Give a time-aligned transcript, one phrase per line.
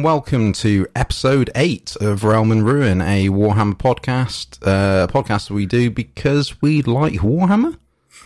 [0.00, 4.56] And welcome to episode eight of Realm and Ruin, a Warhammer podcast.
[4.66, 7.76] Uh, a podcast we do because we like Warhammer.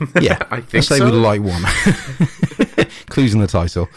[0.20, 1.06] Yeah, I think let's say so.
[1.06, 3.06] we like Warhammer.
[3.08, 3.88] Clues in the title.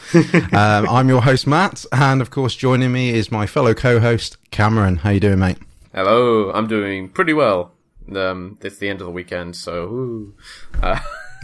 [0.52, 4.96] Um, I'm your host Matt, and of course, joining me is my fellow co-host Cameron.
[4.96, 5.60] How you doing, mate?
[5.94, 7.74] Hello, I'm doing pretty well.
[8.12, 10.34] Um, it's the end of the weekend, so.
[10.82, 11.00] Uh,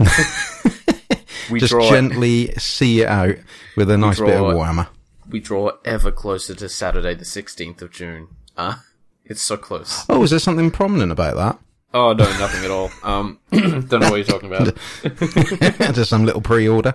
[1.48, 3.36] we Just gently see it out
[3.76, 4.88] with a nice bit of Warhammer.
[5.34, 8.28] We draw ever closer to Saturday, the sixteenth of June.
[8.56, 8.76] Uh,
[9.24, 10.04] it's so close.
[10.08, 11.58] Oh, is there something prominent about that?
[11.92, 12.88] Oh no, nothing at all.
[13.02, 14.76] Um, don't know what you're talking about.
[15.94, 16.94] Just some little pre-order.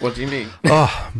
[0.00, 0.48] What do you mean?
[0.64, 1.12] Oh.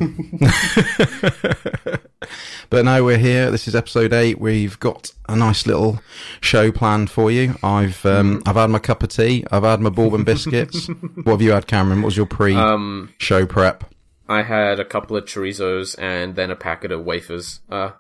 [2.71, 3.51] but now we're here.
[3.53, 4.41] This is episode eight.
[4.41, 6.01] We've got a nice little
[6.41, 7.55] show planned for you.
[7.63, 9.45] I've um, I've had my cup of tea.
[9.53, 10.89] I've had my bourbon biscuits.
[11.23, 12.03] what have you had, Cameron?
[12.03, 13.85] What was your pre-show Um, prep?
[14.33, 17.61] I had a couple of chorizos and then a packet of wafers.
[17.71, 17.91] Uh,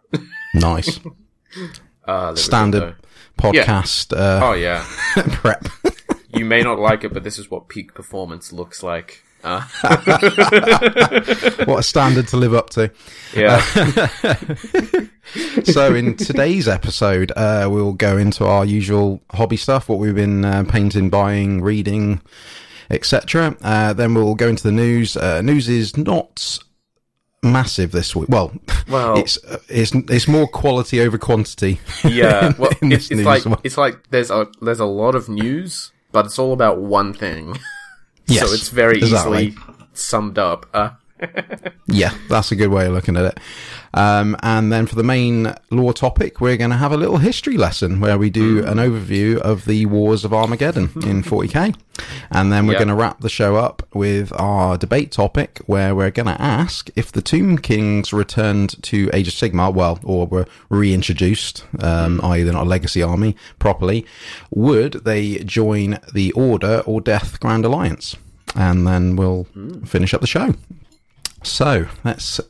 [0.54, 1.02] Nice uh
[2.06, 2.96] there we go, standard
[3.38, 4.84] podcast uh, Oh yeah.
[5.32, 5.68] prep.
[6.34, 9.22] You may not like it, but this is what peak performance looks like.
[9.44, 9.60] Uh,
[11.66, 12.90] what a standard to live up to.
[13.36, 13.60] yeah.
[15.64, 20.42] so in today's episode, uh, we'll go into our usual hobby stuff, what we've been
[20.42, 22.22] uh, painting, buying, reading,
[22.92, 23.56] etc.
[23.62, 25.16] Uh, then we'll go into the news.
[25.16, 26.58] Uh, news is not
[27.42, 28.28] massive this week.
[28.28, 28.52] Well,
[28.88, 31.80] Well- it's uh, it's it's more quality over quantity.
[32.04, 35.90] Yeah, well, in it's, it's like it's like there's a there's a lot of news,
[36.12, 37.58] but it's all about one thing.
[38.26, 39.46] Yes, so it's very exactly.
[39.48, 39.64] easily
[39.94, 40.66] summed up.
[40.72, 40.90] Uh,
[41.86, 43.40] Yeah, that's a good way of looking at it.
[43.94, 47.56] Um, and then for the main lore topic, we're going to have a little history
[47.56, 51.74] lesson where we do an overview of the Wars of Armageddon in 40k.
[52.30, 52.78] And then we're Yep.
[52.80, 56.88] going to wrap the show up with our debate topic where we're going to ask
[56.96, 62.42] if the Tomb Kings returned to Age of Sigmar, well, or were reintroduced, um, i.e.
[62.42, 64.06] they're not a legacy army properly,
[64.50, 68.16] would they join the Order or Death Grand Alliance?
[68.54, 69.46] And then we'll
[69.84, 70.54] finish up the show.
[71.42, 72.40] So let's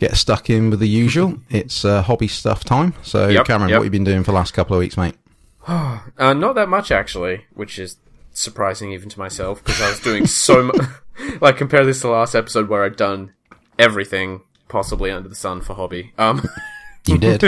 [0.00, 1.38] get stuck in with the usual.
[1.50, 2.94] It's uh, hobby stuff time.
[3.02, 3.78] So, Yep, Cameron, yep.
[3.78, 5.14] what have you been doing for the last couple of weeks, mate?
[5.66, 7.96] uh, not that much actually, which is
[8.32, 10.80] surprising even to myself because I was doing so much.
[11.40, 13.32] like compare this to the last episode where I'd done
[13.78, 16.12] everything possibly under the sun for hobby.
[16.18, 16.48] Um.
[17.06, 17.42] You did.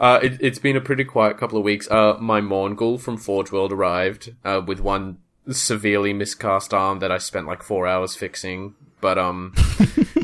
[0.00, 1.88] Uh, it, it's been a pretty quiet couple of weeks.
[1.90, 5.18] Uh, my Mourngul from Forge World arrived uh, with one
[5.50, 9.52] severely miscast arm that I spent like four hours fixing, but um,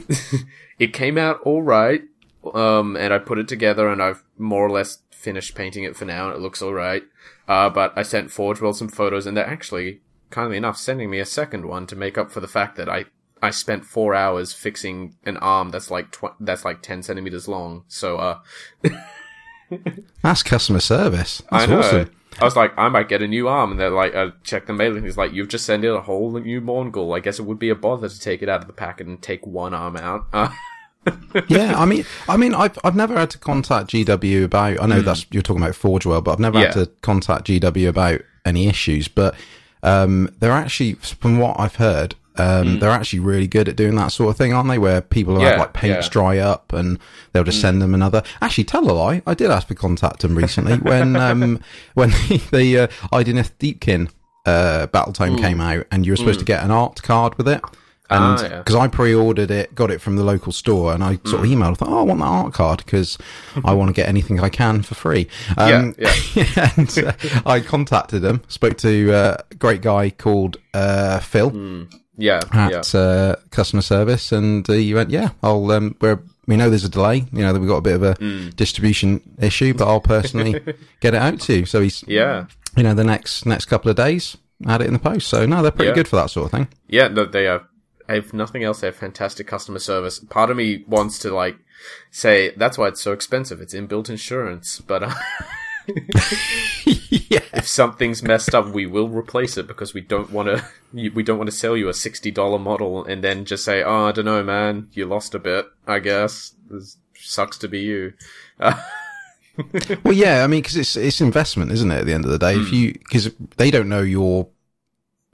[0.78, 2.02] it came out all right.
[2.54, 6.04] Um, and I put it together, and I've more or less finished painting it for
[6.04, 7.02] now, and it looks all right.
[7.48, 10.00] Uh, but I sent Forge World some photos, and they're actually,
[10.30, 13.06] kindly enough, sending me a second one to make up for the fact that I
[13.42, 17.84] I spent four hours fixing an arm that's like tw- that's like ten centimeters long.
[17.88, 18.38] So uh.
[20.22, 21.42] That's customer service.
[21.50, 21.78] That's I know.
[21.80, 22.10] awesome.
[22.40, 24.72] I was like, I might get a new arm, and they're like, uh, check the
[24.72, 27.16] mail, and He's like, you've just sent in a whole new Mourngul.
[27.16, 29.20] I guess it would be a bother to take it out of the packet and
[29.22, 30.26] take one arm out.
[30.32, 30.48] Uh,
[31.48, 34.82] yeah, I mean, I mean, I've I've never had to contact GW about.
[34.82, 36.80] I know that's you're talking about Forge World, but I've never had Hmm.
[36.80, 39.06] To contact GW about any issues.
[39.08, 39.34] But
[39.82, 44.08] um, they're actually, from what I've heard, um, they're actually really good at doing that
[44.08, 44.78] sort of thing, aren't they?
[44.78, 45.52] Where people will have.
[45.52, 46.12] Yeah, like paints yeah.
[46.12, 46.98] Dry up and
[47.32, 48.22] they'll just send them another.
[48.40, 49.22] Actually, tell a lie.
[49.26, 51.60] I did ask to contact them recently when um,
[51.94, 52.86] when the, the uh,
[53.58, 54.10] Deepkin
[54.44, 57.48] uh, battle tome came out, and you were supposed to get an art card with
[57.48, 57.60] it.
[58.08, 58.44] And Hmm.
[58.46, 58.58] Ah, yeah.
[58.58, 61.72] because I pre-ordered it, got it from the local store, and I sort of emailed,
[61.72, 63.18] I thought, oh, I want that art card because
[63.64, 65.26] I want to get anything I can for free.
[65.58, 67.12] Um, Yeah, and uh,
[67.44, 71.50] I contacted them, spoke to uh, a great guy called uh, Phil
[72.16, 72.70] yeah, Hmm.
[72.70, 75.70] yeah, at uh, customer service, and uh, he went, yeah, I'll.
[75.70, 78.02] Um, we're, we know there's a delay, you know that we've got a bit of
[78.02, 78.50] a Hmm.
[78.50, 80.52] distribution issue, but I'll personally
[81.00, 81.66] get it out to you.
[81.66, 82.46] So he's, yeah,
[82.76, 85.28] you know, the next next couple of days, had it in the post.
[85.28, 85.94] So no, they're pretty Yeah.
[85.96, 86.68] good for that sort of thing.
[86.88, 87.08] yeah.
[87.08, 87.66] No, they are.
[88.08, 90.20] If nothing else, they have fantastic customer service.
[90.20, 91.56] Part of me wants to like
[92.12, 93.60] say that's why it's so expensive.
[93.60, 95.02] It's inbuilt insurance, but.
[95.02, 95.14] Uh,
[97.30, 97.40] yeah.
[97.52, 100.64] if something's messed up, we will replace it because we don't want to.
[100.92, 104.06] We don't want to sell you a sixty dollar model and then just say, "Oh,
[104.06, 105.66] I don't know, man, you lost a bit.
[105.86, 108.12] I guess this sucks to be you."
[108.60, 108.80] Uh,
[110.04, 112.00] Well, yeah, I mean, because it's it's investment, isn't it?
[112.00, 112.60] At the end of the day, Hmm.
[112.62, 114.48] if you because they don't know your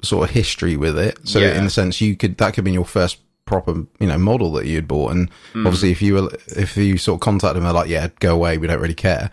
[0.02, 1.58] sort of history with it, so Yeah.
[1.58, 4.66] in a sense, you could that could be your first proper you know model that
[4.66, 5.66] you'd bought, and Hmm.
[5.66, 8.58] obviously, if you were if you sort of contact them, they're like, yeah, go away,
[8.58, 9.30] we don't really care.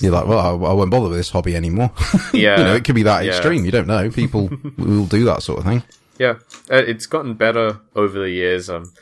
[0.00, 1.90] You're like, well, I, I won't bother with this hobby anymore.
[2.32, 2.58] Yeah.
[2.58, 3.30] you know, it could be that Yeah.
[3.32, 3.64] extreme.
[3.64, 4.08] You don't know.
[4.10, 5.82] People will do that sort of thing.
[6.18, 6.34] Yeah,
[6.70, 8.70] uh, it's gotten better over the years.
[8.70, 8.92] Um,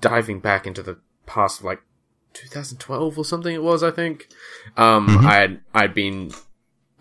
[0.00, 1.80] diving back into the past like
[2.34, 4.28] 2012 or something it was, I think.
[4.76, 6.30] Um, I had, I'd been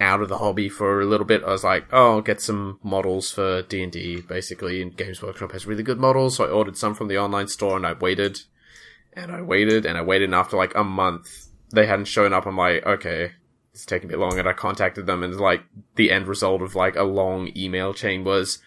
[0.01, 1.43] out of the hobby for a little bit.
[1.43, 5.65] I was like, oh, I'll get some models for D&D, basically, and Games Workshop has
[5.65, 8.41] really good models, so I ordered some from the online store and I waited,
[9.13, 12.45] and I waited, and I waited, and after like a month, they hadn't shown up.
[12.45, 13.33] I'm like, okay,
[13.71, 15.63] it's taking a bit long, and I contacted them, and like,
[15.95, 18.59] the end result of like a long email chain was,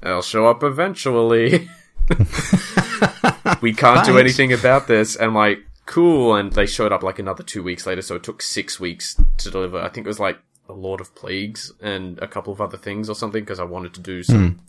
[0.00, 1.68] they'll show up eventually.
[3.60, 5.16] we can't do anything about this.
[5.16, 6.34] And like, cool.
[6.34, 8.02] And they showed up like another two weeks later.
[8.02, 9.78] So it took six weeks to deliver.
[9.78, 10.38] I think it was like
[10.68, 13.94] a Lord of Plagues and a couple of other things or something because I wanted
[13.94, 14.60] to do some.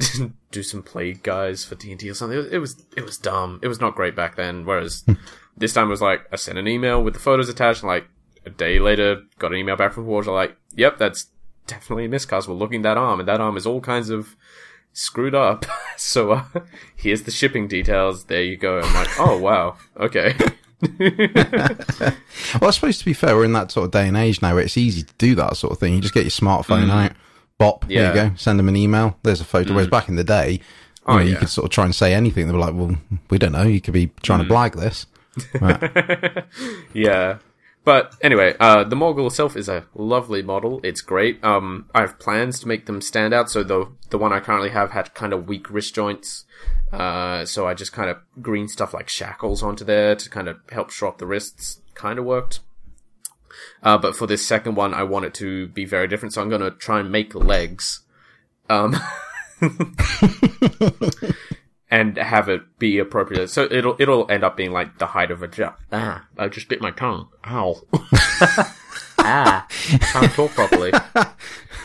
[0.50, 2.48] do some plague guys for D&D or something.
[2.50, 3.60] It was, it was dumb.
[3.62, 4.64] It was not great back then.
[4.64, 5.04] Whereas
[5.56, 8.06] this time it was like I sent an email with the photos attached, and like
[8.44, 10.26] a day later got an email back from Forge.
[10.26, 11.26] Like, yep, that's
[11.66, 12.48] definitely a miscast.
[12.48, 14.36] We're looking at that arm, and that arm is all kinds of
[14.92, 15.64] screwed up.
[15.96, 16.44] so uh,
[16.96, 18.24] here's the shipping details.
[18.24, 18.80] There you go.
[18.80, 20.34] I'm like, oh wow, okay.
[22.60, 24.54] Well, I suppose to be fair, we're in that sort of day and age now
[24.54, 25.94] where it's easy to do that sort of thing.
[25.94, 26.90] You just get your smartphone mm.
[26.90, 27.12] out,
[27.58, 28.24] bop, there Yeah.
[28.24, 29.16] you go, send them an email.
[29.22, 29.72] There's a photo.
[29.72, 29.92] Whereas mm.
[29.92, 30.60] back in the day,
[31.06, 32.46] oh, you, Oh, know, you could sort of try and say anything.
[32.46, 32.96] They were like, well,
[33.30, 33.62] we don't know.
[33.62, 34.50] You could be trying to mm.
[34.50, 35.06] blag this.
[35.60, 36.44] Right.
[36.92, 37.38] Yeah.
[37.84, 40.80] But anyway, uh, the Mourngul itself is a lovely model.
[40.84, 41.42] It's great.
[41.42, 43.50] Um, I have plans to make them stand out.
[43.50, 46.44] So the the one I currently have had kind of weak wrist joints.
[46.92, 50.58] Uh, so I just kind of green stuff like shackles onto there to kind of
[50.70, 51.80] help shore up the wrists.
[51.94, 52.60] Kind of worked.
[53.82, 56.34] Uh, but for this second one, I want it to be very different.
[56.34, 58.00] So I'm going to try and make legs.
[58.70, 58.96] Um,
[61.92, 63.48] and have it be appropriate.
[63.50, 65.78] So it'll it'll end up being like the height of a jack.
[65.92, 67.28] Ah, I just bit my tongue.
[67.46, 67.82] Ow.
[69.18, 70.90] ah, can't talk properly.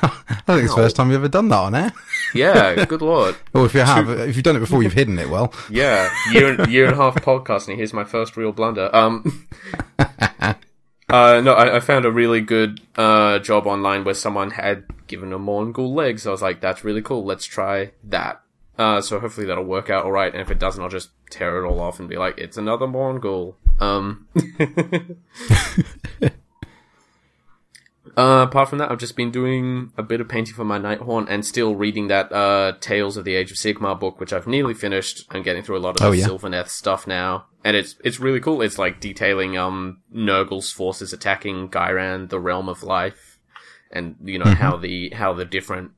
[0.01, 0.09] I
[0.45, 1.91] think it's the first time you've ever done that on air.
[2.33, 3.35] Yeah, good lord.
[3.53, 5.53] Or if you have, if you've done it before, you've hidden it well.
[5.69, 7.75] Yeah, year and, year and a half podcasting.
[7.75, 8.89] Here's my first real blunder.
[8.95, 9.47] Um,
[9.99, 15.33] uh, no, I, I found a really good uh job online where someone had given
[15.33, 16.25] a Mourngul legs.
[16.25, 17.25] I was like, that's really cool.
[17.25, 18.41] Let's try that.
[18.77, 20.31] Uh, so hopefully that'll work out all right.
[20.31, 22.85] And if it doesn't, I'll just tear it all off and be like, it's another
[22.87, 23.55] Mourngul.
[23.79, 24.27] Um.
[28.15, 31.27] Uh, apart from that, I've just been doing a bit of painting for my Nighthaunt
[31.29, 34.73] and still reading that uh, Tales of the Age of Sigmar book, which I've nearly
[34.73, 35.25] finished.
[35.29, 36.25] I'm getting through a lot of Oh, the yeah.
[36.27, 38.63] Sylvaneth stuff now, and it's it's really cool.
[38.63, 43.37] It's like detailing um Nurgle's forces attacking Ghyran, the Realm of Life,
[43.91, 44.53] and you know Mm-hmm.
[44.63, 45.91] how the how the different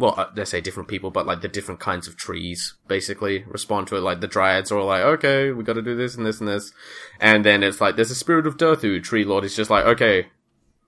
[0.00, 3.86] well, uh, they say different people, but like the different kinds of trees basically respond
[3.88, 4.00] to it.
[4.00, 6.48] Like the dryads are all like, okay, we got to do this and this and
[6.48, 6.72] this,
[7.20, 9.02] and then it's like there's a spirit of Durthu.
[9.02, 10.28] Tree Lord is just like, okay,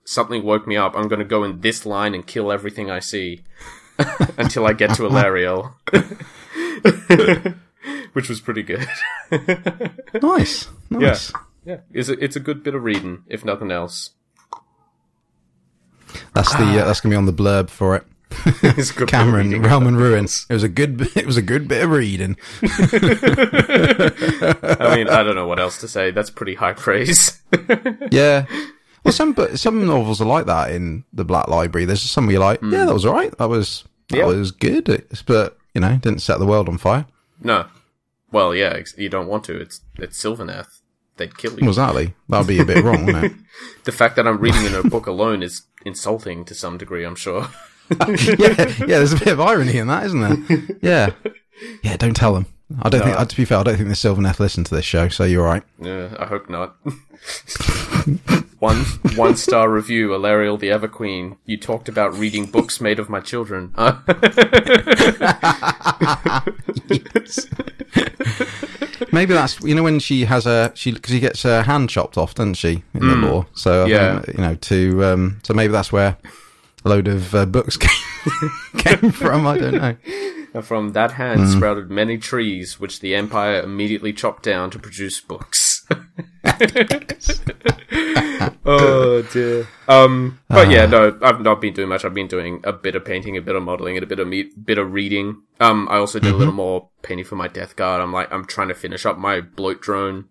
[0.03, 0.95] something woke me up.
[0.95, 3.43] I'm going to go in this line and kill everything I see
[4.37, 5.75] until I get to Alarielle,
[8.13, 8.87] which was pretty good.
[10.21, 11.33] Nice, nice.
[11.65, 14.11] yeah, it's a, it's a good bit of reading, if nothing else.
[16.35, 18.05] That's the uh, that's gonna be on the blurb for it.
[19.07, 19.87] Cameron, reading.
[19.87, 20.45] And Ruins.
[20.49, 21.09] It was a good.
[21.15, 22.37] It was a good bit of reading.
[22.61, 22.67] I
[24.95, 26.11] mean, I don't know what else to say.
[26.11, 27.41] That's pretty high praise.
[28.11, 28.45] Yeah.
[29.03, 31.85] Well, some some novels are like that in the Black Library.
[31.85, 32.73] There's some where you're like, hmm.
[32.73, 33.35] yeah, that was all right.
[33.37, 34.25] That was that Yeah.
[34.25, 34.87] was good.
[34.89, 37.05] It's- but you know, didn't set the world on fire.
[37.41, 37.65] no,
[38.31, 39.59] well, yeah, you don't want to.
[39.59, 40.79] It's it's Sylvaneth.
[41.17, 41.67] They'd kill you.
[41.67, 42.13] Exactly.
[42.29, 43.33] That'd be a bit wrong, wouldn't it?
[43.83, 47.03] The fact that I'm reading in a book alone is insulting to some degree.
[47.05, 47.49] I'm sure.
[48.39, 48.85] yeah, yeah.
[48.85, 50.63] There's a bit of irony in that, isn't there?
[50.81, 51.09] Yeah,
[51.81, 51.97] yeah.
[51.97, 52.45] Don't tell them.
[52.81, 53.19] I don't think.
[53.19, 55.43] uh, To be fair, I don't think the Sylvaneth listen to this show, so you're
[55.45, 55.63] right.
[55.79, 56.75] Yeah, I hope not.
[58.59, 58.83] one
[59.15, 61.37] one star review, Alarielle the Ever Queen.
[61.45, 63.73] You talked about reading books made of my children.
[63.77, 63.99] Uh,
[69.11, 72.17] Maybe that's you know when she has a she because she gets her hand chopped
[72.17, 73.45] off, doesn't she, in the lore?
[73.53, 73.89] So I Mm.
[73.89, 74.19] Yeah.
[74.21, 76.17] think, you know to um, so maybe that's where
[76.83, 77.89] load of uh, books came,
[78.77, 79.47] came from.
[79.47, 79.95] I don't know.
[80.61, 85.83] From that hand sprouted many trees, which the Empire immediately chopped down to produce books.
[88.63, 89.67] oh dear.
[89.87, 92.05] Um, but yeah, no, I've not been doing much.
[92.05, 94.27] I've been doing a bit of painting, a bit of modeling, and a bit of
[94.27, 95.41] me- bit of reading.
[95.59, 97.99] Um, I also did a little more painting for my Death Guard.
[98.01, 100.25] I'm like, I'm trying to finish up my bloat drone,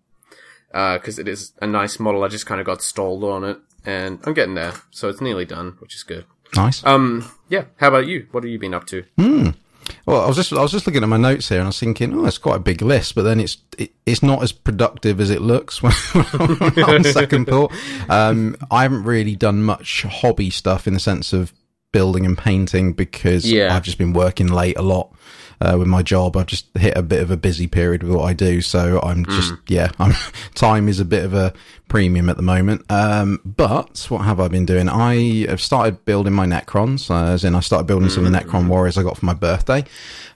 [0.73, 2.23] uh, cause it is a nice model.
[2.23, 4.73] I just kind of got stalled on it, and I'm getting there.
[4.91, 6.25] So it's nearly done, which is good.
[6.55, 6.85] Nice.
[6.85, 7.65] Um, yeah.
[7.77, 8.27] How about you?
[8.31, 9.03] What have you been up to?
[10.05, 11.79] Well, I was just I was just looking at my notes here, and I was
[11.79, 15.19] thinking, oh, it's quite a big list, but then it's it, it's not as productive
[15.19, 15.93] as it looks when,
[16.83, 17.71] on second thought.
[18.09, 21.53] Um, I haven't really done much hobby stuff in the sense of
[21.91, 23.75] building and painting because Yeah.
[23.75, 25.13] I've just been working late a lot.
[25.61, 26.37] Uh, with my job.
[26.37, 29.25] I've just hit a bit of a busy period with what I do, so I'm
[29.25, 30.13] just yeah, I'm
[30.55, 31.53] time is a bit of a
[31.87, 32.83] premium at the moment.
[32.89, 34.89] Um, but what have I been doing?
[34.89, 38.37] I have started building my Necrons, uh, as in I started building some of the
[38.37, 39.83] Necron warriors I got for my birthday,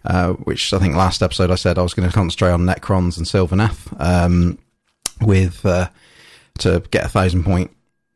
[0.05, 3.17] uh, which I think last episode I said I was going to concentrate on Necrons
[3.17, 4.57] and Sylvaneth, um,
[5.21, 5.89] with uh,
[6.59, 7.71] to get a thousand point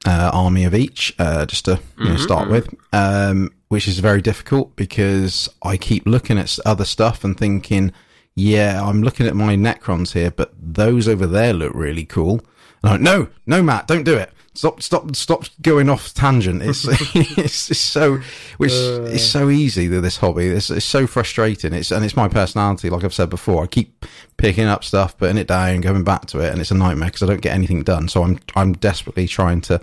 [0.05, 4.21] uh, army of each, uh, just to you know, start with, um, which is very
[4.21, 7.91] difficult because I keep looking at other stuff and thinking,
[8.35, 12.41] yeah, I'm looking at my Necrons here, but those over there look really cool.
[12.83, 14.31] And I'm like, no, no, Matt, don't do it.
[14.53, 16.61] Stop, stop, stop going off tangent.
[16.61, 18.19] It's, it's, it's so,
[18.57, 20.47] which is so easy with this hobby.
[20.47, 21.73] It's, it's so frustrating.
[21.73, 22.89] It's, and it's my personality.
[22.89, 24.05] Like I've said before, I keep
[24.35, 26.51] picking up stuff, putting it down, going back to it.
[26.51, 28.09] And it's a nightmare because I don't get anything done.
[28.09, 29.79] So I'm, I'm desperately trying to,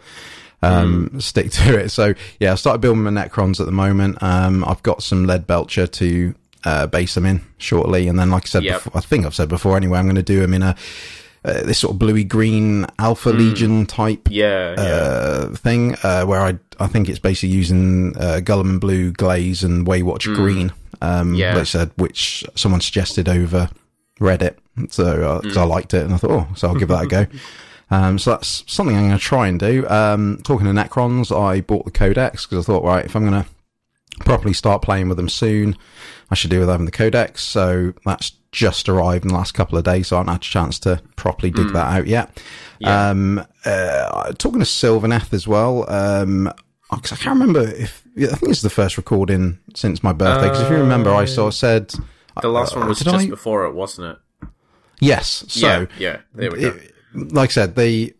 [0.63, 1.89] um, stick to it.
[1.89, 4.23] So yeah, I started building my Necrons at the moment.
[4.23, 6.35] Um, I've got some Leadbelcher to,
[6.65, 8.07] uh, base them in shortly.
[8.07, 8.85] And then, like I said, Yep.
[8.85, 10.77] before, I think I've said before anyway, I'm going to do them in a,
[11.45, 14.83] uh, this sort of bluey green Alpha Legion type Yeah, yeah.
[14.83, 19.87] uh, thing, uh, where I I think it's basically using uh, Guilliman Blue glaze and
[19.87, 20.73] Waywatch Green.
[21.01, 21.53] Um, Yeah.
[21.53, 23.69] like I said, which someone suggested over
[24.21, 24.55] Reddit,
[24.91, 27.07] so uh 'cause I liked it and I thought, oh, so I'll give that a
[27.07, 27.27] go.
[27.91, 29.89] Um, so that's something I'm going to try and do.
[29.89, 33.43] Um, talking to Necrons, I bought the Codex because I thought, right, if I'm going
[33.43, 33.49] to
[34.27, 35.75] properly start playing with them soon,
[36.31, 37.43] I should do with having the Codex.
[37.43, 40.45] So that's just arrived in the last couple of days, so I haven't had a
[40.45, 42.41] chance to properly dig that out yet.
[42.79, 43.11] Yeah.
[43.11, 45.85] Um, uh, talking to Sylvaneth as well.
[45.91, 46.51] Um,
[46.91, 50.49] 'cause I can't remember if I think it's the first recording since my birthday.
[50.49, 51.93] Because if you remember, I sort of said
[52.41, 54.49] the last uh, one was just I- before it, wasn't it?
[55.01, 55.45] yes.
[55.49, 56.17] So yeah, yeah.
[56.35, 56.69] There we go.
[56.69, 56.95] it-
[57.33, 58.15] like I said, the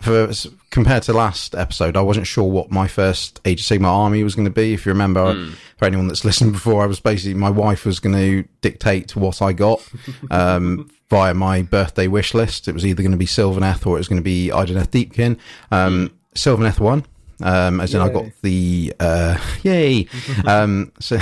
[0.00, 0.30] for
[0.70, 4.34] compared to last episode, I wasn't sure what my first Age of Sigmar army was
[4.34, 4.74] going to be.
[4.74, 5.52] If you remember, Hmm.
[5.78, 9.40] for anyone that's listened before, I was basically my wife was going to dictate what
[9.42, 9.80] I got
[10.30, 12.68] um, via my birthday wish list.
[12.68, 15.38] It was either going to be Sylvaneth or it was going to be Idoneth Deepkin.
[15.70, 17.04] Um, Sylvaneth won.
[17.42, 20.08] Um, as in, I got the uh, yay.
[20.46, 21.18] um, so,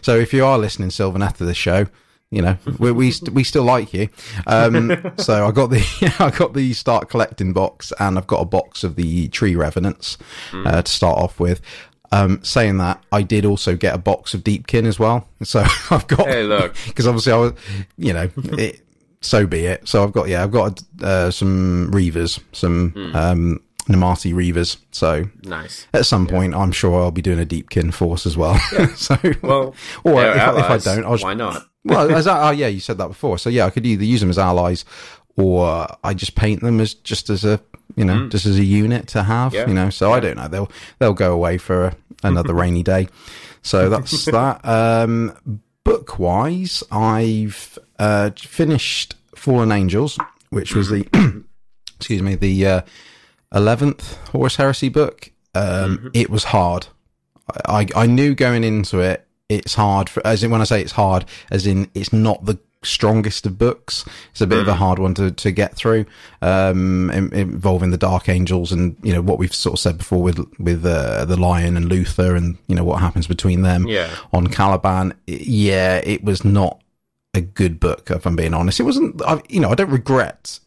[0.00, 1.86] so if you are listening, Sylvaneth, to this show,
[2.32, 4.08] you know we we, st- we still like you.
[4.48, 8.44] Um, so I got the I got the start collecting box, and I've got a
[8.46, 10.18] box of the tree revenants
[10.52, 11.60] uh, to start off with.
[12.10, 15.26] Um, saying that, I did also get a box of Deepkin as well.
[15.44, 15.60] So
[15.90, 16.74] I've got Hey, look.
[16.86, 17.52] because obviously I was,
[17.96, 18.82] you know, it,
[19.22, 19.88] so be it.
[19.88, 24.76] So I've got yeah, I've got uh, some Reavers, some um, Namarti Reavers.
[24.90, 25.86] So Nice.
[25.94, 28.58] at some point, I'm sure I'll be doing a Deepkin force as well.
[28.94, 29.74] so Well,
[30.04, 31.66] or if, I, if I don't, I'll just why not?
[31.84, 33.38] Well, as I, oh yeah, you said that before.
[33.38, 34.84] So yeah, I could either use them as allies,
[35.36, 37.60] or I just paint them as just as a
[37.96, 39.52] you know just as a unit to have.
[39.52, 39.54] Mm.
[39.54, 39.68] Yeah.
[39.68, 40.48] You know, so I don't know.
[40.48, 43.08] They'll they'll go away for another rainy day.
[43.62, 44.64] So that's that.
[44.64, 50.18] Um, book wise, I've uh, finished Fallen Angels,
[50.50, 51.06] which was the
[51.96, 52.80] excuse me the uh,
[53.54, 55.30] eleventh Horus Heresy book.
[55.54, 56.86] Um, It was hard.
[57.66, 60.08] I, I knew going into it, it's hard.
[60.08, 63.56] For, as in, when I say it's hard, as in it's not the strongest of
[63.58, 64.04] books.
[64.32, 66.04] It's a bit of a hard one to, to get through,
[66.40, 70.20] um, in- involving the Dark Angels and you know what we've sort of said before
[70.22, 74.10] with with uh, the Lion and Luther and you know what happens between them Yeah.
[74.32, 75.14] on Caliban.
[75.28, 76.80] Yeah, it was not
[77.34, 78.10] a good book.
[78.10, 79.22] If I'm being honest, it wasn't.
[79.22, 80.58] I, you know, I don't regret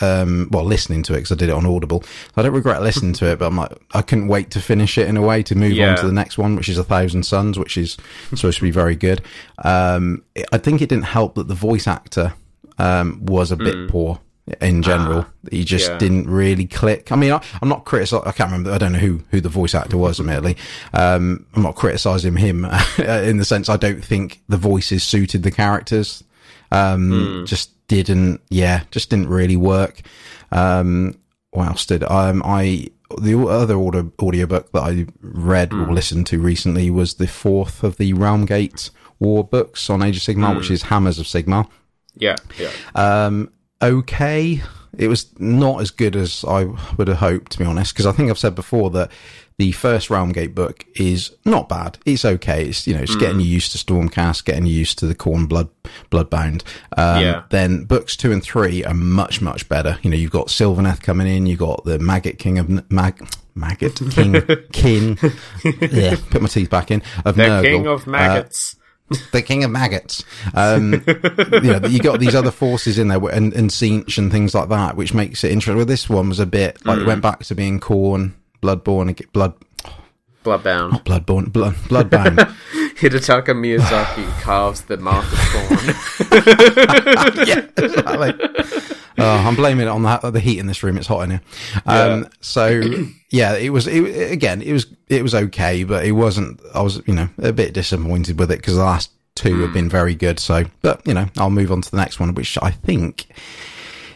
[0.00, 2.04] um, well, listening to it because I did it on Audible.
[2.36, 5.08] I don't regret listening to it, but I'm like, I couldn't wait to finish it
[5.08, 5.90] in a way to move Yeah.
[5.90, 7.96] on to the next one, which is A Thousand Suns, which is
[8.34, 9.22] supposed to be very good.
[9.64, 12.34] Um, it- I think it didn't help that the voice actor
[12.78, 14.20] um, was a bit poor
[14.60, 15.26] in general.
[15.50, 15.98] he just yeah.
[15.98, 17.10] didn't really click.
[17.10, 18.28] I mean, I, I'm not criticizing.
[18.28, 18.70] I can't remember.
[18.70, 20.20] I don't know who who the voice actor was.
[20.20, 20.56] Admittedly,
[20.92, 22.64] um, I'm not criticizing him
[22.98, 26.22] in the sense I don't think the voices suited the characters
[26.70, 30.02] um, just didn't, yeah, just didn't really work.
[30.52, 31.18] Um,
[31.50, 32.88] what else did um, I?
[33.20, 37.98] The other audio audiobook that I read or listened to recently was the fourth of
[37.98, 38.90] the Realmgate
[39.20, 41.68] War books on Age of Sigmar, which is Hammers of Sigmar.
[42.16, 42.70] Yeah, yeah.
[42.94, 44.60] Um, okay.
[44.96, 46.64] It was not as good as I
[46.96, 49.10] would have hoped, to be honest, because I think I've said before that
[49.58, 51.98] the first Realmgate book is not bad.
[52.04, 52.66] It's okay.
[52.66, 55.48] It's, you know, it's getting you used to Stormcast, getting you used to the Khorne
[55.48, 55.68] Blood,
[56.10, 56.62] Bloodbound.
[56.96, 57.42] Um, Yeah.
[57.50, 59.98] then books two and three are much, much better.
[60.02, 63.98] You know, you've got Sylvaneth coming in, you've got the Maggot King of, Mag, Maggot
[64.10, 65.18] King, King,
[65.64, 67.62] yeah, put my teeth back in, of The Nurgle.
[67.62, 68.76] king of Uh, maggots.
[69.32, 70.24] The king of maggots.
[70.54, 74.54] Um, you know, you got these other forces in there and, and Tzeentch and things
[74.54, 75.76] like that, which makes it interesting.
[75.76, 78.32] Well, this one was a bit like it went back to being Khorne,
[78.62, 79.54] bloodborne, blood,
[80.46, 81.02] Bloodbound.
[81.02, 82.36] bloodborne, blood, bloodbound.
[82.96, 85.94] Hidetaka Miyazaki carves the Mark of Thorn.
[87.46, 88.32] yeah, exactly.
[89.18, 90.96] Oh, I'm blaming it on the, the heat in this room.
[90.96, 91.40] It's hot in here.
[91.84, 92.28] Um, Yeah.
[92.40, 92.80] So
[93.30, 94.62] yeah, it was it, again.
[94.62, 96.60] It was it was okay, but it wasn't.
[96.74, 99.88] I was you know a bit disappointed with it because the last two have been
[99.88, 100.38] very good.
[100.38, 103.26] So, but you know, I'll move on to the next one, which I think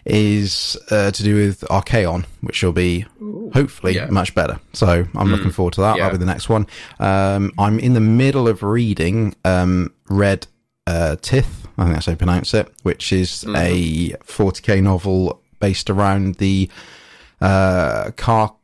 [0.05, 3.05] is uh, to do with Archaon, which will be
[3.53, 4.07] hopefully Yeah.
[4.07, 4.59] much better.
[4.73, 5.97] So I'm looking forward to that.
[5.97, 6.05] Yeah.
[6.05, 6.67] That'll be the next one.
[6.99, 10.47] Um, I'm in the middle of reading um, Red
[10.87, 15.89] uh, Tith, I think that's how you pronounce it, which is a 40k novel based
[15.91, 16.69] around the
[17.41, 18.55] uh, Car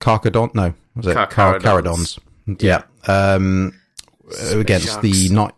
[0.00, 0.54] Carcadon.
[0.54, 2.18] No, was it Car Carcharodons.
[2.46, 2.62] Caradons?
[2.62, 2.82] Yeah.
[3.08, 3.72] Um,
[4.52, 5.52] against the night.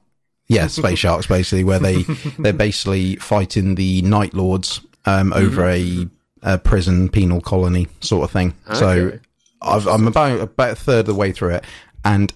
[0.49, 2.03] Yeah, space sharks basically, where they
[2.39, 6.07] they're basically fighting the Night Lords um, over a,
[6.43, 8.55] a prison penal colony sort of thing.
[8.75, 9.19] So Okay.
[9.63, 11.65] I've, I'm about about a third of the way through it,
[12.05, 12.33] and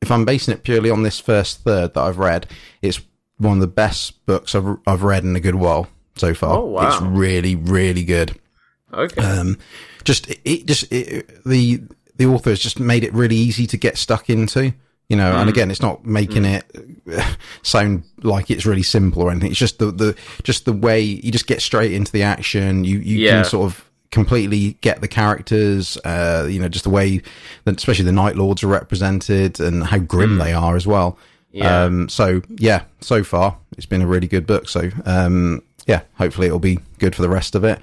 [0.00, 2.46] if I'm basing it purely on this first third that I've read,
[2.82, 3.00] it's
[3.36, 6.58] one of the best books I've I've read in a good while so far.
[6.58, 6.88] Oh, wow.
[6.88, 8.38] It's really really good.
[8.92, 9.20] Okay.
[9.20, 9.58] Um,
[10.04, 11.82] just it, it just it, the
[12.16, 14.72] the author has just made it really easy to get stuck into.
[15.08, 15.40] You know, Mm.
[15.40, 16.64] and again, it's not making it
[17.10, 19.50] uh, sound like it's really simple or anything.
[19.50, 22.84] It's just the, the just the way you just get straight into the action.
[22.84, 23.30] You you Yeah.
[23.42, 25.96] can sort of completely get the characters.
[26.04, 27.22] Uh, you know, just the way
[27.64, 31.12] that especially the Night Lords are represented and how grim they are as well.
[31.12, 31.16] Mm.
[31.52, 31.82] Yeah.
[31.84, 34.68] Um, so yeah, so far it's been a really good book.
[34.68, 37.80] So um, yeah, hopefully it'll be good for the rest of it.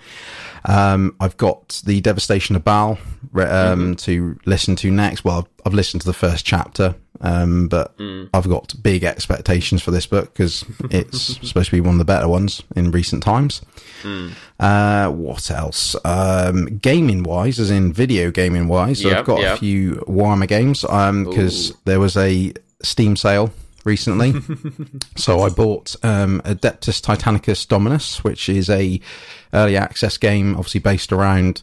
[0.65, 2.99] Um, I've got the Devastation of Baal
[3.31, 5.25] re- um, to listen to next.
[5.25, 7.93] Well, I've listened to the first chapter, um, but
[8.33, 12.05] I've got big expectations for this book because it's supposed to be one of the
[12.05, 13.61] better ones in recent times.
[14.59, 15.95] Uh, what else?
[16.05, 19.53] Um, gaming wise, as in video gaming wise, Yeah, I've got yeah.
[19.53, 23.51] a few Warhammer games because there was a Steam sale
[23.83, 24.33] recently.
[25.15, 28.99] so I bought um, Adeptus Titanicus Dominus, which is a
[29.53, 31.61] early access game, obviously based around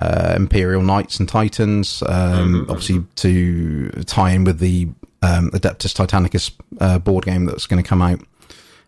[0.00, 4.88] uh, Imperial Knights and Titans, um, obviously to tie in with the
[5.22, 6.50] um, Adeptus Titanicus
[6.80, 8.20] uh, board game that's going to come out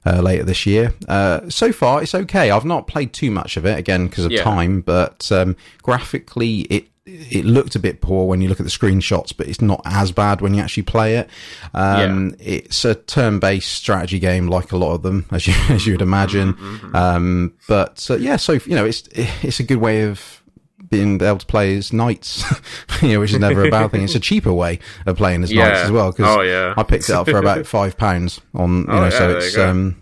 [0.07, 0.93] uh, later this year.
[1.09, 2.51] Uh, so far, it's okay.
[2.51, 4.43] I've not played too much of it again because of Yeah.
[4.43, 8.73] time, but um, graphically, it it looked a bit poor when you look at the
[8.73, 11.29] screenshots, but it's not as bad when you actually play it.
[11.75, 15.93] Um, It's a turn-based strategy game, like a lot of them, as you as you
[15.93, 16.57] would imagine.
[16.95, 20.43] Um, but uh, yeah, so you know, it's it's a good way of
[20.99, 22.45] being able to play as knights,
[23.03, 24.03] you know, which is never a bad thing.
[24.05, 26.11] It's a cheaper way of playing as knights as well.
[26.13, 26.75] Because Oh, yeah.
[26.77, 29.57] I picked it up for about five pounds on, you Oh, know, yeah, so it's
[29.59, 29.97] um,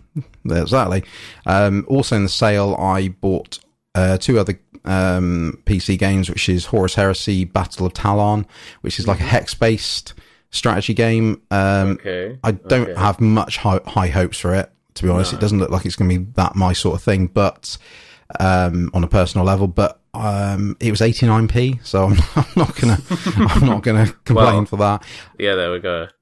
[0.45, 1.03] exactly.
[1.45, 3.59] Um, also in the sale, I bought
[3.95, 8.45] uh, two other um, PC games, which is Horus Heresy: Battle of Tallarn,
[8.81, 10.13] which is like a hex-based
[10.49, 11.41] strategy game.
[11.51, 12.37] Um, okay.
[12.43, 12.99] I don't Okay.
[12.99, 14.69] have much high, high hopes for it.
[14.95, 17.01] To be honest, it doesn't look like it's going to be that my sort of
[17.01, 17.27] thing.
[17.27, 17.77] But
[18.39, 22.97] um, on a personal level, but um, it was 89p, so I'm, I'm not gonna
[23.49, 25.03] I'm not gonna complain Well- for that.
[25.39, 26.07] Yeah, there we go.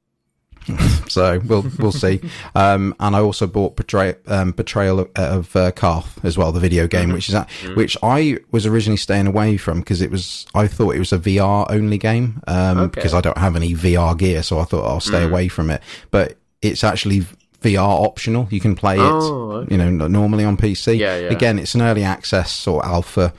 [1.10, 2.22] So we'll we'll see.
[2.56, 6.60] Um, and I also bought Betray, um, Betrayal of, of uh, Calth as well, the
[6.62, 7.14] video game, Mm-hmm.
[7.14, 10.96] which is that, which I was originally staying away from because it was I thought
[10.96, 12.86] it was a VR only game um, Okay.
[12.88, 12.92] Mm.
[12.94, 15.82] because I don't have any VR gear, so I thought I'll stay away from it.
[16.12, 17.22] But it's actually
[17.62, 18.48] VR optional.
[18.52, 19.76] You can play it, Oh, okay.
[19.76, 20.98] you know, normally on PC.
[20.98, 21.30] Yeah, yeah.
[21.30, 23.34] Again, it's an early access or alpha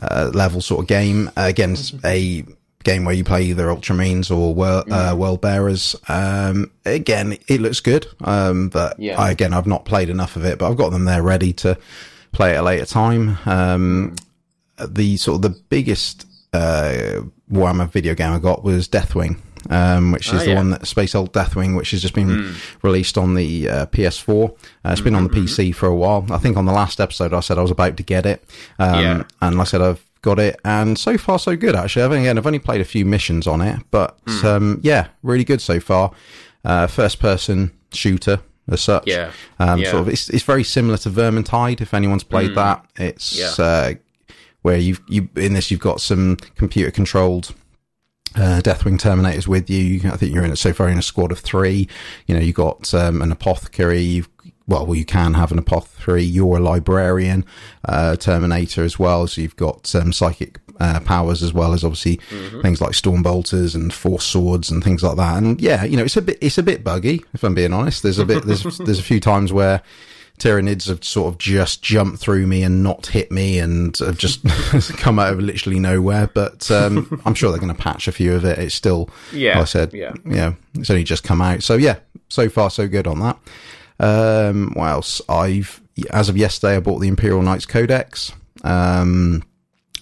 [0.00, 1.28] uh, level sort of game.
[1.36, 2.06] Uh, again, Mm-hmm.
[2.06, 2.44] a
[2.84, 5.18] game where you play either Ultramarines or world, uh, Mm.
[5.18, 5.96] Word Bearers.
[6.08, 8.06] Um, again, it looks good.
[8.20, 9.20] Um, but Yeah.
[9.20, 11.76] I, again, I've not played enough of it, but I've got them there ready to
[12.32, 13.38] play at a later time.
[13.44, 14.14] Um,
[14.86, 19.38] the sort of the biggest, uh, Warhammer video game I got was Deathwing.
[19.70, 20.54] Um, which is Ah, the yeah.
[20.56, 24.50] One that Space Hulk Deathwing, which has just been released on the uh, PS4.
[24.50, 24.54] Uh,
[24.92, 25.44] it's been on the Mm-hmm.
[25.46, 26.26] PC for a while.
[26.30, 28.44] I think on the last episode I said I was about to get it.
[28.78, 29.22] Um, Yeah.
[29.42, 31.74] and like I said, I've got it, and so far so good.
[31.76, 34.46] Actually, I've again, I've only played a few missions on it, but Hmm.
[34.46, 36.10] um, yeah, really good so far.
[36.64, 39.04] Uh, first person shooter as such.
[39.06, 39.30] Yeah.
[39.60, 39.90] Um, Yeah.
[39.92, 41.80] Sort of, it's it's very similar to Vermintide.
[41.80, 43.36] If anyone's played that, it's.
[43.38, 43.64] Yeah.
[43.64, 43.94] uh,
[44.62, 47.54] where you've you in this you've got some computer controlled
[48.36, 49.78] uh, Deathwing Terminators with you.
[49.82, 51.88] You can- I think you're in it so far in a squad of three.
[52.26, 54.00] You know, you've got um, an apothecary.
[54.00, 54.28] You've,
[54.68, 56.22] well, well, you can have an apothecary.
[56.24, 57.44] You're a librarian,
[57.84, 59.26] uh, Terminator as well.
[59.26, 62.20] So you've got um, psychic uh, powers as well as obviously
[62.62, 65.38] things like storm bolters and force swords and things like that.
[65.42, 68.02] And yeah, you know, it's a bit it's a bit buggy if I'm being honest.
[68.02, 69.82] There's a bit there's there's a few times where
[70.38, 74.42] Tyranids have sort of just jumped through me and not hit me and have just
[74.98, 76.28] come out of literally nowhere.
[76.32, 78.58] But um, I'm sure they're going to patch a few of it.
[78.58, 80.12] It's still, Yeah, like I said, yeah.
[80.24, 81.62] yeah, it's only just come out.
[81.62, 81.96] So yeah,
[82.28, 83.38] so far so good on that.
[83.98, 85.20] Um, what else?
[85.28, 88.32] I've as of yesterday, I bought the Imperial Knights Codex.
[88.64, 89.42] Um,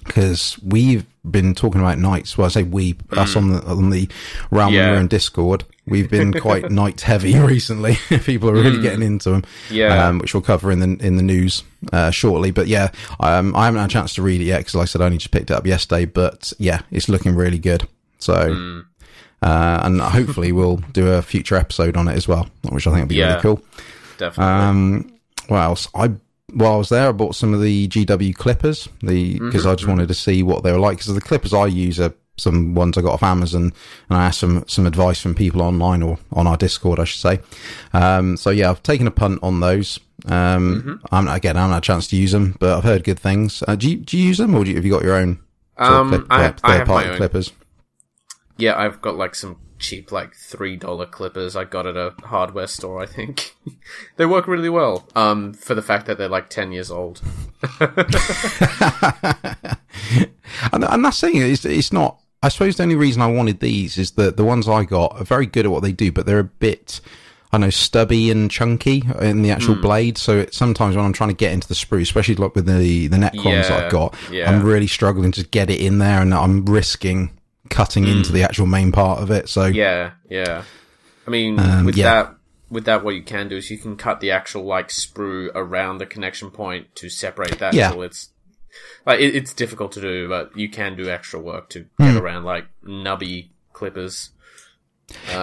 [0.04, 2.36] because we've been talking about knights.
[2.36, 4.08] Well, I say we, us on the on the
[4.50, 4.76] Realm Mm.
[5.02, 5.06] Yeah.
[5.08, 5.64] Discord.
[5.86, 7.96] We've been quite night heavy recently.
[8.24, 9.42] People are really getting into them.
[9.42, 9.46] Mm.
[9.70, 10.08] Yeah.
[10.08, 12.50] um, which we'll cover in the in the news uh, shortly.
[12.52, 14.86] But yeah, um, I haven't had a chance to read it yet because, like I
[14.86, 16.04] said, I only just picked it up yesterday.
[16.06, 17.86] But yeah, it's looking really good.
[18.18, 18.34] So.
[18.34, 18.84] Mm.
[19.42, 23.00] Uh, and hopefully we'll do a future episode on it as well, which I think
[23.02, 23.28] would be Yeah.
[23.32, 23.62] really cool.
[24.16, 24.54] Definitely.
[24.54, 25.12] Um,
[25.48, 25.86] what else?
[25.94, 26.12] I
[26.54, 28.88] while I was there, I bought some of the GW clippers.
[29.02, 30.96] The because I just wanted to see what they were like.
[30.96, 33.72] Because the clippers I use are some ones I got off Amazon,
[34.08, 37.20] and I asked some some advice from people online or on our Discord, I should
[37.20, 37.40] say.
[37.92, 40.00] Um, so yeah, I've taken a punt on those.
[40.26, 43.18] Um, I'm again, I haven't had a chance to use them, but I've heard good
[43.18, 43.62] things.
[43.68, 45.38] Uh, do you do you use them, or do you, have you got your own?
[45.76, 47.16] Um, clip- I- uh, I have my own.
[47.16, 47.52] clippers.
[48.56, 51.56] yeah, I've got like some cheap, like three dollar clippers.
[51.56, 53.02] I got at a hardware store.
[53.02, 53.54] I think
[54.16, 55.06] they work really well.
[55.14, 57.20] Um, for the fact that they're like ten years old.
[60.72, 61.36] And, and that's saying.
[61.36, 62.18] It's, it's not.
[62.44, 65.24] I suppose the only reason I wanted these is that the ones I got are
[65.24, 67.00] very good at what they do, but they're a bit,
[67.52, 69.54] I know, stubby and chunky in the Hmm.
[69.54, 70.18] actual blade.
[70.18, 73.09] So it, sometimes when I'm trying to get into the sprue, especially like with the
[73.09, 74.50] the Necrons that I've got, yeah.
[74.50, 77.30] I'm really struggling to get it in there, and I'm risking
[77.70, 79.48] cutting into the actual main part of it.
[79.48, 79.74] So Hmm.
[79.74, 80.62] Yeah, yeah.
[81.26, 82.12] I mean, Um, with yeah.
[82.24, 82.35] that,
[82.68, 85.96] with that, what you can do is you can cut the actual like sprue around
[85.96, 87.72] the connection point to separate that.
[87.72, 87.90] Yeah.
[87.92, 88.28] So it's
[89.06, 92.04] like it, it's difficult to do, but you can do extra work to Hmm.
[92.14, 94.30] get around like nubby clippers.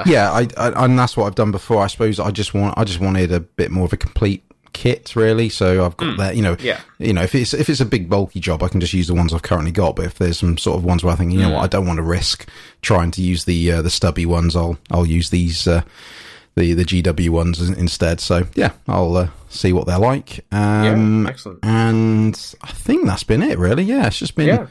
[0.05, 1.83] yeah, I, I and that's what I've done before.
[1.83, 5.15] I suppose I just want I just wanted a bit more of a complete kit,
[5.15, 5.49] really.
[5.49, 6.65] So I've got that, you know, Hmm.
[6.65, 6.79] Yeah.
[6.97, 9.13] you know, if it's if it's a big bulky job, I can just use the
[9.13, 9.95] ones I've currently got.
[9.95, 11.53] But if there's some sort of ones where I think, you know Hmm.
[11.55, 12.47] what, I don't want to risk
[12.81, 15.81] trying to use the uh, the stubby ones, I'll I'll use these uh,
[16.55, 18.19] the the GW ones instead.
[18.19, 20.45] So yeah, I'll uh, see what they're like.
[20.51, 21.59] Um, yeah, excellent.
[21.63, 23.83] and I think that's been it, really.
[23.83, 24.47] Yeah, it's just been.
[24.47, 24.67] Yeah.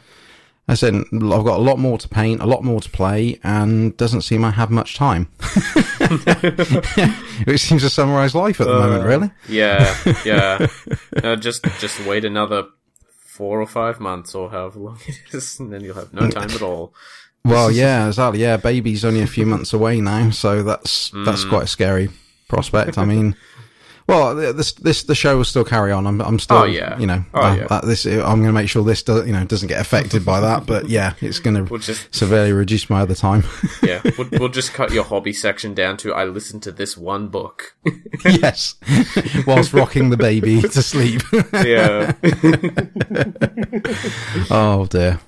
[0.69, 3.97] I said I've got a lot more to paint, a lot more to play, and
[3.97, 5.25] doesn't seem I have much time.
[7.45, 9.33] Which seems to summarise life at the moment, really.
[9.49, 10.69] Yeah, yeah.
[11.25, 12.69] uh, just just wait another
[13.41, 16.51] four or five months or however long it is, and then you'll have no time
[16.51, 16.95] at all.
[17.45, 18.41] Well, yeah, exactly.
[18.43, 21.49] Yeah, baby's only a few months away now, so that's that's Mm.
[21.49, 22.11] quite a scary
[22.49, 22.99] prospect.
[22.99, 23.35] I mean,
[24.07, 26.07] well, this this the show will still carry on.
[26.07, 26.99] I'm I'm still, Oh, yeah.
[26.99, 27.67] you know, Oh, uh, yeah.
[27.69, 30.41] that, this I'm going to make sure this does, you know doesn't get affected by
[30.41, 30.67] that.
[30.67, 33.45] But yeah, it's going to We'll just severely reduce my other time.
[33.83, 37.29] yeah, we'll, we'll just cut your hobby section down to I listened to this one
[37.29, 37.75] book.
[38.25, 38.75] yes,
[39.47, 41.23] whilst rocking the baby to sleep.
[41.55, 42.13] yeah,
[44.51, 45.21] Oh dear.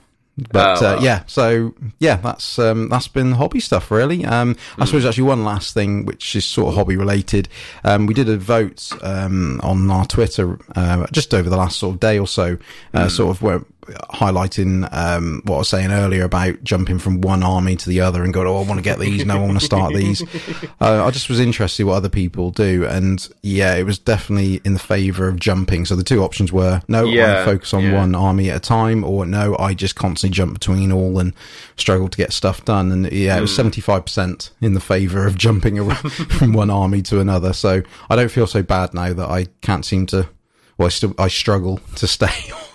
[0.50, 4.24] But Oh, uh, yeah, so yeah, that's um, that's been hobby stuff really.
[4.24, 4.56] Um.
[4.78, 7.48] I suppose actually one last thing, which is sort of hobby related.
[7.84, 11.94] Um, we did a vote um, on our Twitter uh, just over the last sort
[11.94, 12.56] of day or so,
[12.94, 13.62] uh, sort of where
[14.10, 18.22] highlighting um, what I was saying earlier about jumping from one army to the other
[18.22, 20.22] and going, oh, I want to get these, no, I want to start these.
[20.80, 24.72] Uh, I just was interested what other people do, and yeah, it was definitely in
[24.72, 25.84] the favour of jumping.
[25.84, 27.94] So the two options were no, I Yeah, focus on yeah.
[27.94, 31.34] one army at a time, or no, I just constantly jump between all and
[31.76, 32.90] struggle to get stuff done.
[32.90, 36.70] And yeah, it was seventy five percent in the favour of jumping around from one
[36.70, 37.52] army to another.
[37.52, 40.28] So I don't feel so bad now that I can't seem to.
[40.78, 42.50] Well, I still I struggle to stay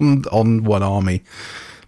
[0.00, 1.22] on on one army,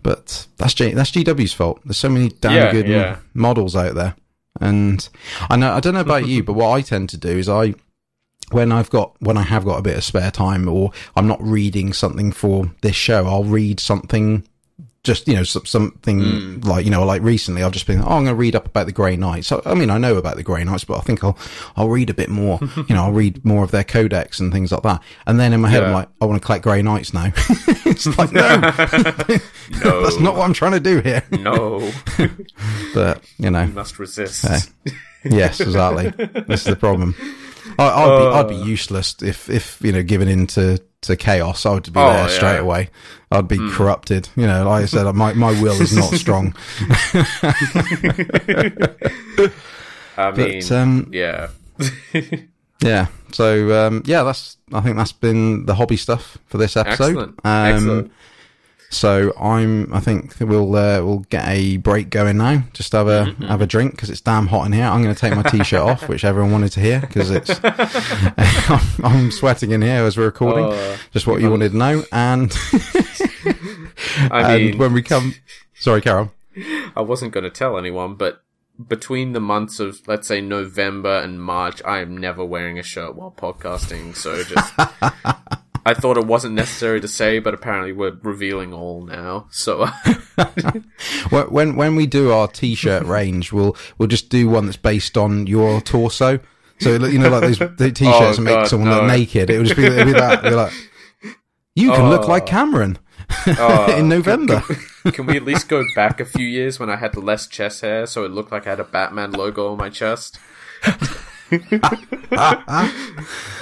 [0.03, 1.81] but that's G, that's GW's fault.
[1.85, 3.19] There's so many damn Yeah, good yeah.
[3.35, 4.17] models out there,
[4.61, 5.09] and
[5.51, 7.75] I know I don't know about you, but what I tend to do is I
[8.51, 11.43] when I've got when I have got a bit of spare time or I'm not
[11.43, 14.47] reading something for this show, I'll read something
[15.05, 16.61] just you know something Hmm.
[16.69, 18.87] like you know like recently I've just been oh I'm going to read up about
[18.87, 19.47] the Grey Knights.
[19.49, 21.39] So, I mean I know about the Grey Knights, but I think I'll
[21.77, 22.59] I'll read a bit more.
[22.89, 25.03] you know I'll read more of their codex and things like that.
[25.27, 27.33] And then in my head I'm like I want to collect Grey Knights now.
[27.87, 28.43] it's like no,
[29.85, 31.23] no, that's not what I'm trying to do here.
[31.31, 31.91] no,
[32.95, 34.45] But you know must resist.
[35.25, 36.11] Yes, exactly.
[36.49, 37.15] this is the problem.
[37.79, 38.49] I, I'd be I'd Uh.
[38.49, 40.83] be useless if if you know given into to
[41.17, 41.65] chaos.
[41.67, 42.27] I would be Oh, there yeah.
[42.29, 42.91] Straight away.
[43.31, 44.29] I'd be corrupted.
[44.37, 46.55] You know, like I said, my my will is not strong.
[50.17, 51.49] I mean, But um, yeah,
[52.83, 53.07] yeah.
[53.33, 57.09] So um, yeah, that's I think that's been the hobby stuff for this episode.
[57.09, 58.13] excellent, Um, excellent.
[58.95, 59.93] So I'm.
[59.93, 62.63] I think we'll uh, we'll get a break going now.
[62.73, 63.45] Just have a Mm-hmm.
[63.45, 64.85] have a drink because it's damn hot in here.
[64.85, 67.51] I'm going to take my t-shirt off, which everyone wanted to hear because it's.
[68.71, 70.67] I'm, I'm sweating in here as we're recording.
[70.67, 72.53] Oh, just what you wanted to know, and
[74.31, 75.35] I and mean, when we come,
[75.75, 76.33] sorry, Carol.
[76.97, 78.43] I wasn't going to tell anyone, but
[78.89, 83.15] between the months of, let's say, November and March, I am never wearing a shirt
[83.17, 84.15] while podcasting.
[84.17, 84.73] So just,
[85.87, 89.47] I thought it wasn't necessary to say, but apparently we're revealing all now.
[89.51, 89.87] So,
[91.31, 95.17] When when when we do our t-shirt range, we'll we'll just do one that's based
[95.17, 96.41] on your torso.
[96.81, 98.97] So you know, like these the t-shirts Oh, make God, someone no.
[99.01, 99.51] look naked.
[99.51, 100.43] It would just be, be that.
[100.43, 100.73] Be like,
[101.75, 102.29] you can look Oh.
[102.29, 102.99] like Cameron
[103.47, 104.63] uh, in November.
[105.13, 108.07] can we at least go back a few years when I had less chest hair,
[108.07, 110.39] so it looked like I had a Batman logo on my chest?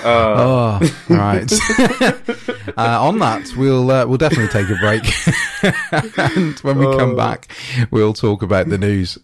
[0.04, 1.52] Oh, right.
[2.78, 5.02] uh, on that, we'll uh, we'll definitely take a break,
[6.18, 7.16] and when we come Oh.
[7.16, 7.48] back,
[7.90, 9.18] we'll talk about the news.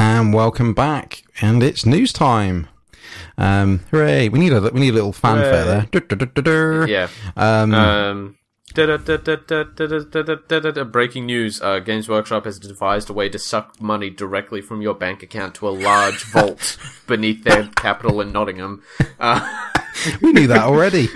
[0.00, 2.68] And welcome back, and it's news time.
[3.36, 4.28] Um, hooray!
[4.28, 5.80] We need a we need a little fanfare there.
[5.80, 5.88] Hooray.
[5.92, 6.86] Du-du-du-du-du.
[6.88, 7.08] Yeah.
[7.36, 8.37] Um, Um.
[10.92, 14.94] Breaking news uh, Games Workshop has devised a way to suck money directly from your
[14.94, 18.84] bank account to a large vault beneath their capital in Nottingham.
[19.18, 19.40] Uh,
[20.22, 21.08] we knew that already.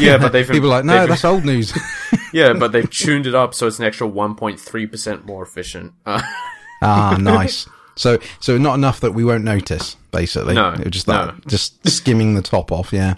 [0.00, 0.48] yeah, but they've.
[0.48, 1.72] People like, no, that's old news.
[2.32, 5.92] yeah, but they've tuned it up so it's an extra 1.3% more efficient.
[6.04, 6.20] Uh,
[6.82, 7.68] ah, nice.
[7.96, 9.96] So, so not enough that we won't notice.
[10.10, 11.40] Basically, No, It was just that, no.
[11.46, 12.92] just skimming the top off.
[12.92, 13.14] Yeah.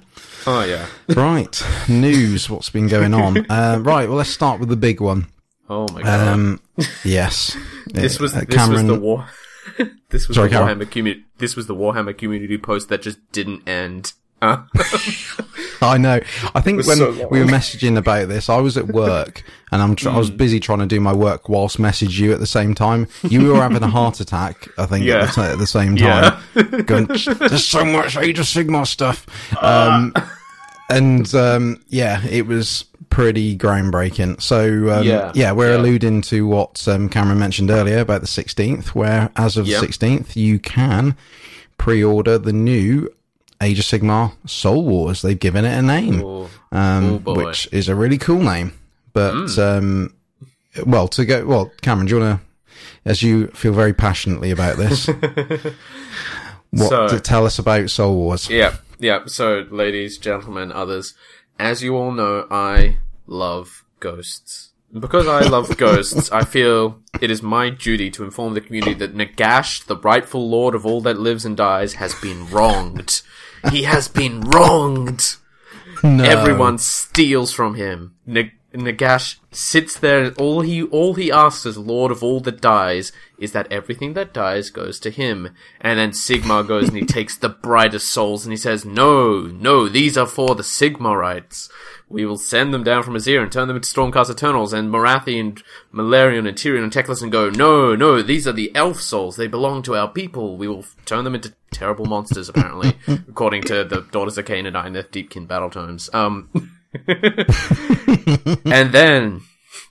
[0.47, 0.87] oh yeah.
[1.09, 2.51] Right, news.
[2.51, 3.47] What's been going on?
[3.51, 4.09] Uh, right.
[4.09, 5.27] Well, let's start with the big one.
[5.71, 6.29] Oh my god.
[6.29, 6.61] Um,
[7.05, 7.57] yes.
[7.87, 9.27] this was Uh, this was the war.
[10.11, 11.25] this was Sorry, the Warhammer community.
[11.39, 14.13] This was the Warhammer community post that just didn't end.
[14.43, 14.63] Uh,
[15.83, 16.21] I know.
[16.55, 19.97] I think when so we were messaging about this, I was at work and I'm
[19.97, 20.19] tr- I Hmm.
[20.19, 23.09] was busy trying to do my work whilst message you at the same time.
[23.23, 25.23] You were having a heart attack, I think, Yeah.
[25.23, 26.41] at, the, t- at the same Yeah.
[26.55, 26.83] time.
[26.87, 29.27] Going, There's so much Age of Sigmar stuff.
[29.63, 30.13] Um,
[30.91, 34.41] and um, yeah, it was pretty groundbreaking.
[34.43, 35.33] So um, Yeah.
[35.35, 35.79] yeah, we're Yeah.
[35.81, 39.81] alluding to what um, Cameron mentioned earlier about the 16th, where as of Yep.
[39.81, 41.17] the 16th, you can
[41.79, 43.09] pre-order the new
[43.63, 45.23] Age of Sigmar Soul Wars.
[45.23, 47.47] They've given it a name, oh, um, oh boy.
[47.47, 48.73] which is a really cool name.
[49.13, 50.15] But um,
[50.85, 52.47] well, to go well, Cameron, do you want to,
[53.05, 55.07] as you feel very passionately about this,
[56.71, 58.49] what So- to tell us about Soul Wars?
[58.51, 59.27] Yeah, yeah.
[59.27, 61.15] So, ladies, gentlemen, others,
[61.59, 64.71] as you all know, I love ghosts.
[64.99, 69.15] Because I love ghosts, I feel it is my duty to inform the community that
[69.15, 73.23] Nagash, the rightful lord of all that lives and dies, has been wronged.
[73.71, 75.37] He has been wronged.
[76.03, 76.25] No.
[76.25, 78.15] Everyone steals from him.
[78.75, 80.25] N- Nagash sits there.
[80.25, 84.15] and All he all he asks as Lord of all that dies is that everything
[84.15, 85.51] that dies goes to him.
[85.81, 89.89] And then Sigmar goes and he takes the brightest souls and he says, "No, no,
[89.89, 91.69] these are for the Sigmarites.
[92.09, 95.39] We will send them down from Azyr and turn them into Stormcast Eternals." And Morathi
[95.41, 99.37] and Malerion and Tyrion and Teclis and go, "No, no, these are the elf souls.
[99.37, 100.57] They belong to our people.
[100.57, 102.97] We will turn them into terrible monsters." Apparently,
[103.29, 106.09] according to the Daughters of Khaine and Idoneth Deepkin battle tomes.
[106.15, 106.49] Um.
[108.67, 109.43] and then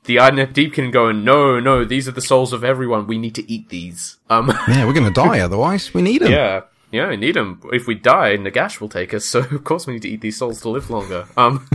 [0.06, 3.08] the Idoneth Deepkin going, no, no, these are the souls of everyone.
[3.08, 4.18] We need to eat these.
[4.30, 5.94] Um, Yeah, we're going to die otherwise.
[5.94, 6.32] We need them.
[6.32, 6.62] yeah,
[6.92, 7.62] yeah, we need them.
[7.72, 9.26] If we die, Nagash will take us.
[9.32, 11.28] So of course we need to eat these souls to live longer.
[11.38, 11.68] Um,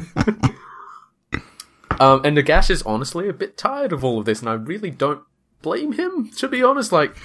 [1.98, 4.90] um, and Nagash is honestly a bit tired of all of this, and I really
[4.90, 5.22] don't
[5.62, 6.30] blame him.
[6.36, 7.16] To be honest, like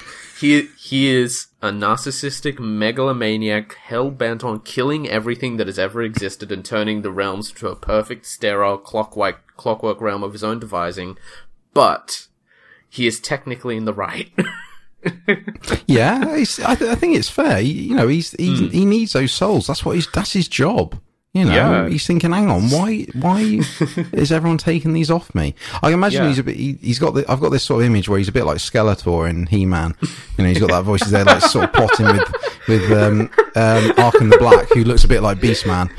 [0.42, 6.52] he he is a narcissistic megalomaniac hell bent on killing everything that has ever existed
[6.52, 11.18] and turning the realms to a perfect sterile clockwork clockwork realm of his own devising.
[11.74, 12.28] But
[12.90, 14.32] he is technically in the right.
[15.88, 17.60] Yeah, I, th- I think it's fair.
[17.60, 18.68] He, you know, he's, he's hmm.
[18.68, 19.66] he needs those souls.
[19.66, 20.08] That's what he's.
[20.12, 21.02] That's his job.
[21.34, 21.88] You know, Yeah.
[21.88, 23.40] he's thinking, hang on, why why
[24.12, 25.56] is everyone taking these off me?
[25.82, 26.28] I imagine Yeah.
[26.30, 26.58] he's a bit.
[26.58, 27.24] He, he's got the.
[27.32, 29.96] I've got this sort of image where he's a bit like Skeletor in He Man.
[30.38, 31.02] You know, he's got that voice.
[31.04, 32.34] He's there, like sort of plotting with
[32.68, 33.22] with um,
[33.56, 35.90] um, Arkhan the Black, who looks a bit like Beast Man.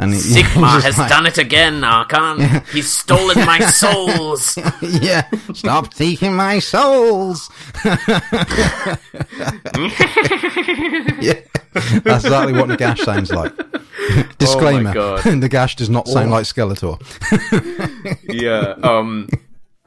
[0.00, 2.66] And Sigmar has like, done it again, Arkhan.
[2.68, 4.56] He's stolen my souls.
[4.80, 7.50] Yeah, stop taking my souls.
[7.84, 8.00] yeah,
[12.02, 13.54] that's exactly what Nagash sounds like.
[14.38, 15.20] Disclaimer: God.
[15.20, 16.96] Nagash does not sound like Skeletor.
[18.24, 18.76] yeah.
[18.82, 19.28] Um.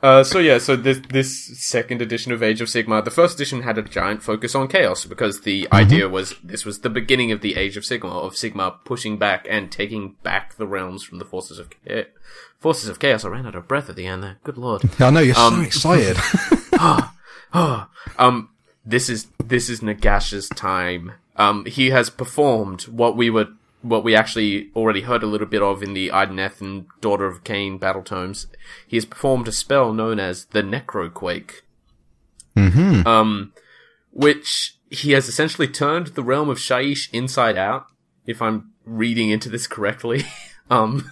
[0.04, 3.62] Uh, so yeah, so this this second edition of Age of Sigmar, the first edition
[3.62, 7.40] had a giant focus on chaos because the idea was this was the beginning of
[7.40, 11.26] the Age of Sigmar of Sigmar pushing back and taking back the realms from the
[11.26, 12.04] forces of cha-
[12.60, 13.24] forces of chaos.
[13.24, 14.40] I ran out of breath at the end there.
[14.44, 14.82] Good lord.
[15.00, 16.18] I know you're Um, so excited.
[18.20, 18.50] Um,
[18.86, 21.14] this is this is Nagash's time.
[21.38, 23.48] Um, he has performed what we were
[23.84, 27.44] what we actually already heard a little bit of in the Idoneth and Daughter of
[27.44, 28.48] Khaine battle tomes.
[28.88, 31.62] He has performed a spell known as the Necroquake.
[32.56, 33.54] hmm Um,
[34.12, 37.86] which he has essentially turned the realm of Shyish inside out.
[38.26, 40.26] If I'm reading into this correctly.
[40.70, 41.12] um,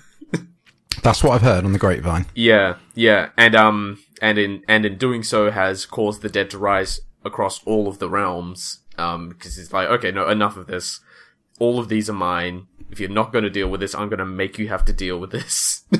[1.04, 2.26] That's what I've heard on the grapevine.
[2.36, 6.58] Yeah, yeah, and um, and in and in doing so has caused the dead to
[6.58, 8.80] rise across all of the realms.
[8.98, 11.00] Um, because it's like, okay, no, enough of this.
[11.62, 12.65] All of these are mine.
[12.89, 14.93] If you're not going to deal with this, I'm going to make you have to
[14.93, 15.84] deal with this.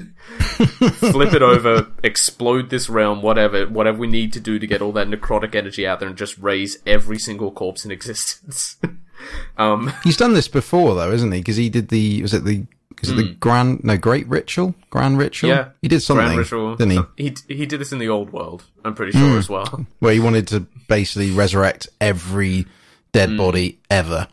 [0.97, 4.91] Flip it over, explode this realm, whatever, whatever we need to do to get all
[4.93, 8.78] that necrotic energy out there, and just raise every single corpse in existence.
[9.58, 11.39] um, He's done this before, though, isn't he?
[11.39, 12.65] Because he did the was it the
[13.02, 15.52] is it the grand no great ritual grand ritual?
[15.52, 15.58] Hmm.
[15.58, 16.76] yeah, he did something, Grand ritual.
[16.76, 16.97] didn't he?
[16.97, 17.04] Hmm.
[17.47, 18.65] He he did this in the old world.
[18.84, 19.86] I'm pretty sure as well.
[20.00, 22.65] Where he wanted to basically resurrect every
[23.13, 23.38] dead Hmm.
[23.38, 24.28] body ever.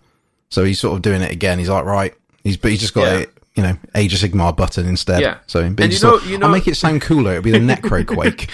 [0.50, 1.58] So he's sort of doing it again.
[1.58, 3.18] He's like, right, he's but he's just got Yeah.
[3.20, 5.20] a you know Age of Sigmar button instead.
[5.20, 5.38] Yeah.
[5.46, 7.32] So And you know- thought, you know- I'll make it sound cooler.
[7.32, 8.48] It'll be the Necroquake.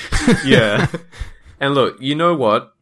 [0.44, 0.86] yeah.
[1.60, 2.74] And look, you know what?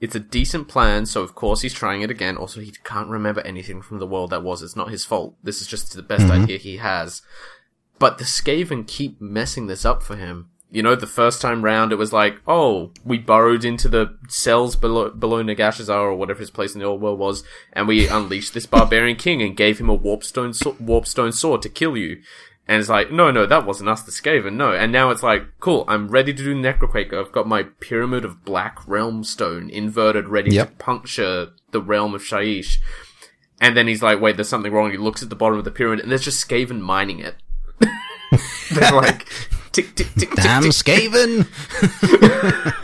[0.00, 2.36] It's a decent plan, so of course he's trying it again.
[2.36, 4.62] Also, he can't remember anything from the world that was.
[4.62, 5.36] It's not his fault.
[5.42, 6.42] This is just the best mm-hmm.
[6.42, 7.22] idea he has.
[7.98, 10.50] But the Skaven keep messing this up for him.
[10.70, 14.74] You know, the first time round, it was like, oh, we burrowed into the cells
[14.74, 18.52] below, below Nagashizzar or whatever his place in the old world was, and we unleashed
[18.52, 22.20] this barbarian king and gave him a warpstone, so- warpstone sword to kill you.
[22.68, 24.72] And it's like, no, no, that wasn't us, the Skaven, no.
[24.72, 27.12] And now it's like, cool, I'm ready to do Necroquake.
[27.12, 30.70] I've got my Pyramid of Black Realm Stone inverted, ready Yep.
[30.70, 32.78] to puncture the realm of Shyish.
[33.60, 34.90] And then he's like, wait, there's something wrong.
[34.90, 37.36] He looks at the bottom of the pyramid, and there's just Skaven mining it.
[38.72, 39.28] They're like,
[39.76, 40.72] tick, tick, tick, Damn tick.
[40.72, 41.46] Skaven!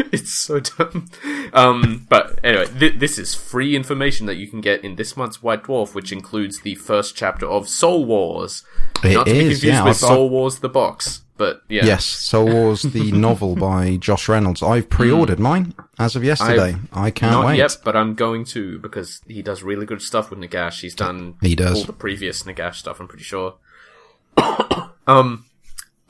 [0.12, 1.09] it's so dumb.
[1.52, 5.42] Um, but anyway, th- this is free information that you can get in this month's
[5.42, 8.64] White Dwarf, which includes the first chapter of Soul Wars.
[9.02, 11.85] It Not to be confused yeah, with I've- Soul Wars the box, but yeah.
[11.87, 14.62] Yes, Soul Wars, the novel by Josh Reynolds.
[14.62, 16.76] I've pre-ordered mine as of yesterday.
[16.92, 17.57] I can't Not wait.
[17.57, 20.83] yet, but I'm going to because he does really good stuff with Nagash.
[20.83, 21.78] He's done He does.
[21.78, 23.00] all the previous Nagash stuff.
[23.00, 23.55] I'm pretty sure.
[25.07, 25.46] um,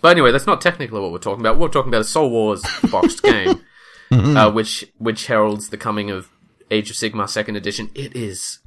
[0.03, 1.59] but anyway, that's not technically what we're talking about.
[1.59, 3.61] We're talking about a Soul Wars boxed game,
[4.11, 4.37] Mm-hmm.
[4.37, 6.29] uh, which which heralds the coming of
[6.71, 7.91] Age of Sigmar Second Edition.
[7.95, 8.59] It is,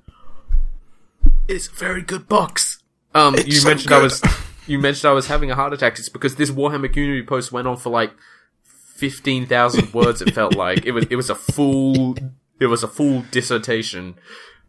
[1.47, 2.81] it's a very good box.
[3.13, 4.23] Um, you so mentioned I was,
[4.65, 5.99] you mentioned I was having a heart attack.
[5.99, 8.11] It's because this Warhammer community post went on for like
[8.63, 10.21] fifteen thousand words.
[10.21, 12.15] It felt like it was it was a full
[12.59, 14.15] it was a full dissertation.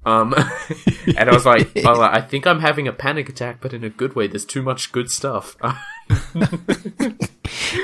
[0.04, 0.34] Um,
[1.16, 3.72] and I was like, I was like, I think I'm having a panic attack, but
[3.72, 4.26] in a good way.
[4.26, 5.56] There's too much good stuff.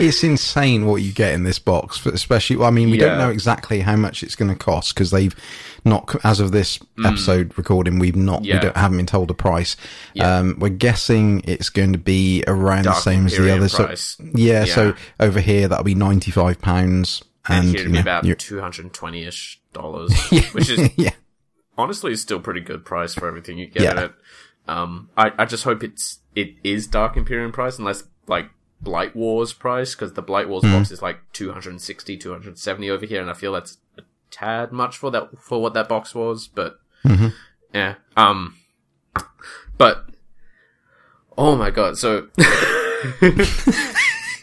[0.01, 2.65] It's insane what you get in this box, especially.
[2.65, 5.35] I mean, we don't know exactly how much it's going to cost because they've
[5.85, 8.61] not, as of this episode recording, we've not, we Mm.
[8.61, 9.77] Don't, haven't been told a price.
[10.15, 10.39] Yeah.
[10.39, 14.03] Um, we're guessing it's going to be around Dark the same as the price.
[14.03, 14.75] So, yeah, Yeah.
[14.75, 18.61] so over here that'll be ninety five pounds, and and here you be about two
[18.61, 20.13] hundred and twenty ish dollars,
[20.53, 21.11] which is yeah,
[21.79, 23.93] honestly still pretty good price for everything you get Yeah.
[23.93, 24.13] in it.
[24.69, 29.53] Um, I, I just hope it's it is Dark Imperium price, unless like Blight Wars
[29.53, 33.53] price, because the Blight Wars box is like 260, 270 over here, and I feel
[33.53, 36.49] that's a tad much for that for what that box was.
[36.49, 36.79] But
[37.75, 38.57] yeah, um,
[39.79, 40.07] but
[41.39, 42.29] oh my god, so.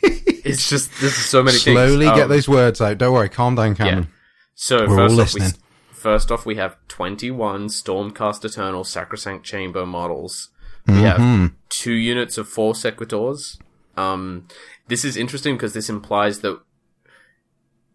[0.01, 1.75] it's just there's so many things.
[1.75, 2.97] slowly get Um, those words out.
[2.97, 4.07] Don't worry, calm down, Cameron.
[4.55, 5.59] so We're all first off, we,
[5.91, 10.49] first off, we have 21 Stormcast Eternal Sacrosanct Chamber models.
[10.87, 11.03] We Mm-hmm.
[11.41, 13.57] have two units of four Sequitors.
[13.99, 14.47] Um,
[14.87, 16.59] this is interesting because this implies that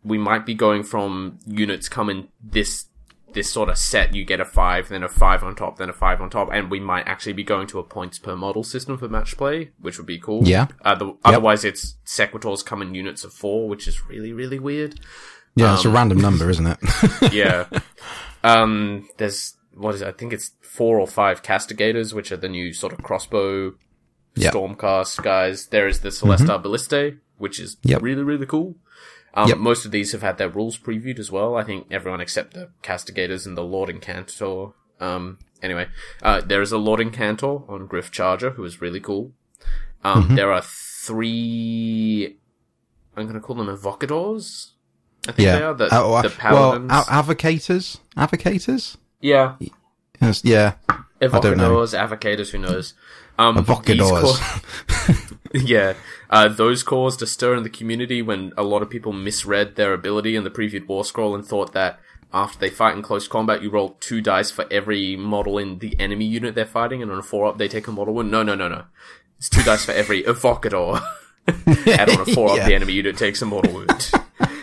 [0.05, 2.87] we might be going from units coming this
[3.33, 4.15] this sort of set.
[4.15, 6.71] You get a five, then a five on top, then a five on top, and
[6.71, 9.99] we might actually be going to a points per model system for match play, which
[9.99, 10.45] would be cool.
[10.45, 10.69] Yeah.
[10.85, 15.01] Uh, the, Otherwise, it's Sequitors come in units of four, which is really really weird.
[15.57, 16.79] Yeah, it's a Um, random number, isn't it?
[17.33, 17.67] yeah.
[18.43, 20.09] Um, there's what is it?
[20.09, 23.75] I think it's four or five castigators, which are the new sort of crossbow
[24.37, 24.51] Yeah.
[24.51, 25.67] stormcast guys.
[25.69, 28.03] There is the Celestar Ballistae, which is Yep.
[28.03, 28.77] really really cool.
[29.35, 29.59] Um, Yep.
[29.59, 31.57] most of these have had their rules previewed as well.
[31.57, 34.75] I think everyone except the castigators and the Lord Incantor.
[35.01, 35.89] Um, anyway,
[36.23, 39.33] uh, there is a Lord Incantor on Gryph Charger who is really cool.
[40.05, 42.37] Um, there are three
[43.17, 44.71] I'm going to call them evocators.
[45.29, 45.57] I think Yeah.
[45.59, 46.91] they are the, Uh, the well, paladins.
[46.93, 47.99] a- advocators?
[48.17, 48.97] Advocators?
[49.21, 49.55] yeah,
[50.21, 50.75] Yes, yeah.
[51.21, 51.77] don't know.
[51.77, 52.95] evocators, avocators, who knows?
[53.39, 53.83] Um, co-
[55.55, 55.95] yeah,
[56.31, 59.93] uh, those caused a stir in the community when a lot of people misread their
[59.93, 61.99] ability in the previewed war scroll and thought that
[62.33, 65.95] after they fight in close combat, you roll two dice for every model in the
[66.01, 68.31] enemy unit they're fighting, and on a four up, they take a model wound.
[68.31, 68.85] No, no, no, no.
[69.39, 71.01] It's two dice for every evocator.
[71.47, 72.67] and on a four up, Yeah.
[72.69, 74.11] the enemy unit takes a mortal wound.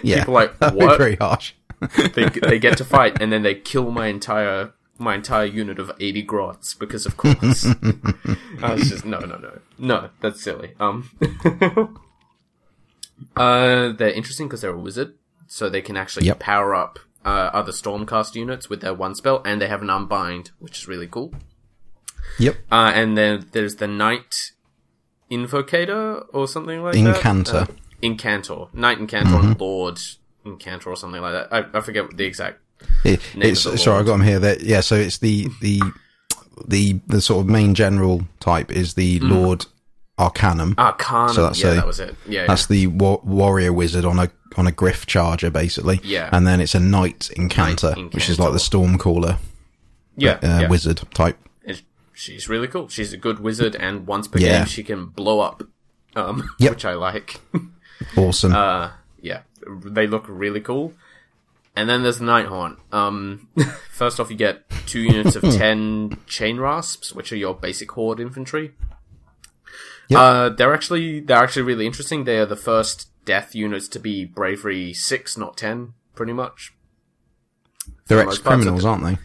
[0.03, 0.19] Yeah.
[0.19, 0.97] People are like, what?
[0.97, 1.53] Very harsh.
[2.13, 5.91] they they get to fight and then they kill my entire my entire unit of
[5.99, 7.65] 80 grots because of course.
[8.63, 10.73] I was just no no no no that's silly.
[10.79, 11.09] Um,
[13.35, 15.15] uh, they're interesting because they're a wizard,
[15.47, 16.39] so they can actually Yep.
[16.39, 20.51] power up uh, other stormcast units with their one spell, and they have an unbind,
[20.59, 21.33] which is really cool.
[22.39, 22.55] Yep.
[22.71, 24.51] Uh, and then there's the knight
[25.29, 27.51] invocator or something like Incantor.
[27.51, 27.69] that.
[27.69, 29.99] Uh, incantor, knight incantor, and lord
[30.45, 31.53] incantor or something like that.
[31.53, 32.59] I, I forget the exact
[33.03, 34.39] It, it's the sorry, I got them here.
[34.39, 35.81] That yeah, so it's the the
[36.67, 39.65] the the sort of main general type is the Lord
[40.17, 40.75] Arcanum.
[40.77, 41.33] Arcana.
[41.33, 42.15] So that's yeah, a- that was it.
[42.27, 45.99] Yeah, That's the wa- warrior wizard on a on a gryph charger, basically.
[46.03, 46.29] Yeah.
[46.31, 49.37] And then it's a knight incantor, Knight which is like the stormcaller
[50.17, 50.67] yeah, uh, yeah.
[50.67, 51.37] wizard type.
[51.65, 51.81] And
[52.13, 52.87] she's really cool.
[52.89, 54.59] She's a good wizard, and once per Yeah.
[54.59, 55.63] game she can blow up,
[56.15, 56.71] um, Yep.
[56.71, 57.39] which I like.
[58.17, 58.53] Awesome.
[58.55, 58.89] uh,
[59.21, 59.41] yeah,
[59.85, 60.93] they look really cool.
[61.75, 62.77] And then there's the Nighthaunt.
[62.93, 63.47] Um,
[63.91, 68.19] first off, you get two units of ten chain rasps, which are your basic horde
[68.19, 68.73] infantry.
[70.09, 70.19] Yep.
[70.19, 72.25] Uh, they're actually they're actually really interesting.
[72.25, 76.73] They are the first death units to be bravery six, not ten, pretty much.
[78.07, 79.17] They're ex criminals, aren't they?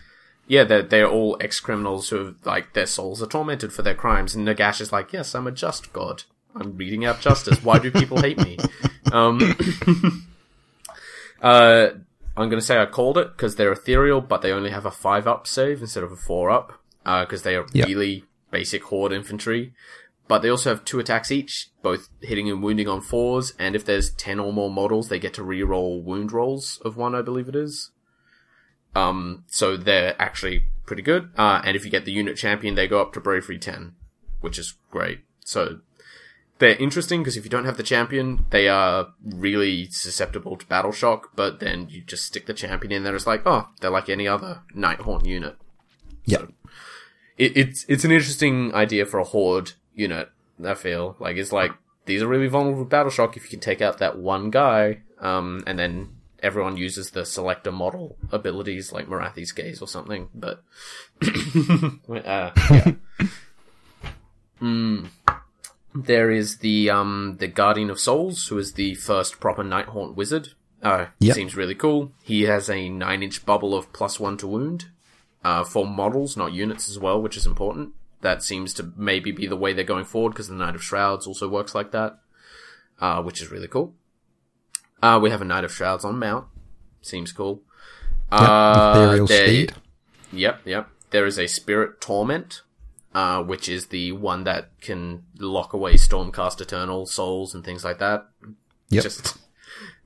[0.46, 3.94] Yeah, they're, they're all ex criminals who have, like, their souls are tormented for their
[3.94, 4.34] crimes.
[4.34, 6.22] And Nagash is like, yes, I'm a just god.
[6.54, 7.62] I'm reading out justice.
[7.64, 8.58] Why do people hate me?
[9.12, 9.56] Um,
[11.40, 11.90] uh,
[12.36, 14.90] I'm going to say I called it because they're ethereal, but they only have a
[14.90, 17.86] 5 up save instead of a 4 up because they are Yep.
[17.86, 19.72] really basic horde infantry.
[20.28, 23.54] But they also have two attacks each, both hitting and wounding on fours.
[23.60, 27.14] And if there's 10 or more models, they get to re-roll wound rolls of one,
[27.14, 27.92] I believe it is.
[28.94, 31.30] Um, so they're actually pretty good.
[31.36, 33.94] Uh, and if you get the unit champion, they go up to bravery 10,
[34.40, 35.20] which is great.
[35.44, 35.80] So
[36.58, 40.92] they're interesting because if you don't have the champion, they are really susceptible to battle
[40.92, 44.08] shock, but then you just stick the champion in there, it's like, oh, they're like
[44.08, 45.56] any other Nighthaunt unit.
[46.24, 46.46] Yeah.
[47.36, 50.30] It, it's, it's an interesting idea for a horde unit,
[50.64, 51.16] I feel.
[51.18, 51.72] Like, it's like,
[52.06, 55.02] these are really vulnerable to battle shock if you can take out that one guy,
[55.20, 56.08] um, and then
[56.42, 60.62] everyone uses the selector model abilities like Morathi's Gaze or something, but,
[61.22, 62.92] uh, yeah.
[64.60, 65.08] Mm.
[66.04, 70.50] There is the um the Guardian of Souls, who is the first proper Nighthaunt wizard.
[70.82, 71.34] Uh, Yep.
[71.34, 72.12] seems really cool.
[72.22, 74.86] He has a nine inch bubble of plus one to wound,
[75.42, 77.92] uh, for models, not units as well, which is important.
[78.20, 81.26] That seems to maybe be the way they're going forward because the Knight of Shrouds
[81.26, 82.18] also works like that,
[83.00, 83.94] uh, which is really cool.
[85.02, 86.46] Uh, we have a Knight of Shrouds on mount.
[87.02, 87.62] Seems cool.
[88.30, 89.74] Uh, Ethereal there- speed.
[90.32, 90.88] Yep, yep.
[91.10, 92.62] There is a Spirit Torment,
[93.16, 97.98] uh, which is the one that can lock away Stormcast Eternal souls and things like
[97.98, 98.26] that.
[98.90, 99.02] Yep.
[99.02, 99.38] Just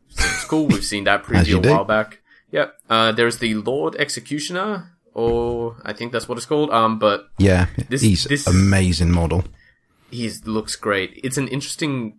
[0.09, 0.67] seems cool.
[0.69, 1.71] We've seen that preview a do.
[1.71, 2.21] while back.
[2.53, 2.75] Yep.
[2.89, 6.71] Uh, there's the Lord Executioner, or I think that's what it's called.
[6.71, 7.67] Um, but Yeah.
[7.89, 9.43] This- He's this- amazing model.
[10.11, 11.21] he looks great.
[11.25, 12.17] It's an interesting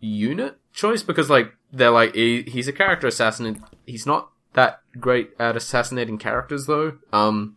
[0.00, 3.62] unit choice because like they're like he, he's a character assassin.
[3.86, 6.98] He's not that great at assassinating characters though.
[7.12, 7.56] Um,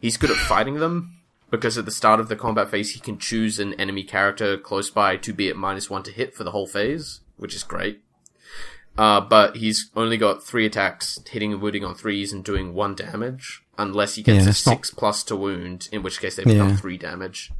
[0.00, 1.17] he's good at fighting them
[1.50, 4.90] because at the start of the combat phase he can choose an enemy character close
[4.90, 8.00] by to be at minus one to hit for the whole phase, which is great.
[8.96, 12.94] Uh, but he's only got three attacks, hitting and wounding on threes and doing one
[12.96, 16.34] damage, unless he gets Yeah, a it's not- six plus to wound, in which case
[16.36, 16.76] they become Yeah.
[16.76, 17.52] three damage.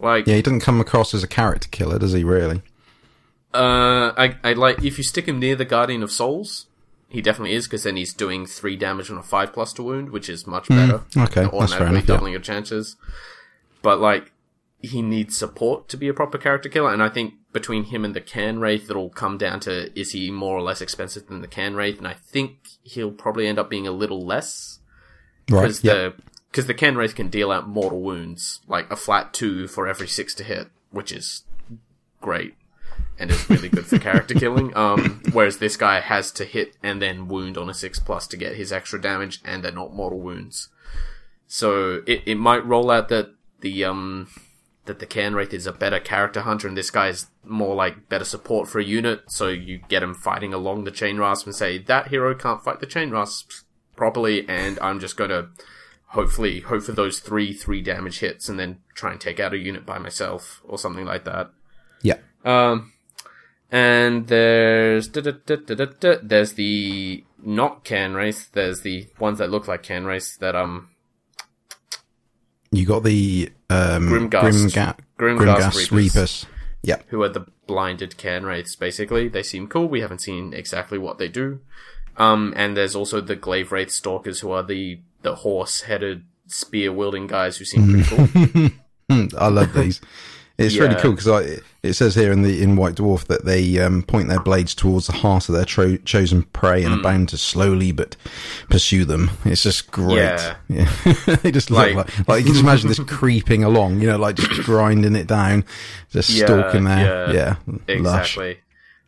[0.00, 2.22] Like, Yeah, he doesn't come across as a character killer, does he?
[2.22, 2.62] Really?
[3.52, 6.66] Uh, I, I like if you stick him near the Guardian of Souls,
[7.08, 10.10] he definitely is because then he's doing three damage on a five plus to wound,
[10.10, 10.98] which is much better.
[11.14, 12.14] Hmm, okay, that's fair enough, yeah.
[12.14, 12.96] doubling your chances.
[13.82, 14.32] But like,
[14.80, 18.14] he needs support to be a proper character killer, and I think between him and
[18.14, 21.48] the Cairn Wraith, it'll come down to is he more or less expensive than the
[21.48, 24.80] Cairn Wraith, and I think he'll probably end up being a little less
[25.48, 25.62] Right.
[25.62, 25.94] because Yeah.
[25.94, 26.14] the
[26.50, 30.08] because the Cairn Wraith can deal out mortal wounds, like a flat two for every
[30.08, 31.42] six to hit, which is
[32.20, 32.54] great
[33.18, 34.76] and is really good for character killing.
[34.76, 38.36] Um, whereas this guy has to hit and then wound on a six plus to
[38.36, 40.68] get his extra damage, and they're not mortal wounds.
[41.46, 44.28] So it, it might roll out that the um
[44.84, 48.08] that the Cairn Wraith is a better character hunter, and this guy is more like
[48.08, 49.22] better support for a unit.
[49.28, 52.80] So you get him fighting along the chain rasp and say that hero can't fight
[52.80, 53.64] the chain rasps
[53.96, 55.48] properly, and I'm just going to
[56.10, 59.58] hopefully hope for those three three damage hits, and then try and take out a
[59.58, 61.50] unit by myself or something like that.
[62.02, 62.18] Yeah.
[62.44, 62.92] Um,
[63.70, 65.32] and there's da, da,
[65.66, 68.50] da, there's the not Cairn Wraith.
[68.52, 70.90] There's the ones that look like Cairn Wraith that um
[72.70, 74.30] You got the um, Grimghast.
[74.30, 75.92] Grimga- Grimghast Grimghast Reapers.
[75.92, 76.46] Reapers.
[76.82, 76.98] Yeah.
[77.08, 78.76] who are the blinded Cairn Wraiths.
[78.76, 79.88] Basically, they seem cool.
[79.88, 81.60] We haven't seen exactly what they do.
[82.16, 86.92] Um, and there's also the Glaive Wraith Stalkers, who are the the horse headed spear
[86.92, 88.70] wielding guys who seem pretty
[89.08, 89.28] cool.
[89.38, 90.00] I love these.
[90.58, 91.52] It's really cool because
[91.86, 95.06] it says here in the in White Dwarf that they um, point their blades towards
[95.06, 96.92] the heart of their tro- chosen prey Hmm.
[96.92, 98.16] and are bound to slowly but
[98.70, 99.30] pursue them.
[99.44, 100.16] It's just great.
[100.16, 100.56] Yeah.
[100.68, 100.90] Yeah.
[101.42, 104.36] they just Like- like, like you can just imagine this creeping along, you know, like
[104.36, 105.64] just grinding it down,
[106.10, 107.32] just Yeah, stalking there.
[107.34, 108.36] yeah, Yeah, lush.
[108.36, 108.60] Exactly.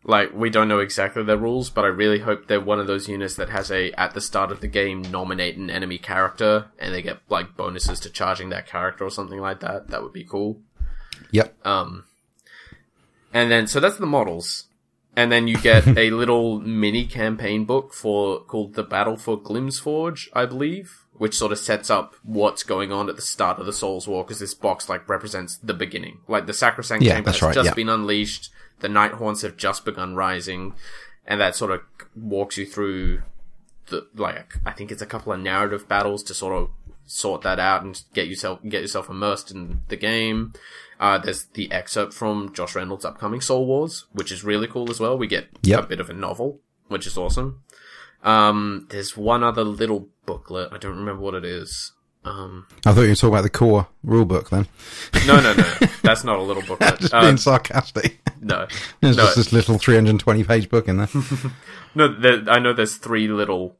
[0.04, 3.08] Like we don't know exactly their rules, but I really hope they're one of those
[3.08, 6.94] units that has a at the start of the game nominate an enemy character and
[6.94, 9.88] they get like bonuses to charging that character or something like that.
[9.88, 10.60] That would be cool.
[11.32, 11.54] Yep.
[11.66, 12.04] Um,
[13.32, 14.66] and then so that's the models,
[15.16, 20.28] and then you get a little mini campaign book for called the Battle for Glymmsforge,
[20.32, 23.72] I believe, which sort of sets up what's going on at the start of the
[23.72, 27.42] Souls War because this box like represents the beginning, like the Sacrosanct Yeah, Chamber has
[27.42, 27.74] right, just yeah.
[27.74, 28.50] been unleashed,
[28.80, 30.74] the Night Haunts have just begun rising,
[31.26, 31.82] and that sort of
[32.14, 33.22] walks you through
[33.88, 36.70] the like I think it's a couple of narrative battles to sort of
[37.06, 40.52] sort that out and get yourself get yourself immersed in the game.
[41.00, 44.98] Uh, there's the excerpt from Josh Reynolds' upcoming Soul Wars, which is really cool as
[45.00, 45.16] well.
[45.16, 45.84] We get Yep.
[45.84, 47.62] a bit of a novel, which is awesome.
[48.24, 50.70] Um, there's one other little booklet.
[50.72, 51.92] I don't remember what it is.
[52.24, 54.66] Um, I thought you were talking about the core rulebook then.
[55.26, 55.64] no, no, no,
[56.02, 56.98] that's not a little booklet.
[56.98, 58.18] just Uh, being sarcastic.
[58.40, 58.66] no,
[59.00, 61.08] There's no, just this little 320 page book in there.
[61.94, 62.08] no.
[62.12, 63.76] There, I know there's three little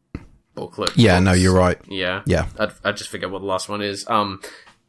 [0.54, 0.96] booklets.
[0.96, 1.78] yeah, no, you're right.
[1.88, 2.22] Yeah.
[2.26, 2.46] Yeah.
[2.58, 4.08] I, I just forget what the last one is.
[4.08, 4.40] Um,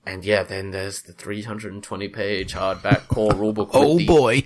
[0.09, 4.43] and yeah, then there's the 320 page hardback core rulebook with, Oh the, boy.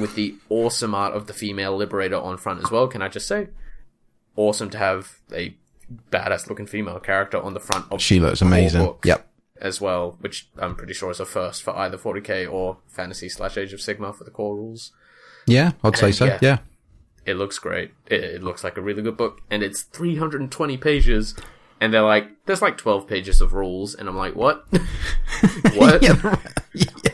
[0.00, 2.88] with the awesome art of the female liberator on front as well.
[2.88, 3.48] Can I just say?
[4.36, 5.54] Awesome to have a
[6.10, 8.84] badass looking female character on the front of She looks amazing.
[8.84, 9.28] book Yep.
[9.60, 13.56] As well, which I'm pretty sure is a first for either 40k or fantasy slash
[13.56, 14.90] Age of Sigmar for the core rules.
[15.46, 16.24] Yeah, I'd say And so.
[16.24, 16.38] yeah.
[16.42, 16.58] Yeah.
[17.24, 17.92] It looks great.
[18.08, 21.36] It looks like a really good book, and it's 320 pages.
[21.82, 24.64] And they're like, there's like 12 pages of rules, and I'm like, what?
[25.74, 26.00] what?
[26.00, 26.36] yeah.
[26.74, 27.10] yeah.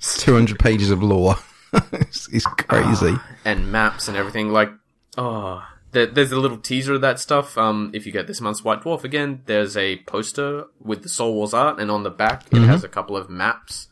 [0.00, 1.36] 200 pages of lore.
[1.92, 3.12] it's, it's crazy.
[3.18, 4.52] Ah, and maps and everything.
[4.52, 4.70] Like,
[5.18, 7.58] oh, there, there's a little teaser of that stuff.
[7.58, 11.34] Um, if you get this month's White Dwarf again, there's a poster with the Soul
[11.34, 12.64] Wars art, and on the back it mm-hmm.
[12.68, 13.88] has a couple of maps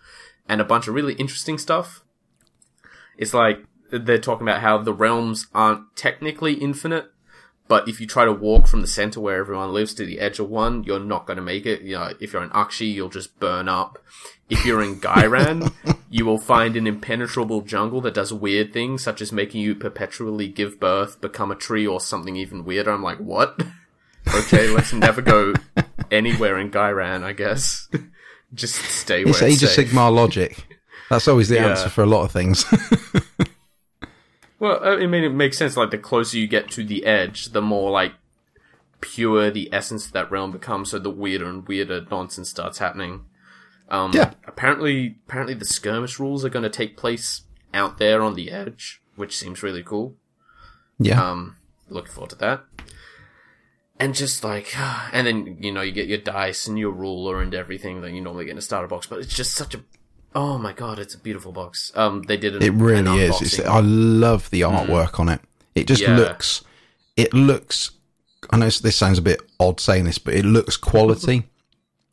[0.49, 2.03] and a bunch of really interesting stuff.
[3.19, 7.13] It's like they're talking about how the realms aren't technically infinite,
[7.69, 10.39] but if you try to walk from the center where everyone lives to the edge
[10.39, 11.83] of one, you're not going to make it.
[11.83, 13.99] You know, if you're in Aqshy, you'll just burn up.
[14.51, 15.73] If you're in Ghyran,
[16.11, 20.49] you will find an impenetrable jungle that does weird things, such as making you perpetually
[20.49, 22.91] give birth, become a tree, or something even weirder.
[22.91, 23.61] I'm like, what?
[24.35, 25.53] okay, let's never go
[26.11, 27.89] anywhere in Ghyran, I guess.
[28.55, 29.91] just stay where It's it's Age of safe.
[29.91, 30.65] Sigmar logic.
[31.11, 31.69] That's always the Yeah.
[31.69, 32.65] answer for a lot of things.
[34.59, 35.77] Well, I mean, it makes sense.
[35.77, 38.15] Like, the closer you get to the edge, the more, like,
[39.01, 43.25] pure the essence of that realm becomes, so the weirder and weirder nonsense starts happening.
[43.89, 44.33] Um, Yeah.
[44.47, 47.43] Apparently, apparently the skirmish rules are going to take place
[47.73, 50.17] out there on the edge, which seems really cool.
[50.99, 51.23] yeah.
[51.23, 51.57] Um,
[51.89, 52.65] looking forward to that.
[54.01, 54.77] And just like,
[55.13, 58.21] and then, you know, you get your dice and your ruler and everything that you
[58.21, 59.81] normally get in a starter box, but it's just such a,
[60.35, 61.93] oh my god, it's a beautiful box.
[61.95, 63.41] Um, they did an, It really is.
[63.41, 63.61] It's.
[63.61, 65.41] I love the artwork on it.
[65.75, 66.17] It just Yeah.
[66.17, 66.63] looks.
[67.17, 67.91] It looks.
[68.51, 71.45] I know this sounds a bit odd saying this, but it looks quality.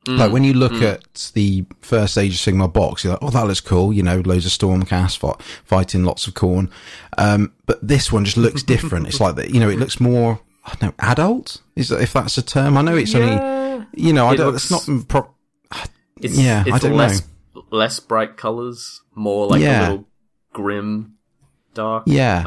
[0.07, 3.47] Like when you look at the first Age of Sigmar box, you're like, "Oh, that
[3.47, 6.69] looks cool." You know, loads of Stormcast fight, fighting lots of Khorne.
[7.17, 9.07] Um, but this one just looks different.
[9.07, 9.49] it's like that.
[9.49, 10.39] You know, it looks more.
[10.63, 11.59] I don't know, adult.
[11.75, 12.77] Is that, if that's a term?
[12.77, 13.83] I know it's only.
[13.95, 14.51] You know, I don't.
[14.51, 15.07] looks- it's not.
[15.07, 15.31] Pro-
[16.21, 17.23] It's, Yeah, it's I don't less,
[17.71, 19.79] less bright colors, more like Yeah.
[19.79, 20.07] a little
[20.53, 21.13] grim,
[21.73, 22.03] dark.
[22.07, 22.43] yeah.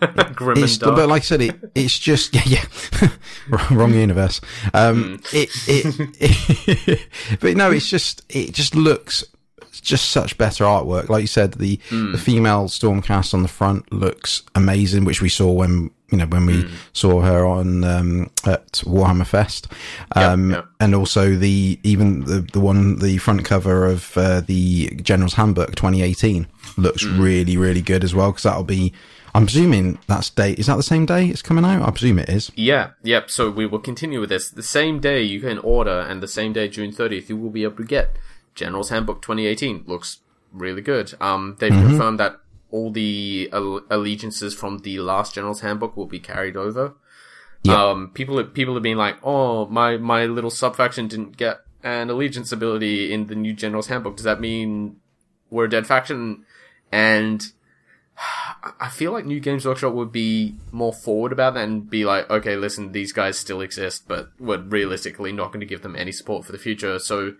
[0.00, 0.96] Uh, grim It's, and dark.
[0.96, 2.64] but like I said, it it's just yeah,
[3.00, 3.08] yeah,
[3.70, 4.40] wrong universe.
[4.74, 5.36] Um, Hmm.
[5.36, 7.08] it, it, it,
[7.40, 9.24] but no, it's just it just looks
[9.82, 11.08] just such better artwork.
[11.08, 12.12] Like you said, the, Hmm.
[12.12, 16.46] the female Stormcast on the front looks amazing, which we saw when you know when
[16.46, 16.74] we Hmm.
[16.92, 19.68] saw her on um, at Warhammer Fest,
[20.16, 20.66] um, yep.
[20.80, 25.74] and also the even the the one the front cover of uh, the General's Handbook
[25.76, 26.46] 2018
[26.76, 27.20] looks Hmm.
[27.20, 28.92] really really good as well because that'll be.
[29.32, 30.54] I'm presuming that's day.
[30.54, 31.82] Is that the same day it's coming out?
[31.86, 32.50] I presume it is.
[32.56, 33.30] Yeah, yep.
[33.30, 34.50] So we will continue with this.
[34.50, 37.62] The same day you can order, and the same day, June 30th, you will be
[37.62, 38.16] able to get
[38.56, 39.84] General's Handbook 2018.
[39.86, 40.18] Looks
[40.52, 41.14] really good.
[41.20, 42.40] Um, they've confirmed that
[42.70, 46.94] all the allegiances from the last General's Handbook will be carried over.
[47.62, 47.90] Yeah.
[47.90, 52.10] Um, people have, people have been like, oh, my, my little subfaction didn't get an
[52.10, 54.16] allegiance ability in the new General's Handbook.
[54.16, 54.96] Does that mean
[55.50, 56.44] we're a dead faction?
[56.90, 57.52] And
[58.80, 62.28] I feel like New Games Workshop would be more forward about that and be like,
[62.30, 66.12] okay, listen, these guys still exist, but we're realistically not going to give them any
[66.12, 66.98] support for the future.
[66.98, 67.34] So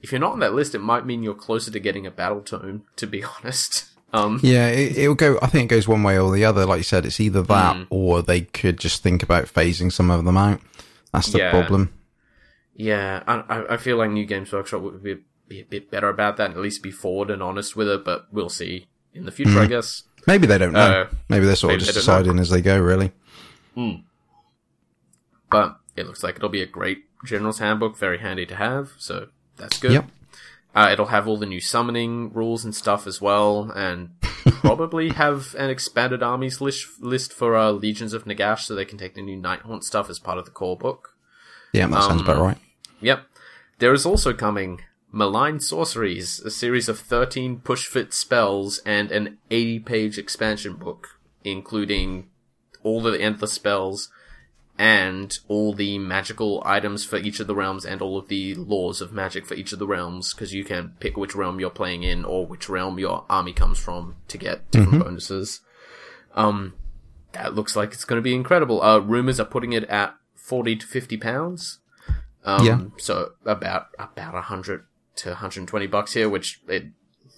[0.00, 2.40] if you're not on that list, it might mean you're closer to getting a battle
[2.40, 3.86] tome, to be honest.
[4.12, 5.38] Um, Yeah, it, it'll go.
[5.42, 6.64] I think it goes one way or the other.
[6.64, 7.86] Like you said, it's either that Mm.
[7.90, 10.60] or they could just think about phasing some of them out.
[11.12, 11.50] That's the Yeah.
[11.50, 11.92] problem.
[12.74, 15.16] yeah, I, I- feel like New Games Workshop would be,
[15.48, 18.04] be a bit better about that, and at least be forward and honest with it,
[18.04, 20.04] but we'll see in the future, I guess.
[20.26, 20.80] Maybe they don't know.
[21.02, 22.22] Uh, maybe they're sort maybe of just don't know.
[22.22, 22.78] deciding as they go.
[22.80, 23.12] Really.
[25.50, 29.28] But it looks like it'll be a great General's Handbook, very handy to have, so
[29.56, 29.92] that's good.
[29.92, 30.06] Yep.
[30.74, 34.10] Uh, it'll have all the new summoning rules and stuff as well, and
[34.60, 38.98] probably have an expanded armies list, list for uh, Legions of Nagash, so they can
[38.98, 41.16] take the new Night Nighthaunt stuff as part of the core book.
[41.72, 42.58] Yeah, that sounds Um, about right.
[43.00, 43.22] Yep.
[43.78, 49.38] There is also coming Malign Sorceries, a series of 13 push fit spells and an
[49.50, 52.28] 80 page expansion book, including
[52.82, 54.10] all the endless spells
[54.78, 59.00] and all the magical items for each of the realms and all of the laws
[59.00, 62.04] of magic for each of the realms, because you can pick which realm you're playing
[62.04, 65.60] in or which realm your army comes from to get different bonuses.
[66.34, 66.74] Um,
[67.32, 68.80] that looks like it's going to be incredible.
[68.80, 71.80] Uh, rumors are putting it at 40 to 50 pounds.
[72.44, 72.80] Um, Yeah.
[72.98, 74.84] So about about 100
[75.16, 76.86] to 120 bucks here, which it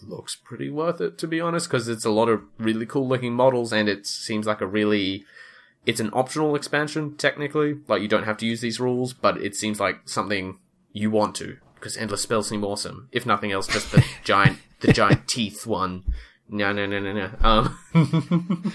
[0.02, 3.32] looks pretty worth it to be honest, because it's a lot of really cool looking
[3.32, 5.24] models, and it seems like a really
[5.86, 7.78] it's an optional expansion technically.
[7.88, 10.58] Like you don't have to use these rules, but it seems like something
[10.92, 13.08] you want to because endless spells seem awesome.
[13.12, 16.04] If nothing else, just the giant the giant teeth one.
[16.52, 17.30] No, no, no, no, no.
[17.42, 17.78] Um,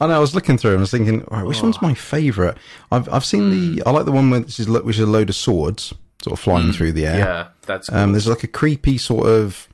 [0.00, 0.14] I know.
[0.14, 2.56] I was looking through and I was thinking, right, which one's my favourite?
[2.92, 3.82] I've I've seen the.
[3.84, 5.92] I like the one where this is which is a load of swords
[6.22, 7.18] sort of flying through the air.
[7.18, 7.98] yeah, that's cool.
[7.98, 9.68] Um, there's like a creepy sort of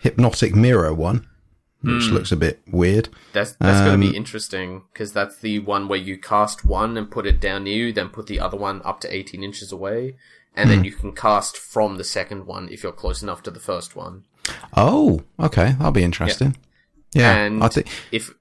[0.00, 1.26] hypnotic mirror one,
[1.82, 2.14] which Hmm.
[2.14, 3.08] looks a bit weird.
[3.32, 6.96] That's that's going Um, to be interesting because that's the one where you cast one
[6.96, 9.72] and put it down near you, then put the other one up to 18 inches
[9.72, 10.16] away,
[10.56, 10.76] and Hmm.
[10.76, 13.96] then you can cast from the second one if you're close enough to the first
[13.96, 14.24] one.
[14.76, 16.56] Oh, okay, that'll be interesting.
[17.12, 18.32] Yeah, and I think if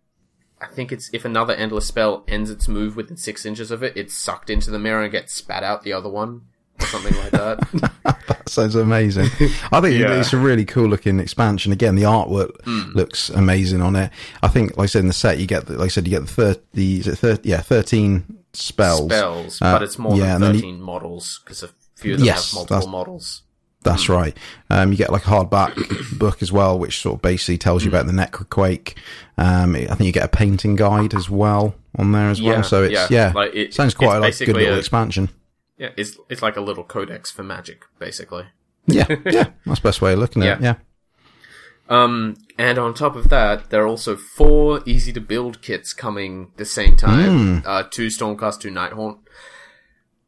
[0.61, 3.93] I think it's if another endless spell ends its move within six inches of it,
[3.97, 6.41] it's sucked into the mirror and gets spat out the other one
[6.81, 7.59] or something like that.
[8.27, 9.27] that sounds amazing.
[9.71, 10.19] I think Yeah.
[10.19, 11.71] it's a really cool looking expansion.
[11.71, 12.91] Again, the artwork Hmm.
[12.93, 14.11] looks amazing on it.
[14.43, 16.11] I think, like I said in the set, you get the, like I said, you
[16.11, 17.49] get the thirty, is it thirty?
[17.49, 18.23] Yeah, thirteen
[18.53, 19.05] spells.
[19.11, 22.19] Spells, Uh, but it's more yeah, than then you- 13 models because a few of
[22.19, 23.41] them Yes, have multiple models.
[23.83, 24.11] That's Hmm.
[24.13, 24.37] right.
[24.69, 25.73] Um, you get like a hardback
[26.19, 27.95] book as well, which sort of basically tells you Hmm.
[27.95, 28.93] about the Necroquake.
[29.37, 32.61] Um, I think you get a painting guide as well on there as well.
[32.63, 33.07] So it's yeah.
[33.09, 35.29] yeah, Like, it- sounds quite it's like a good little expansion.
[35.81, 38.45] Yeah, it's it's like a little codex for magic, basically.
[38.85, 40.63] Yeah, yeah, that's the best way of looking at it.
[40.63, 40.75] Yeah.
[41.89, 42.03] Yeah.
[42.03, 46.51] Um, and on top of that, there are also four easy to build kits coming
[46.57, 47.63] the same time.
[47.65, 49.17] Uh, two Stormcast, two Nighthaunt.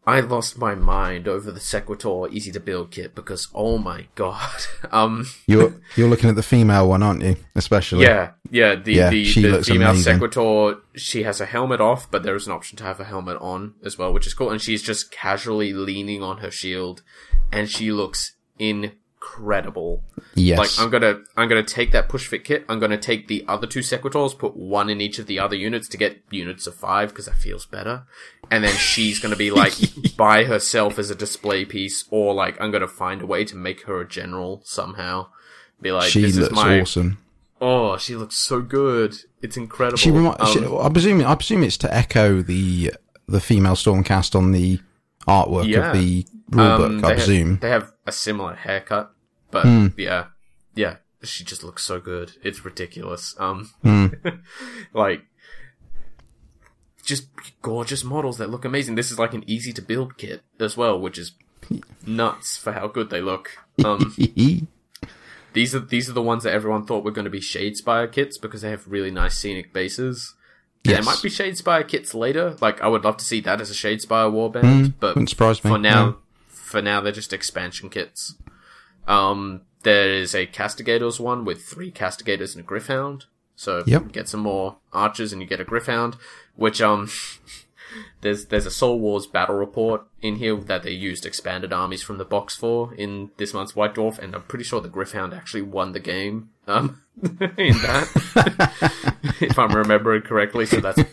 [0.06, 4.50] I lost my mind over the Sequitor easy to build kit because oh my god.
[4.92, 7.38] Um, You're you're looking at the female one, aren't you?
[7.56, 8.04] Especially.
[8.04, 10.20] yeah, yeah, the Yeah, the, the female amazing.
[10.20, 13.38] Sequitor, she has a helmet off, but there is an option to have a helmet
[13.42, 14.52] on as well, which is cool.
[14.52, 17.02] And she's just casually leaning on her shield,
[17.52, 20.04] and she looks incredible.
[20.36, 20.60] Yes.
[20.60, 22.66] Like I'm gonna I'm gonna take that push fit kit.
[22.68, 25.88] I'm gonna take the other two Sequitors, put one in each of the other units
[25.90, 28.04] to get units of five because that feels better.
[28.54, 29.74] And then she's gonna be like
[30.18, 33.82] by herself as a display piece, or like I'm gonna find a way to make
[33.84, 35.28] her a general somehow.
[35.82, 37.18] Be like, she this looks is my awesome.
[37.60, 39.16] oh, she looks so good.
[39.42, 39.98] It's incredible.
[39.98, 42.94] She, remi- Um, she I presume I presume it's to echo the
[43.28, 44.80] the female Stormcast on the
[45.28, 45.92] artwork Yeah.
[45.92, 46.86] of the rulebook.
[47.00, 47.52] um, I presume.
[47.54, 49.12] have, they have a similar haircut,
[49.50, 49.88] but Hmm.
[49.98, 50.26] yeah,
[50.76, 52.34] yeah, she just looks so good.
[52.44, 53.36] It's ridiculous.
[53.40, 54.08] Um, Hmm.
[54.94, 55.24] like
[57.04, 57.28] just
[57.62, 58.96] gorgeous models that look amazing.
[58.96, 61.34] This is like an easy to build kit as well, which is
[62.06, 63.52] nuts for how good they look.
[63.84, 64.16] Um,
[65.54, 68.38] these are these are the ones that everyone thought were going to be Shadespire kits
[68.38, 70.36] because they have really nice scenic bases.
[70.84, 70.98] Yes.
[70.98, 72.56] There might be Shadespire kits later.
[72.60, 75.64] Like I would love to see that as a Shadespire warband, but Mm, wouldn't surprise
[75.64, 78.36] me, for now, for now they're just expansion kits.
[79.08, 83.26] Um, there is a Castigators one with three Castigators and a Gryph-hound.
[83.56, 84.12] So Yep.
[84.12, 86.18] get some more archers and you get a Gryph-hound,
[86.56, 87.10] which um.
[88.22, 92.18] There's there's a Soul Wars battle report in here that they used expanded armies from
[92.18, 95.62] the box for in this month's White Dwarf, and I'm pretty sure the Gryph-hound actually
[95.62, 97.30] won the game um, in
[97.84, 100.66] that, if I'm remembering correctly.
[100.66, 101.04] So that's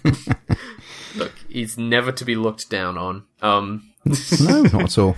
[1.16, 3.24] look, he's never to be looked down on.
[3.42, 3.90] Um,
[4.40, 5.16] No, not at all.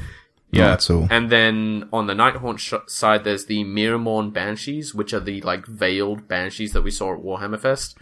[0.52, 0.68] Yeah.
[0.68, 1.08] Not at all.
[1.10, 5.66] And then on the Nighthaunt sh- side, there's the Myrmourn Banshees, which are the like
[5.66, 7.96] veiled banshees that we saw at Warhammer Fest.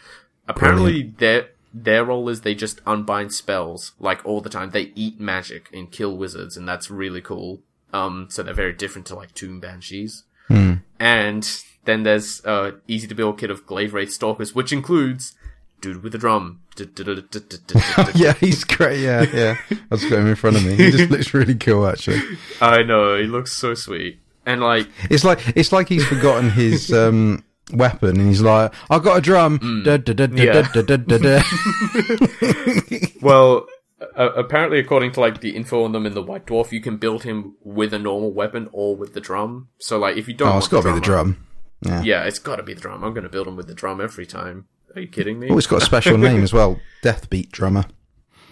[0.48, 4.70] Apparently, their their role is they just unbind spells like all the time.
[4.70, 7.60] They eat magic and kill wizards, and that's really cool.
[7.92, 10.24] Um, so they're very different to like Tomb Banshees.
[10.98, 11.48] And
[11.84, 15.34] then there's uh easy to build kit of Glaive Wraith Stalkers, which includes
[15.80, 16.60] dude with a drum.
[18.14, 19.00] yeah, he's great.
[19.00, 19.56] Yeah, yeah.
[19.90, 20.74] I've got him in front of me.
[20.76, 22.20] He just looks really cool, actually.
[22.60, 26.92] I know he looks so sweet, and like It's like it's like he's forgotten his
[27.02, 29.58] um, weapon, and he's like, "I've got a drum."
[30.38, 30.52] Yeah.
[33.20, 33.66] Well,
[34.16, 36.96] uh, apparently, according to like the info on them in the White Dwarf, you can
[36.96, 39.68] build him with a normal weapon or with the drum.
[39.78, 41.46] So, like, if you don't, Oh, want it's got to be the drum, drum.
[41.82, 42.02] Yeah.
[42.02, 43.04] Yeah, it's got to be the drum.
[43.04, 44.66] I'm going to build him with the drum every time.
[44.94, 45.48] Are you kidding me?
[45.50, 46.80] Oh, it's got a special name as well.
[47.02, 47.84] Deathbeat drummer.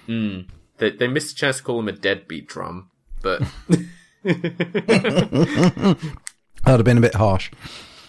[0.07, 3.43] They, they missed a chance to call him a deadbeat drum, but
[4.24, 5.97] That'd
[6.66, 7.51] have been a bit harsh.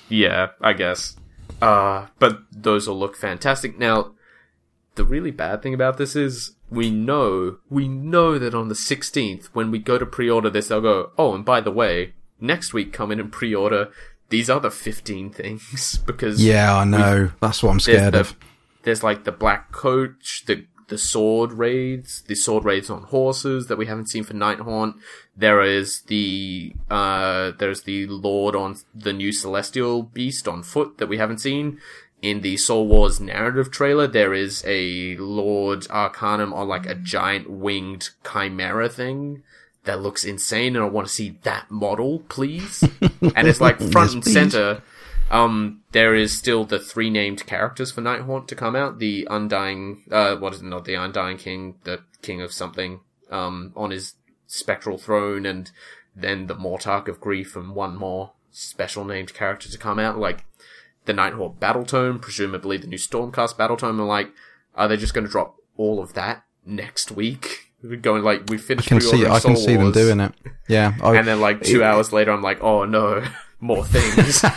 [0.08, 1.16] yeah, I guess.
[1.62, 3.78] Uh, but those will look fantastic.
[3.78, 4.14] Now,
[4.96, 9.48] the really bad thing about this is we know, we know that on the 16th,
[9.48, 12.94] when we go to pre-order this, they'll go, oh, and by the way, next week
[12.94, 13.90] come in and pre-order
[14.30, 17.32] these other 15 things because Yeah, I know.
[17.42, 18.36] That's what I'm scared the- of.
[18.84, 23.78] There's like the black coach, the the sword raids, the sword raids on horses that
[23.78, 24.96] we haven't seen for Nighthaunt.
[25.38, 31.08] There is the uh there's the lord on the new celestial beast on foot that
[31.08, 31.80] we haven't seen.
[32.22, 37.50] In the Soul Wars narrative trailer, there is a Lord Arcanum on like a giant
[37.50, 39.44] winged chimera thing
[39.90, 42.84] that looks insane, and I want to see that model, please.
[43.02, 44.34] and it's like front Yes, and please.
[44.34, 44.84] center.
[45.32, 49.00] Um, there is still the three named characters for Nighthaunt to come out.
[49.00, 53.00] The Undying, uh, what is it, not the Undying King, the King of something,
[53.32, 54.14] um, on his
[54.46, 55.72] spectral throne, and
[56.16, 60.46] then the Mortarch of Grief and one more special named character to come out, like
[61.06, 64.30] the Nighthaunt Battle Tome, presumably the new Stormcast Battle Tome, and like,
[64.76, 67.69] are they just going to drop all of that next week?
[67.82, 69.26] We're going like, we finished I can see.
[69.26, 70.34] I can Soul see them doing it.
[70.68, 70.96] Yeah.
[71.04, 73.24] I, And then like two hours later, I'm like, oh no,
[73.62, 74.42] more things.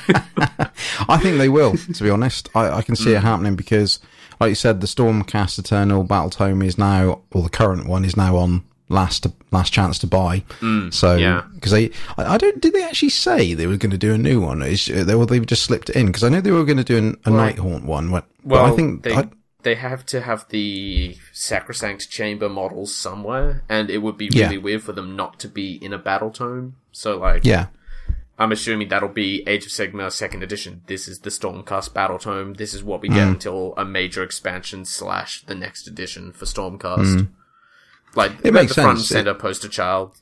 [1.08, 1.76] I think they will.
[1.76, 3.16] To be honest, I, I can see Mm.
[3.16, 4.00] it happening because,
[4.40, 8.16] like you said, the Stormcast Eternal Battle Tome is now, or the current one is
[8.16, 10.42] now on last last chance to buy.
[10.60, 11.42] so Mm, yeah.
[11.54, 12.60] because they, I, I don't.
[12.60, 14.62] Did they actually say they were going to do a new one?
[14.62, 16.06] Is they or they've just slipped it in?
[16.06, 18.10] Because I know they were going to do an, a Night Haunt one.
[18.10, 19.28] But, but Well, I think they I,
[19.62, 24.44] they have to have the sacrosanct chamber models somewhere, and it would be Yeah.
[24.46, 26.76] really weird for them not to be in a battle tome.
[26.92, 27.66] So, like, yeah,
[28.38, 30.82] I'm assuming that'll be Age of Sigmar Second Edition.
[30.86, 32.54] This is the Stormcast battle tome.
[32.54, 33.32] This is what we get Mm.
[33.32, 37.28] until a major expansion slash the next edition for Stormcast.
[38.14, 38.46] Like, Mm.
[38.46, 39.08] It makes the front and sense.
[39.08, 40.16] center poster child.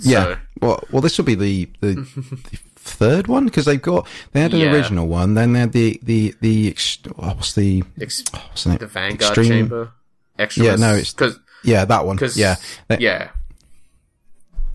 [0.00, 0.24] yeah.
[0.24, 4.40] So- Well, well, this will be the the, the third one because they've got they
[4.40, 4.72] had an Yeah.
[4.72, 6.74] original one, then they had the the the
[7.18, 9.92] oh, what's the Ex- what's the the Vanguard Extreme- chamber.
[10.38, 10.64] Extra.
[10.64, 12.16] Yeah, no, it's- because Yeah, that one.
[12.16, 12.56] because Yeah,
[12.88, 13.28] They- yeah.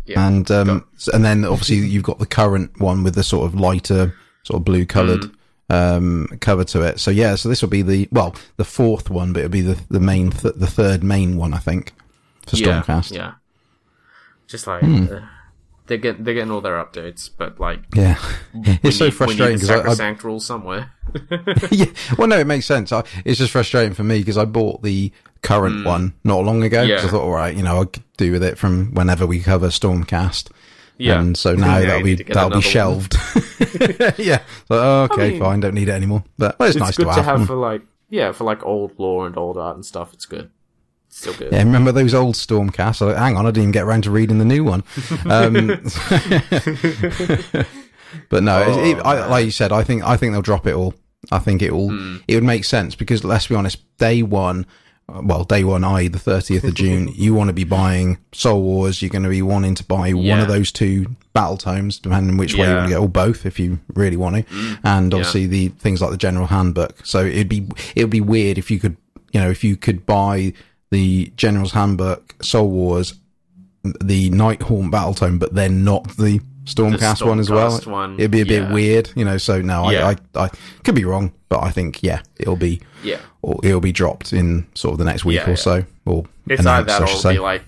[0.06, 0.28] Yeah.
[0.28, 4.14] and um, and then obviously you've got the current one with the sort of lighter,
[4.44, 5.22] sort of blue coloured
[5.72, 5.98] Mm.
[5.98, 7.00] um, cover to it.
[7.00, 9.80] So yeah, so this will be the well the fourth one, but it'll be the
[9.90, 11.94] the main th- the third main one, I think,
[12.46, 13.12] for yeah, Stormcast.
[13.14, 13.32] Yeah.
[14.48, 15.08] Just like Hmm.
[15.12, 15.22] uh,
[15.88, 18.18] they're getting they're getting all their updates, but like Yeah,
[18.54, 20.92] it's so need- we frustrating because I, I rule somewhere.
[21.72, 21.86] yeah,
[22.18, 22.92] well, no, it makes sense.
[22.92, 25.12] I, it's just frustrating for me because I bought the
[25.42, 25.86] current mm.
[25.86, 27.04] one not long ago because.
[27.04, 27.08] Yeah.
[27.08, 29.68] I thought, all right, you know, I could do with it from whenever we cover
[29.68, 30.50] Stormcast.
[30.98, 31.20] Yeah.
[31.20, 33.16] And so now you that'll be that'll be shelved.
[34.18, 34.42] yeah.
[34.68, 35.60] So oh, okay, mean, fine.
[35.60, 36.24] Don't need it anymore.
[36.38, 37.40] But well, it's, It's nice good to to have.
[37.40, 40.14] have for like yeah for like old lore and old art and stuff.
[40.14, 40.50] It's good.
[41.16, 41.54] Still good.
[41.54, 43.16] Yeah, remember those old Stormcasts?
[43.18, 44.84] Hang on, I didn't even get around to reading the new one.
[45.30, 45.68] Um,
[48.30, 50.68] but no, it, it, Oh, I, like you said, I think I think they'll drop
[50.68, 50.94] it all.
[51.32, 51.90] I think it will.
[51.90, 52.18] Hmm.
[52.28, 54.66] It would make sense because let's be honest, day one
[55.08, 58.62] uh, well, day one, i.e., the 30th of June, you want to be buying Soul
[58.64, 59.02] Wars.
[59.02, 62.38] You're going to be wanting to buy one of those two battle tomes, depending on
[62.38, 64.78] which way you want to go, or both if you really want to.
[64.84, 67.06] and obviously the things like the general handbook.
[67.06, 68.98] So it'd be it would be weird if you could,
[69.32, 70.52] you know, if you could buy
[70.92, 73.16] the general's handbook, Soul Wars,
[73.84, 77.78] the Nighthaunt battle tome, but then not the Stormcast, one as well.
[77.82, 79.38] One, It'd be a bit weird, you know.
[79.38, 80.08] So no, Yeah.
[80.36, 80.50] I, I I
[80.84, 83.20] could be wrong, but I think yeah, it'll be Yeah.
[83.44, 85.56] or it'll be dropped in sort of the next week Yeah, or yeah.
[85.56, 87.62] so, or It's either that or it'll be like,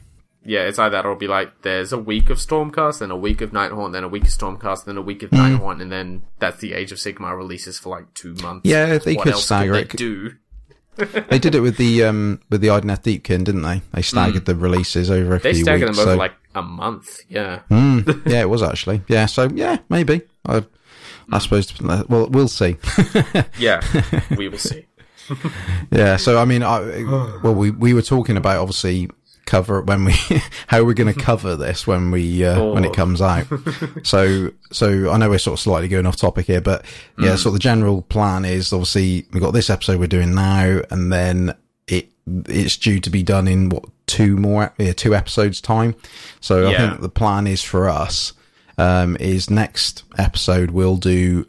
[0.44, 3.16] yeah, it's either that or it'll be like, there's a week of Stormcast, then a
[3.18, 5.60] week of Nighthaunt, then a week of Stormcast, then a week of Mm.
[5.60, 8.62] Nighthaunt, and then that's the Age of Sigmar releases for like two months.
[8.68, 9.98] Yeah, they what could stagger could it.
[9.98, 10.32] do?
[11.30, 13.82] they did it with the um with the Idoneth Deepkin, didn't they?
[13.94, 15.44] They staggered the releases over a Mm.
[15.44, 15.98] They few stagger weeks.
[15.98, 17.20] them over so- like a month.
[17.30, 17.60] Yeah.
[17.70, 19.02] Mm, yeah, it was actually.
[19.08, 20.22] Yeah, so yeah, maybe.
[20.46, 20.64] I,
[21.32, 21.72] I suppose.
[21.82, 22.78] Well, we'll see.
[23.60, 23.82] Yeah.
[24.38, 24.86] we will see.
[25.92, 26.80] Yeah, so I mean, I,
[27.44, 29.10] well, we we were talking about obviously
[29.48, 30.14] cover when we
[30.68, 32.94] how we're going to cover this when we uh, when it Oh.
[32.94, 33.48] comes out.
[34.04, 36.86] so so I know we're sort of slightly going off topic here, but
[37.18, 37.38] yeah, Mm.
[37.40, 41.56] so the general plan is obviously we've got this episode we're doing now, and then
[41.88, 45.96] it it's due to be done in what two more yeah, two episodes time.
[46.42, 48.34] So I think the plan is for us
[48.78, 51.46] um, is next episode we'll do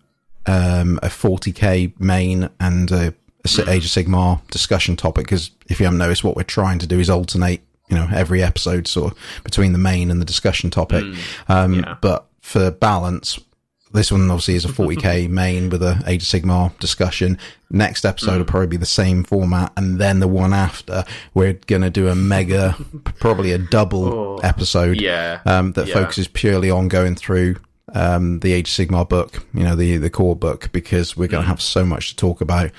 [0.47, 5.85] um, a 40k main and a, a Age of Sigmar discussion topic because if you
[5.87, 9.19] haven't noticed, what we're trying to do is alternate, you know, every episode sort of
[9.45, 11.05] between the main and the discussion topic.
[11.49, 11.97] um, yeah.
[12.01, 13.39] But for balance,
[13.93, 17.39] this one obviously is a 40k main with a Age of Sigmar discussion.
[17.71, 21.89] Next episode will probably be the same format, and then the one after we're gonna
[21.91, 22.77] do a mega,
[23.19, 25.41] probably a double episode Yeah.
[25.47, 25.95] um, that Yeah.
[25.95, 27.57] focuses purely on going through
[27.95, 31.43] um, the Age of Sigmar book, you know, the the core book, because we're going
[31.45, 32.71] to have so much to talk about.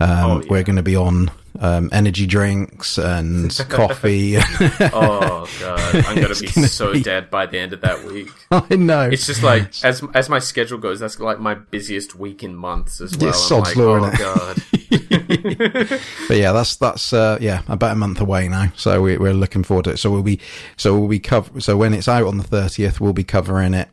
[0.00, 0.24] Um, Mm.
[0.24, 0.46] Oh, yeah.
[0.50, 4.36] We're going to be on um, energy drinks and coffee.
[4.38, 8.04] Oh god, I'm gonna It's be gonna so be- dead by the end of that
[8.04, 8.28] week.
[8.50, 9.08] I know.
[9.08, 13.00] It's just like as as my schedule goes, that's like my busiest week in months
[13.00, 13.28] as well.
[13.28, 14.62] I'm sod's like, law, oh god,
[16.28, 18.72] but yeah, that's that's uh, yeah about a month away now.
[18.76, 19.98] So we, we're looking forward to it.
[19.98, 20.40] So we'll be
[20.76, 21.60] so we'll be cover.
[21.60, 23.88] So when it's out on the thirtieth, we'll be covering it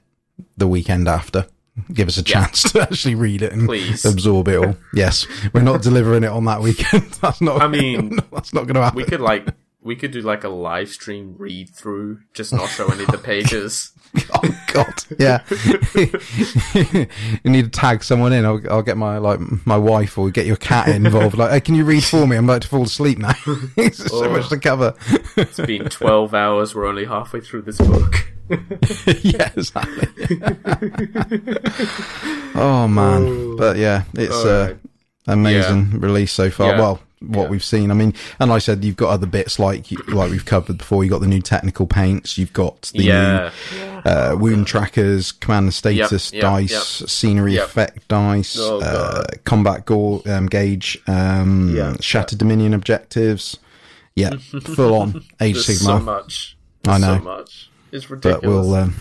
[0.57, 1.47] the weekend after.
[1.93, 4.05] Give us a chance to actually read it and Please.
[4.05, 4.78] absorb it all.
[4.93, 7.03] Yes, we're not delivering it on that weekend.
[7.21, 7.61] That's not.
[7.61, 8.97] I mean, that's not going to happen.
[8.97, 9.47] we could like
[9.86, 13.17] we could do like a live stream read through, just not show any of the
[13.23, 13.91] pages.
[14.33, 15.43] Oh God, yeah.
[17.43, 18.45] you need to tag someone in.
[18.45, 21.38] I'll, I'll get my like my wife or get your cat involved.
[21.38, 22.38] Like, hey, can you read for me?
[22.38, 23.33] I'm about to fall asleep now.
[23.91, 24.29] So Oh.
[24.29, 24.93] much to cover.
[25.36, 26.73] It's been twelve hours.
[26.73, 28.25] We're only halfway through this book.
[29.21, 30.07] yeah, exactly.
[32.55, 34.77] oh man, but yeah, it's uh, Alright.
[35.27, 36.71] amazing release so far.
[36.71, 36.79] Yeah.
[36.79, 37.49] Well, what Yeah.
[37.49, 37.91] we've seen.
[37.91, 41.03] I mean, and like I said, you've got other bits like like we've covered before.
[41.03, 42.38] You have got the new technical paints.
[42.38, 47.65] You've got the Yeah, new uh, wound trackers, command and status yep, dice, scenery yep.
[47.65, 53.57] effect dice, Oh, uh, combat gore, um, gauge, um, Yeah, shattered dominion objectives.
[54.15, 54.32] Yeah,
[54.63, 55.86] full on Age there's Sigmar.
[55.86, 56.57] so much.
[56.88, 57.17] I know.
[57.17, 57.69] so much.
[57.91, 58.41] It's ridiculous.
[58.41, 58.95] but we'll um,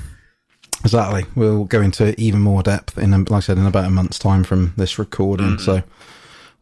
[0.85, 4.19] exactly we'll go into even more depth in like I said in about a month's
[4.19, 5.57] time from this recording.
[5.57, 5.65] Mm-hmm.
[5.65, 5.83] So,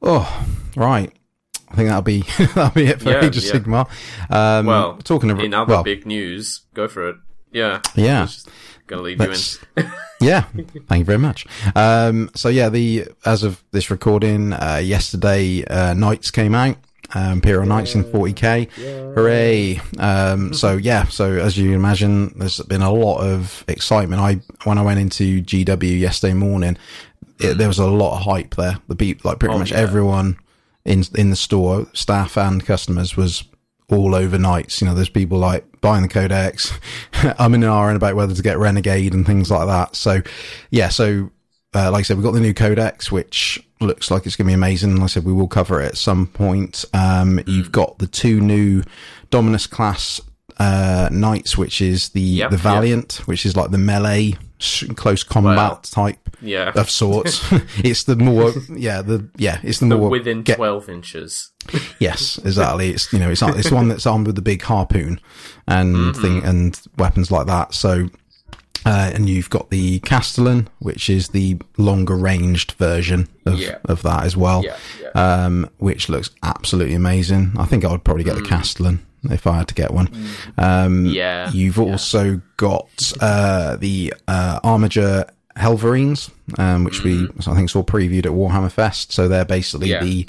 [0.02, 0.46] oh
[0.76, 1.12] right,
[1.72, 3.52] I think that'll be that'll be it for Yeah, Age of yeah.
[3.52, 3.88] Sigmar.
[4.30, 7.16] Um, well, talking of in other well, big news, go for it.
[7.50, 8.28] Yeah, yeah.
[8.86, 9.32] Gonna leave you
[9.76, 9.90] in.
[10.20, 10.42] Yeah,
[10.88, 11.46] thank you very much.
[11.74, 16.76] Um, so yeah, the as of this recording, uh, yesterday, uh, Knights came out.
[17.14, 18.70] Um, Imperial Knights in 40k,
[19.14, 19.80] hooray!
[19.98, 24.22] Um, so yeah, so as you imagine, there's been a lot of excitement.
[24.22, 26.78] I when I went into GW yesterday morning,
[27.40, 28.78] it, there was a lot of hype there.
[28.88, 29.78] The beat, like pretty Oh, much yeah.
[29.78, 30.38] everyone
[30.84, 33.44] in in the store, staff and customers, was
[33.90, 34.80] all over Knights.
[34.80, 36.72] You know, there's people like buying the Codex,
[37.38, 39.96] I'm in an R and about whether to get Renegade and things like that.
[39.96, 40.22] So,
[40.70, 41.30] yeah, so
[41.74, 44.50] uh, like I said, we've got the new Codex, which looks like it's going to
[44.50, 44.96] be amazing.
[44.96, 46.84] Like I said, we will cover it at some point.
[46.94, 48.82] Um, You've got the two new
[49.30, 50.20] Dominus class
[50.58, 52.62] uh, Knights, which is the Yep, the yep.
[52.62, 54.36] Valiant, which is like the melee
[54.96, 57.42] close combat Well, type Yeah, of sorts.
[57.78, 61.50] it's the more, yeah, the yeah, it's the, the more within get- twelve inches.
[61.98, 62.90] Yes, exactly.
[62.90, 65.20] It's you know it's it's one that's armed with the big harpoon
[65.68, 66.20] and Mm-hmm.
[66.22, 67.72] thing and weapons like that.
[67.74, 68.08] So,
[68.84, 73.78] uh, and you've got the Castellan, which is the longer ranged version of Yeah.
[73.84, 74.64] of that as well.
[74.64, 74.76] Yeah.
[75.14, 77.52] Um, which looks absolutely amazing.
[77.58, 80.08] I think I would probably get the Castellan if I had to get one.
[80.58, 81.14] Um, Mm.
[81.14, 87.82] Yeah, You've also got uh, the uh, Armiger Helverins, um, which we I think saw
[87.82, 89.12] previewed at Warhammer Fest.
[89.12, 90.06] So they're basically Mm-hmm.
[90.06, 90.12] Yeah.
[90.12, 90.26] the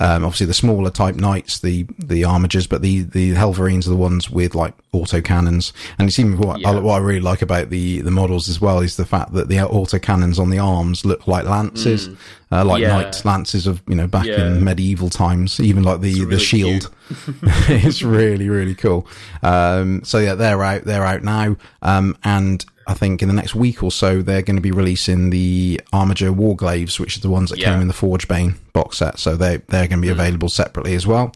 [0.00, 3.96] Um, obviously, the smaller type knights, the the armigers, but the the Helverins are the
[3.96, 5.72] ones with like auto cannons.
[5.98, 6.70] And it's even what, Yeah.
[6.70, 9.48] I, what I really like about the the models as well is the fact that
[9.48, 12.08] the auto cannons on the arms look like lances,
[12.50, 12.86] uh, like Mm.
[12.86, 12.88] Yeah.
[12.96, 14.46] knights lances of you know back Yeah.
[14.46, 15.60] in medieval times.
[15.60, 16.90] Even like the the shield.
[17.68, 19.06] it's really really cool.
[19.42, 20.84] Um, so yeah, they're out.
[20.84, 21.56] They're out now.
[21.82, 25.30] Um, and I think in the next week or so they're going to be releasing
[25.30, 27.72] the Armiger Warglaives, which are the ones that Yeah.
[27.72, 29.18] came in the Forgebane box set.
[29.18, 31.32] So they they're going to be available separately as well.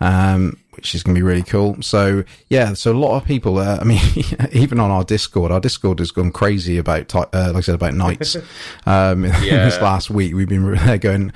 [0.00, 1.76] Um, which is going to be really cool.
[1.82, 3.58] So yeah, so a lot of people.
[3.58, 4.00] Uh, I mean,
[4.52, 7.74] even on our Discord, our Discord has gone crazy about, ty- uh, like I said,
[7.74, 8.36] about knights.
[8.86, 11.32] um, this last week, we've been going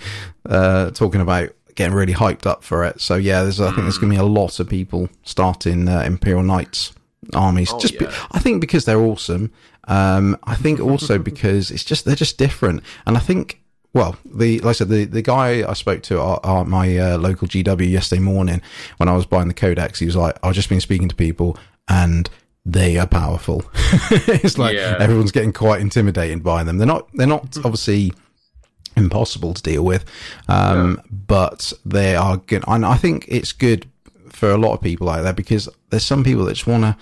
[0.49, 3.01] uh, talking about getting really hyped up for it.
[3.01, 6.01] So yeah, there's I think there's going to be a lot of people starting uh,
[6.07, 6.93] Imperial Knights
[7.35, 7.71] armies.
[7.73, 9.51] Oh, just be- I think because they're awesome.
[9.89, 13.61] Um, I think also because it's just they're just different, and I think.
[13.93, 17.47] Well, the like I said, the, the guy I spoke to at, my uh, local
[17.47, 18.61] GW yesterday morning
[18.97, 21.57] when I was buying the codex, he was like, "I've just been speaking to people,
[21.87, 22.29] and
[22.67, 23.63] they are powerful."
[24.11, 24.97] it's like Yeah.
[24.99, 26.79] everyone's getting quite intimidated by them.
[26.79, 27.09] They're not.
[27.15, 28.13] They're not obviously
[28.97, 30.05] impossible to deal with.
[30.49, 32.65] Um, but they are good.
[32.67, 33.89] And I think it's good
[34.45, 36.97] for a lot of people out there because there's some people that just want to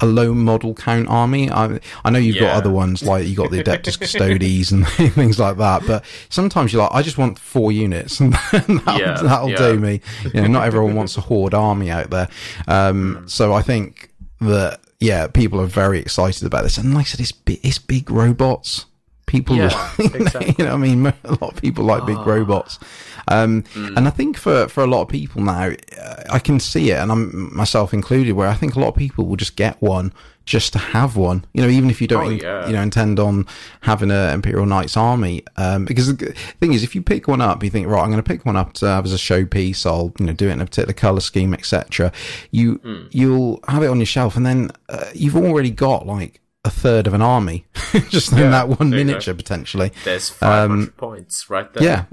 [0.00, 1.48] a low model count army.
[1.48, 5.38] I, I know you've got other ones like you got the Adeptus Custodes and things
[5.38, 9.50] like that, but sometimes you're like, I just want four units and that'll, Yeah, that'll
[9.50, 9.56] yeah.
[9.58, 10.00] do me.
[10.34, 12.26] You know, not everyone wants a horde army out there.
[12.66, 14.10] Um, so I think
[14.40, 16.78] that, yeah, people are very excited about this.
[16.78, 18.86] And like I said, it's, bi- it's big robots.
[19.26, 20.54] People, Yeah, exactly.
[20.58, 22.78] you know, I mean, a lot of people like big robots.
[23.28, 25.70] Um, and I think for, for a lot of people now,
[26.00, 28.96] uh, I can see it, and I'm myself included, where I think a lot of
[28.96, 30.12] people will just get one
[30.44, 31.44] just to have one.
[31.54, 32.66] You know, even if you don't, Oh, yeah.
[32.66, 33.46] you know, intend on
[33.82, 37.62] having a Imperial Knights army, um, because the thing is, if you pick one up,
[37.62, 39.86] you think, right, I'm going to pick one up to have as a showpiece.
[39.86, 42.10] I'll, you know, do it in a particular color scheme, etc.
[42.50, 43.06] You, Hmm.
[43.12, 47.06] you'll have it on your shelf, and then uh, you've already got like a third
[47.08, 47.66] of an army
[48.08, 49.04] just in that one you go.
[49.04, 49.92] miniature potentially.
[50.04, 51.82] There's 500 points right there.
[51.82, 52.04] Yeah.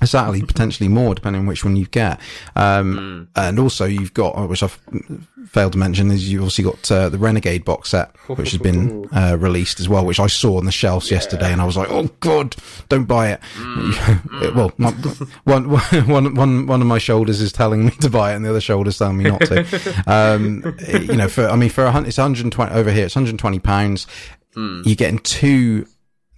[0.00, 2.20] Exactly, potentially more depending on which one you get.
[2.56, 4.78] Um, and also you've got, uh, which I've
[5.46, 9.08] failed to mention, is you've also got uh, the Renegade box set, which has been
[9.12, 11.90] uh, released as well, which I saw on the shelves yesterday, and I was like,
[11.90, 12.56] oh god,
[12.88, 13.40] don't buy it.
[14.54, 14.90] well, my,
[15.44, 15.64] one,
[16.08, 18.60] one, one, one of my shoulders is telling me to buy it, and the other
[18.60, 20.04] shoulder's telling me not to.
[20.06, 24.06] um, you know, for I mean, for a it's 120 over here, it's 120 pounds.
[24.56, 25.86] You're getting two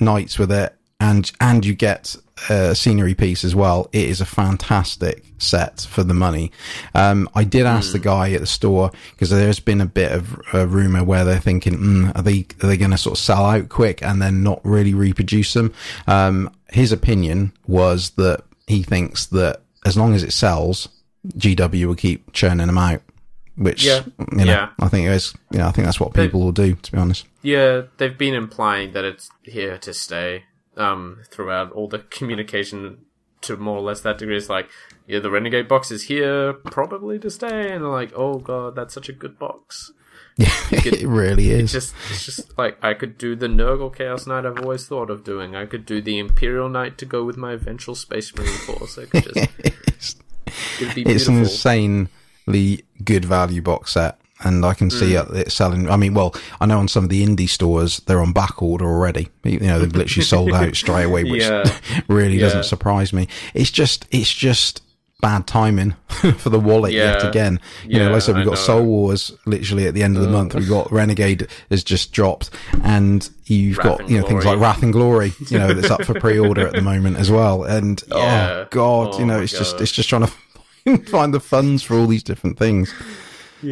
[0.01, 2.17] knights with it and and you get
[2.51, 6.53] a scenery piece as well it is a fantastic set for the money.
[6.95, 10.39] Um i did ask the guy at the store because there's been a bit of
[10.53, 13.45] a rumor where they're thinking mm, are they are they going to sort of sell
[13.47, 15.73] out quick and then not really reproduce them?
[16.07, 20.89] Um his opinion was that he thinks that as long as it sells
[21.39, 23.01] gw will keep churning them out
[23.57, 24.03] which Yeah.
[24.33, 24.69] you know Yeah.
[24.81, 27.25] i think is you know i think that's what people will do to be honest.
[27.43, 30.45] Yeah, they've been implying that it's here to stay
[30.77, 32.99] um, throughout all the communication
[33.43, 34.37] to more or less that degree.
[34.37, 34.69] It's like,
[35.07, 37.73] yeah, the Renegade box is here probably to stay.
[37.73, 39.93] And like, oh god, that's such a good box.
[40.39, 44.27] yeah it really is It's just, it's just like, I could do the Nurgle Chaos
[44.27, 45.57] Knight I've always thought of doing.
[45.57, 48.99] I could do the Imperial Knight to go with my eventual Space Marine Force.
[48.99, 49.49] I could just,
[49.87, 50.17] it's,
[50.81, 55.31] it'd be it's an insanely good value box set, and I can see mm.
[55.35, 55.89] it it selling.
[55.91, 58.85] I mean, well, I know on some of the indie stores they're on back order
[58.87, 59.29] already.
[59.45, 61.65] You know, they've literally sold out straight away, which Yeah.
[62.09, 62.47] really Yeah.
[62.47, 63.29] doesn't surprise me.
[63.55, 64.83] It's just, it's just
[65.23, 65.95] bad timing
[66.37, 67.59] for the wallet yet again.
[67.87, 68.59] You know, like I said, we've got.
[68.59, 70.55] Soul Wars literally at the end of the month.
[70.55, 72.51] We've got Renegade has just dropped,
[72.83, 75.33] and you've Wrath got you know things like Wrath and Glory.
[75.49, 77.65] You know, that's up for pre-order at the moment as well.
[77.65, 78.65] And Yeah.
[78.65, 79.81] oh god, Oh you know, oh, my it's just God.
[79.83, 82.93] it's just trying to find the funds for all these different things.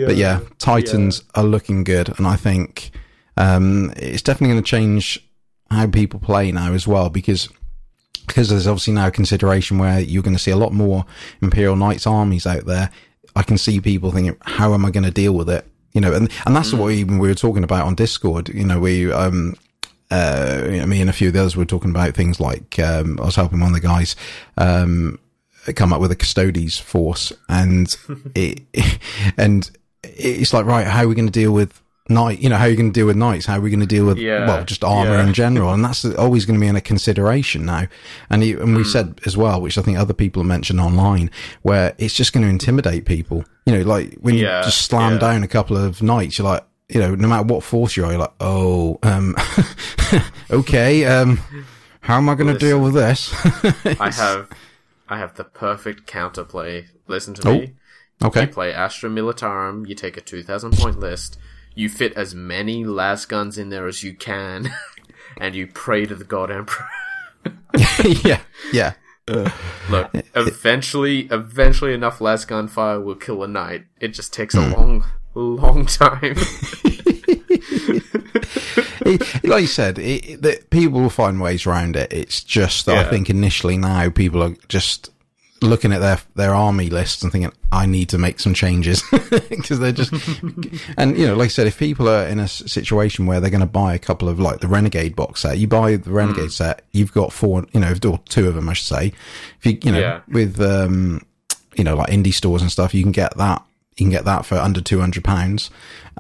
[0.06, 2.90] But yeah, Titans are looking good, and I think
[3.36, 5.26] um, it's definitely going to change
[5.70, 7.48] how people play now as well because
[8.26, 11.04] because there's obviously now a consideration where you're going to see a lot more
[11.42, 12.90] Imperial Knights armies out there.
[13.36, 16.12] I can see people thinking, "How am I going to deal with it?" You know,
[16.12, 18.48] and and that's what even we were talking about on Discord.
[18.48, 19.56] You know, we um
[20.10, 23.24] uh me and a few of the others were talking about things like um I
[23.24, 24.16] was helping one of the guys
[24.56, 25.18] um
[25.72, 27.96] come up with a custodes force and
[28.34, 28.60] it
[29.36, 29.70] and
[30.02, 32.68] it's like right how are we going to deal with knight you know how are
[32.68, 33.46] you going to deal with knights?
[33.46, 34.46] How are we going to deal with Yeah.
[34.46, 35.26] well just armor Yeah.
[35.26, 35.72] in general?
[35.72, 37.86] And that's always going to be in a consideration now.
[38.28, 41.30] And he, and we said as well which i think other people have mentioned online
[41.62, 43.44] where it's just going to intimidate people.
[43.64, 46.64] You know like when Yeah, you just slam down a couple of knights you're like
[46.90, 49.34] you know no matter what force you are you're like oh um
[50.50, 51.38] okay um
[52.00, 53.32] how am i going to deal with this?
[53.98, 54.50] I have
[55.14, 56.86] I have the perfect counterplay.
[57.06, 57.74] Listen to Oh, me.
[58.22, 58.42] Okay.
[58.42, 61.38] You play Astra Militarum, you take a 2000 point list,
[61.76, 64.72] you fit as many las guns in there as you can,
[65.40, 66.88] and you pray to the God Emperor.
[68.24, 68.40] yeah.
[68.72, 68.94] Yeah.
[69.88, 73.84] Look, eventually, eventually enough las gun fire will kill a knight.
[74.00, 74.72] It just takes Hmm.
[74.72, 75.04] a long,
[75.34, 76.36] long time.
[79.04, 82.12] It- like you said, it, that people will find ways around it.
[82.12, 85.10] It's just that I think initially now people are just
[85.62, 89.02] looking at their their army lists and thinking, I need to make some changes
[89.48, 90.12] because they're just.
[90.98, 93.60] and you know, like I said, if people are in a situation where they're going
[93.60, 96.82] to buy a couple of like the Renegade box set, you buy the Renegade set,
[96.92, 99.12] you've got four, you know, or two of them, I should say.
[99.58, 100.20] If you, you know, Yeah.
[100.28, 101.24] with um,
[101.76, 103.62] you know, like indie stores and stuff, you can get that.
[103.96, 105.70] You can get that for under two hundred pounds,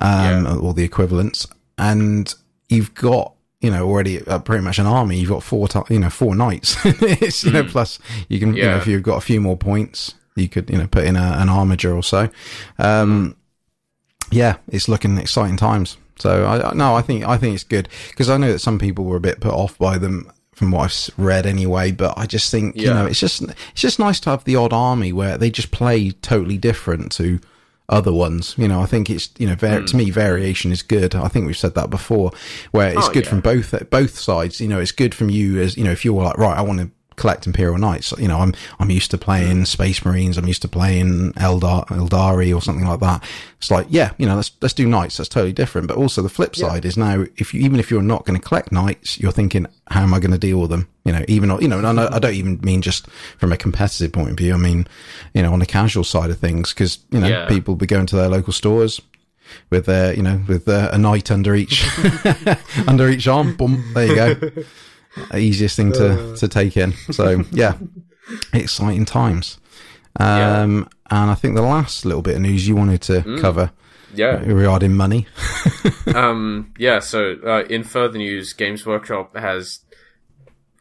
[0.00, 0.56] um, Yeah.
[0.56, 2.32] or the equivalents, and
[2.74, 5.18] you've got you know already uh, pretty much an army.
[5.18, 6.76] You've got four, ti you know, four knights.
[6.84, 7.98] it's, you know, plus
[8.28, 10.86] you can, you know, if you've got a few more points, you could, you know,
[10.86, 12.28] put in a, an armiger or so.
[12.78, 13.36] Um,
[14.30, 15.96] yeah, it's looking exciting times.
[16.18, 19.04] So I, no, I think I think it's good because I know that some people
[19.04, 21.90] were a bit put off by them from what I've read anyway.
[21.92, 24.72] But I just think you know it's just it's just nice to have the odd
[24.72, 27.40] army where they just play totally different to
[27.88, 28.54] other ones.
[28.56, 31.14] You know, I think it's you know var- to me variation is good.
[31.14, 32.30] I think we've said that before,
[32.72, 33.10] where it's Hmm.
[33.10, 33.30] Oh, good yeah.
[33.30, 34.60] from both both sides.
[34.60, 36.80] You know, it's good from you as you know if you're like right, I want
[36.80, 38.12] to collect Imperial Knights.
[38.18, 39.64] You know, I'm I'm used to playing Hmm.
[39.64, 40.36] Space Marines.
[40.38, 43.22] I'm used to playing Eldar Aeldari or something like that.
[43.58, 45.16] It's like yeah, you know, let's let's do Knights.
[45.16, 45.88] That's totally different.
[45.88, 48.46] But also the flip side is now if you even if you're not going to
[48.46, 50.88] collect Knights, you're thinking how am I going to deal with them?
[51.04, 53.08] You know, even you know, and I, I don't even mean just
[53.38, 54.54] from a competitive point of view.
[54.54, 54.86] I mean,
[55.34, 57.46] you know, on the casual side of things because you know Yeah.
[57.46, 59.00] people be going to their local stores
[59.70, 61.84] with their you know with uh, a knight under each
[62.88, 63.54] under each arm.
[63.56, 64.50] Boom, there you go.
[65.34, 66.92] Easiest thing to to take in.
[67.12, 67.76] So yeah,
[68.52, 69.58] exciting times.
[70.16, 73.72] Um, and I think the last little bit of news you wanted to cover
[74.14, 74.40] yeah.
[74.44, 75.26] regarding money.
[76.14, 79.80] Um, yeah, so uh, in further news, Games Workshop has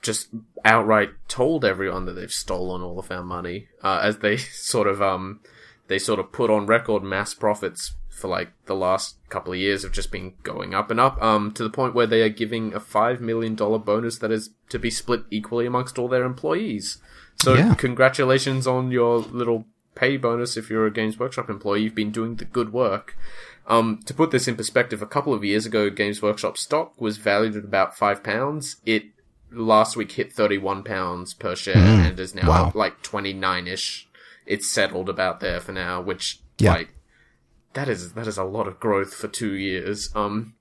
[0.02, 0.28] just
[0.66, 5.02] outright told everyone that they've stolen all of our money, uh, as they sort of
[5.02, 5.40] um,
[5.88, 7.94] they sort of put on record mass profits
[8.24, 11.52] for like the last couple of years have just been going up and up, um,
[11.52, 14.80] to the point where they are giving a five million dollar bonus that is to
[14.80, 17.00] be split equally amongst all their employees.
[17.44, 17.74] So Yeah.
[17.76, 21.82] congratulations on your little pay bonus if you're a Games Workshop employee.
[21.84, 23.18] You've been doing the good work.
[23.68, 27.18] Um, to put this in perspective, a couple of years ago, Games Workshop stock was
[27.18, 28.78] valued at about five pounds.
[28.86, 29.04] It
[29.52, 32.72] last week hit thirty-one pounds per share and is now Wow.
[32.74, 34.08] like twenty-nine-ish.
[34.46, 36.74] It's settled about there for now, which Yeah.
[36.76, 36.90] like
[37.74, 40.10] that is that is a lot of growth for two years.
[40.16, 40.54] Um,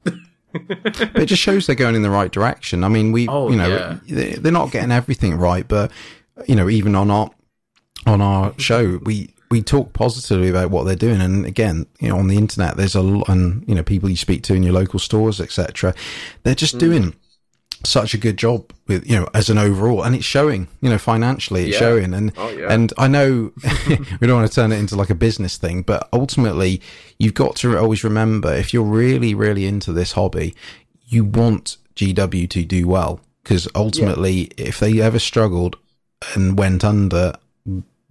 [0.55, 2.85] it just shows they're going in the right direction.
[2.85, 3.99] I mean, we, Oh, you know, yeah.
[4.07, 5.91] they- they're not getting everything right, but
[6.47, 7.31] you know, even on our
[8.07, 11.21] on our show, we we talk positively about what they're doing.
[11.21, 14.17] And again, you know, on the internet, there's a lot, and you know, people you
[14.17, 15.95] speak to in your local stores, etc.
[16.43, 17.15] They're just doing
[17.85, 20.69] such a good job with you know as an overall, and it's showing.
[20.81, 21.79] You know, financially, it's Yeah.
[21.81, 22.15] showing.
[22.15, 22.73] And Oh, yeah.
[22.73, 23.53] and I know
[24.21, 26.81] we don't want to turn it into like a business thing, but ultimately,
[27.19, 30.55] you've got to always remember if you're really, really into this hobby,
[31.07, 35.77] you want GW to do well because ultimately, if they ever struggled
[36.35, 37.35] and went under,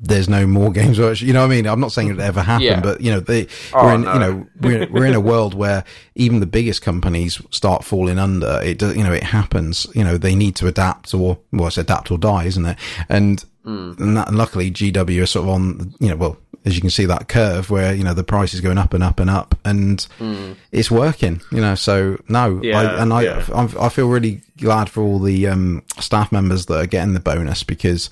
[0.01, 0.99] there's no more games.
[0.99, 1.27] Workshop.
[1.27, 1.67] You know what I mean?
[1.67, 2.81] I'm not saying it ever happened, Yeah.
[2.81, 4.13] but you know, they Oh, we're in, no.
[4.13, 5.83] you know, we're we're in a world where
[6.15, 8.59] even the biggest companies start falling under.
[8.63, 9.87] It does, you know, it happens.
[9.93, 12.77] You know, they need to adapt or well, it's adapt or die, isn't it?
[13.09, 15.93] And and, that, and luckily, GW are sort of on.
[15.99, 18.61] You know, well, as you can see that curve where you know the price is
[18.61, 20.05] going up and up and up, and
[20.71, 21.41] it's working.
[21.51, 23.45] You know, so no, Yeah, I, and I yeah.
[23.53, 27.19] I'm- I feel really glad for all the um, staff members that are getting the
[27.19, 28.09] bonus because.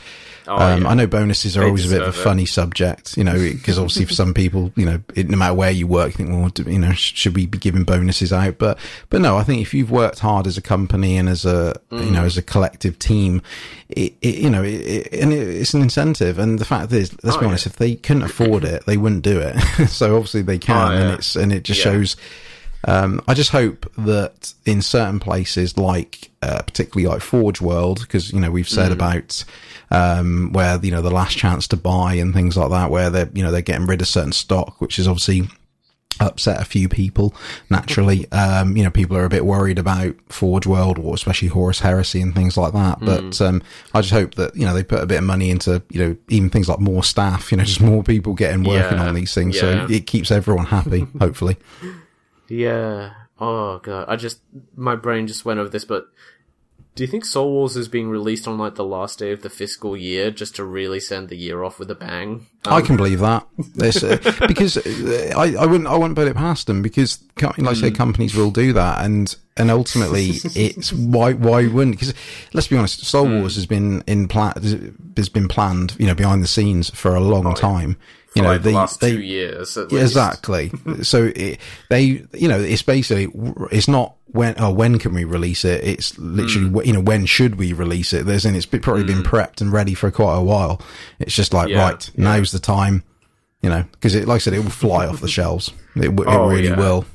[0.47, 0.89] Oh, um, yeah.
[0.89, 2.23] I know bonuses are They always a bit of a it.
[2.23, 5.69] funny subject, you know, because obviously for some people, you know, it, no matter where
[5.69, 8.57] you work, you think, well, you know, sh- should we be giving bonuses out?
[8.57, 8.79] But,
[9.11, 11.99] but no, I think if you've worked hard as a company and as a, you
[11.99, 12.11] Mm.
[12.13, 13.43] know, as a collective team,
[13.89, 16.39] it, it you know, it, it, and it, it's an incentive.
[16.39, 17.49] And the fact is, let's Oh, be yeah.
[17.49, 19.59] honest, if they couldn't afford it, they wouldn't do it.
[19.89, 21.91] so obviously they can, Oh, and it's, and it just Yeah.
[21.91, 22.15] shows,
[22.87, 28.31] um, I just hope that in certain places, like uh, particularly like Forge World, because
[28.31, 29.43] you know we've said about
[29.91, 33.29] um, where you know the last chance to buy and things like that, where they're
[33.33, 35.49] you know they're getting rid of certain stock, which is obviously
[36.19, 37.33] upset a few people
[37.69, 38.29] naturally.
[38.31, 42.21] Um, you know, people are a bit worried about Forge World or especially Horus Heresy
[42.21, 42.99] and things like that.
[42.99, 43.61] But um,
[43.93, 46.17] I just hope that you know they put a bit of money into you know
[46.27, 49.33] even things like more staff, you know, just more people getting working Yeah, on these
[49.33, 49.87] things, yeah.
[49.87, 51.07] so it keeps everyone happy.
[51.19, 51.57] hopefully.
[52.47, 53.13] Yeah.
[53.39, 54.05] Oh god.
[54.09, 54.41] I just
[54.75, 56.07] my brain just went over this, but
[56.99, 59.49] Do you think Soul Wars is being released on like the last day of the
[59.49, 62.45] fiscal year just to really send the year off with a bang?
[62.65, 63.47] Um, I can believe that.
[63.81, 64.17] Uh,
[64.49, 67.89] because uh, I, I wouldn't I wouldn't put it past them because like I say
[67.89, 72.13] companies will do that and and ultimately it's why why wouldn't because
[72.51, 74.51] let's be honest Soul Wars has been in plan
[75.15, 77.95] has been planned you know behind the scenes for a long time
[78.35, 79.77] you know like the they, last they two years.
[79.77, 80.03] At least.
[80.03, 80.71] exactly.
[81.01, 81.59] so it,
[81.89, 83.27] they, you know, it's basically
[83.71, 85.83] it's not when oh when can we release it?
[85.83, 86.85] It's literally Mm.
[86.85, 88.25] you know when should we release it?
[88.25, 90.81] There's and it's probably been prepped and ready for quite a while.
[91.19, 93.03] It's just like Yeah, right now's the time,
[93.61, 95.71] you know, because it like I said it will fly off the shelves.
[95.95, 96.77] It, w- Oh, really yeah.
[96.77, 97.05] will.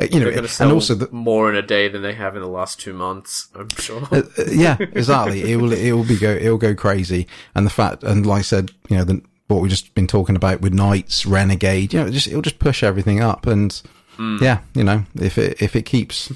[0.00, 2.42] Uh, You know, They're and also the, more in a day than they have in
[2.42, 3.46] the last two months.
[3.54, 4.02] I'm sure.
[4.10, 5.52] uh, yeah, exactly.
[5.52, 8.40] It will it will be go it will go crazy, and the fact and like
[8.40, 12.00] I said, you know, the, what we've just been talking about with Knights, Renegade, you
[12.00, 13.80] know, just it'll just push everything up, and
[14.16, 14.38] Hmm.
[14.40, 16.32] yeah, you know, if it if it keeps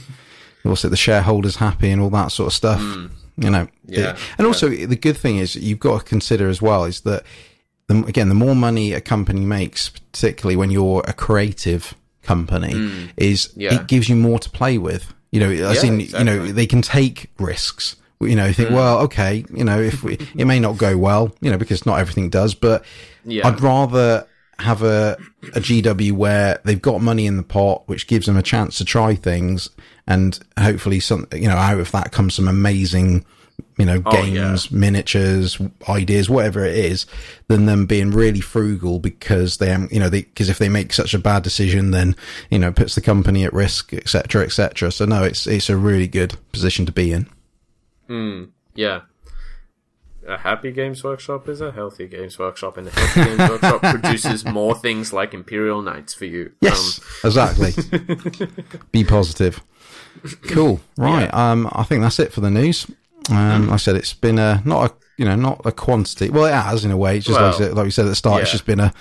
[0.65, 2.81] also the shareholders happy and all that sort of stuff,
[3.37, 3.69] you know.
[3.87, 7.01] Yeah, it- and also the good thing is you've got to consider as well is
[7.03, 7.23] that
[7.87, 13.47] the, again the more money a company makes, particularly when you're a creative company, is
[13.53, 13.61] Hmm.
[13.61, 13.75] Yeah.
[13.75, 15.13] it gives you more to play with.
[15.33, 17.97] You know, as Yeah, in, you know, they can take risks.
[18.21, 18.57] You know, you Mm.
[18.57, 21.87] think, well, okay, you know, if we, it may not go well, you know, because
[21.87, 22.85] not everything does, but
[23.25, 23.47] Yeah.
[23.47, 24.27] I'd rather
[24.59, 25.17] have a,
[25.55, 28.85] a GW where they've got money in the pot, which gives them a chance to
[28.85, 29.71] try things
[30.09, 33.27] and hopefully some, you know, out of that comes some amazing,
[33.77, 37.05] you know, Oh, games, miniatures, ideas, whatever it is,
[37.49, 41.19] than them being really frugal because they, you know, because if they make such a
[41.19, 42.17] bad decision, then,
[42.51, 44.91] you know, puts the company at risk, etc cetera, et cetera.
[44.91, 47.29] So no, it's, it's a really good position to be in.
[48.07, 48.45] Hmm.
[48.75, 49.03] Yeah.
[50.27, 54.45] A happy Games Workshop is a healthy Games Workshop, and a healthy Games Workshop produces
[54.45, 56.53] more things like Imperial Knights for you.
[56.61, 57.73] Yes, um, exactly.
[58.93, 59.63] Be positive.
[60.49, 60.81] Cool.
[60.99, 61.33] Right.
[61.33, 62.87] Um, I think that's it for the news.
[63.31, 66.31] Um, like I said it's been a not a you know not a quantity.
[66.31, 67.19] Well, it has in a way.
[67.19, 68.43] It's just like, I Well, said, like we said at the start.
[68.43, 68.93] It's just been a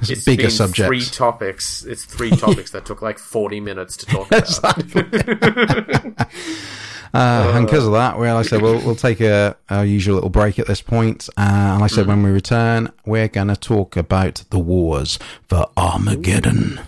[0.00, 0.86] it's It's bigger been subject.
[0.88, 1.84] Three topics.
[1.84, 6.26] It's three topics that took like forty minutes to talk about.
[7.14, 10.14] Uh, and because of that, well, like I said, we'll we'll take a our usual
[10.14, 11.28] little break at this point.
[11.36, 15.18] Uh, and like I said, when we return, we're going to talk about the wars
[15.46, 16.80] for Armageddon.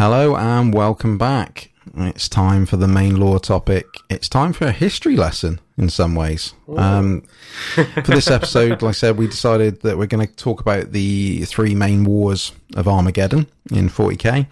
[0.00, 1.70] Hello and welcome back.
[1.94, 3.84] It's time for the main lore topic.
[4.08, 6.54] It's time for a history lesson in some ways.
[6.74, 7.24] Um,
[7.74, 11.44] for this episode, like I said, we decided that we're going to talk about the
[11.44, 14.46] three main wars of Armageddon in 40k.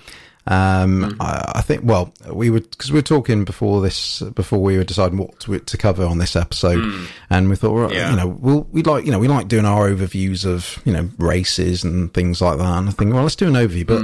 [0.46, 4.76] Um, I, I think, well, we were, because we were talking before this, before we
[4.76, 8.10] were deciding what to, to cover on this episode, and we thought, well, Yeah.
[8.10, 11.08] you know, we'll, we like, you know, we like doing our overviews of, you know,
[11.16, 12.78] races and things like that.
[12.78, 14.02] And I think, well, let's do an overview, but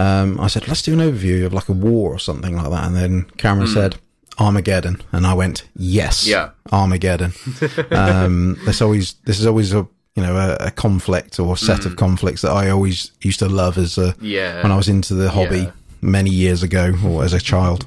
[0.00, 2.84] um, I said, let's do an overview of like a war or something like that.
[2.86, 3.96] And then Cameron said,
[4.38, 5.02] Armageddon.
[5.12, 6.50] And I went, yes, Yeah.
[6.72, 7.32] Armageddon.
[7.90, 9.86] um, there's always, this is always a,
[10.16, 13.76] you know, a, a conflict or set of conflicts that I always used to love
[13.78, 14.62] as a, Yeah.
[14.62, 15.72] when I was into the hobby Yeah.
[16.00, 17.86] many years ago or as a child.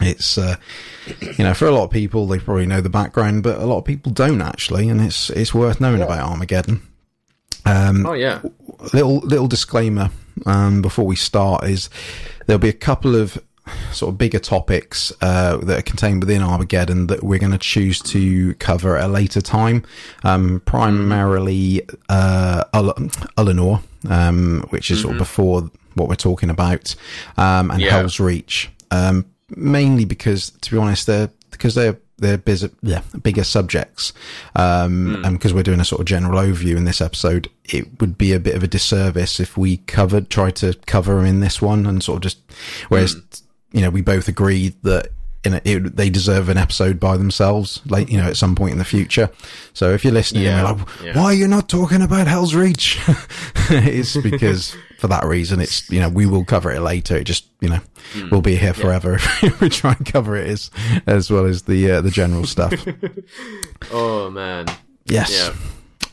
[0.00, 0.56] It's, uh,
[1.38, 3.78] you know, for a lot of people, they probably know the background, but a lot
[3.78, 4.88] of people don't actually.
[4.88, 6.82] And it's, it's worth knowing about Armageddon.
[7.66, 8.40] Um, oh yeah.
[8.92, 10.10] little little disclaimer
[10.46, 11.90] um, before we start is
[12.46, 13.38] there'll be a couple of
[13.92, 18.00] sort of bigger topics uh, that are contained within Armageddon that we're going to choose
[18.00, 19.84] to cover at a later time.
[20.22, 26.94] Um, primarily uh, Ullanor, um, which is sort of before what we're talking about,
[27.36, 27.90] um, and Yeah.
[27.90, 28.70] Hell's Reach.
[28.92, 29.26] Um,
[29.56, 34.12] mainly because, to be honest, they're because they're they're busy, yeah, bigger subjects.
[34.54, 38.16] Um, and because we're doing a sort of general overview in this episode, it would
[38.16, 41.60] be a bit of a disservice if we covered, tried to cover them in this
[41.60, 42.38] one and sort of just,
[42.88, 43.16] whereas,
[43.72, 45.08] you know, we both agreed that
[45.54, 48.78] a, it, they deserve an episode by themselves, like, you know, at some point in
[48.78, 49.30] the future.
[49.72, 51.16] So if you're listening, Yeah, and you're like, yeah.
[51.18, 52.98] why are you not talking about Hell's Reach?
[53.70, 57.16] it's because for that reason, it's, you know, we will cover it later.
[57.16, 57.80] It just, you know,
[58.12, 58.28] Hmm.
[58.30, 60.70] we'll be here forever if we try and cover it as,
[61.08, 62.72] as well as the, uh, the general stuff.
[63.90, 64.66] Oh man.
[65.06, 65.32] Yes.
[65.32, 65.54] Yeah.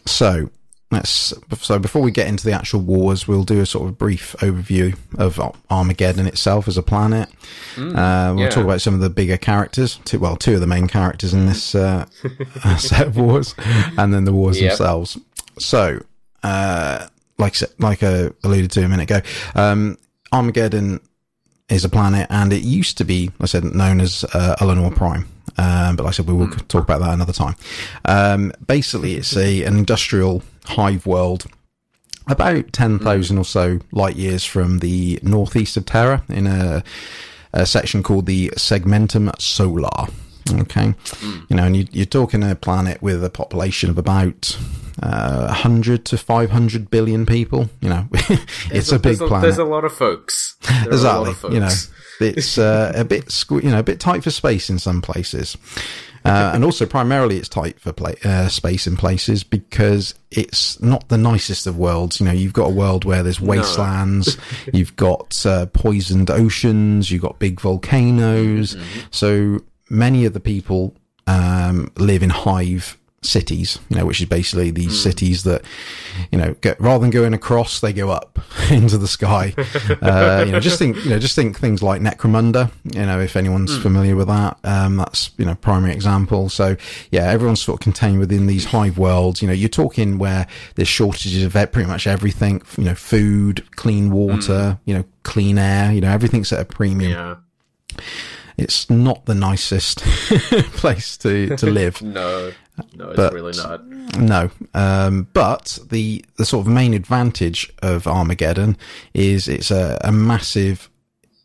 [0.08, 0.50] So
[0.94, 1.34] let's.
[1.62, 4.98] So before we get into the actual wars, we'll do a sort of brief overview
[5.18, 5.40] of
[5.70, 7.30] Armageddon itself as a planet.
[7.30, 7.34] uh,
[7.78, 8.50] we'll Mm, yeah.
[8.50, 10.00] talk about some of the bigger characters.
[10.06, 12.06] Two, well, two of the main characters in this uh,
[12.78, 13.56] set of wars,
[13.98, 14.70] and then the wars Yep.
[14.72, 15.18] themselves.
[15.60, 16.00] So,
[16.44, 17.08] uh,
[17.38, 19.22] like I like I alluded to a minute ago,
[19.56, 19.98] um,
[20.32, 21.00] Armageddon
[21.70, 25.28] is a planet, and it used to be, I said, known as uh, Ullanor Prime.
[25.58, 27.56] Um, but like I said, we will talk about that another time.
[28.06, 31.46] Um, basically, it's a an industrial hive world,
[32.28, 36.84] about ten thousand or so light years from the northeast of Terra, in a
[37.54, 40.08] a section called the Segmentum Solar.
[40.52, 41.40] Okay, Hmm.
[41.50, 44.58] you know, and you, you're talking a planet with a population of about
[45.02, 47.70] uh, 100 to 500 billion people.
[47.80, 48.08] You know,
[48.72, 49.42] it's a big there's planet.
[49.44, 50.56] There's a lot of folks.
[50.62, 51.30] There are a lot exactly.
[51.32, 51.54] of folks.
[51.54, 54.80] You know, it's uh, a bit sque- you know a bit tight for space in
[54.80, 55.56] some places,
[56.26, 61.10] uh, and also primarily it's tight for pla- uh, space in places because it's not
[61.10, 62.20] the nicest of worlds.
[62.20, 64.38] You know, you've got a world where there's wastelands,
[64.74, 68.76] you've got uh, poisoned oceans, you've got big volcanoes.
[68.76, 69.00] Mm-hmm.
[69.12, 69.60] So
[69.90, 70.96] many of the people
[71.28, 75.10] um, live in hive cities, you know, which is basically these Hmm.
[75.10, 75.64] cities that,
[76.32, 78.40] you know, get, rather than going across, they go up
[78.72, 79.54] into the sky.
[80.02, 83.36] uh, you know, just think, you know, just think things like Necromunda, you know, if
[83.36, 83.82] anyone's Hmm.
[83.82, 86.50] familiar with that, um, that's, you know, primary example.
[86.50, 86.76] So
[87.12, 89.42] yeah, everyone's sort of contained within these hive worlds.
[89.42, 94.12] You know, you're talking where there's shortages of pretty much everything, you know, food, clean
[94.12, 97.36] water, you know, clean air, you know, everything's at a premium yeah.
[98.58, 100.00] it's not the nicest
[100.76, 102.02] place to, to live.
[102.02, 102.52] No.
[102.96, 103.86] No, it's But- really not.
[104.18, 104.50] No.
[104.74, 108.78] Um, but the, the sort of main advantage of Armageddon
[109.14, 110.90] is it's a, a massive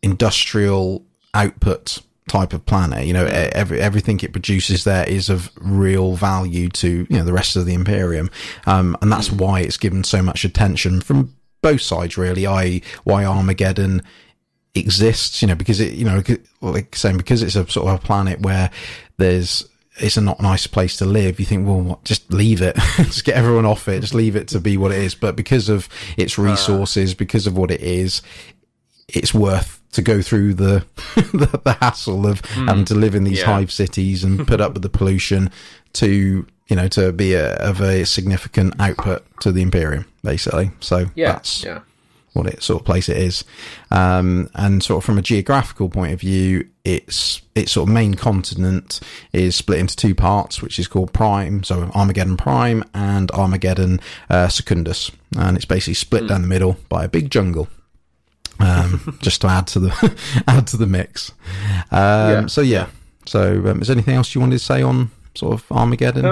[0.01, 1.03] industrial
[1.33, 3.05] output type of planet.
[3.05, 7.33] You know, every, everything it produces there is of real value to, you know, the
[7.33, 8.29] rest of the Imperium.
[8.65, 12.81] Um, and that's why it's given so much attention from both sides, really, i.e.
[13.03, 14.01] why Armageddon
[14.75, 16.21] exists, you know, because it, you know,
[16.61, 18.69] like saying, because it's a sort of a planet where
[19.17, 19.67] there's,
[19.99, 21.39] it's a not nice place to live.
[21.39, 24.47] You think, well, what, just leave it, just get everyone off it, just leave it
[24.49, 25.15] to be what it is.
[25.15, 28.21] But because of its resources, because of what it is,
[29.07, 30.85] it's worth to go through the
[31.15, 32.67] the, the hassle of hmm.
[32.67, 33.45] having to live in these Yeah.
[33.45, 35.51] hive cities and put up with the pollution
[35.93, 40.71] to you know to be a, of a significant output to the Imperium, basically.
[40.79, 41.33] So Yeah.
[41.33, 41.79] that's yeah.
[42.39, 43.43] What it sort of place it is.
[43.91, 48.15] Um, and sort of from a geographical point of view, its its sort of main
[48.15, 48.99] continent
[49.33, 53.99] is split into two parts, which is called Prime, so Armageddon Prime and Armageddon
[54.29, 57.67] uh, Secundus, and it's basically split down the middle by a big jungle.
[58.59, 61.31] Um, just to add to the add to the mix.
[61.91, 61.97] Um,
[62.31, 62.45] Yeah.
[62.47, 62.87] So yeah.
[63.25, 66.25] So um, is there anything else you wanted to say on sort of Armageddon?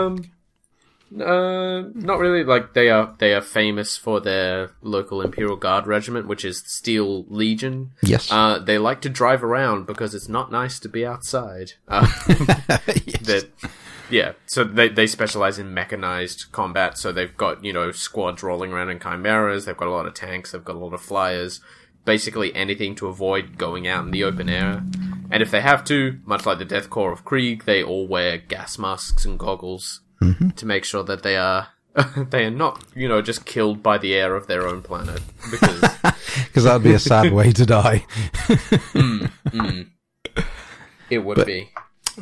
[1.14, 2.44] Uh, not really.
[2.44, 7.26] Like they are, they are famous for their local Imperial Guard regiment, which is Steel
[7.28, 7.92] Legion.
[8.02, 8.32] yes.
[8.32, 11.74] Uh, they like to drive around because it's not nice to be outside.
[11.88, 13.48] Uh, that,
[14.10, 14.34] yeah.
[14.46, 16.98] So they they specialize in mechanized combat.
[16.98, 19.66] So they've got you know squads rolling around in chimeras.
[19.66, 20.52] They've got a lot of tanks.
[20.52, 21.62] They've got a lot of flyers.
[22.06, 24.82] Basically anything to avoid going out in the open air.
[25.30, 28.38] And if they have to, much like the Death Corps of Krieg, they all wear
[28.38, 30.00] gas masks and goggles
[30.56, 31.68] to make sure that they are
[32.30, 35.22] they are not you know just killed by the air of their own planet
[35.52, 35.81] because
[36.45, 38.06] Because that'd be a sad way to die.
[41.10, 41.69] it would be.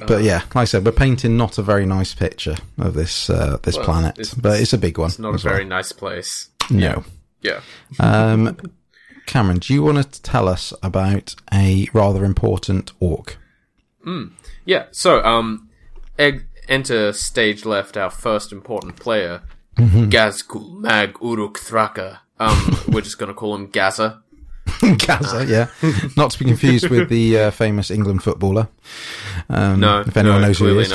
[0.07, 3.57] But yeah, like I said, we're painting not a very nice picture of this uh,
[3.63, 5.07] this Well, planet, it's- but it's a big one.
[5.09, 5.53] It's not a as well.
[5.53, 6.49] very nice place.
[6.69, 7.03] no.
[7.41, 7.61] Yeah.
[7.99, 8.57] Um,
[9.27, 13.38] Cameron, do you want to tell us about a rather important orc?
[14.65, 14.85] Yeah.
[14.91, 15.69] So, um,
[16.17, 19.41] egg, enter stage left our first important player,
[19.77, 20.05] Mm-hmm.
[20.09, 22.19] Ghazghkull Mag Uruk Thraka.
[22.39, 24.21] Um, we're just gonna call him Gazza.
[24.97, 25.67] Gazza, yeah,
[26.17, 28.69] not to be confused with the uh, famous England footballer.
[29.49, 30.91] Um, No, if anyone no, knows who he is.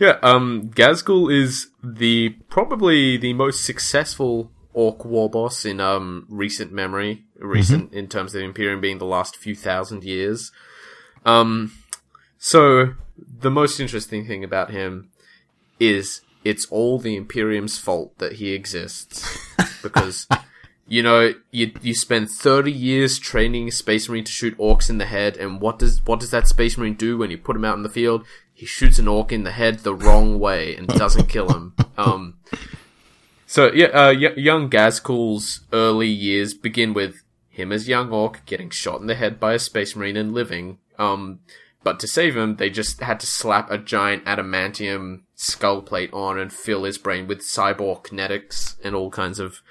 [0.00, 0.18] yeah.
[0.22, 7.24] Um, Ghazghkull is the probably the most successful orc war boss in um recent memory,
[7.38, 10.52] recent in terms of the Imperium being the last few thousand years.
[11.24, 11.72] Um,
[12.38, 12.94] so
[13.40, 15.10] the most interesting thing about him
[15.78, 19.26] is it's all the Imperium's fault that he exists
[19.82, 20.26] because.
[20.90, 24.96] You know, you you spend thirty years training a space marine to shoot orcs in
[24.96, 27.64] the head, and what does what does that space marine do when you put him
[27.66, 28.24] out in the field?
[28.54, 31.74] He shoots an orc in the head the wrong way and doesn't kill him.
[31.98, 32.38] Um,
[33.48, 38.70] so yeah, uh, y- young Ghazghkull's early years begin with him as young orc getting
[38.70, 40.78] shot in the head by a space marine and living.
[40.98, 41.40] Um,
[41.88, 46.38] but to save him, they just had to slap a giant adamantium skull plate on
[46.38, 49.62] and fill his brain with cyborg kinetics and all kinds of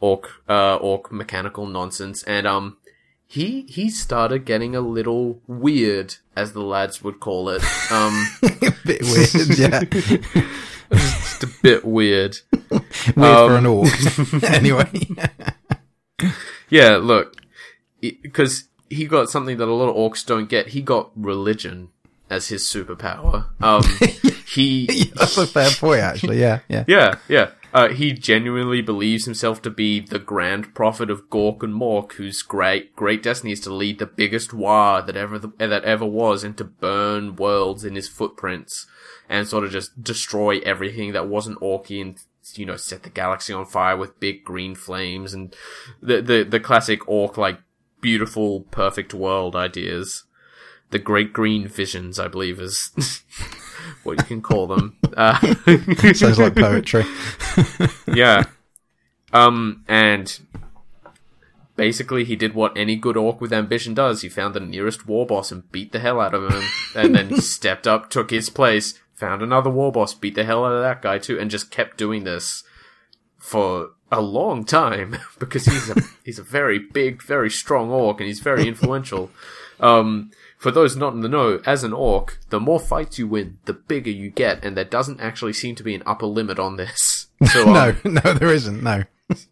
[0.00, 2.22] orc uh orc mechanical nonsense.
[2.22, 2.78] And um
[3.26, 7.62] he he started getting a little weird as the lads would call it.
[7.92, 8.14] Um
[8.86, 9.80] bit weird, yeah,
[10.90, 12.38] just a bit weird.
[12.70, 12.82] Weird
[13.14, 14.42] for Um, an orc.
[14.44, 14.90] anyway,
[16.70, 17.36] yeah look
[18.00, 21.88] because he got something that a lot of orcs don't get he got religion
[22.30, 23.82] as his superpower um
[24.52, 26.40] he that's a fair point, actually.
[26.40, 26.84] Yeah, yeah.
[26.88, 27.50] Yeah, yeah.
[27.72, 32.42] Uh, he genuinely believes himself to be the grand prophet of Gork and Mork, whose
[32.42, 36.56] great great destiny is to lead the biggest war that ever that ever was, and
[36.58, 38.86] to burn worlds in his footprints,
[39.28, 42.18] and sort of just destroy everything that wasn't Orky, and
[42.54, 45.56] you know set the galaxy on fire with big green flames, and
[46.02, 47.58] the the the classic Orc like
[48.02, 50.24] beautiful perfect world ideas.
[50.90, 52.90] The Great Green Visions, I believe, is
[54.02, 54.98] what you can call them.
[55.16, 55.38] Uh,
[56.12, 57.04] Sounds like poetry.
[58.14, 58.44] yeah.
[59.32, 60.38] Um, and
[61.76, 64.20] basically he did what any good orc with ambition does.
[64.20, 66.62] He found the nearest war boss and beat the hell out of him,
[66.94, 70.74] and then stepped up, took his place, found another war boss, beat the hell out
[70.74, 72.64] of that guy too, and just kept doing this
[73.38, 78.28] for a long time because he's a he's a very big, very strong orc, and
[78.28, 79.30] he's very influential.
[79.80, 83.58] Um, for those not in the know, as an orc, the more fights you win,
[83.64, 86.76] the bigger you get, and there doesn't actually seem to be an upper limit on
[86.76, 87.26] this.
[87.52, 88.84] So, um, no, no, there isn't.
[88.84, 89.02] No.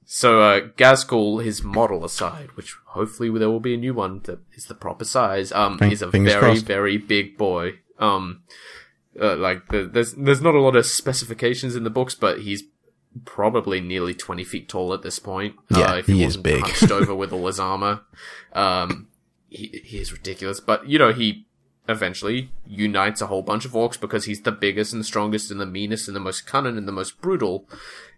[0.04, 4.38] so uh, Ghazghkull, his model aside, which hopefully there will be a new one that
[4.54, 5.50] is the proper size.
[5.50, 6.66] Um, he's a very, crossed.
[6.66, 7.80] very big boy.
[7.98, 8.44] Um,
[9.20, 12.62] uh, like the, there's there's not a lot of specifications in the books, but he's
[13.24, 15.56] probably nearly twenty feet tall at this point.
[15.70, 16.60] Yeah, uh, if he he is wasn't big.
[16.62, 18.02] hunched over with all his armor.
[18.52, 19.08] Um,
[19.48, 21.46] he he is ridiculous, but you know he
[21.88, 25.60] eventually unites a whole bunch of orcs because he's the biggest and the strongest and
[25.60, 27.68] the meanest and the most cunning and the most brutal.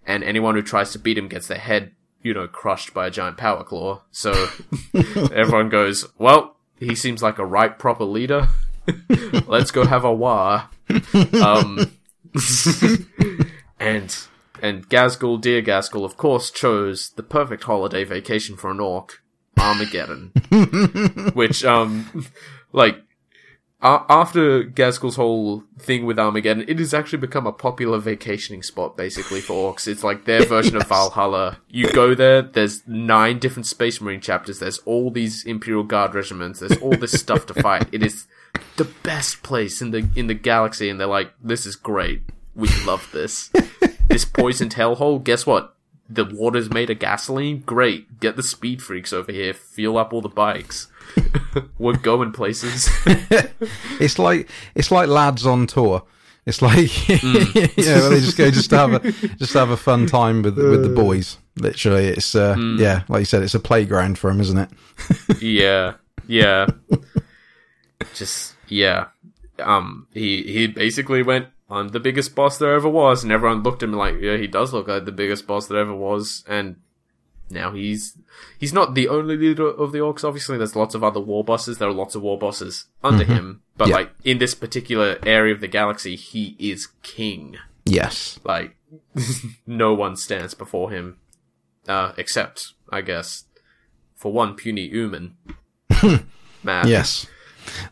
[0.06, 1.92] And anyone who tries to beat him gets their head,
[2.22, 4.02] you know, crushed by a giant power claw.
[4.10, 4.48] So
[4.94, 8.48] everyone goes, well, he seems like a right proper leader.
[9.46, 10.64] Let's go have a war.
[11.40, 11.92] Um,
[13.78, 14.16] and
[14.62, 19.20] and Ghazghkull, dear Ghazghkull, of course, chose the perfect holiday vacation for an orc,
[19.58, 20.32] Armageddon.
[21.34, 22.26] Which, um,
[22.72, 22.96] like,
[23.82, 28.96] a- after Ghazghkull's whole thing with Armageddon, it has actually become a popular vacationing spot,
[28.96, 29.88] basically, for orcs.
[29.88, 31.58] It's like their version of Valhalla.
[31.68, 36.60] You go there, there's nine different Space Marine chapters, there's all these Imperial Guard regiments,
[36.60, 37.88] there's all this stuff to fight.
[37.90, 38.28] It is
[38.76, 42.22] the best place in the, in the galaxy, and they're like, this is great.
[42.54, 43.50] We love this.
[44.12, 45.74] This poisoned hellhole, guess what?
[46.08, 47.60] The water's made of gasoline?
[47.60, 48.20] Great.
[48.20, 49.54] Get the speed freaks over here.
[49.54, 50.88] Fuel up all the bikes.
[51.78, 52.88] We're going places.
[54.00, 56.02] It's like it's like lads on tour.
[56.44, 57.76] It's like Mm.
[57.78, 60.42] you know, they just go just to have a just to have a fun time
[60.42, 61.38] with with the boys.
[61.56, 62.78] Literally, it's uh, Mm.
[62.80, 65.42] yeah, like you said, it's a playground for them, isn't it?
[65.42, 65.94] yeah.
[66.26, 66.66] Yeah.
[68.14, 69.06] Just yeah.
[69.60, 73.82] Um he he basically went I'm the biggest boss there ever was and everyone looked
[73.82, 76.76] at him like, yeah, he does look like the biggest boss there ever was and
[77.50, 78.16] now he's
[78.58, 80.24] he's not the only leader of the orcs.
[80.24, 81.78] Obviously, there's lots of other war bosses.
[81.78, 83.94] There are lots of war bosses under him, but Yeah.
[83.96, 87.56] like in this particular area of the galaxy, he is king.
[87.84, 88.38] Yes.
[88.44, 88.76] Like
[89.66, 91.18] no one stands before him,
[91.88, 93.44] uh, except I guess
[94.14, 95.36] for one puny human,
[96.62, 96.86] Matt.
[96.86, 97.26] Yes.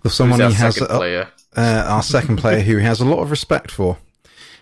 [0.02, 1.28] Who's someone he has uh, player.
[1.56, 3.98] Uh, our second player who he has a lot of respect for,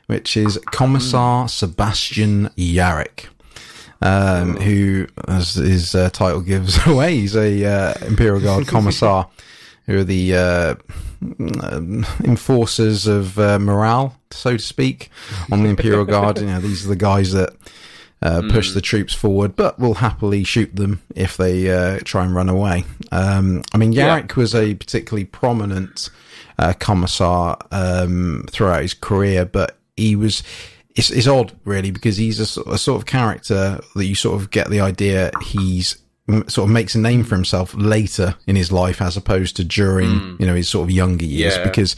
[0.06, 3.27] which is Commissar Sebastian Yarrick.
[4.01, 9.28] Um, who, as his uh, title gives away, he's a uh, Imperial Guard commissar,
[9.86, 10.74] who are the uh,
[11.62, 15.10] um, enforcers of uh, morale, so to speak,
[15.51, 16.39] on the Imperial Guard.
[16.39, 17.56] You know, these are the guys that
[18.23, 22.32] uh, push the troops forward, but will happily shoot them if they uh, try and
[22.35, 22.85] run away.
[23.10, 24.06] Um, I mean, Yeah.
[24.36, 26.09] Was a particularly prominent
[26.59, 30.43] uh, commissar um, throughout his career, but he was.
[30.97, 34.40] It's, it's odd, really, because he's a, sort- a sort of character that you sort
[34.40, 35.97] of get the idea he's
[36.48, 40.36] sort of makes a name for himself later in his life as opposed to during
[40.39, 41.64] you know his sort of younger years Yeah.
[41.64, 41.97] because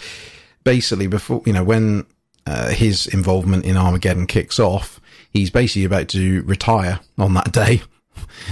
[0.65, 2.07] basically before you know when
[2.47, 5.01] uh, his involvement in Armageddon kicks off,
[5.33, 7.81] he's basically about to retire on that day.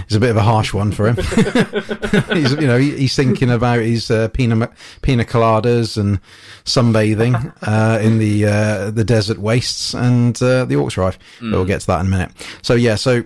[0.05, 1.17] It's a bit of a harsh one for him.
[2.37, 4.69] he's you know he, he's thinking about his uh, pina
[5.03, 6.21] pina coladas and
[6.65, 11.19] sunbathing uh, in the uh, the desert wastes and uh, the Orcs arrive.
[11.41, 12.31] But We'll get to that in a minute.
[12.63, 13.25] So yeah, so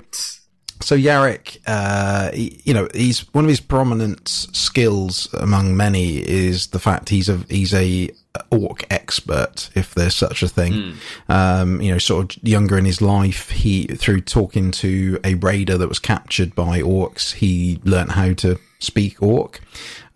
[0.81, 6.69] so Yarrick, uh, he- you know, he's one of his prominent skills among many is
[6.69, 8.11] the fact he's a he's a
[8.51, 10.95] orc expert, if there's such a thing.
[11.29, 15.77] Um, you know, sort of younger in his life, he through talking to a raider
[15.79, 19.61] that was captured by orcs, he learnt how to speak orc.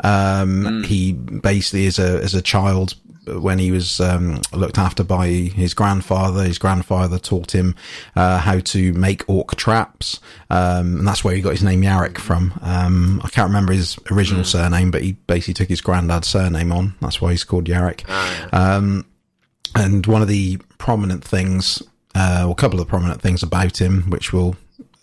[0.02, 2.94] Um, he basically, as a as a child,
[3.26, 6.44] when he was um, looked after by his grandfather.
[6.44, 7.74] His grandfather taught him
[8.14, 10.20] uh, how to make orc traps,
[10.50, 12.58] um, and that's where he got his name Yarrick from.
[12.62, 16.94] Um, I can't remember his original surname, but he basically took his granddad's surname on.
[17.00, 18.04] That's why he's called Yarrick.
[18.52, 19.06] Um,
[19.74, 21.82] and one of the prominent things
[22.16, 24.56] uh, well, a couple of prominent things about him, which we'll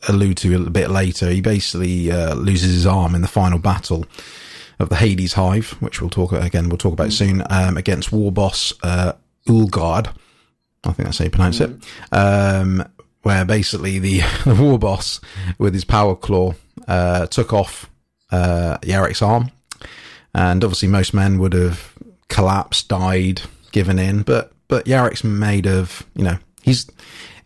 [0.09, 1.29] allude to a little bit later.
[1.29, 4.05] He basically uh, loses his arm in the final battle
[4.79, 6.69] of the Hades Hive, which we'll talk again.
[6.69, 9.13] We'll talk about soon um, against war boss uh,
[9.47, 10.13] Ulgard.
[10.83, 11.71] I think that's how you pronounce it.
[12.11, 12.83] Um,
[13.21, 15.21] where basically the, the war boss
[15.57, 16.53] with his power claw
[16.87, 17.89] uh, took off
[18.31, 19.51] uh, Yarrick's arm,
[20.33, 21.93] and obviously most men would have
[22.27, 23.41] collapsed, died,
[23.71, 26.89] given in, but but Yarrick's made of you know he's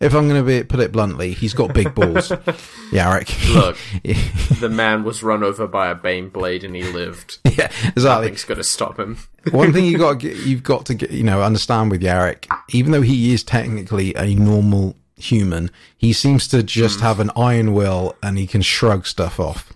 [0.00, 2.28] if I'm going to be put it bluntly, he's got big balls.
[2.92, 3.54] Yarrick.
[3.54, 3.76] Look,
[4.60, 7.38] the man was run over by a bane blade and he lived.
[7.44, 8.26] yeah, exactly.
[8.26, 9.18] Nothing's going to stop him.
[9.50, 13.02] One thing you got you've got to get, you know understand with Yarrick, even though
[13.02, 18.38] he is technically a normal human, he seems to just have an iron will and
[18.38, 19.72] he can shrug stuff off.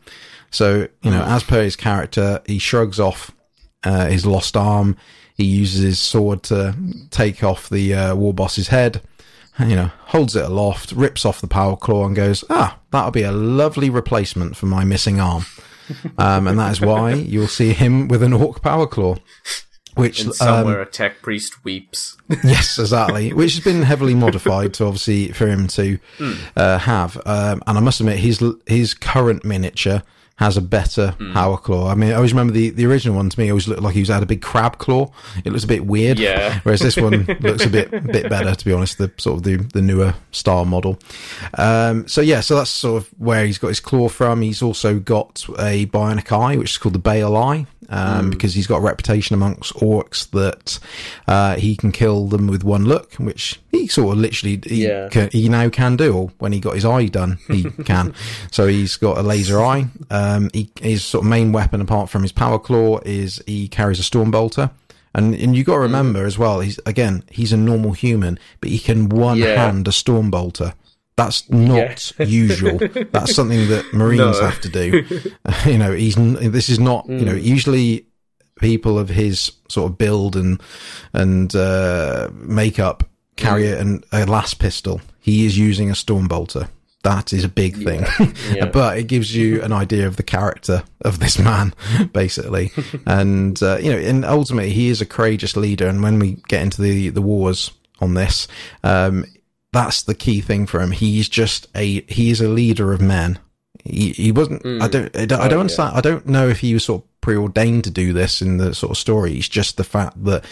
[0.51, 3.33] So you know, as per his character, he shrugs off
[3.83, 4.97] uh, his lost arm.
[5.35, 6.77] He uses his sword to
[7.11, 9.03] take off the uh, war boss's head.
[9.59, 13.23] You know, holds it aloft, rips off the power claw, and goes, "Ah, that'll be
[13.23, 15.45] a lovely replacement for my missing arm."
[16.19, 19.17] um, and that is why you'll see him with an orc power claw.
[19.95, 22.17] Which And somewhere um, a tech priest weeps.
[22.45, 23.35] yes, exactly.
[23.35, 25.99] Which has been heavily modified to obviously for him to
[26.57, 27.19] uh, have.
[27.27, 30.03] Um, and I must admit, his his current miniature
[30.37, 31.89] has a better power claw.
[31.89, 34.01] I mean, I always remember the, the original one to me always looked like he
[34.01, 35.11] was had a big crab claw.
[35.45, 36.19] It looks a bit weird.
[36.19, 36.59] Yeah.
[36.63, 38.99] Whereas this one looks a bit bit better, to be honest.
[38.99, 40.99] The sort of the, the newer star model.
[41.59, 44.43] Um, so yeah, so that's sort of where he's got his claw from.
[44.43, 47.67] He's also got a bionic eye, which is called the Bale Eye.
[47.89, 50.79] Um, because he's got a reputation amongst orcs that
[51.29, 55.09] uh, he can kill them with one look, which he sort of literally he, Yeah.
[55.11, 56.17] can, he now can do.
[56.17, 58.15] Or when he got his eye done, he can.
[58.51, 59.89] So he's got a laser eye.
[60.11, 63.69] Um, Um, he, his sort of main weapon, apart from his power claw, is he
[63.69, 64.71] carries a storm bolter.
[65.15, 65.95] And and you got to hmm.
[65.95, 66.61] remember as well.
[66.61, 69.67] He's again he's a normal human, but he can one Yeah.
[69.67, 70.75] hand a storm bolter.
[71.17, 72.79] That's not usual.
[73.13, 74.47] That's something that Marines No.
[74.47, 75.05] have to do.
[75.67, 77.07] you know, he's this is not.
[77.09, 77.45] You know, hmm.
[77.45, 78.07] usually
[78.59, 80.61] people of his sort of build and
[81.13, 83.05] and uh, makeup
[83.37, 83.81] carry hmm.
[83.81, 85.03] an, a las pistol.
[85.21, 86.69] He is using a storm bolter.
[87.03, 88.05] That is a big thing,
[88.55, 88.67] Yeah.
[88.67, 91.75] but it gives you an idea of the character of this man,
[92.13, 92.71] basically.
[93.07, 95.89] and uh, you know, and ultimately, he is a courageous leader.
[95.89, 98.47] And when we get into the the wars on this,
[98.85, 99.25] um,
[99.73, 100.93] that's the key thing for him.
[100.93, 103.39] He's just a he is a leader of men.
[103.85, 104.65] He, he wasn't.
[104.65, 105.17] I don't.
[105.17, 105.61] I don't, I don't Oh, yeah.
[105.61, 105.97] understand.
[105.97, 108.93] I don't know if he was sort of preordained to do this in the sort
[108.93, 109.37] of story.
[109.37, 110.45] It's just the fact that,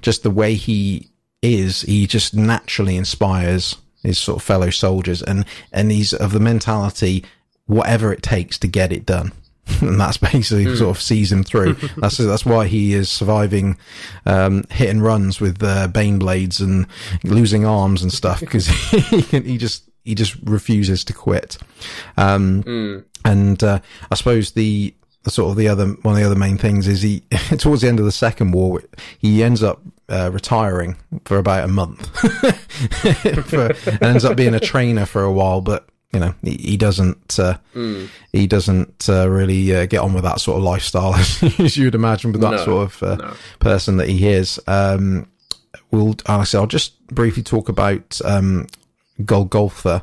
[0.00, 1.10] just the way he
[1.42, 3.76] is, he just naturally inspires
[4.08, 7.24] his sort of fellow soldiers, and and he's of the mentality,
[7.66, 9.32] whatever it takes to get it done.
[9.82, 11.74] And that's basically sort of sees him through.
[11.98, 13.76] that's that's why he is surviving
[14.24, 16.86] um, hit and runs with uh, bane blades and
[17.22, 18.66] losing arms and stuff because
[19.10, 21.58] he can, he just he just refuses to quit.
[22.16, 22.62] Um,
[23.26, 23.80] And uh,
[24.10, 24.94] I suppose the,
[25.24, 27.22] the sort of the other one of the other main things is he
[27.58, 28.80] towards the end of the second war
[29.18, 32.06] he ends up uh, retiring for about a month
[33.46, 35.88] for, and ends up being a trainer for a while, but.
[36.10, 37.38] You know, he, he doesn't.
[37.38, 37.58] Uh,
[38.32, 41.14] He doesn't uh, really uh, get on with that sort of lifestyle,
[41.58, 43.34] as you'd imagine, with that No, sort of uh, no.
[43.58, 44.58] person that he is.
[44.66, 45.28] Um,
[45.90, 48.68] we'll, I'll just briefly talk about um,
[49.22, 50.02] Golgotha,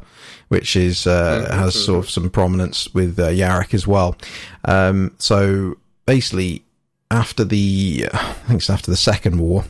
[0.50, 3.30] which is uh, has sort of some prominence with uh,
[3.74, 4.16] as well.
[4.66, 5.76] Um, so
[6.06, 6.64] basically,
[7.10, 9.66] after the, I think it's after the Second War,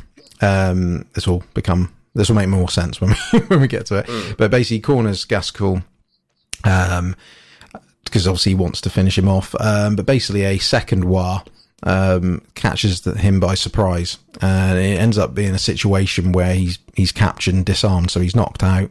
[0.45, 3.97] um, this will become this will make more sense when we when we get to
[3.97, 4.38] it.
[4.38, 5.84] But basically, corners Ghazghkull.
[6.63, 7.15] Um,
[8.05, 9.53] because obviously he wants to finish him off.
[9.59, 11.43] Um, but basically, a second war
[11.84, 16.80] um, catches the, him by surprise, and it ends up being a situation where he's
[16.93, 18.11] he's captured and disarmed.
[18.11, 18.89] So he's knocked out.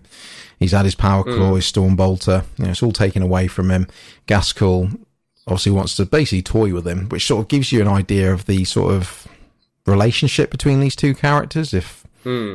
[0.59, 2.45] He's had his power claw, his storm bolter.
[2.59, 3.87] You know, it's all taken away from him.
[4.29, 4.99] Ghazghkull
[5.47, 8.47] obviously wants to basically toy with him, which sort of gives you an idea of
[8.47, 9.27] the sort of
[9.87, 12.05] relationship between these two characters, if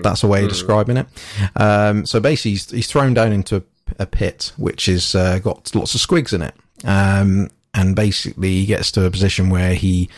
[0.02, 1.08] that's a way of describing it.
[1.56, 3.64] Um, so basically, he's, he's thrown down into
[3.98, 8.66] a pit which is uh, got lots of squigs in it, um, and basically he
[8.66, 10.10] gets to a position where he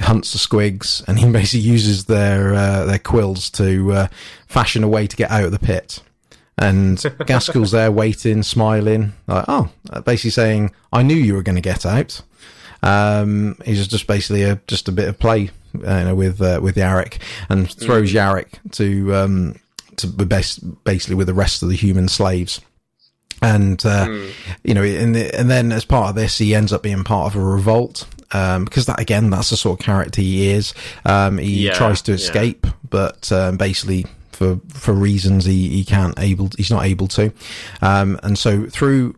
[0.00, 4.08] hunts the squigs and he basically uses their uh, their quills to uh,
[4.46, 6.02] fashion a way to get out of the pit.
[6.60, 9.70] And Ghazghkull's there waiting, smiling, like, oh,
[10.04, 12.20] basically saying, I knew you were going to get out.
[12.82, 16.60] Um, he's just basically a, just a bit of play, uh, you know, with, uh,
[16.62, 19.54] with Yarrick and throws Yarrick to, um,
[19.96, 22.60] to basically with the rest of the human slaves.
[23.40, 24.06] And, uh,
[24.64, 27.40] you know, and, and then as part of this, he ends up being part of
[27.40, 28.06] a revolt.
[28.32, 30.74] Um, because that again, that's the sort of character he is.
[31.06, 32.16] Um, he Yeah, tries to yeah.
[32.16, 37.32] escape, but, um, basically for for reasons he, he can't able he's not able to,
[37.82, 39.16] um, and so through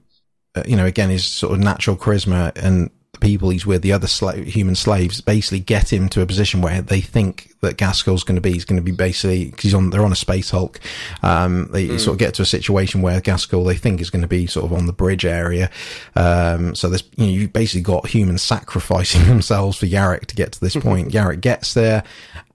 [0.55, 2.89] uh, you know again his sort of natural charisma and
[3.21, 6.83] people he's with, the other sla- human slaves, basically get him to a position where
[6.83, 8.53] they think that Ghazghkull's going to be.
[8.53, 9.91] He's going to be basically because he's on.
[9.91, 10.81] They're on a space Hulk.
[11.23, 12.01] Um, they mm.
[12.01, 14.67] sort of get to a situation where Ghazghkull they think is going to be sort
[14.67, 15.71] of on the bridge area.
[16.17, 20.53] Um, so there's you know you've basically got humans sacrificing themselves for Yarrick to get
[20.53, 21.09] to this point.
[21.13, 22.03] Yarrick gets there,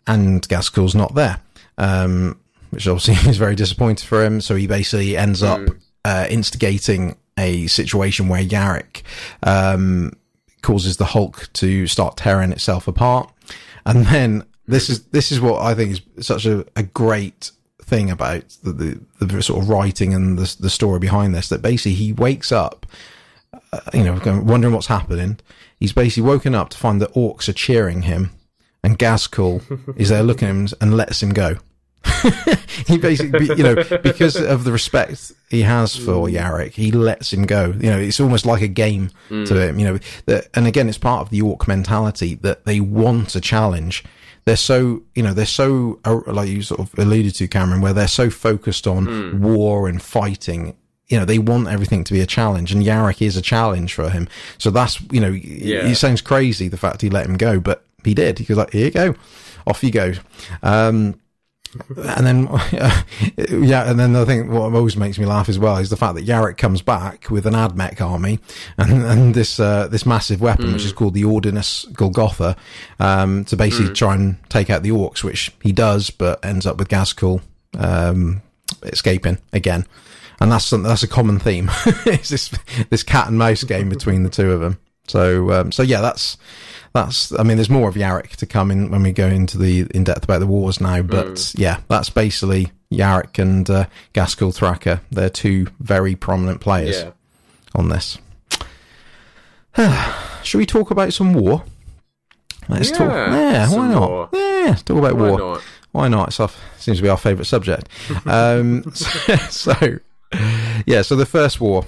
[0.08, 1.40] and Ghazghkull's not there.
[1.78, 2.40] Um,
[2.72, 4.42] which obviously is very disappointing for him.
[4.42, 5.80] So he basically ends up mm.
[6.04, 9.04] uh, instigating a situation where Yarrick
[9.44, 10.14] um,
[10.66, 13.32] causes the Hulk to start tearing itself apart.
[13.86, 17.52] And then this is this is what I think is such a, a great
[17.84, 18.72] thing about the,
[19.20, 21.50] the, the sort of writing and the the story behind this.
[21.50, 22.88] That basically he wakes up,
[23.72, 25.40] uh, you know, wondering what's happening.
[25.80, 28.32] He's basically woken up to find that orcs are cheering him,
[28.84, 31.58] and Ghazghkull is there looking at him and lets him go.
[32.88, 36.34] he basically, you know, because of the respect he has for mm.
[36.34, 37.74] Yarrick, he lets him go.
[37.80, 39.48] You know, it's almost like a game mm.
[39.48, 39.80] to him.
[39.80, 43.42] You know, that, and again, it's part of the orc mentality that they want a
[43.42, 44.04] challenge.
[44.46, 47.94] They're so, you know, they're so uh, like you sort of alluded to, Cameron, where
[47.94, 49.40] they're so focused on mm.
[49.40, 50.76] war and fighting
[51.08, 54.10] you know, they want everything to be a challenge, and Yarrick is a challenge for
[54.10, 54.28] him.
[54.58, 55.86] So that's, you know, yeah.
[55.86, 58.40] it sounds crazy the fact he let him go, but he did.
[58.40, 59.16] He was like, "Here you go,
[59.68, 60.14] off you go."
[60.64, 61.20] Um,
[61.98, 63.04] and then, uh,
[63.50, 66.16] yeah, and then I think what always makes me laugh as well is the fact
[66.16, 68.40] that Yarrick comes back with an Admech army
[68.78, 70.74] and, and this uh, this massive weapon, mm.
[70.74, 72.56] which is called the Ordinatus Golgotha,
[73.00, 73.96] um, to basically mm.
[73.96, 77.42] try and take out the orcs, which he does, but ends up with Ghazghkull
[77.78, 78.42] um,
[78.84, 79.86] escaping again.
[80.40, 81.70] And that's that's a common theme.
[82.06, 82.54] it's this
[82.90, 84.80] this cat and mouse game between the two of them.
[85.08, 86.38] So um, so yeah, that's
[86.96, 89.86] that's I mean, there's more of Yarrick to come in when we go into the
[89.94, 91.02] in depth about the wars now.
[91.02, 91.60] But mm.
[91.60, 95.02] yeah, that's basically Yarrick and uh, Ghazghkull Thraka.
[95.12, 97.12] They're two very prominent players yeah.
[97.76, 98.18] on this.
[100.44, 101.66] Should we talk about some war?
[102.70, 103.10] Let's yeah, talk.
[103.10, 104.10] Yeah, why not?
[104.10, 104.30] War.
[104.32, 105.38] Yeah, talk about why war.
[105.38, 105.64] Not?
[105.92, 106.30] Why not?
[106.30, 107.90] It's off, seems to be our favourite subject.
[108.26, 110.00] um, so, so,
[110.86, 111.84] yeah, so the first war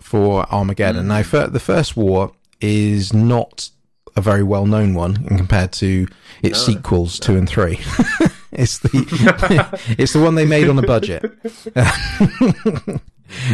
[0.00, 1.06] for Armageddon.
[1.06, 1.08] Mm.
[1.08, 3.70] Now, for, the first war is not
[4.16, 6.08] a very well known one and compared to
[6.42, 7.26] its no, sequels no.
[7.26, 7.74] two and three.
[8.52, 11.22] it's the it's the one they made on a budget.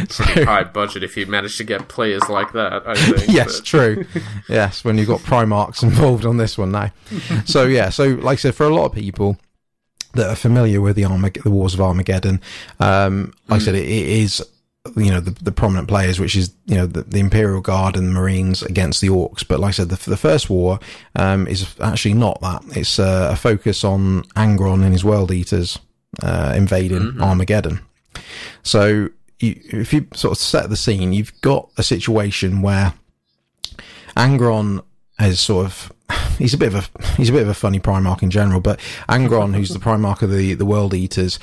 [0.09, 2.87] Pretty high budget if you manage to get players like that.
[2.87, 3.29] I think.
[3.29, 3.67] yes, but.
[3.67, 4.05] true.
[4.49, 6.93] Yes, when you've got Primarchs involved on this one now.
[7.45, 9.39] So yeah, so like I said, for a lot of people
[10.15, 12.41] that are familiar with the Armag- the Wars of Armageddon,
[12.81, 13.63] um, like mm.
[13.63, 14.47] I said, it, it is
[14.97, 18.09] you know the, the prominent players, which is you know the, the, Imperial Guard and
[18.09, 19.47] the Marines against the Orcs.
[19.47, 20.81] But like I said, the, the first war
[21.17, 22.63] um, is actually not that.
[22.77, 25.79] It's uh, a focus on Angron and his World Eaters
[26.23, 27.23] uh, invading mm-hmm.
[27.23, 27.81] Armageddon.
[28.63, 32.95] So you, if you sort of set the scene, you've got a situation where
[34.17, 34.85] Angron
[35.21, 35.93] is sort of
[36.39, 38.81] he's a bit of a he's a bit of a funny Primarch in general, but
[39.09, 41.39] Angron, who's the Primarch of the the World Eaters,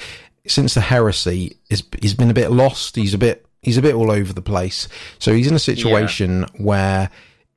[0.48, 2.95] since the heresy, is he's been a bit lost.
[2.95, 4.88] He's a bit he's a bit all over the place.
[5.20, 6.61] So he's in a situation yeah.
[6.61, 7.10] where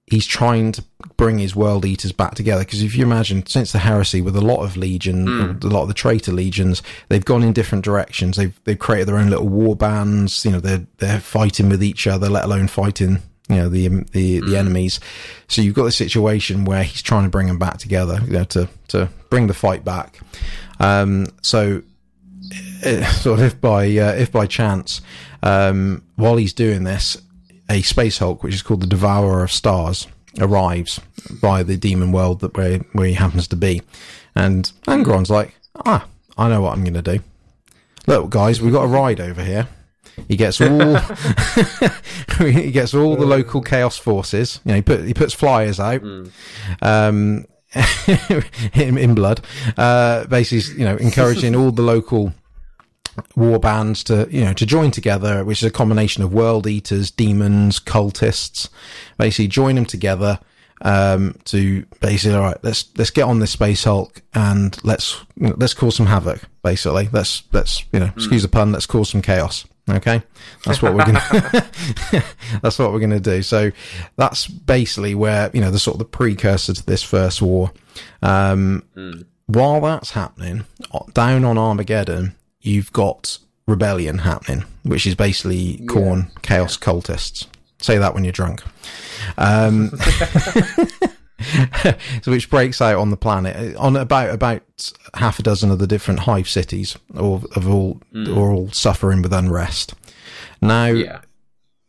[0.07, 0.85] he's trying to
[1.17, 2.65] bring his world eaters back together.
[2.65, 5.65] Because if you imagine, since the heresy, with a lot of legion, mm.
[5.65, 8.37] a lot of the traitor legions, they've gone in different directions.
[8.37, 10.45] They've they've created their own little war bands.
[10.45, 13.19] You know, they're they're fighting with each other, let alone fighting.
[13.49, 14.47] You know the the, mm.
[14.47, 15.01] the enemies.
[15.49, 18.21] So you've got the situation where he's trying to bring them back together.
[18.27, 20.19] You know, to to bring the fight back.
[20.81, 21.83] Um, so
[23.13, 25.01] sort of if by uh, if by chance,
[25.43, 27.17] um, while he's doing this,
[27.71, 30.09] a space Hulk, which is called the Devourer of Stars,
[30.41, 31.01] arrives
[31.41, 33.83] by the demon world that where where he happens to be,
[34.35, 35.55] and Angron's like,
[35.87, 36.07] ah,
[36.37, 37.23] I know what I'm going to do.
[38.07, 39.69] Look, guys, we've got a ride over here.
[40.29, 40.97] He gets all
[42.39, 44.61] he gets all the local chaos forces.
[44.65, 46.03] You know, he put he puts flyers out.
[46.03, 46.33] Mm.
[46.83, 47.47] Um,
[48.75, 49.41] in, in, blood,
[49.79, 52.35] uh, basically, you know, encouraging all the local
[53.37, 57.11] war bands to you know to join together, which is a combination of world eaters,
[57.11, 58.69] demons, cultists.
[59.19, 60.39] Basically, join them together
[60.83, 62.59] um, to basically all right.
[62.63, 66.43] Let's let's get on this space Hulk and let's you know, let's cause some havoc.
[66.63, 68.17] Basically, let's let's you know mm.
[68.17, 68.73] excuse the pun.
[68.73, 69.65] Let's cause some chaos.
[69.91, 70.23] Okay,
[70.65, 71.23] that's what we're gonna.
[72.63, 73.43] that's what we're gonna do.
[73.43, 73.73] So
[74.17, 77.73] that's basically where you know the sort of the precursor to this first war.
[78.23, 79.25] Um, mm.
[79.47, 80.65] While that's happening,
[81.15, 86.23] down on Armageddon, you've got rebellion happening, which is basically yeah.
[86.43, 87.47] chaos cultists.
[87.81, 88.63] Say that when you're drunk.
[89.37, 89.91] Um,
[92.23, 95.87] so which breaks out on the planet on about about half a dozen of the
[95.87, 99.95] different hive cities, or of all, or all suffering with unrest.
[100.61, 101.21] Now, Yeah.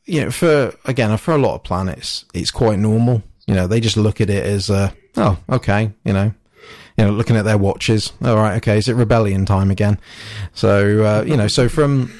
[0.05, 3.21] you know, for again, for a lot of planets, it's quite normal.
[3.47, 6.33] You know, they just look at it as, uh, oh, okay, you know,
[6.97, 8.13] you know, looking at their watches.
[8.23, 9.99] All right, okay, is it rebellion time again?
[10.53, 12.11] So, uh, you know, so from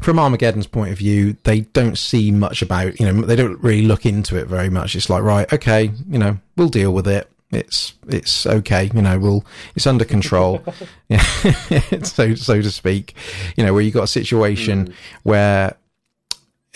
[0.00, 3.86] from Armageddon's point of view, they don't see much about, you know, they don't really
[3.86, 4.94] look into it very much.
[4.94, 7.30] It's like, right, okay, you know, we'll deal with it.
[7.50, 9.44] It's it's okay, you know, we'll
[9.76, 10.62] it's under control,
[12.02, 13.14] so so to speak.
[13.56, 14.92] You know, where you have got a situation
[15.22, 15.76] where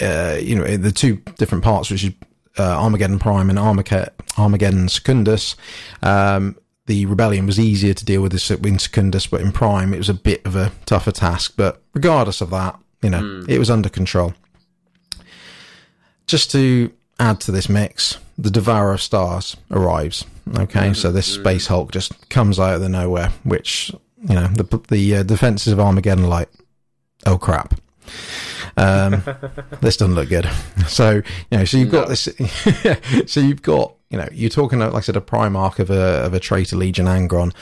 [0.00, 2.12] uh, you know, the two different parts, which is
[2.58, 5.56] uh, Armageddon Prime and Armageddon, Armageddon Secundus.
[6.02, 6.56] Um,
[6.88, 10.14] the rebellion was easier to deal with in Secundus, but in Prime it was a
[10.14, 11.54] bit of a tougher task.
[11.56, 14.34] But regardless of that, you know, it was under control.
[16.26, 20.24] Just to add to this mix, the Devourer of Stars arrives.
[20.58, 23.92] Okay, so this Space Hulk just comes out of the nowhere, which
[24.26, 26.50] you know the the uh, defenses of Armageddon are like,
[27.26, 27.78] oh crap.
[28.78, 29.22] Um,
[29.80, 30.48] this doesn't look good.
[30.88, 31.16] So,
[31.50, 32.30] you know, so you've got this,
[33.26, 36.32] so you've got, you know, you're talking, like I said, a Primarch of a, of
[36.34, 37.52] a traitor legion Angron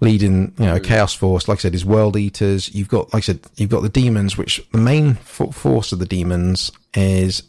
[0.00, 1.48] leading, you know, a chaos force.
[1.48, 2.72] Like I said, his world eaters.
[2.74, 5.98] You've got, like I said, you've got the demons, which the main fo- force of
[5.98, 7.42] the demons is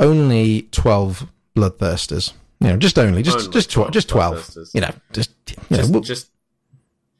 [0.00, 1.26] only 12
[1.56, 2.32] bloodthirsters.
[2.60, 4.56] You know, just only, just, Only just, 12, 12 just 12.
[4.74, 6.30] You know, just, you know, Just, we'll- just,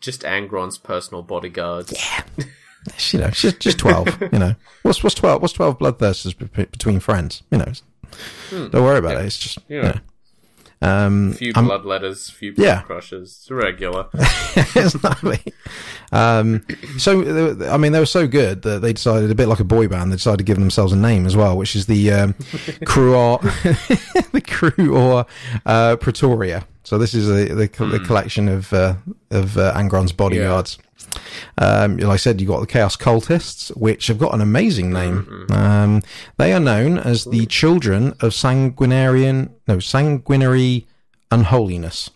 [0.00, 1.92] just Angron's personal bodyguards.
[1.92, 2.44] Yeah.
[3.10, 4.06] you know, just just twelve.
[4.32, 5.42] you know, what's what's twelve?
[5.42, 7.42] What's twelve bloodthirsters be- between friends?
[7.50, 7.82] You know, it's-
[8.50, 9.26] don't worry about it.
[9.26, 9.86] It's just you Hmm.
[9.86, 9.98] Know.
[10.80, 12.82] Um, Few I'm- blood letters, few blood Yeah.
[12.82, 13.36] crushes.
[13.40, 14.06] It's regular.
[14.76, 15.40] exactly.
[16.12, 16.64] Um,
[16.98, 19.88] so I mean, they were so good that they decided a bit like a boy
[19.88, 20.12] band.
[20.12, 22.34] They decided to give themselves a name as well, which is the um,
[22.86, 23.38] crew or
[24.32, 25.26] the crew or
[25.66, 26.66] uh, Pretoria.
[26.84, 28.94] So this is a, the, the collection of uh,
[29.30, 30.78] of uh, Angron's bodyguards.
[31.58, 35.46] Um, like I said, you've got the Chaos Cultists, which have got an amazing name.
[35.50, 36.02] Um,
[36.36, 40.86] they are known as the children of sanguinarian, no, sanguinary
[41.30, 42.10] unholiness.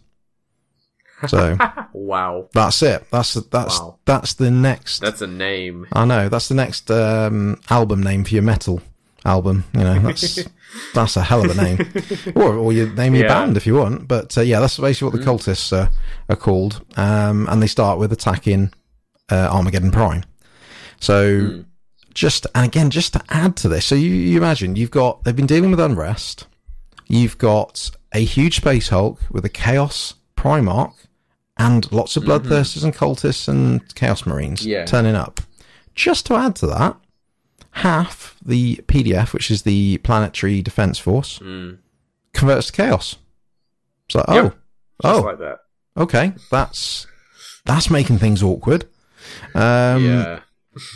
[1.26, 1.56] So
[1.92, 2.48] Wow.
[2.52, 3.06] that's it.
[3.10, 3.98] That's that's Wow.
[4.04, 5.00] that's the next.
[5.00, 5.86] That's a name.
[5.92, 8.82] I know that's the next um, album name for your metal
[9.24, 9.64] album.
[9.74, 10.38] You know, that's
[10.94, 11.92] that's a hell of a name,
[12.34, 13.34] or or you name your Yeah.
[13.40, 14.08] band if you want.
[14.08, 15.88] But uh, yeah, that's basically what the cultists uh,
[16.28, 18.72] are called, um, and they start with attacking
[19.30, 20.24] uh, Armageddon Prime.
[21.00, 21.64] So
[22.14, 25.36] just and again, just to add to this, so you, you imagine you've got they've
[25.36, 26.46] been dealing with unrest.
[27.08, 30.94] You've got a huge space Hulk with a Chaos Primarch
[31.58, 34.84] and lots of bloodthirsters and cultists and Chaos Marines Yeah.
[34.86, 35.40] turning up.
[35.94, 36.96] Just to add to that,
[37.72, 41.38] half the PDF, which is the Planetary Defense Force,
[42.32, 43.16] converts to Chaos.
[44.06, 44.56] It's like, oh, Yep.
[45.04, 45.58] Oh, like that.
[45.96, 47.06] okay, that's
[47.64, 48.84] that's making things awkward.
[49.54, 50.40] Um, yeah.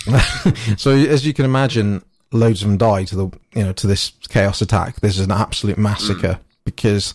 [0.76, 4.12] so as you can imagine, loads of them die to the you know to this
[4.28, 5.00] chaos attack.
[5.00, 7.14] This is an absolute massacre because,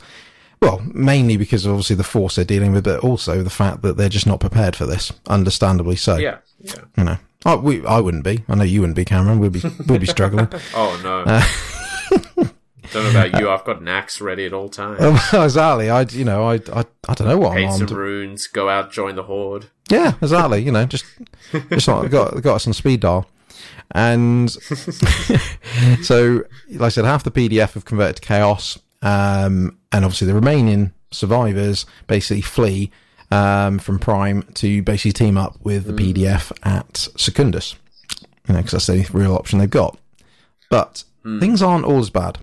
[0.61, 3.95] well, mainly because of obviously the force they're dealing with, but also the fact that
[3.97, 5.11] they're just not prepared for this.
[5.27, 6.17] Understandably so.
[6.17, 6.39] Yeah.
[6.59, 6.73] Yeah.
[6.97, 8.43] You know, I, we, I wouldn't be.
[8.47, 9.39] I know you wouldn't be, Cameron.
[9.39, 10.47] We'd be we'd be struggling.
[10.75, 11.23] Oh no.
[11.25, 11.43] Uh,
[12.91, 13.49] Don't know about you.
[13.49, 14.99] I've got an axe ready at all times.
[15.33, 15.89] Oh, exactly.
[15.89, 17.91] I you know I I, I don't know what I'm Paint some armed.
[17.91, 18.47] runes.
[18.47, 18.91] Go out.
[18.91, 19.67] Join the horde.
[19.89, 20.61] Yeah, exactly.
[20.61, 21.05] You know, just
[21.69, 23.27] just like, got got us on speed dial,
[23.91, 24.51] and
[26.03, 30.33] so like I said, half the PDF have converted to chaos, um, and obviously the
[30.33, 32.91] remaining survivors basically flee
[33.31, 37.75] um, from Prime to basically team up with the PDF at Secundus,
[38.47, 39.97] you know, because that's the real option they've got.
[40.69, 42.39] But things aren't all as bad.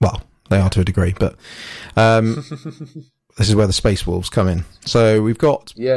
[0.00, 1.36] Well, they are to a degree, but
[1.96, 2.34] um,
[3.36, 4.64] this is where the Space Wolves come in.
[4.84, 5.94] So we've got Yeah.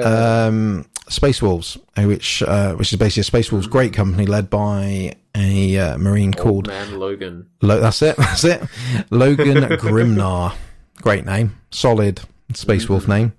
[0.47, 4.49] um, Space Wolves, uh, which uh, which is basically a Space Wolves great company led
[4.49, 7.49] by a uh, Marine called man Logan.
[7.61, 8.15] Lo- that's it.
[8.17, 8.61] That's it.
[9.09, 10.55] Logan Grimnar.
[11.01, 11.57] Great name.
[11.71, 12.21] Solid
[12.53, 13.33] Space Wolf name.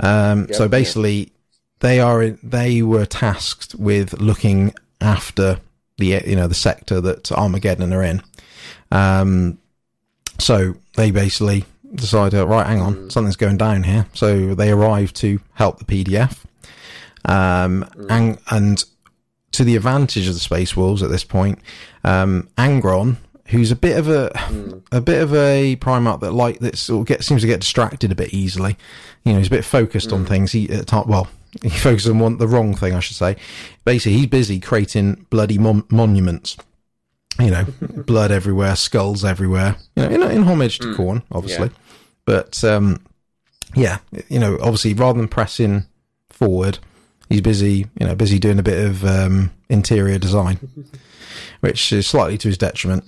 [0.00, 1.32] Um, so basically,
[1.80, 5.58] they are they were tasked with looking after
[5.98, 8.22] the you know the sector that Armageddon are in.
[8.90, 9.58] Um,
[10.38, 11.64] so they basically
[11.94, 14.06] decided, right, hang on, something's going down here.
[14.12, 16.44] So they arrive to help the PDF.
[17.24, 18.84] Um, and, and
[19.52, 21.58] to the advantage of the Space Wolves at this point,
[22.04, 23.16] um, Angron,
[23.48, 24.30] who's a bit of a
[24.92, 28.12] a bit of a primarch that like that sort of get, seems to get distracted
[28.12, 28.76] a bit easily.
[29.24, 30.52] You know, he's a bit focused on things.
[30.52, 31.28] He at time, well,
[31.62, 33.36] he focuses on one the wrong thing, I should say.
[33.84, 36.56] Basically, he's busy creating bloody mon- monuments.
[37.38, 39.76] You know, blood everywhere, skulls everywhere.
[39.94, 41.70] You know, in, in homage to Khorne, obviously.
[42.24, 43.00] But um,
[43.74, 43.98] yeah,
[44.28, 45.84] you know, obviously, rather than pressing
[46.30, 46.78] forward,
[47.28, 50.58] he's busy, you know, busy doing a bit of um, interior design,
[51.60, 53.04] which is slightly to his detriment.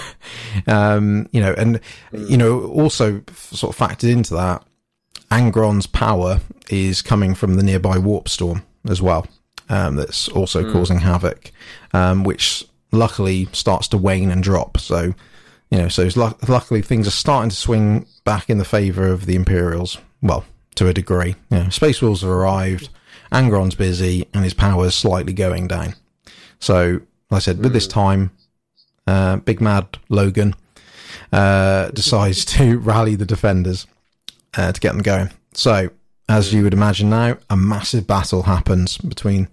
[0.66, 1.80] um, you know, and
[2.12, 4.64] you know, also sort of factored into that,
[5.30, 6.40] Angron's power
[6.70, 9.26] is coming from the nearby warp storm as well.
[9.68, 11.50] Um, that's also causing havoc,
[11.94, 14.78] um, which luckily starts to wane and drop.
[14.78, 15.14] So,
[15.70, 19.06] you know, so it's lu- luckily things are starting to swing back in the favour
[19.06, 19.96] of the Imperials.
[20.20, 20.44] Well,
[20.74, 21.34] to a degree.
[21.50, 22.88] You know, Space Wolves have arrived.
[23.30, 25.94] Angron's busy, and his power's slightly going down.
[26.60, 27.00] So,
[27.32, 28.30] like I said, with this time,
[29.06, 30.54] uh, Big Mad Logan
[31.32, 33.86] uh, decides to rally the defenders
[34.56, 35.30] uh, to get them going.
[35.54, 35.88] So,
[36.28, 39.48] as you would imagine now, a massive battle happens between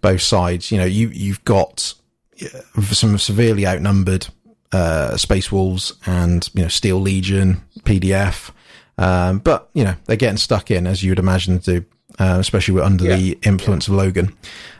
[0.00, 0.72] both sides.
[0.72, 1.94] You know, you you've got
[2.42, 4.26] uh, some severely outnumbered
[4.72, 8.50] uh, Space Wolves and you know Steel Legion, PDF,
[8.98, 11.86] um, but you know they're getting stuck in as you would imagine to do,
[12.18, 14.34] uh, especially with- under the influence of Logan.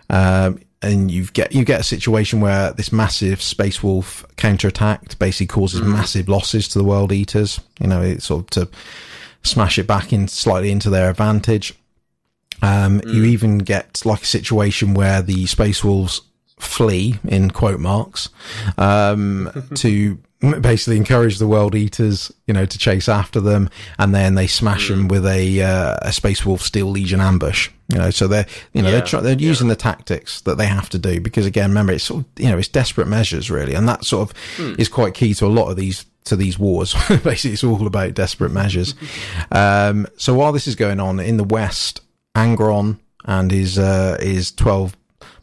[0.08, 5.46] Um, and you get you get a situation where this massive space wolf counterattack basically
[5.46, 7.60] causes massive losses to the world eaters.
[7.78, 8.76] You know, it sort of to
[9.42, 11.74] smash it back in slightly into their advantage.
[12.62, 16.22] Um, You even get like a situation where the space wolves
[16.58, 18.28] flee in quote marks
[18.76, 20.18] um, to
[20.60, 24.88] basically encourage the world eaters, you know, to chase after them, and then they smash
[24.88, 27.70] them with a uh, a space wolf steel legion ambush.
[27.92, 30.66] You know, so they're you know Yeah, they're try- they're using the tactics that they
[30.66, 33.74] have to do because again, remember it's sort of, you know it's desperate measures really,
[33.74, 36.94] and that sort of is quite key to a lot of these to these wars.
[37.08, 38.94] Basically, it's all about desperate measures.
[39.52, 42.02] Um, so while this is going on in the west,
[42.36, 44.96] Angron and his uh, his twelve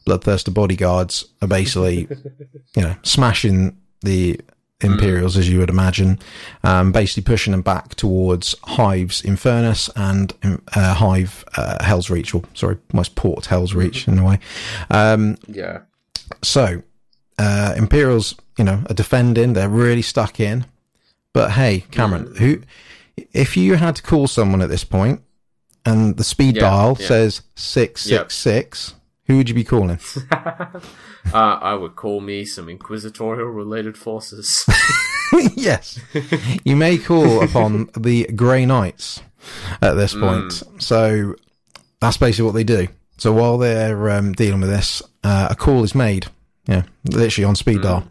[0.05, 2.07] bloodthirster bodyguards are basically
[2.75, 4.39] you know smashing the
[4.81, 6.19] Imperials as you would imagine,
[6.63, 10.33] um, basically pushing them back towards Hive's Infernus and
[10.75, 14.39] uh, Hive uh, Hell's Reach, or sorry, almost Port Hell's Reach in a way.
[14.91, 15.79] Um, Yeah.
[16.43, 16.83] so,
[17.39, 19.53] uh, Imperials, you know, are defending.
[19.53, 20.65] They're really stuck in.
[21.33, 22.61] But hey, Cameron, who,
[23.33, 25.21] if you had to call someone at this point,
[25.85, 27.07] and the speed Yeah, dial yeah.
[27.07, 28.93] says six six six,
[29.27, 29.99] who would you be calling?
[31.33, 34.65] Uh, I would call me some inquisitorial related forces.
[35.55, 35.99] yes,
[36.63, 39.21] you may call upon the Grey Knights
[39.81, 40.21] at this Mm.
[40.21, 40.81] point.
[40.81, 41.35] So
[41.99, 42.87] that's basically what they do.
[43.17, 46.27] So while they're um, dealing with this, uh, a call is made.
[46.65, 48.07] Yeah, literally on speed dial.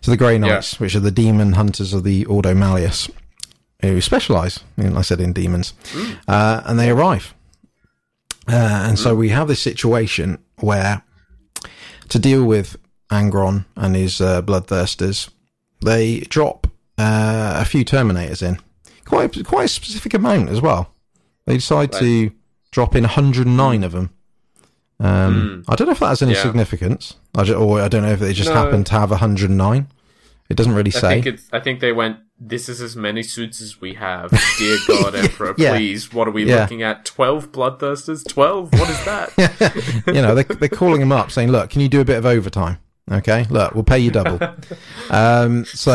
[0.00, 3.10] So the Grey Knights, which are the demon hunters of the Ordo Malleus,
[3.82, 5.74] who specialise, you know, like I said, in demons,
[6.28, 7.33] uh, and they arrive.
[8.46, 11.02] Uh, and so we have this situation where
[12.10, 12.76] to deal with
[13.10, 15.30] Angron and his uh, bloodthirsters,
[15.80, 16.66] they drop
[16.98, 18.58] uh, a few Terminators in,
[19.04, 20.92] quite quite a specific amount as well.
[21.46, 22.30] They decide to
[22.70, 24.10] drop in 109 of them.
[25.00, 26.42] Um, I don't know if that has any Yeah.
[26.42, 28.54] significance, I ju- or I don't know if they just No.
[28.56, 29.88] happen to have 109.
[30.48, 31.08] It doesn't really I say.
[31.22, 31.48] think it's.
[31.52, 32.18] I think they went.
[32.38, 34.30] This is as many suits as we have.
[34.58, 35.70] Dear God, Emperor, Yeah.
[35.76, 36.12] please.
[36.12, 36.62] What are we Yeah.
[36.62, 37.04] looking at?
[37.04, 38.26] Twelve bloodthirsters?
[38.28, 38.72] Twelve?
[38.72, 40.02] What is that?
[40.06, 42.26] you know, they, they're calling him up saying, look, can you do a bit of
[42.26, 42.78] overtime?
[43.10, 44.38] Okay, look, we'll pay you double.
[45.10, 45.94] um, so,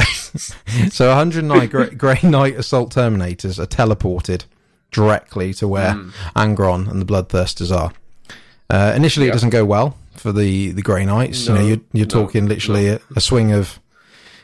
[0.92, 4.44] so 109 Grey, Grey Knight assault terminators are teleported
[4.92, 5.96] directly to where
[6.36, 7.92] Angron and the Bloodthirsters are.
[8.70, 11.48] Uh, initially, it doesn't go well for the, the Grey Knights.
[11.48, 13.80] you know, you're, you're no, talking literally a, a swing of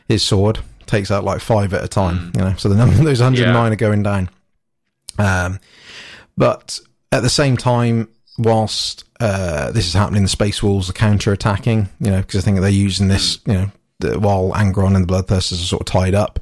[0.07, 2.31] his sword takes out like five at a time.
[2.35, 3.71] You know, so the number those 109 Yeah.
[3.71, 4.29] are going down.
[5.17, 5.59] Um,
[6.37, 6.79] but
[7.11, 11.89] at the same time, whilst uh, this is happening, the Space Wolves are counter attacking,
[11.99, 15.13] you know, because I think they're using this, you know, the, while Angron and the
[15.13, 16.39] Bloodthirsters are sort of tied up.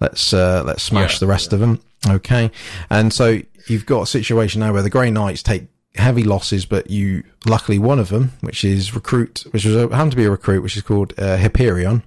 [0.00, 2.50] Let's uh, let's smash Yeah, the rest of them, okay?
[2.90, 6.90] And so you've got a situation now where the Grey Knights take heavy losses, but
[6.90, 10.30] you luckily one of them, which is recruit, which was a, happened to be a
[10.30, 12.02] recruit, which is called uh, Hyperion.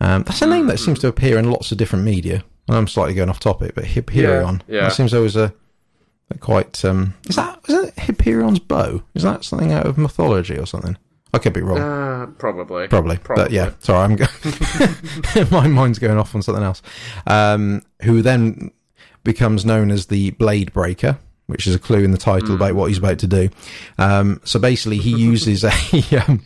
[0.00, 2.44] Um, that's a name that seems to appear in lots of different media.
[2.68, 4.62] And I'm slightly going off topic, but Hyperion.
[4.66, 4.80] Yeah, yeah.
[4.84, 5.52] That seems always a
[6.40, 6.84] quite.
[6.84, 9.02] Um, is that is that Hyperion's bow?
[9.14, 10.96] Is that something out of mythology or something?
[11.32, 11.78] I could be wrong.
[11.78, 12.86] uh, probably.
[12.88, 13.18] Probably.
[13.44, 16.80] But yeah, sorry, I'm go- my mind's going off on something else.
[17.26, 18.70] Um, who then
[19.24, 22.86] becomes known as the Blade Breaker, which is a clue in the title about what
[22.86, 23.50] he's about to do.
[23.98, 25.72] Um, so basically, he uses a,
[26.26, 26.42] um,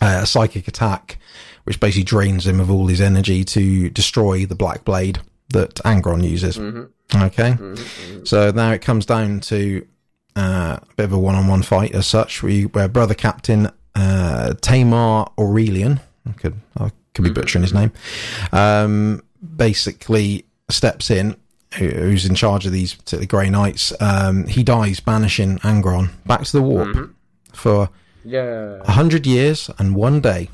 [0.00, 1.18] a psychic attack,
[1.64, 5.20] which basically drains him of all his energy to destroy the Black Blade
[5.50, 6.58] that Angron uses.
[7.14, 7.56] Okay,
[8.24, 9.86] so now it comes down to
[10.34, 14.54] uh, a bit of a one-on-one fight as such, where, you, where brother captain uh,
[14.62, 17.92] Tamar Aurelian, I could I could be butchering his name,
[18.52, 19.22] um,
[19.56, 21.36] basically steps in
[21.78, 26.52] who's in charge of these particular Grey Knights, um, he dies banishing Angron back to
[26.52, 27.10] the warp
[27.54, 27.88] for
[28.24, 28.78] Yeah.
[28.82, 30.48] a hundred years and one day.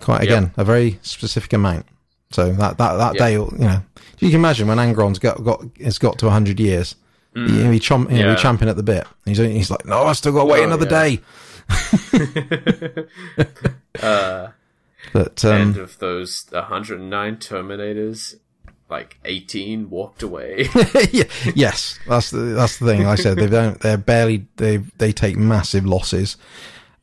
[0.00, 1.86] Quite again, a very specific amount.
[2.30, 3.18] So that that that Yep.
[3.18, 3.82] day, you know,
[4.18, 6.94] you can imagine when Angron's got got has got to hundred years,
[7.34, 8.26] he, he, chomp, you know, Mm.
[8.26, 8.30] Yeah.
[8.32, 9.06] he's champing at the bit.
[9.24, 11.04] He's he's like, no, I still got to wait Oh, another yeah.
[11.04, 11.20] day.
[14.02, 14.48] Uh,
[15.12, 18.36] But um, and of those 109 Terminators,
[18.88, 20.68] like 18 walked away.
[21.12, 23.02] yeah, yes, that's the that's the thing.
[23.04, 23.78] Like I said they don't.
[23.80, 24.46] They're barely.
[24.56, 26.36] They they take massive losses,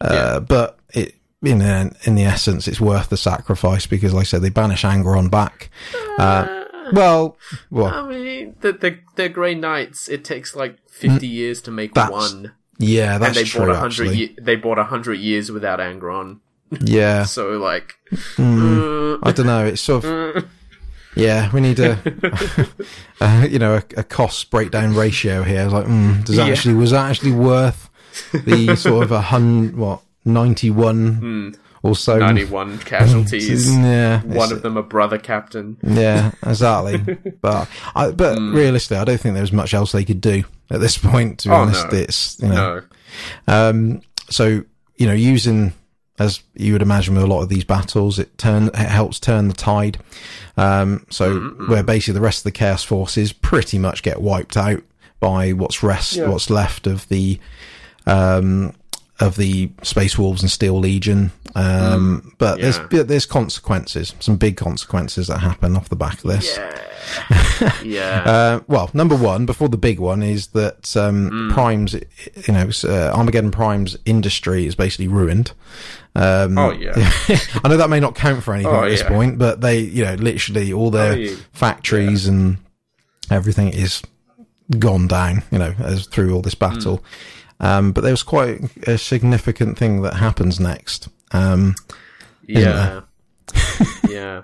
[0.02, 4.26] uh, but it in the, in the essence, it's worth the sacrifice because, like I
[4.26, 5.70] said, they banish Angron back.
[6.18, 7.38] Uh, well,
[7.70, 11.92] well, I mean, the, the, the Grey Knights, it takes like 50 years to make
[11.92, 11.96] Mm.
[11.96, 12.52] That's one.
[12.78, 13.62] yeah, And that's they true.
[13.68, 14.08] bought a hundred.
[14.08, 16.40] Actually, Ye- they bought a hundred years without Angron.
[16.82, 17.24] yeah.
[17.26, 17.94] So like,
[18.38, 19.16] Mm.
[19.24, 19.66] uh, I don't know.
[19.66, 20.46] It's sort of
[21.16, 21.52] yeah.
[21.52, 21.98] We need a,
[23.22, 25.66] a you know a, a cost breakdown ratio here.
[25.66, 26.54] Like, mm, does that Yeah.
[26.54, 27.90] actually was that actually worth
[28.34, 32.18] the sort of a hundred what ninety one or so?
[32.18, 33.74] ninety-one casualties.
[33.78, 35.78] Yeah, One of them a brother captain.
[35.84, 36.98] Yeah, exactly.
[37.42, 38.54] but I, but Hmm.
[38.56, 41.40] realistically, I don't think there was much else they could do at this point.
[41.40, 41.98] To be Oh, honest, no.
[41.98, 42.82] it's you know.
[43.48, 43.70] No.
[43.70, 44.64] Um, so
[44.98, 45.74] you know, using
[46.20, 49.48] as you would imagine with a lot of these battles, it turn it helps turn
[49.48, 49.98] the tide.
[50.58, 51.40] Um, so
[51.70, 54.84] where basically the rest of the chaos forces pretty much get wiped out
[55.22, 56.28] by what's rest, Yeah.
[56.28, 57.40] what's left of the
[58.06, 58.74] um,
[59.20, 61.32] of the Space Wolves and Steel Legion.
[61.56, 62.88] Um, but there's Yeah.
[62.92, 66.56] but there's consequences, some big consequences that happen off the back of this.
[66.58, 67.74] Yeah.
[67.84, 68.24] yeah.
[68.26, 71.54] Uh, well, number one, before the big one, is that um, Mm.
[71.54, 75.52] Prime's, you know, uh, Armageddon Prime's industry is basically ruined.
[76.16, 76.94] Um, oh yeah.
[77.64, 79.08] I know that may not count for anything Oh, at this yeah.
[79.10, 82.58] point, but they, you know, literally all their Oh, factories and
[83.32, 84.02] everything is
[84.78, 87.00] gone down, you know, as through all this battle.
[87.00, 87.04] Mm.
[87.60, 91.10] Um, but there was quite a significant thing that happens next.
[91.32, 91.76] Um,
[92.48, 93.02] Yeah.
[94.10, 94.44] yeah.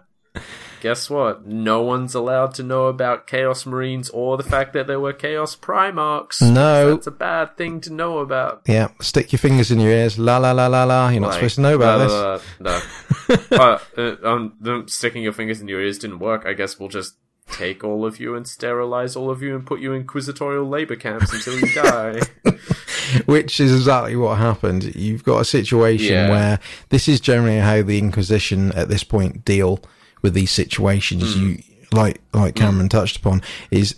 [0.82, 1.48] Guess what?
[1.48, 5.56] No one's allowed to know about Chaos Marines or the fact that there were Chaos
[5.56, 6.42] Primarchs.
[6.42, 6.92] No.
[6.94, 8.62] That's a bad thing to know about.
[8.68, 10.20] yeah, stick your fingers in your ears.
[10.20, 11.10] La la la la la.
[11.10, 12.46] You're not Like, supposed to know about blah, this.
[12.60, 13.58] blah, No.
[13.58, 16.46] uh, uh, um, sticking your fingers in your ears didn't work.
[16.46, 17.16] I guess we'll just
[17.52, 20.96] take all of you and sterilize all of you and put you in inquisitorial labor
[20.96, 22.22] camps until you die.
[23.26, 24.96] Which is exactly what happened.
[24.96, 26.30] You've got a situation Yeah.
[26.30, 26.60] where
[26.90, 29.80] this is generally how the Inquisition at this point deal
[30.22, 31.36] with these situations.
[31.36, 31.42] Hmm.
[31.42, 32.64] You like like hmm.
[32.64, 33.42] Cameron touched upon
[33.72, 33.96] is.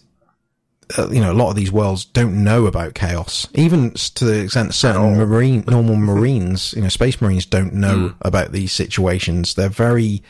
[0.97, 4.43] Uh, you know, a lot of these worlds don't know about chaos, even to the
[4.43, 9.55] extent certain marine, normal marines, you know, space marines don't know about these situations.
[9.55, 10.23] They're very,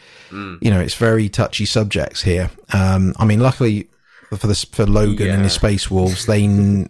[0.61, 2.49] you know, it's very touchy subjects here.
[2.73, 3.87] Um, I mean, luckily
[4.35, 6.41] for this, for Logan and his space wolves, they,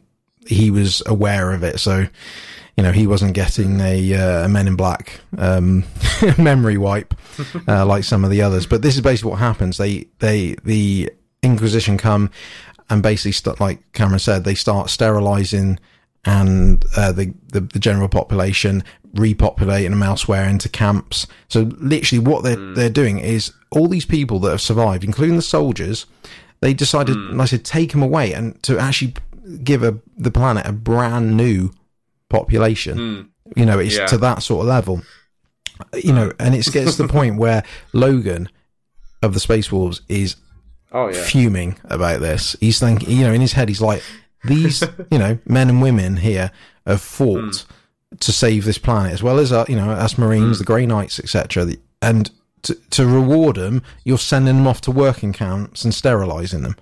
[0.47, 1.79] he was aware of it.
[1.79, 2.07] So,
[2.77, 5.83] you know, he wasn't getting a, uh, a Men in Black um,
[6.37, 7.13] memory wipe
[7.67, 8.65] uh, like some of the others.
[8.65, 9.77] But this is basically what happens.
[9.77, 11.11] They, they, the
[11.43, 12.31] Inquisition come
[12.89, 15.79] and basically like Cameron said, they start sterilizing
[16.25, 18.83] and uh, the, the the general population
[19.15, 21.27] repopulating them elsewhere into camps.
[21.47, 22.73] So literally, what they're hmm.
[22.73, 26.05] they're doing is all these people that have survived, including the soldiers,
[26.61, 27.37] they decided, hmm.
[27.37, 29.15] like I said, take them away and to actually
[29.63, 31.71] give a, the planet a brand new
[32.29, 32.97] population.
[32.97, 33.59] Hmm.
[33.59, 34.07] You know, it's Yeah.
[34.07, 35.01] to that sort of level.
[35.93, 38.49] You know, and it gets to the point where Logan
[39.21, 40.35] of the Space Wolves is
[40.91, 41.23] Oh yeah.
[41.23, 42.55] fuming about this.
[42.59, 44.01] He's thinking, you know, in his head, he's like,
[44.43, 44.81] these,
[45.11, 46.51] you know, men and women here
[46.85, 47.65] have fought
[48.19, 51.19] to save this planet, as well as, uh, you know, us Marines, the Grey Knights,
[51.19, 51.67] etc.
[52.01, 52.31] And
[52.63, 56.75] to, to reward them, you're sending them off to working camps and sterilizing them.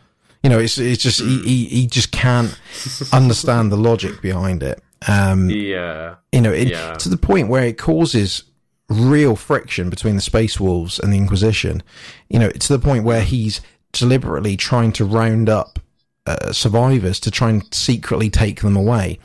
[0.44, 2.56] You know, it's it's just he, he he just can't
[3.14, 4.80] understand the logic behind it.
[5.08, 6.16] Um, Yeah.
[6.32, 6.94] you know, it, Yeah.
[6.94, 8.44] to the point where it causes
[8.88, 11.82] real friction between the Space Wolves and the Inquisition.
[12.30, 13.60] You know, to the point where he's
[14.00, 15.80] deliberately trying to round up
[16.26, 19.20] uh, survivors to try and secretly take them away.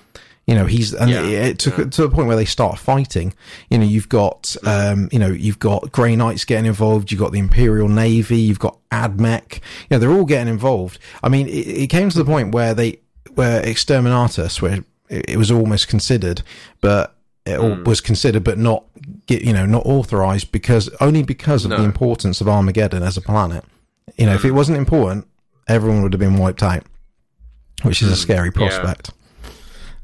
[0.47, 1.23] You know, he's and Yeah.
[1.23, 3.35] it, it took to the point where they start fighting.
[3.69, 7.11] You know, you've got um, you know, you've got Grey Knights getting involved.
[7.13, 8.39] You've got the Imperial Navy.
[8.39, 9.55] You've got AdMech.
[9.57, 9.61] You
[9.93, 10.99] know, they're all getting involved.
[11.23, 12.99] I mean, it, it came to the point where they
[13.35, 16.43] where Exterminatus, where it, it was almost considered,
[16.81, 17.15] but
[17.47, 18.85] it all was considered, but not
[19.29, 23.65] you know not authorized because only because of the importance of Armageddon as a planet.
[24.17, 25.27] You know, if it wasn't important,
[25.69, 26.85] everyone would have been wiped out,
[27.83, 29.11] which is a scary prospect.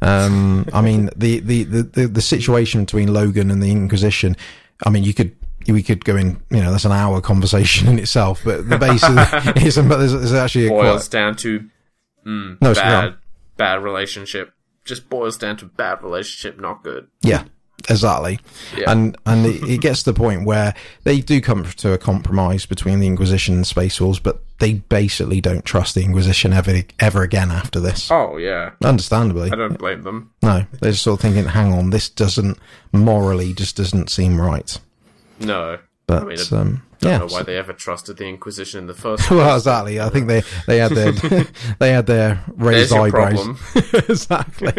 [0.02, 4.36] Um, I mean, the, the, the, the, situation between Logan and the Inquisition,
[4.84, 5.34] I mean, you could
[5.68, 6.40] we could go in.
[6.50, 8.42] You know, that's an hour conversation in itself.
[8.44, 11.60] But the base is, is there's, there's actually a boils quite, down to
[12.26, 13.16] mm, No, bad,
[13.56, 14.52] bad relationship.
[14.84, 17.08] Just boils down to bad relationship, not good.
[17.22, 17.44] Yeah,
[17.88, 18.38] exactly.
[18.76, 18.90] Yeah.
[18.90, 22.66] And and it, it gets to the point where they do come to a compromise
[22.66, 27.22] between the Inquisition and Space Wolves, but they basically don't trust the Inquisition ever ever
[27.22, 28.10] again after this.
[28.10, 30.32] Oh yeah, Understandably, I don't blame them.
[30.42, 32.58] no, they're just sort of thinking, "Hang on, this doesn't
[32.92, 34.78] morally just doesn't seem right."
[35.38, 38.80] No, But I mean, I um, don't yeah, know why they ever trusted the Inquisition
[38.80, 39.30] in the first.
[39.30, 39.60] well, place.
[39.60, 40.00] exactly.
[40.00, 41.12] I think they they had their
[41.78, 43.46] they had their raised eyebrows.
[44.08, 44.72] exactly.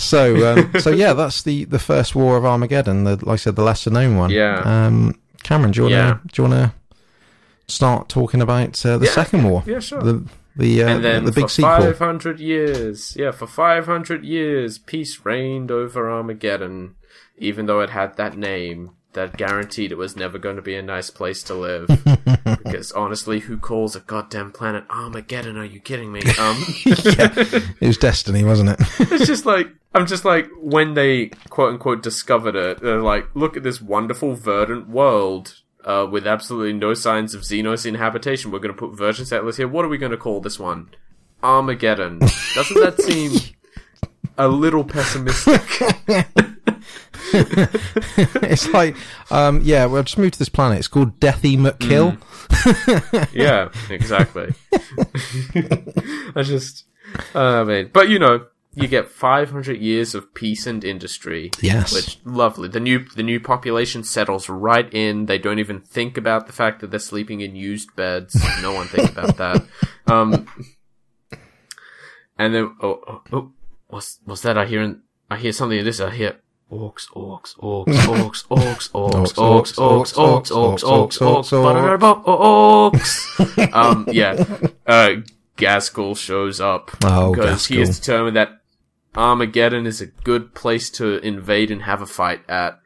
[0.00, 3.04] So, um, so yeah, that's the the first war of Armageddon.
[3.04, 4.30] The, like I said, the lesser known one.
[4.30, 4.60] Yeah.
[4.64, 9.06] Um, Cameron, do you want to do you want to start talking about uh, the
[9.06, 9.12] Yeah.
[9.12, 9.62] second war?
[9.66, 10.02] Yeah, sure.
[10.02, 10.24] The
[10.56, 11.92] the uh, and then the big for sequel.
[11.92, 16.96] 500 years, yeah, for 500 years, peace reigned over Armageddon,
[17.38, 20.82] even though it had that name that guaranteed it was never going to be a
[20.82, 21.88] nice place to live.
[22.70, 25.56] because honestly, who calls a goddamn planet Armageddon?
[25.56, 26.20] Are you kidding me?
[26.38, 27.32] Um, yeah,
[27.80, 28.80] it was destiny, wasn't it?
[29.12, 33.56] it's just like I'm just like when they quote unquote discovered it, they're like, look
[33.56, 35.56] at this wonderful verdant world.
[35.82, 39.66] Uh, with absolutely no signs of Xenos inhabitation, we're going to put virgin settlers here.
[39.66, 40.90] What are we going to call this one?
[41.42, 42.18] Armageddon.
[42.18, 43.54] Doesn't that seem
[44.36, 45.62] a little pessimistic?
[48.42, 48.96] it's like,
[49.30, 50.78] um, yeah, we'll just move to this planet.
[50.78, 52.18] It's called Deathy McKill.
[53.32, 54.54] yeah, exactly.
[56.36, 56.84] I just,
[57.34, 61.50] uh, I mean, but you know, you get 500 years of peace and industry.
[61.60, 61.92] Yes.
[61.92, 62.68] Which lovely.
[62.68, 65.26] The new the new population settles right in.
[65.26, 68.36] They don't even think about the fact that they're sleeping in used beds.
[68.62, 69.66] No one thinks about that.
[70.06, 70.48] Um,
[72.36, 73.52] and then oh, oh, oh
[73.86, 74.58] what's what's that?
[74.58, 74.96] I hear
[75.30, 76.00] I hear something in this.
[76.00, 76.40] I hear
[76.70, 82.94] orcs, orcs, orcs, orcs, orcs, orcs, orcs, orcs, orcs, orcs, orcs, orcs,
[83.36, 83.72] orcs.
[83.74, 84.32] Um, yeah.
[84.86, 85.20] Uh,
[85.56, 88.00] Ghazghkull shows up Oh, because he has Ghazghkull.
[88.00, 88.60] determined that
[89.14, 92.78] Armageddon is a good place to invade and have a fight at.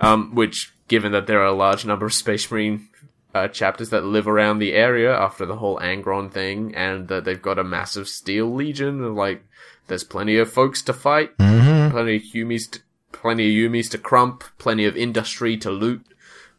[0.00, 2.88] Um, which, given that there are a large number of Space Marine
[3.34, 7.40] uh, chapters that live around the area after the whole Angron thing, and that they've
[7.40, 9.42] got a massive Steel Legion, and like,
[9.86, 12.80] there's plenty of folks to fight, plenty of Humies, to,
[13.24, 16.04] plenty of Yumis to crump, plenty of industry to loot,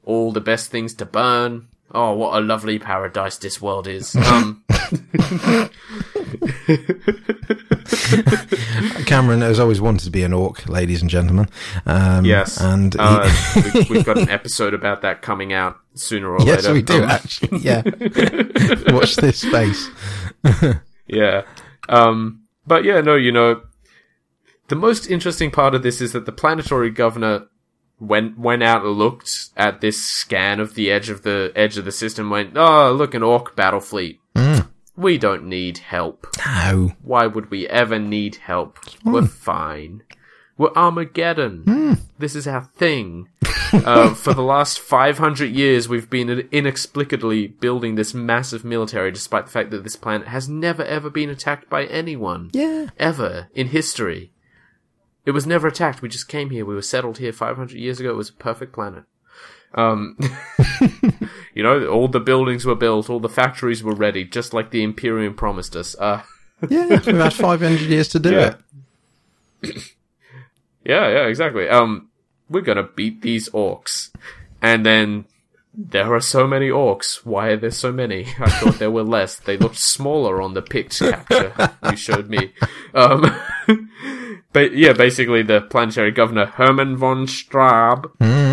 [0.03, 1.67] all the best things to burn.
[1.91, 4.15] Oh, what a lovely paradise this world is.
[4.25, 4.63] Um,
[9.05, 11.47] Cameron has always wanted to be an orc, ladies and gentlemen.
[11.85, 13.29] Um, Yes, and he- uh,
[13.73, 16.73] we, we've got an episode about that coming out sooner or yes, later.
[16.73, 17.59] we do Um, actually.
[17.65, 17.81] Yeah,
[18.93, 19.89] watch this space.
[21.07, 21.43] yeah,
[21.89, 23.61] um, but yeah, no, you know,
[24.67, 27.47] the most interesting part of this is that the planetary governor
[27.99, 31.85] went went out and looked at this scan of the edge of the edge of
[31.85, 32.29] the system.
[32.29, 34.19] Went, oh, look, an orc battle fleet.
[34.35, 34.67] Mm.
[34.97, 36.27] We don't need help.
[36.45, 38.79] No, Why would we ever need help?
[39.03, 40.03] We're fine.
[40.57, 41.99] We're Armageddon.
[42.17, 43.27] This is our thing.
[43.73, 49.51] uh, for the last 500 years, we've been inexplicably building this massive military, despite the
[49.51, 52.51] fact that this planet has never ever been attacked by anyone.
[52.53, 54.31] yeah, Ever in history.
[55.26, 56.02] It was never attacked.
[56.02, 56.65] We just came here.
[56.65, 58.11] We were settled here 500 years ago.
[58.11, 59.03] It was a perfect planet.
[59.73, 60.18] Um,
[61.53, 64.84] you know, all the buildings were built, all the factories were ready, just like the
[64.84, 65.95] Imperium promised us.
[65.99, 66.22] Uh,
[66.69, 66.88] yeah.
[67.06, 68.56] We've had five hundred years to do Yeah.
[69.64, 69.84] it.
[70.88, 71.68] Yeah, yeah, exactly.
[71.68, 72.10] Um,
[72.47, 74.11] we're gonna beat these orcs,
[74.61, 75.26] and then
[75.73, 77.26] there are so many orcs.
[77.26, 78.27] Why are there so many?
[78.39, 79.38] I thought there were less.
[79.39, 82.53] They looked smaller on the pict capture you showed me.
[82.93, 83.23] Um,
[84.53, 88.11] but yeah, basically the planetary governor Herman von Straub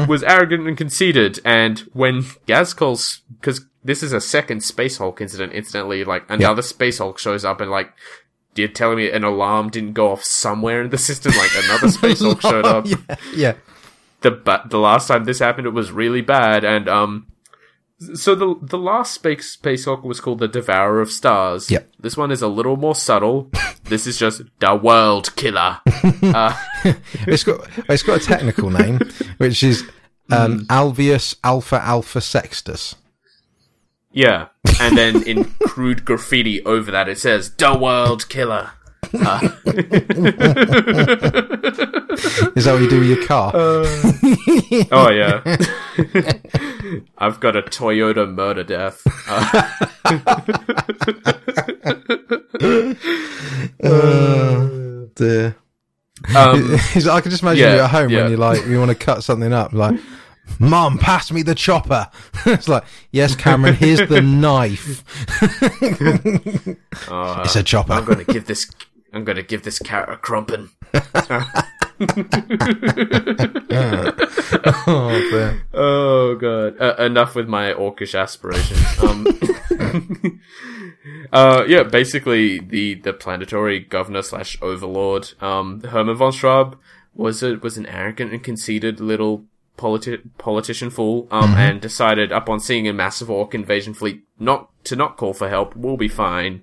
[0.08, 5.52] was arrogant and conceited, and when Ghazghkull's because this is a second Space Hulk incident.
[5.52, 7.92] Incidentally, like another Space Hulk shows up and like.
[8.54, 11.32] You're telling me an alarm didn't go off somewhere in the system?
[11.34, 13.54] Like another Space Hulk showed up yeah, yeah.
[14.20, 16.62] the ba- the last time this happened, it was really bad.
[16.62, 17.31] And um,
[18.14, 21.70] so the the last space space Hulk was called the Devourer of Stars.
[21.70, 21.88] Yep.
[22.00, 23.50] This one is a little more subtle.
[23.84, 25.80] this is just the World Killer.
[26.22, 26.54] uh,
[27.26, 29.00] It's got it's got a technical name,
[29.38, 29.82] which is
[30.30, 30.66] um, Mm.
[30.66, 32.94] Alveus Alpha Alpha Sextus.
[34.12, 34.48] yeah,
[34.80, 38.70] and then in crude graffiti over that, it says the World Killer.
[42.56, 43.52] Is that what you do with your car?
[44.90, 45.42] Oh yeah,
[47.18, 49.02] I've got a Toyota murder death.
[53.82, 55.56] Uh, Dear.
[56.36, 56.74] um,
[57.10, 58.22] I can just imagine yeah, you at home yeah.
[58.22, 59.98] when you like you want to cut something up, like
[60.58, 62.08] Mom, pass me the chopper.
[62.46, 65.04] it's like, yes, Cameron, here's the knife.
[67.10, 67.92] Uh, It's a chopper.
[67.92, 68.70] I'm gonna give this.
[69.12, 70.70] I'm gonna give this carrot a crumpin.
[74.86, 75.62] Oh, fair.
[75.72, 76.80] Oh god.
[76.80, 78.80] Uh, enough with my orcish aspirations.
[79.02, 79.26] Um,
[81.32, 86.76] uh, yeah, basically the the planetary governor slash overlord, um, Herman von Schraub
[87.14, 89.44] was a was an arrogant and conceited little
[89.76, 94.96] politi- politician fool, um, and decided upon seeing a massive orc invasion fleet not to
[94.96, 95.76] not call for help.
[95.76, 96.62] We'll be fine.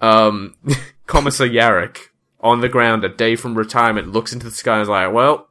[0.00, 0.54] Um,
[1.06, 2.08] Commissar Yarrick
[2.44, 5.48] on the ground a day from retirement looks into the sky and is like, well.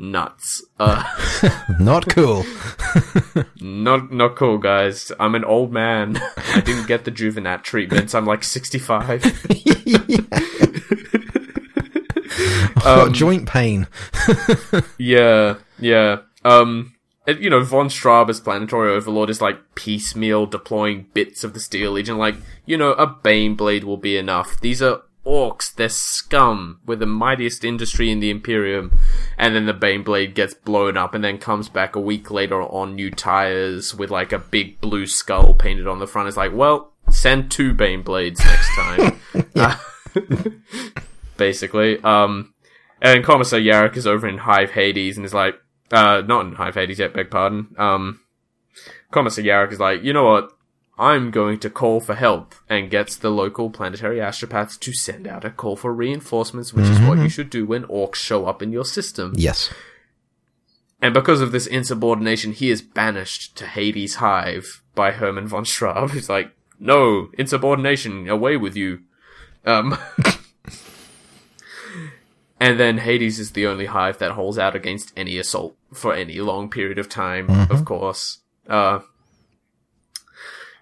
[0.00, 0.64] Nuts.
[0.78, 1.02] Uh,
[1.80, 2.46] Not cool.
[3.60, 5.10] Not not cool, guys.
[5.18, 6.22] I'm an old man.
[6.54, 8.14] I didn't get the Juvenat treatments.
[8.14, 9.24] I'm like 65.
[12.86, 13.88] I've joint pain.
[14.98, 16.18] yeah, yeah.
[16.44, 16.94] Um,
[17.26, 21.60] and, you know, von Straub as planetary overlord is like piecemeal deploying bits of the
[21.60, 22.18] Steel Legion.
[22.18, 24.60] Like, you know, a Baneblade will be enough.
[24.60, 25.74] These are orcs.
[25.74, 26.80] They're scum.
[26.86, 28.98] We're the mightiest industry in the Imperium.
[29.36, 32.94] And then the Baneblade gets blown up and then comes back a week later on
[32.94, 36.28] new tires with like a big blue skull painted on the front.
[36.28, 39.20] It's like, well, send two Baneblades next time.
[40.96, 41.00] Uh,
[41.36, 42.02] basically.
[42.02, 42.54] Um,
[43.00, 45.54] and Commissar Yarrick is over in Hive Hades and is like,
[45.92, 47.74] uh, not in Hive Hades yet, beg pardon.
[47.78, 48.20] Um,
[49.10, 50.57] Commissar Yarrick is like, you know what?
[50.98, 55.44] I'm going to call for help and gets the local planetary astropaths to send out
[55.44, 58.72] a call for reinforcements, which is what you should do when orcs show up in
[58.72, 59.32] your system.
[59.36, 59.72] Yes.
[61.00, 66.10] And because of this insubordination, he is banished to Hades Hive by Herman von Straub.
[66.10, 66.50] He's like,
[66.80, 69.02] no, insubordination, away with you.
[69.64, 69.96] Um,
[72.60, 76.40] and then Hades is the only hive that holds out against any assault for any
[76.40, 78.38] long period of time, of course.
[78.68, 78.98] Uh,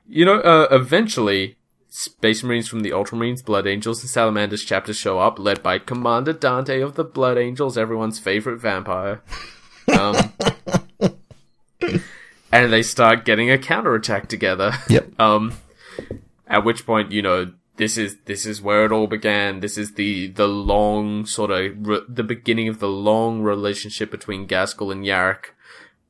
[0.08, 1.56] you know, uh, eventually,
[1.88, 6.32] Space Marines from the Ultramarines, Blood Angels, and Salamanders chapters show up, led by Commander
[6.32, 9.22] Dante of the Blood Angels, everyone's favorite vampire.
[9.88, 10.32] Um,
[12.52, 14.72] and they start getting a counterattack together.
[14.88, 15.12] Yep.
[15.18, 15.54] Um,
[16.46, 19.60] at which point, you know, this is this is where it all began.
[19.60, 24.46] This is the the long sort of re- the beginning of the long relationship between
[24.46, 25.46] Ghazghkull and Yarrick.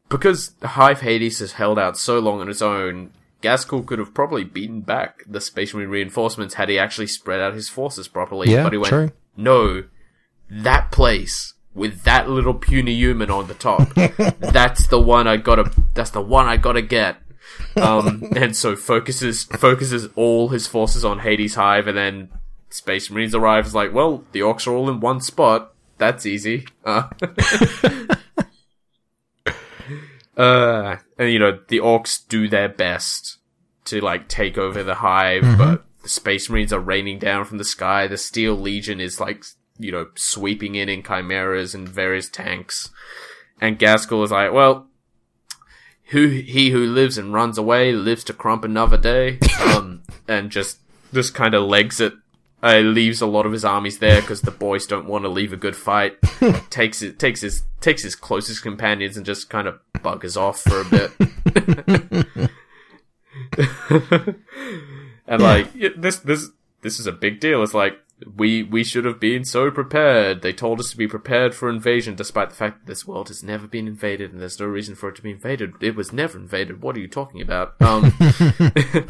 [0.09, 3.11] Because Hive Hades has held out so long on its own,
[3.43, 7.55] Ghazghkull could have probably beaten back the Space Marine reinforcements had he actually spread out
[7.55, 8.51] his forces properly.
[8.51, 9.13] Yeah, but he went, true.
[9.37, 9.85] no,
[10.51, 13.95] that place with that little puny human on the top,
[14.39, 15.71] that's the one I gotta.
[15.95, 17.19] That's the one I gotta get.
[17.77, 22.31] Um, and so focuses focuses all his forces on Hades Hive, and then
[22.71, 25.73] Space Marines arrives like, well, the orcs are all in one spot.
[25.99, 26.67] That's easy.
[26.85, 27.09] Uh,
[30.37, 33.39] uh, and you know the orcs do their best
[33.87, 37.65] to like take over the hive, but the Space Marines are raining down from the
[37.65, 38.07] sky.
[38.07, 39.45] The Steel Legion is like
[39.79, 42.91] you know sweeping in in chimeras and various tanks,
[43.61, 44.89] and Ghazghkull is like, well,
[46.07, 50.79] who he who lives and runs away lives to crump another day, um, and just
[51.13, 52.15] just kind of legs it.
[52.67, 55.53] Uh, leaves a lot of his armies there because the boys don't want to leave
[55.53, 56.17] a good fight.
[56.71, 60.81] takes it, takes his takes his closest companions and just kind of buggers off for
[60.81, 61.13] a bit.
[65.29, 66.49] and like this this
[66.83, 67.63] this is a big deal.
[67.63, 68.01] It's like
[68.35, 70.43] we we should have been so prepared.
[70.43, 73.45] They told us to be prepared for invasion, despite the fact that this world has
[73.45, 75.75] never been invaded and there's no reason for it to be invaded.
[75.81, 76.83] It was never invaded.
[76.83, 77.81] What are you talking about?
[77.81, 78.13] Um,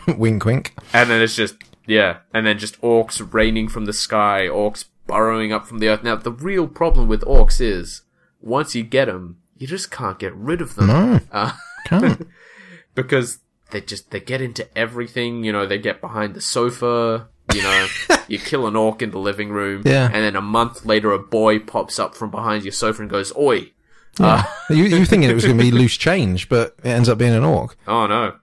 [0.18, 0.74] wink, wink.
[0.92, 1.54] and then it's just
[1.86, 6.02] yeah, and then just orcs raining from the sky, orcs burrowing up from the earth.
[6.02, 8.02] Now the real problem with orcs is
[8.40, 11.52] once you get them, you just can't get rid of them No, uh,
[11.86, 12.26] can't.
[12.94, 13.38] because
[13.70, 15.44] they just they get into everything.
[15.44, 17.28] You know, they get behind the sofa.
[17.54, 17.86] You know,
[18.28, 20.06] you kill an orc in the living room, Yeah.
[20.06, 23.32] and then a month later, a boy pops up from behind your sofa and goes,
[23.36, 23.70] "Oi!"
[24.18, 27.34] you you thinking it was going to be loose change, but it ends up being
[27.34, 27.76] an orc.
[27.86, 28.34] Oh no!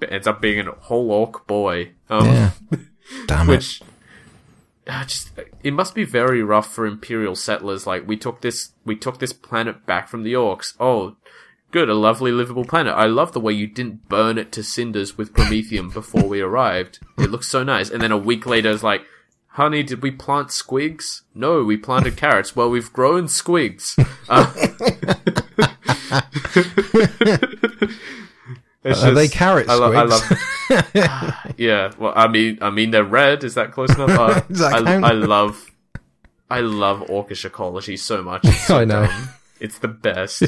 [0.00, 1.92] It ends up being a whole orc boy.
[2.12, 2.50] Um, Yeah.
[3.26, 3.52] Damn it.
[3.52, 3.82] which
[4.86, 5.30] uh, just
[5.62, 7.86] it must be very rough for imperial settlers.
[7.86, 10.74] Like we took this we took this planet back from the orcs.
[10.80, 11.16] Oh
[11.70, 12.94] good a lovely livable planet.
[12.94, 16.98] I love the way you didn't burn it to cinders with promethium before we arrived.
[17.18, 17.90] It looks so nice.
[17.90, 19.02] And then a week later it's like
[19.48, 21.22] honey did we plant squigs?
[21.34, 22.56] No we planted carrots.
[22.56, 23.94] Well we've grown squigs.
[24.28, 24.52] Uh,
[28.84, 30.22] It's Are they carrot I, lo- I love
[31.56, 33.44] yeah, well, I mean, I mean, they're red.
[33.44, 34.10] Is that close enough?
[34.10, 35.08] Uh, that I?
[35.08, 35.70] I love,
[36.50, 38.46] I love orcish ecology so much.
[38.46, 39.06] So I know.
[39.06, 39.28] dumb.
[39.60, 40.42] It's the best.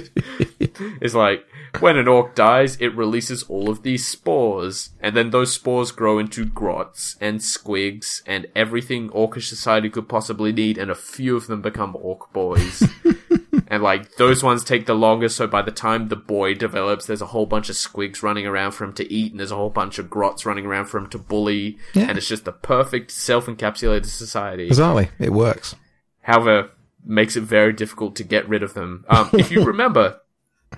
[0.59, 1.47] it's like
[1.81, 6.19] when an orc dies, it releases all of these spores, and then those spores grow
[6.19, 11.47] into grots and squigs and everything orcish society could possibly need, and a few of
[11.47, 12.83] them become orc boys.
[13.69, 17.23] and like those ones take the longest, so by the time the boy develops, there's
[17.23, 19.71] a whole bunch of squigs running around for him to eat, and there's a whole
[19.71, 22.05] bunch of grots running around for him to bully, Yeah.
[22.09, 24.67] and it's just the perfect self-encapsulated society.
[24.67, 25.09] Exactly.
[25.19, 25.75] It works.
[26.23, 26.71] However,
[27.05, 29.05] makes it very difficult to get rid of them.
[29.09, 30.21] Um, if you remember,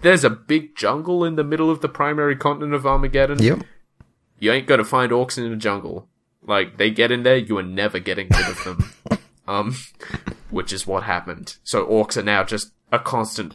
[0.02, 3.42] there's a big jungle in the middle of the primary continent of Armageddon.
[3.42, 3.60] Yep.
[4.38, 6.08] You ain't gonna find orcs in the jungle.
[6.42, 8.92] Like they get in there, you are never getting rid of them.
[9.48, 9.76] um,
[10.50, 11.56] which is what happened.
[11.64, 13.54] So orcs are now just a constant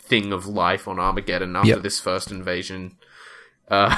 [0.00, 1.82] thing of life on Armageddon after Yep.
[1.82, 2.96] this first invasion.
[3.68, 3.96] Uh,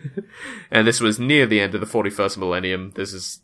[0.70, 2.92] and this was near the end of the 41st millennium.
[2.94, 3.40] This is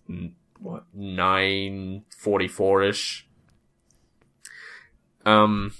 [0.59, 3.27] what 944 ish.
[5.27, 5.74] Um,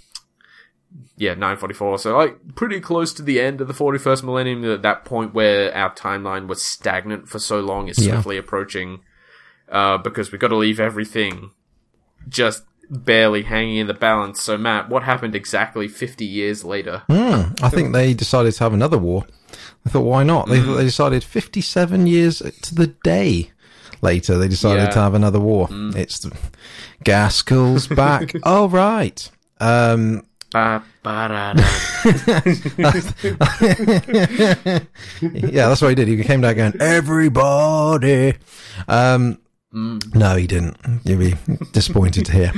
[1.17, 1.99] yeah, 944.
[1.99, 4.65] So like pretty close to the end of the 41st millennium.
[4.65, 8.13] At that point where our timeline was stagnant for so long, is Yeah.
[8.15, 9.01] swiftly approaching.
[9.71, 11.51] Uh, because we've got to leave everything
[12.29, 14.43] just barely hanging in the balance.
[14.43, 17.03] So Matt, what happened exactly 50 years later?
[17.09, 19.27] Hmm, I think they decided to have another war.
[19.87, 20.49] I thought, why not?
[20.49, 20.77] They, Mm.
[20.77, 23.53] they decided 57 years to the day
[24.03, 24.89] later, they decided Yeah.
[24.89, 24.93] Mm.
[24.95, 25.69] to have another war.
[25.71, 26.37] It's the
[27.05, 28.35] Ghazghkull's back.
[28.43, 29.31] oh, right.
[29.61, 31.65] Um, Ba, ba, da, da.
[35.23, 36.09] yeah, that's what he did.
[36.09, 38.35] He came down going, everybody.
[38.89, 39.39] Um,
[39.73, 40.17] Mm.
[40.17, 40.77] no, he didn't.
[41.05, 41.35] You'll be
[41.73, 42.53] disappointed to hear.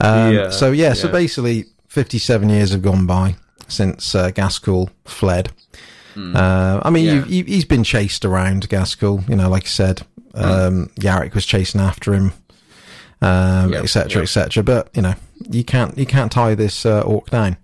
[0.00, 3.36] Um, Yeah, so yeah, so basically, fifty-seven years have gone by
[3.68, 5.52] since uh, Ghazghkull fled.
[6.16, 7.04] Uh, I mean.
[7.04, 7.12] Yeah.
[7.12, 9.22] you, you, he's been chased around Gaskell.
[9.28, 10.00] You know, like I said,
[10.34, 12.32] um, Yarrick was chasing after him,
[13.20, 14.22] um, Yep, et cetera, yep.
[14.22, 14.62] et cetera.
[14.62, 15.14] But you know,
[15.50, 17.56] you can't you can't tie this uh, orc down.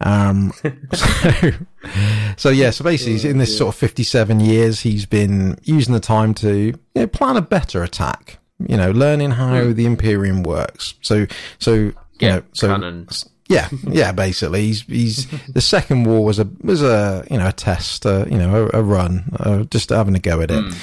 [0.00, 0.52] Um,
[0.92, 1.50] so,
[2.36, 6.34] so yeah, so basically, in this sort of 57 years, he's been using the time
[6.34, 8.38] to you know, plan a better attack.
[8.58, 10.94] You know, learning how the Imperium works.
[11.02, 11.26] So,
[11.58, 13.08] so you Yeah, know, so Cunning.
[13.48, 14.12] yeah, yeah.
[14.12, 18.24] Basically, he's he's the second war was a was a you know a test, uh,
[18.30, 20.74] you know, a, a run, uh, just having a go at it.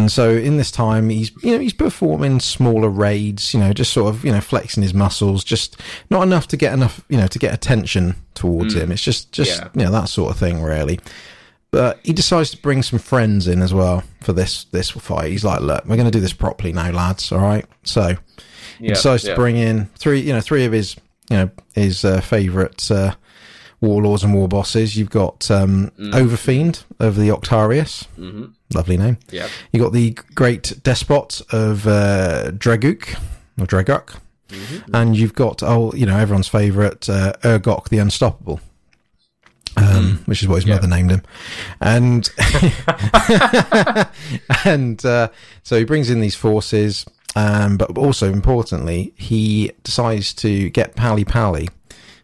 [0.00, 3.92] And so in this time, he's you know he's performing smaller raids, you know, just
[3.92, 5.80] sort of you know flexing his muscles, just
[6.10, 8.92] not enough to get enough you know to get attention towards him.
[8.92, 9.68] It's just just Yeah.
[9.74, 11.00] you know that sort of thing, really.
[11.70, 15.30] But he decides to bring some friends in as well for this this fight.
[15.30, 17.30] He's like, look, we're going to do this properly now, lads.
[17.30, 17.66] All right.
[17.84, 18.16] So
[18.78, 19.30] he Yeah, decides yeah.
[19.30, 20.96] to bring in three, you know, three of his,
[21.30, 23.14] you know, his uh, favourite uh,
[23.80, 24.96] warlords and war bosses.
[24.96, 26.12] You've got um, Mm.
[26.12, 28.46] Overfiend of the Octarius, mm-hmm.
[28.74, 29.18] lovely name.
[29.30, 29.50] Yep.
[29.72, 33.18] You got the great despot of uh, Draguk
[33.60, 34.16] or Draguk,
[34.48, 34.94] Mm-hmm.
[34.94, 38.60] and you've got oh, you know, everyone's favourite uh, Urgok the Unstoppable.
[39.76, 40.68] Um, which is what his Mm.
[40.68, 40.74] Yeah.
[40.74, 41.22] mother named him,
[41.80, 42.28] and
[44.64, 45.28] and uh,
[45.62, 47.06] so he brings in these forces,
[47.36, 51.68] um, but also importantly, he decides to get pally pally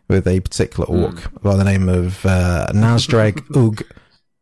[0.08, 1.04] with a particular Hmm.
[1.04, 3.82] orc by the name of uh, Nazdreg Ug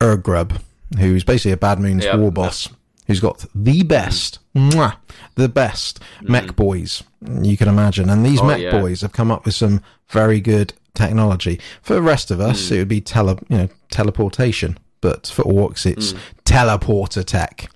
[0.01, 0.61] Urdgrub,
[0.99, 2.19] who's basically a Bad Moons Yep.
[2.19, 2.69] war boss,
[3.07, 4.97] who's got the best, mwah,
[5.37, 7.03] the best mech boys
[7.43, 8.41] you can imagine, and these.
[8.41, 8.71] Oh, mech yeah.
[8.81, 11.61] boys have come up with some very good technology.
[11.83, 12.75] For the rest of us, Hmm.
[12.75, 16.19] it would be tele, you know, teleportation, but for orcs, it's Hmm.
[16.45, 17.71] teleporter tech.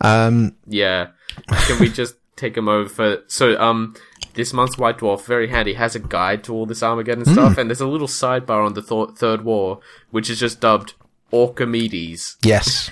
[0.00, 1.08] Um, Yeah.
[1.48, 3.94] Can we just take a moment for so um
[4.40, 7.32] this month's White Dwarf very handy has a guide to all this Armageddon Hmm.
[7.36, 9.80] stuff and there's a little sidebar on the th- third war
[10.14, 10.94] which is just dubbed
[11.32, 12.90] Orkimedes yes,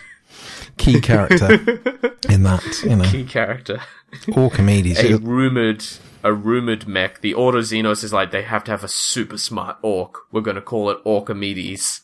[0.76, 1.52] key character
[2.34, 3.80] in that, you know, key character
[4.28, 4.98] Orkimedes.
[5.14, 5.84] a rumored
[6.24, 9.76] a rumored mech the Ordo Xenos is like they have to have a super smart
[9.82, 12.00] orc we're gonna call it Orkimedes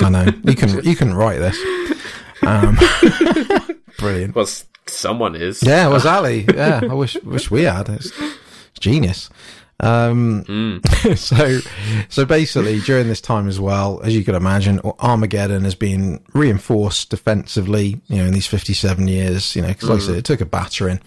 [0.00, 1.58] I know you can you can write this.
[2.42, 2.78] Um,
[3.98, 4.34] brilliant.
[4.34, 4.48] well
[4.86, 6.46] someone is Yeah, it was Ali.
[6.54, 7.88] Yeah, I wish wish we had.
[7.88, 8.10] It's
[8.78, 9.30] genius.
[9.80, 10.80] Um,
[11.16, 11.60] so,
[12.08, 17.10] so basically, during this time as well, as you could imagine, Armageddon has been reinforced
[17.10, 18.00] defensively.
[18.08, 20.46] You know, in these fifty-seven years, you know, because like I said, it took a
[20.46, 21.00] battering.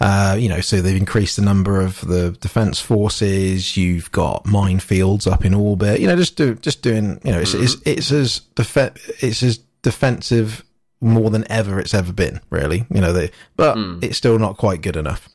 [0.00, 3.76] Uh, you know, so they've increased the number of the defense forces.
[3.76, 6.00] You've got minefields up in orbit.
[6.00, 7.20] You know, just do just doing.
[7.24, 10.64] You know, it's it's, it's as def- it's as defensive
[11.00, 12.86] more than ever it's ever been, really.
[12.94, 15.28] You know, they, but it's still not quite good enough.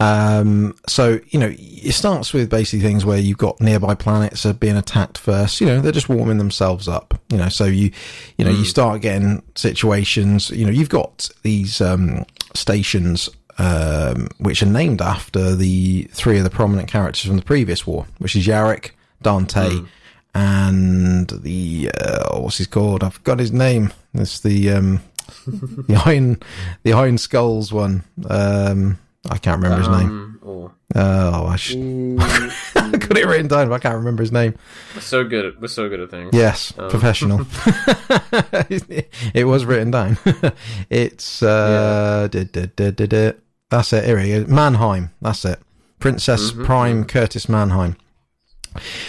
[0.00, 4.52] Um, so, you know, it starts with basically things where you've got nearby planets are
[4.52, 5.60] being attacked first.
[5.60, 7.18] You know, they're just warming themselves up.
[7.30, 7.92] You know, so you,
[8.36, 14.62] you know, you start getting situations, you know, you've got these, um, stations um, which
[14.62, 18.46] are named after the three of the prominent characters from the previous war, which is
[18.46, 18.90] Yarrick,
[19.22, 19.80] Dante,
[20.34, 23.04] and the uh, what's he called?
[23.04, 23.92] I've got his name.
[24.12, 25.00] It's the um,
[25.46, 26.40] the Iron
[26.82, 28.02] the Iron Skulls one.
[28.28, 28.98] Um,
[29.30, 30.08] I can't remember his name.
[30.10, 34.30] Um, oh, Oh, I, sh- I got it written down, but I can't remember his
[34.32, 34.54] name.
[34.94, 35.46] we're so good.
[35.46, 36.30] At, we're so good at things.
[36.34, 37.46] Yes, professional.
[39.34, 40.18] it was written down.
[40.90, 43.32] it's uh, da- da- da- da-
[43.70, 44.04] that's it.
[44.04, 44.46] Here he is.
[44.46, 45.10] Mannheim.
[45.20, 45.58] That's it.
[45.98, 47.96] Princeps Prime Kurtz Mannheim.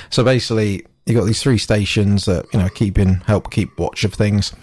[0.09, 4.03] So basically, you got these three stations that you know keep in help keep watch
[4.03, 4.53] of things.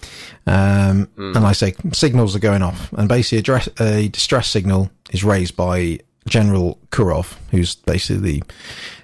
[0.47, 4.49] Um, And like I say signals are going off, and basically a, dress, a distress
[4.49, 8.43] signal is raised by General Kurov, who's basically the,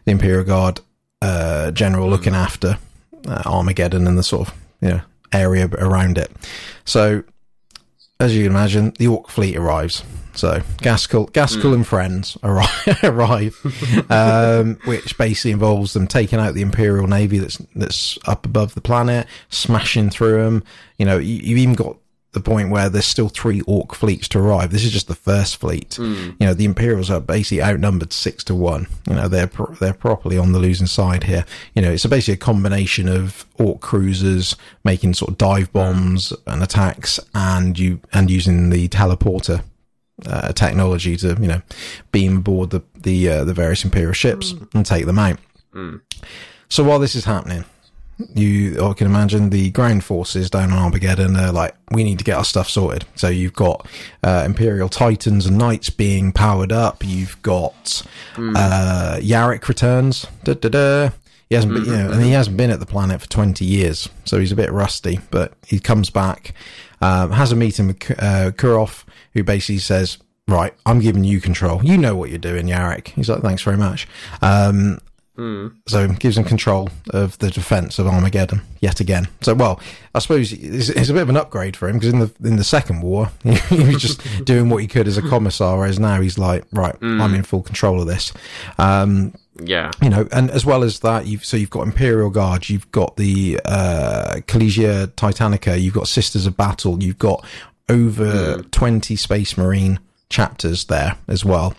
[0.05, 0.81] the Imperial Guard
[1.23, 2.79] uh, general looking after
[3.27, 5.01] uh, Armageddon and the sort of you know
[5.33, 6.31] area around it.
[6.85, 7.23] So,
[8.19, 10.03] as you can imagine, the Orc fleet arrives.
[10.39, 16.63] So Ghazghkull, Ghazghkull and friends arrive, arrive um, which basically involves them taking out the
[16.63, 20.65] Imperial Navy that's that's up above the planet, smashing through them.
[20.97, 21.97] You know, you, you've even got
[22.33, 24.71] the point where there's still three Orc fleets to arrive.
[24.71, 25.99] This is just the first fleet.
[26.39, 28.87] You know, the Imperials are basically outnumbered six to one.
[29.09, 31.45] You know, they're pro- they're properly on the losing side here.
[31.75, 34.55] You know, it's a basically a combination of Orc cruisers
[34.85, 39.63] making sort of dive bombs and attacks, and you and using the teleporter
[40.27, 41.63] uh, technology to you know
[42.13, 45.39] beam aboard the the uh, the various imperial ships and take them out.
[46.69, 47.65] So while this is happening,
[48.35, 52.25] you I can imagine the ground forces down on Armageddon are like, we need to
[52.25, 53.05] get our stuff sorted.
[53.15, 53.87] So you've got
[54.25, 57.05] uh, Imperial Titans and Knights being powered up.
[57.05, 58.03] You've got
[58.37, 60.27] uh, Yarrick returns.
[60.45, 61.11] Da, da, da.
[61.49, 64.07] He hasn't been, you know, and he hasn't been at the planet for 20 years,
[64.27, 66.53] so he's a bit rusty, but he comes back,
[67.01, 69.05] um, has a meeting with uh, Kurov,
[69.35, 71.85] who basically says, right, I'm giving you control.
[71.85, 73.09] You know what you're doing, Yarrick.
[73.09, 74.07] He's like, thanks very much.
[74.43, 74.99] Um,
[75.87, 79.29] so gives him control of the defense of Armageddon yet again.
[79.41, 79.81] So, well,
[80.13, 82.57] I suppose it's, it's a bit of an upgrade for him because in the in
[82.57, 86.21] the second war he was just doing what he could as a commissar, whereas now
[86.21, 88.33] he's like, right, I'm in full control of this.
[88.79, 89.33] Um,
[89.63, 89.93] Yeah.
[90.03, 93.17] you know, and as well as that, you've so you've got Imperial Guard, you've got
[93.17, 97.45] the uh, Collegia Titanica, you've got Sisters of Battle, you've got
[97.89, 99.99] over twenty Space Marine
[100.31, 101.75] chapters there as well.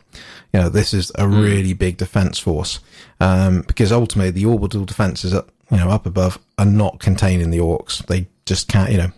[0.53, 2.79] You know, this is a really big defense force
[3.19, 7.59] um, because ultimately the orbital defenses up, you know, up above are not containing the
[7.59, 8.03] orcs.
[8.07, 9.11] They just can't, you know,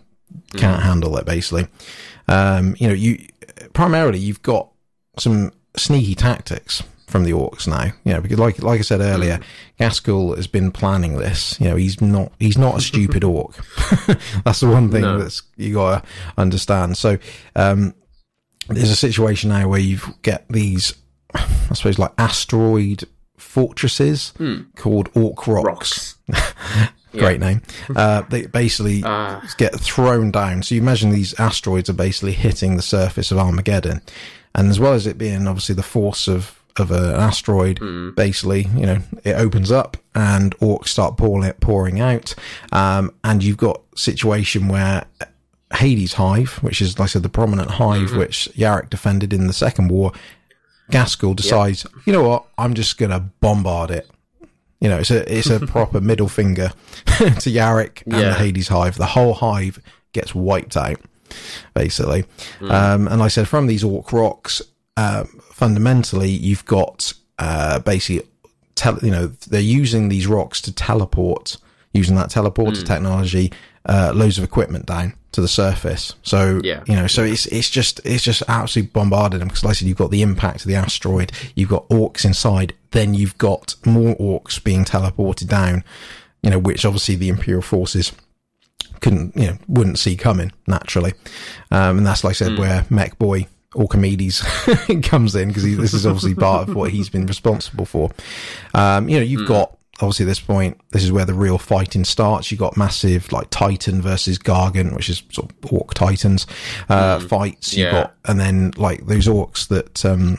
[0.54, 1.68] can't handle it basically.
[2.28, 3.26] Um, you know, you
[3.72, 4.68] primarily you've got
[5.18, 6.82] some sneaky tactics
[7.12, 7.92] from the orcs now.
[8.04, 9.38] You know, because like like I said earlier,
[9.78, 11.60] Ghazghkull has been planning this.
[11.60, 13.54] You know, he's not he's not a stupid orc.
[14.44, 15.18] that's the one thing No.
[15.18, 16.02] that's you gotta
[16.36, 16.96] understand.
[16.96, 17.18] So
[17.54, 17.94] um,
[18.68, 20.94] there's a situation now where you get these,
[21.34, 23.04] I suppose, like asteroid
[23.36, 24.32] fortresses
[24.76, 26.16] called Orc Rocks.
[26.28, 26.88] Rocks.
[27.12, 27.60] Great name.
[27.94, 29.46] Uh, they basically Ah.
[29.58, 30.62] get thrown down.
[30.62, 34.00] So you imagine these asteroids are basically hitting the surface of Armageddon,
[34.54, 38.68] and as well as it being obviously the force of of a, an asteroid, basically,
[38.76, 42.34] you know, it opens up and orcs start pouring pouring out,
[42.72, 45.04] um, and you've got situation where
[45.74, 49.52] Hades Hive, which is like I said, the prominent hive which Yarrick defended in the
[49.52, 50.12] Second War,
[50.90, 54.08] Ghazghkull decides, you know what, I'm just gonna bombard it.
[54.80, 56.72] You know, it's a it's a proper middle finger
[57.06, 58.96] to Yarrick and the Hades Hive.
[58.96, 59.78] The whole hive
[60.12, 61.00] gets wiped out,
[61.74, 62.24] basically.
[62.60, 64.60] Um, and like I said, from these orc rocks,
[64.96, 68.28] um, fundamentally, you've got uh, basically,
[68.74, 71.56] tel- you know, they're using these rocks to teleport,
[71.92, 73.52] using that teleporter technology,
[73.86, 76.14] uh, loads of equipment down to the surface.
[76.24, 76.82] So, Yeah.
[76.88, 79.88] you know, so it's it's just it's just absolutely bombarded them because, like I said,
[79.88, 84.16] you've got the impact of the asteroid, you've got orcs inside, then you've got more
[84.16, 85.84] orcs being teleported down.
[86.42, 88.10] You know, which obviously the Imperial forces
[89.00, 91.12] couldn't, you know, wouldn't see coming naturally.
[91.70, 94.42] Um, and that's like I said, where Mech Boy Orkimedes
[95.08, 98.10] comes in because this is obviously part of what he's been responsible for.
[98.74, 102.04] Um, you know, you've got obviously at this point, this is where the real fighting
[102.04, 102.50] starts.
[102.50, 106.46] You got massive like Titan versus Gargant, which is sort of orc Titans
[106.88, 107.74] uh, fights.
[107.74, 107.90] You Yeah.
[107.92, 110.38] got and then like those orcs that um,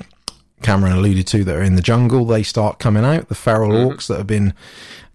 [0.61, 3.30] Cameron alluded to that are in the jungle, they start coming out.
[3.30, 4.53] The feral orcs that have been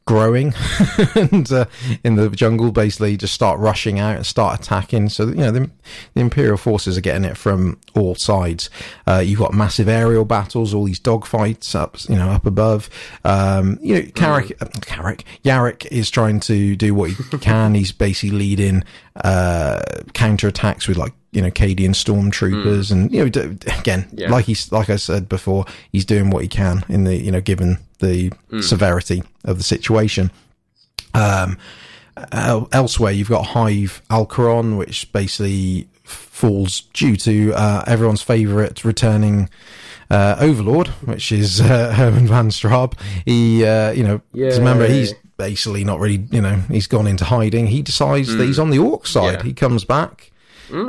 [0.09, 0.55] growing
[1.15, 1.67] and uh,
[2.03, 5.09] in the jungle basically just start rushing out and start attacking.
[5.11, 5.71] So you know the,
[6.15, 8.71] the imperial forces are getting it from all sides.
[9.07, 12.89] Uh, you've got massive aerial battles all these dogfights up you know up above.
[13.25, 17.75] Um, you know Carrick, uh, Carrick Yarrick is trying to do what he can.
[17.75, 18.85] He's basically leading
[19.23, 19.81] uh,
[20.15, 24.31] counter attacks with like you know Cadian stormtroopers, and you know d- again, Yeah.
[24.31, 27.41] like he's like I said before, he's doing what he can in the you know
[27.43, 30.31] given the severity of the situation.
[31.15, 31.59] Um,
[32.33, 39.49] el- elsewhere, you've got Hive Acheron, which basically falls due to uh, everyone's favourite returning
[40.11, 42.97] uh, Overlord, which is uh, Herman Van Strab.
[43.27, 44.21] He, uh, you know,
[44.59, 47.67] remember he's basically not really, you know, he's gone into hiding.
[47.67, 49.35] He decides that he's on the Orc side.
[49.35, 49.43] Yeah.
[49.43, 50.31] He comes back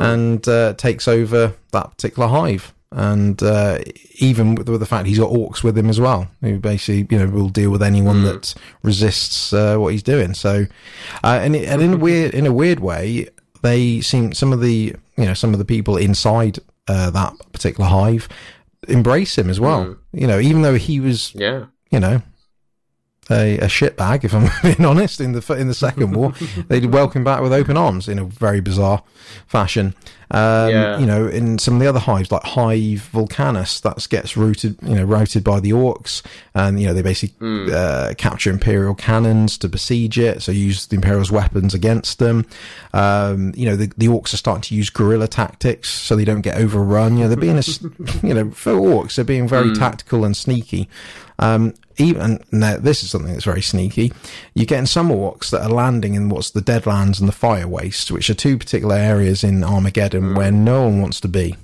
[0.02, 2.74] and uh, takes over that particular hive.
[2.92, 3.80] And uh,
[4.16, 7.24] even with, with the fact he's got orcs with him as well, who basically you
[7.24, 10.34] know will deal with anyone that resists uh, what he's doing.
[10.34, 10.66] So,
[11.24, 13.28] uh, and, it, and in a weird in a weird way,
[13.62, 16.58] they seem some of the you know some of the people inside
[16.88, 18.28] uh, that particular hive
[18.88, 19.96] embrace him as well.
[20.12, 21.66] You know, even though he was Yeah.
[21.92, 22.24] you know,
[23.30, 26.34] a, a shitbag, if I'm being honest, in the in the second war.
[26.68, 29.04] they welcome back with open arms in a very bizarre
[29.48, 29.96] fashion.
[30.32, 31.00] Um, Yeah.
[31.00, 34.96] You know, in some of the other hives, like Hive Volcanus, that gets routed, you
[34.96, 36.22] know, routed by the orcs,
[36.54, 40.96] and you know they basically uh, capture Imperial cannons to besiege it, so use the
[40.96, 42.46] Imperial's weapons against them.
[42.94, 46.42] Um, you know, the, the orcs are starting to use guerrilla tactics, so they don't
[46.42, 47.18] get overrun.
[47.18, 47.64] You know, they're being, a
[48.28, 50.90] you know, for orcs, they're being very tactical and sneaky.
[51.40, 54.12] Um, even now, this is something that's very sneaky.
[54.54, 58.12] You're getting some walks that are landing in what's the Deadlands and the Fire Waste,
[58.12, 61.56] which are two particular areas in Armageddon where no one wants to be.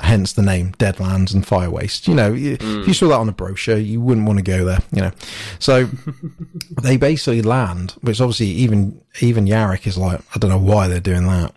[0.00, 2.08] Hence the name Deadlands and Fire Waste.
[2.08, 4.64] You know, you, if you saw that on a brochure, you wouldn't want to go
[4.64, 4.80] there.
[4.90, 5.12] You know,
[5.58, 5.88] so
[6.82, 10.98] they basically land, which obviously even even Yarrick is like, I don't know why they're
[10.98, 11.54] doing that,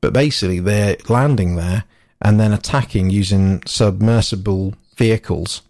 [0.00, 1.84] but basically they're landing there
[2.22, 5.62] and then attacking using submersible vehicles.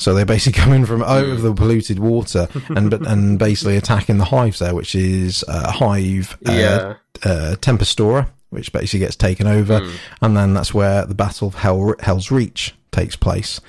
[0.00, 4.24] So they're basically coming from over the polluted water and but- and basically attacking the
[4.24, 6.94] hives there, which is uh, hive uh, Yeah.
[7.24, 9.90] uh, Tempestora, which basically gets taken over, Hmm.
[10.22, 13.60] and then that's where the Battle of Hell, Hell's Reach takes place.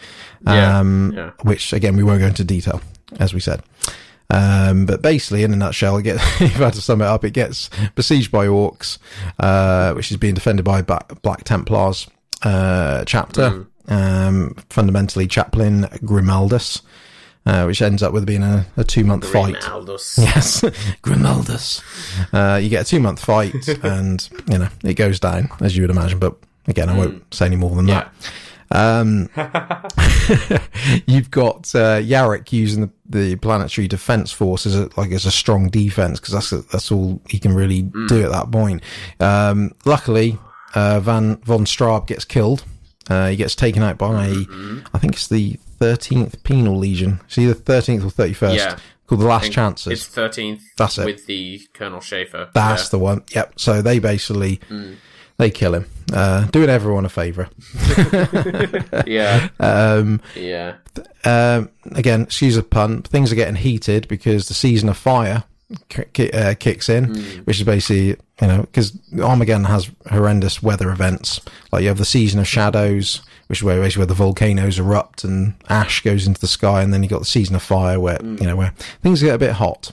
[0.47, 1.31] Yeah, Um, yeah.
[1.43, 2.81] Which again we won't go into detail,
[3.19, 3.61] as we said.
[4.29, 7.25] Um, but basically, in a nutshell, it gets, if I had to sum it up,
[7.25, 8.97] it gets besieged by orcs,
[9.37, 12.07] uh, which is being defended by Black, Black Templars
[12.43, 16.81] uh, chapter, um, fundamentally Chaplain Grimaldus,
[17.45, 19.55] uh, which ends up with being a, a two month fight.
[19.55, 20.17] Ronaldus.
[20.23, 20.61] Yes,
[21.01, 21.81] Grimaldus.
[22.33, 25.83] Uh, you get a two month fight, and you know it goes down as you
[25.83, 26.19] would imagine.
[26.19, 26.35] But
[26.67, 28.09] again, I won't say any more than Yeah.
[28.09, 28.31] that.
[28.73, 29.29] Um,
[31.05, 35.31] you've got uh, Yarrick using the, the planetary defense force as a, like as a
[35.31, 38.81] strong defense because that's that's all he can really do at that point.
[39.19, 40.37] Um, luckily,
[40.73, 42.63] uh, Van von Strab gets killed.
[43.11, 44.29] Uh, he gets taken out by
[44.93, 47.19] I think it's the thirteenth Penal Legion.
[47.25, 48.55] It's either thirteenth or thirty first.
[48.55, 48.77] Yeah.
[49.07, 49.91] Called the Last Chancers.
[49.91, 50.61] It's thirteenth.
[50.77, 51.05] That's it.
[51.05, 52.49] With the Colonel Schaeffer.
[52.53, 53.23] That's the one.
[53.35, 53.53] Yep.
[53.59, 54.95] So they basically Mm.
[55.37, 57.49] they kill him, uh, doing everyone a favour.
[59.05, 59.49] yeah.
[59.59, 60.75] Um, Yeah.
[61.25, 63.01] um, again, excuse a pun.
[63.01, 65.43] Things are getting heated because the season of fire
[65.89, 67.13] ki- uh, kicks in,
[67.45, 68.07] which is basically
[68.41, 71.39] you know because Armageddon has horrendous weather events.
[71.71, 75.23] Like you have the season of shadows, which is where basically where the volcanoes erupt
[75.23, 78.19] and ash goes into the sky, and then you got the season of fire where
[78.23, 79.91] you know where things get a bit hot,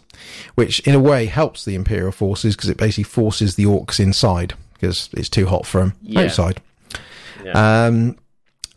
[0.55, 4.55] which in a way helps the Imperial forces because it basically forces the orcs inside
[4.74, 6.20] because it's too hot for them Yeah.
[6.22, 6.60] outside.
[7.44, 7.86] Yeah.
[7.86, 8.16] Um,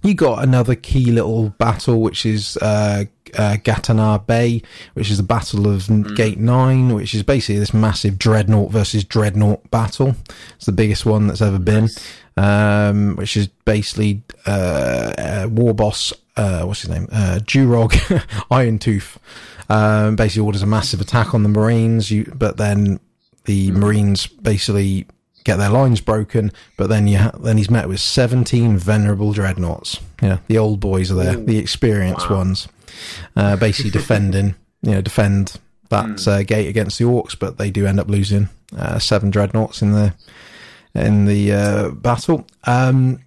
[0.04, 3.06] you got another key little battle, which is uh,
[3.38, 4.62] uh, Gatanar Bay,
[4.94, 9.70] which is the Battle of Gate Nine, which is basically this massive dreadnought versus dreadnought
[9.70, 10.16] battle.
[10.56, 11.90] It's the biggest one that's ever been.
[12.38, 18.80] Um, which is basically uh, uh, war boss, uh, what's his name, uh, Durog Iron
[18.80, 19.20] Tooth.
[19.70, 23.00] Um, basically orders a massive attack on the Marines, you, but then
[23.46, 25.08] the Marines basically
[25.44, 30.00] get their lines broken, but then you ha- then he's met with 17 venerable dreadnoughts.
[30.22, 32.68] Yeah, the old boys are there, the experienced ones,
[33.36, 35.60] uh, basically defending, you know, defend
[35.90, 39.82] that uh, gate against the orcs, but they do end up losing uh, seven dreadnoughts
[39.82, 40.14] in the
[40.94, 42.46] in the uh, battle.
[42.66, 43.20] Um,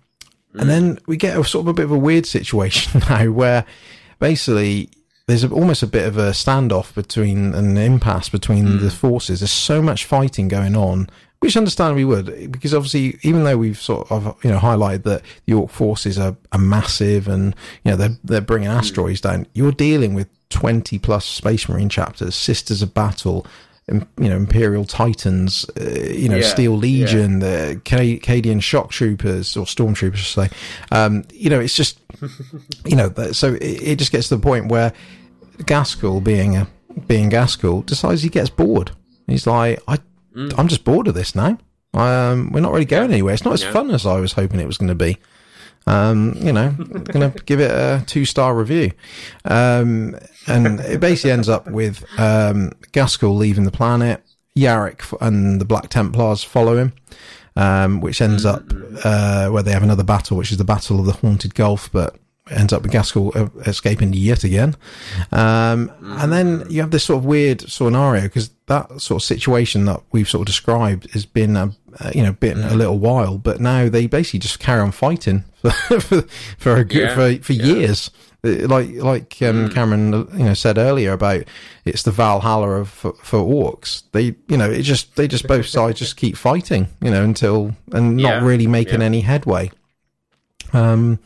[0.54, 3.64] and then we get a sort of a bit of a weird situation now where
[4.18, 4.88] basically
[5.26, 9.40] there's a, almost a bit of a standoff between an impasse between the forces.
[9.40, 11.08] There's so much fighting going on,
[11.44, 15.52] which understandably would, because obviously, even though we've sort of you know highlighted that the
[15.52, 17.54] Orc forces are, are massive and
[17.84, 22.34] you know they're they're bringing asteroids down, you're dealing with 20 plus Space Marine chapters,
[22.34, 23.46] Sisters of Battle.
[23.86, 29.58] You know, Imperial Titans, uh, you know, Yeah, Steel Legion, the Ca- Cadian Shock Troopers
[29.58, 30.56] or Stormtroopers, I say.
[30.90, 32.00] Um, you know, it's just
[32.86, 34.94] you know, so it, it just gets to the point where
[35.58, 36.66] Ghazghkull, being a
[37.06, 38.92] being Ghazghkull, decides he gets bored.
[39.26, 39.98] He's like, I,
[40.34, 41.58] I'm just bored of this now.
[41.92, 43.34] Um, we're not really going anywhere.
[43.34, 45.18] It's not as fun as I was hoping it was going to be.
[45.86, 48.92] Um, you know, going to give it a two star review.
[49.44, 54.22] Um, and it basically ends up with um, Ghazghkull leaving the planet,
[54.56, 56.94] Yarrick and the Black Templars follow him,
[57.56, 58.64] um, which ends up
[59.04, 62.16] uh, where they have another battle, which is the Battle of the Haunted Gulf, but
[62.50, 64.76] ends up with Ghazghkull uh, escaping yet again.
[65.32, 69.86] Um, and then you have this sort of weird scenario because that sort of situation
[69.86, 73.38] that we've sort of described has been, a, uh, you know, been a little while,
[73.38, 76.22] but now they basically just carry on fighting for for,
[76.58, 78.10] for a good, Yeah, for for years.
[78.44, 81.44] Uh, Like like um, Cameron uh, you know said earlier about
[81.86, 84.02] it's the Valhalla of for, for orcs.
[84.12, 87.74] They you know it just they just both sides just keep fighting you know until
[87.92, 89.06] and not Yeah, really making yeah.
[89.06, 89.70] any headway.
[90.74, 91.18] Um,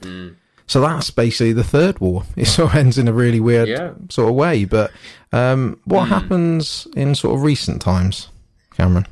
[0.68, 2.22] so that's basically the third war.
[2.36, 3.94] It sort of ends in a really weird Yeah.
[4.08, 4.64] sort of way.
[4.64, 4.92] But
[5.32, 8.28] um, what happens in sort of recent times,
[8.76, 9.06] Cameron?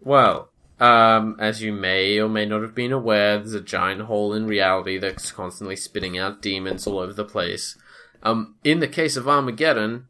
[0.00, 0.48] Well,
[0.80, 4.46] um, as you may or may not have been aware, there's a giant hole in
[4.46, 7.76] reality that's constantly spitting out demons all over the place.
[8.24, 10.06] Um, in the case of Armageddon,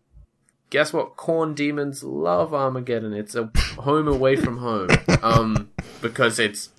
[0.70, 1.16] guess what?
[1.16, 3.12] Khorne demons love Armageddon.
[3.12, 3.50] It's a
[3.80, 4.88] home away from home.
[5.22, 5.70] Um,
[6.00, 6.70] because it's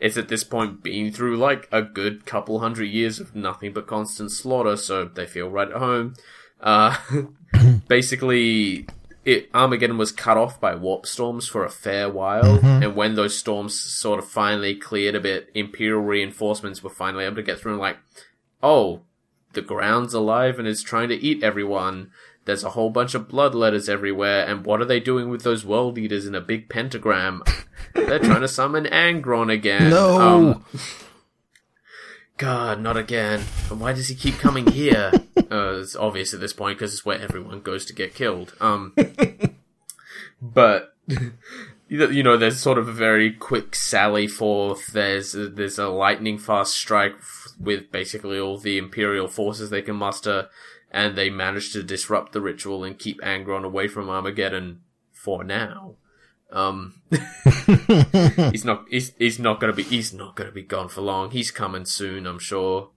[0.00, 3.86] it's at this point been through like a good couple hundred years of nothing but
[3.86, 6.14] constant slaughter, so they feel right at home.
[6.60, 6.96] Uh,
[7.88, 8.86] basically,
[9.24, 13.36] it, Armageddon was cut off by warp storms for a fair while, and when those
[13.36, 17.72] storms sort of finally cleared a bit, Imperial reinforcements were finally able to get through
[17.72, 17.98] and like,
[18.62, 19.02] oh,
[19.52, 22.10] the ground's alive and is trying to eat everyone.
[22.46, 25.98] There's a whole bunch of bloodletters everywhere, and what are they doing with those world
[25.98, 27.42] eaters in a big pentagram?
[27.94, 29.90] They're trying to summon Angron again.
[29.90, 30.20] No.
[30.20, 30.64] Um,
[32.38, 33.42] God, not again.
[33.70, 35.12] And why does he keep coming here?
[35.36, 38.54] uh, it's obvious at this point because it's where everyone goes to get killed.
[38.60, 38.94] Um,
[40.40, 41.32] but you
[41.98, 44.86] know- you know, there's sort of a very quick sally forth.
[44.92, 49.82] There's a, there's a lightning fast strike f- with basically all the Imperial forces they
[49.82, 50.48] can muster,
[50.90, 54.80] and they managed to disrupt the ritual and keep Angron away from Armageddon
[55.12, 55.94] for now.
[56.52, 57.00] Um,
[58.50, 58.84] he's not.
[58.90, 59.84] He's he's not gonna be.
[59.84, 61.30] He's not gonna be gone for long.
[61.30, 62.90] He's coming soon, I'm sure.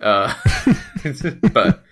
[0.00, 0.34] Uh,
[1.52, 1.82] but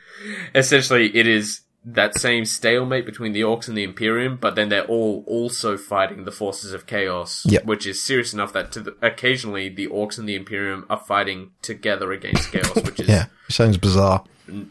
[0.55, 4.87] essentially, it is that same stalemate between the Orcs and the Imperium, but then they're
[4.87, 7.67] all also fighting the forces of chaos, Yep.
[7.67, 11.51] which is serious enough that to the, occasionally the Orcs and the Imperium are fighting
[11.61, 14.25] together against chaos, which is Yeah, sounds bizarre.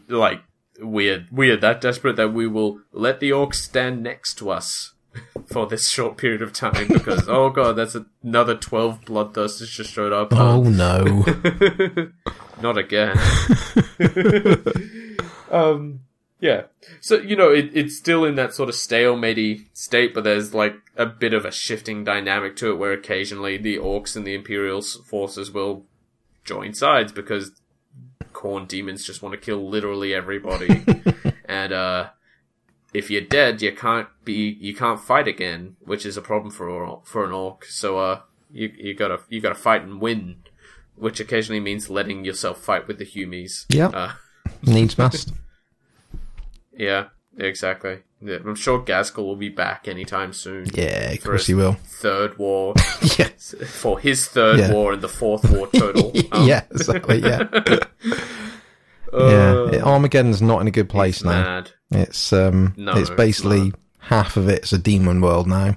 [0.08, 0.42] Like
[0.80, 1.28] weird.
[1.30, 4.92] We are that desperate that we will let the Orcs stand next to us
[5.46, 10.12] for this short period of time because oh god, that's another twelve bloodthirsters just showed
[10.12, 10.32] up.
[10.32, 11.24] Oh no.
[12.60, 13.18] not again.
[15.50, 16.00] um,
[16.40, 16.62] yeah.
[17.00, 20.74] So you know, it, it's still in that sort of stalematey state, but there's like
[20.96, 24.82] a bit of a shifting dynamic to it, where occasionally the orcs and the imperial
[24.82, 25.84] forces will
[26.44, 27.52] join sides because
[28.34, 30.84] Khorne demons just want to kill literally everybody,
[31.46, 32.10] and uh,
[32.92, 37.00] if you're dead, you can't be you can't fight again, which is a problem for
[37.04, 37.64] for an orc.
[37.64, 38.20] So uh,
[38.52, 40.36] you you gotta you gotta fight and win,
[40.96, 43.66] which occasionally means letting yourself fight with the humies.
[43.68, 43.88] Yeah.
[43.88, 44.12] Uh,
[44.62, 45.32] Needs must.
[46.76, 47.06] yeah,
[47.38, 47.98] exactly.
[48.20, 50.66] Yeah, I'm sure Ghazghkull will be back anytime soon.
[50.72, 51.74] Yeah, of course he will.
[51.84, 52.74] Third war
[53.18, 53.28] Yeah.
[53.66, 54.72] for his third Yeah.
[54.72, 56.10] war and the fourth war total.
[56.32, 57.18] Um, yeah, exactly.
[57.18, 57.42] Yeah.
[59.12, 59.82] uh, yeah.
[59.82, 61.30] Armageddon's not in a good place now.
[61.42, 61.70] mad.
[61.90, 65.76] It's um, No, it's it's basically half of it's a demon world now,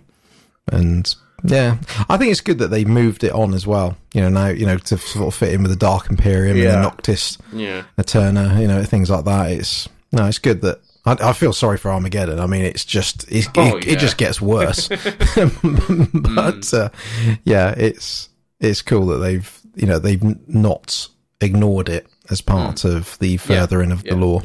[0.71, 1.13] and
[1.43, 1.77] yeah,
[2.09, 3.97] I think it's good that they moved it on as well.
[4.13, 6.63] You know, now you know to sort of fit in with the Dark Imperium Yeah.
[6.63, 7.83] and the Noctis Yeah.
[7.97, 9.51] Aeterna, you know, things like that.
[9.51, 10.79] It's no, it's good that.
[11.07, 12.39] I, I feel sorry for Armageddon.
[12.39, 13.93] I mean, it's just it's, Oh, it, yeah.
[13.93, 14.87] it just gets worse.
[16.13, 16.89] but uh,
[17.45, 18.29] yeah, it's
[18.59, 21.07] it's cool that they've you know they've not
[21.41, 24.05] ignored it as part of the furthering of Mm.
[24.05, 24.13] yeah.
[24.13, 24.41] the lore.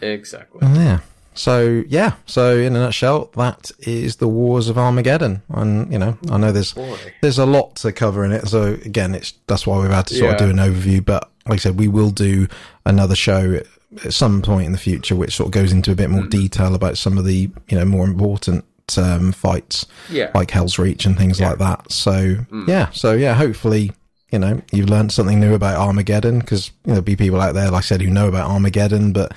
[0.00, 0.60] Exactly.
[0.62, 1.00] Yeah.
[1.38, 2.14] So yeah.
[2.26, 6.50] So in a nutshell, that is the Wars of Armageddon, and you know, I know
[6.52, 6.98] there's Boy.
[7.22, 8.48] there's a lot to cover in it.
[8.48, 11.04] So again, it's that's why we've had to sort of do an overview.
[11.04, 12.48] But like I said, we will do
[12.84, 16.08] another show at- some point in the future, which sort of goes into a bit
[16.08, 16.12] Mm.
[16.12, 18.64] more detail about some of the you know more important
[18.96, 20.30] um, fights, Yeah.
[20.34, 21.92] like Hell's Reach and things like that.
[21.92, 22.66] So Mm.
[22.68, 22.88] yeah.
[22.92, 23.92] So yeah, hopefully.
[24.30, 27.54] You know, you've learned something new about Armageddon because you know, there'll be people out
[27.54, 29.32] there, like I said, who know about Armageddon, but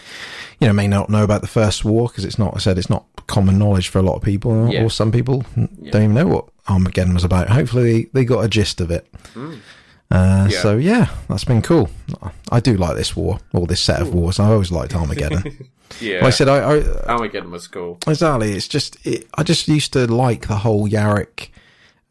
[0.62, 2.90] you know, may not know about the First War because it's not, I said, it's
[2.90, 4.84] not common knowledge for a lot of people, or, Yeah.
[4.84, 5.70] or some people don't
[6.04, 7.50] even know what Armageddon was about.
[7.50, 9.06] Hopefully, they got a gist of it.
[9.36, 10.62] Uh, Yeah.
[10.62, 11.90] So yeah, that's been cool.
[12.52, 14.40] I do like this war or this set of wars.
[14.40, 15.68] I always liked Armageddon.
[16.00, 16.20] Yeah.
[16.20, 17.98] Like I said, I, I Armageddon was cool.
[18.08, 18.54] exactly.
[18.54, 21.50] It's just it, I just used to like the whole Yarrick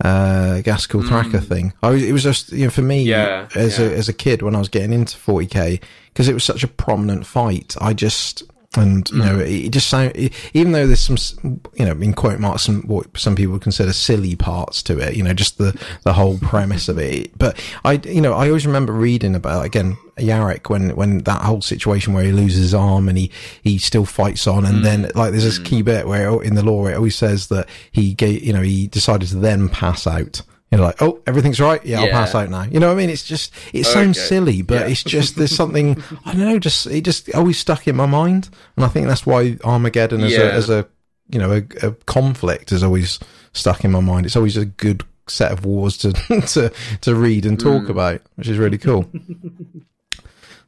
[0.03, 1.73] uh, Ghazghkull Thraka thing.
[1.83, 3.87] I was, it was just you know for me Yeah, as yeah.
[3.87, 5.81] a as a kid when I was getting into 40k
[6.13, 7.77] because it was such a prominent fight.
[7.81, 8.43] I just
[8.77, 9.67] and you know Mm.
[9.67, 10.13] it just sound
[10.55, 13.93] even though there's some you know in quote marks some what some people would consider
[13.93, 15.17] silly parts to it.
[15.17, 17.37] You know just the the whole premise of it.
[17.37, 21.63] But I you know I always remember reading about again Yarrick when when that whole
[21.63, 23.33] situation where he loses his arm and he
[23.63, 26.91] he still fights on and then like there's this key bit where in the lore
[26.93, 30.43] it always says that he gave you know he decided to then pass out.
[30.71, 31.85] You know, like, oh, everything's right.
[31.85, 32.63] Yeah, I'll pass out now.
[32.63, 33.11] You know what I mean?
[33.11, 34.27] It's just, it sounds Okay.
[34.29, 34.87] silly, but Yeah.
[34.93, 38.49] it's just, there's something, I don't know, just, it just always stuck in my mind.
[38.77, 40.43] And I think that's why Armageddon as Yeah.
[40.43, 40.87] a, as a,
[41.29, 43.19] you know, a, a conflict is always
[43.53, 44.27] stuck in my mind.
[44.27, 46.13] It's always a good set of wars to,
[46.53, 47.91] to, to read and talk Mm.
[47.91, 49.11] about, which is really cool.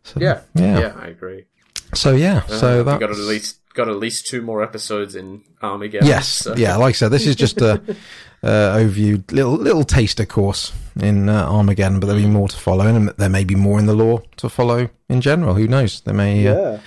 [0.05, 0.79] So, Yeah, Yeah.
[0.81, 1.45] yeah, I agree.
[1.95, 5.15] So yeah, so Uh, we that got at least got at least two more episodes
[5.15, 6.07] in Armageddon.
[6.09, 6.77] Yes, so- yeah.
[6.77, 7.75] Like I said, this is just a
[8.43, 12.87] uh, overview, little little taster course in uh, Armageddon, but there'll be more to follow,
[12.87, 15.55] and there may be more in the lore to follow in general.
[15.55, 16.01] Who knows?
[16.03, 16.79] They may uh,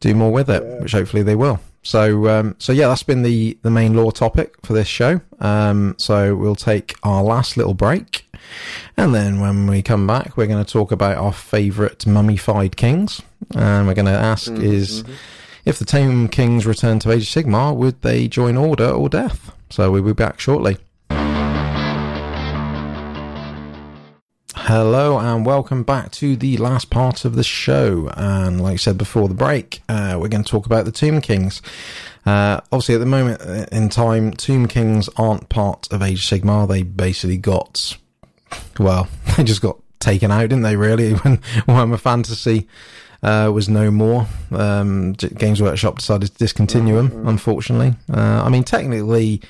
[0.00, 1.60] do more with it, which hopefully they will.
[1.84, 5.20] So, um, so yeah, that's been the the main lore topic for this show.
[5.40, 8.24] Um, so we'll take our last little break,
[8.96, 13.20] and then when we come back, we're going to talk about our favourite mummified kings,
[13.56, 15.02] and we're going to ask is
[15.64, 19.52] if the Tomb Kings return to Age of Sigmar, would they join Order or Death?
[19.70, 20.76] So we'll be back shortly.
[24.54, 28.10] Hello and welcome back to the last part of the show.
[28.16, 31.20] And like I said before the break, uh, we're going to talk about the Tomb
[31.20, 31.62] Kings.
[32.26, 36.40] Uh, obviously, at the moment uh, in time, Tomb Kings aren't part of Age of
[36.40, 36.68] Sigmar.
[36.68, 37.96] They basically got,
[38.78, 40.76] well, they just got taken out, didn't they?
[40.76, 42.68] Really, when Warhammer Fantasy
[43.22, 44.26] uh, was no more.
[44.50, 47.26] Um, Games Workshop decided to discontinue them.
[47.26, 49.40] Unfortunately, uh, I mean, technically,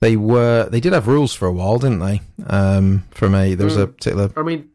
[0.00, 2.20] they were they did have rules for a while, didn't they?
[2.46, 4.68] Um, from a there was a particular I mean,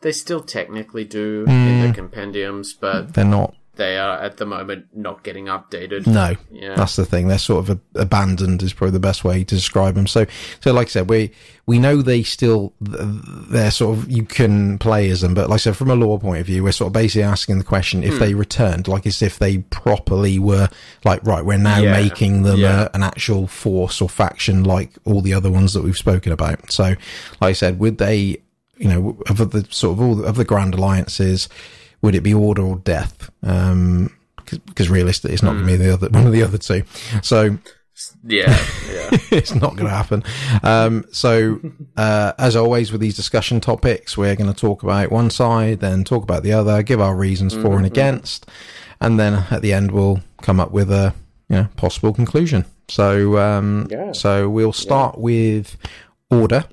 [0.00, 1.86] they still technically do in Hmm.
[1.88, 6.06] the compendiums, but they're not they are at the moment not getting updated.
[6.06, 6.74] No, Yeah.
[6.74, 7.28] that's the thing.
[7.28, 10.06] They're sort of a, abandoned is probably the best way to describe them.
[10.06, 10.26] So,
[10.60, 11.30] so like I said, we
[11.66, 15.58] we know they still they're sort of you can play as them, but like I
[15.58, 18.14] said, from a lore point of view, we're sort of basically asking the question if
[18.14, 18.20] hmm.
[18.20, 20.68] they returned, like as if they properly were
[21.04, 21.92] like right, we're now Yeah.
[21.92, 22.88] making them Yeah.
[22.94, 26.72] an actual force or faction like all the other ones that we've spoken about.
[26.72, 26.94] So,
[27.40, 28.38] like I said, would they,
[28.78, 31.48] you know, of the sort of all the, of the grand alliances,
[32.06, 33.30] would it be order or death?
[33.42, 34.10] Um,
[34.46, 36.84] because realistically, it's not going to be the other one of the other two.
[37.22, 37.58] So
[38.24, 38.56] Yeah,
[38.88, 39.08] yeah.
[39.32, 40.22] it's not going to happen.
[40.62, 41.58] Um, so
[41.96, 46.04] uh, as always with these discussion topics, we're going to talk about one side, then
[46.04, 48.46] talk about the other, give our reasons for and against,
[49.00, 51.12] and then at the end we'll come up with a
[51.48, 52.64] you know possible conclusion.
[52.88, 54.12] So um, Yeah.
[54.12, 55.76] so we'll start with
[56.30, 56.64] order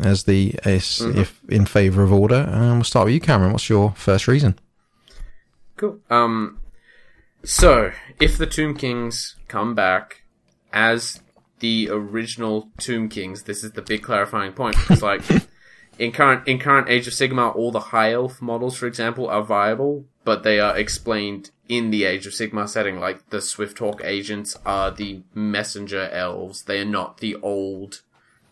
[0.00, 3.52] as the is if in favour of order, and we'll start with you, Cameron.
[3.52, 4.58] What's your first reason?
[5.82, 5.98] Cool.
[6.10, 6.60] Um,
[7.42, 10.22] so if the Tomb Kings come back
[10.72, 11.20] as
[11.58, 15.22] the original Tomb Kings, this is the big clarifying point because, like,
[15.98, 19.42] in current in current Age of Sigmar, all the High Elf models, for example, are
[19.42, 23.00] viable, but they are explained in the Age of Sigmar setting.
[23.00, 28.02] Like the Swift Hawk agents are the messenger elves; they are not the old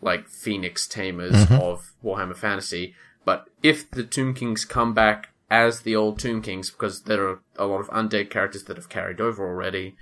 [0.01, 2.93] like Phoenix Tamers of Warhammer Fantasy.
[3.23, 7.41] But if the Tomb Kings come back as the old Tomb Kings, because there are
[7.57, 9.95] a lot of undead characters that have carried over already,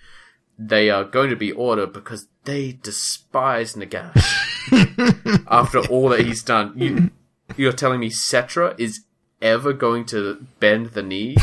[0.59, 5.45] they are going to be Order because they despise Nagash.
[5.49, 7.09] After all that he's done, you,
[7.57, 9.05] you're telling me Settra is
[9.41, 11.35] ever going to bend the knee?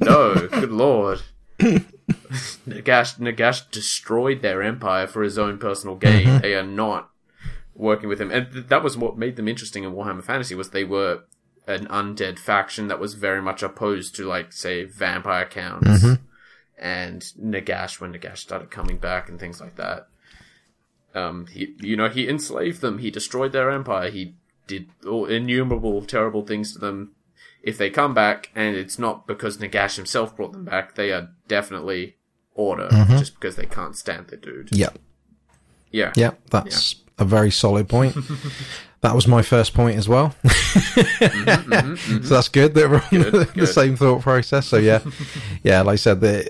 [0.00, 1.20] No, good lord.
[1.58, 6.40] Nagash, Nagash destroyed their empire for his own personal gain.
[6.40, 7.10] They are not
[7.74, 10.54] working with him, and th- that was what made them interesting in Warhammer Fantasy.
[10.54, 11.24] Was they were
[11.66, 16.04] an undead faction that was very much opposed to, like, say, vampire counts
[16.78, 20.08] and Nagash when Nagash started coming back and things like that.
[21.14, 22.98] Um, he, you know, he enslaved them.
[22.98, 24.10] He destroyed their empire.
[24.10, 24.34] He
[24.66, 27.12] did all innumerable terrible things to them.
[27.62, 31.30] If they come back, and it's not because Nagash himself brought them back, they are
[31.48, 32.16] definitely
[32.54, 34.68] order, just because they can't stand the dude.
[34.72, 34.90] Yeah.
[35.90, 36.12] Yeah.
[36.14, 38.14] Yeah, that's a very solid point.
[39.00, 40.34] that was my first point as well.
[40.44, 43.66] so that's good that we're on Good, the, the good.
[43.68, 44.66] same thought process.
[44.66, 45.00] So yeah,
[45.62, 46.48] yeah, like I said, they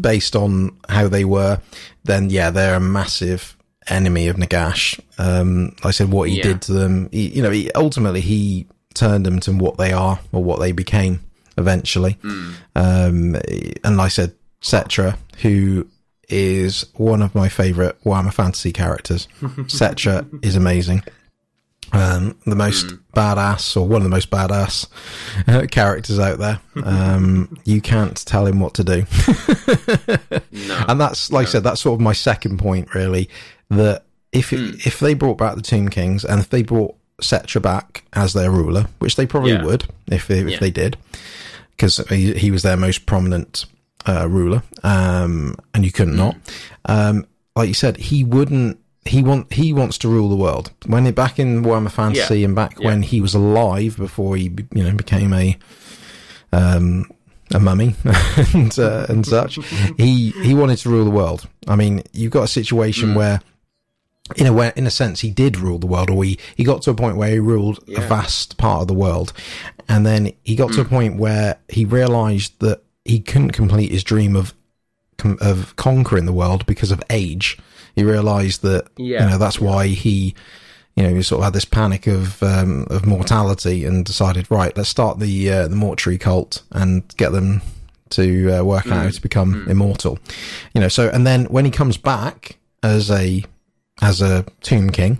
[0.00, 1.60] based on how they were,
[2.04, 3.56] then yeah, they're a massive
[3.88, 5.00] enemy of Nagash.
[5.18, 6.42] Um, like I said, what he Yeah.
[6.44, 10.20] did to them, he, you know, he, ultimately he turned them to what they are
[10.32, 11.20] or what they became
[11.58, 12.12] eventually.
[12.22, 12.50] Hmm.
[12.76, 13.36] Um,
[13.84, 15.86] and like I said, Settra, who
[16.30, 19.28] is one of my favorite Warhammer Fantasy characters.
[19.42, 21.02] Settra is amazing.
[21.92, 22.96] Um, the most Hmm.
[23.14, 24.86] badass, or one of the most badass
[25.48, 26.60] uh, characters out there.
[26.84, 29.06] Um, you can't tell him what to do.
[30.52, 30.84] No.
[30.88, 33.28] and that's like I said, that's sort of my second point, really.
[33.70, 37.60] That if it, if they brought back the Tomb Kings and if they brought Settra
[37.60, 39.64] back as their ruler, which they probably Yeah.
[39.64, 40.58] would if they, if Yeah.
[40.60, 40.96] they did,
[41.72, 43.64] because he, he was their most prominent
[44.06, 46.36] uh, ruler, um, and you couldn't not.
[46.86, 48.78] Um, like you said, he wouldn't.
[49.06, 50.70] He want he wants to rule the world.
[50.86, 52.46] When he, back in Warhammer Fantasy Yeah.
[52.46, 52.86] and back Yeah.
[52.88, 55.56] when he was alive before he you know became a
[56.52, 57.10] um,
[57.52, 57.94] a mummy
[58.54, 59.56] and uh, and such.
[59.96, 61.48] he he wanted to rule the world.
[61.66, 63.40] I mean, you've got a situation where,
[64.36, 66.82] in a way, in a sense, he did rule the world, or he he got
[66.82, 69.32] to a point where he ruled a vast part of the world,
[69.88, 74.04] and then he got to a point where he realised that he couldn't complete his
[74.04, 74.54] dream of
[75.40, 77.58] of conquering the world because of age.
[77.94, 79.24] He realised that Yeah.
[79.24, 80.34] you know that's why he
[80.96, 84.76] you know, he sort of had this panic of um, of mortality and decided, right,
[84.76, 87.62] let's start the uh, the mortuary cult and get them
[88.10, 90.18] to uh, work out how to become immortal.
[90.74, 93.44] You know, so and then when he comes back as a
[94.02, 95.18] as a tomb king,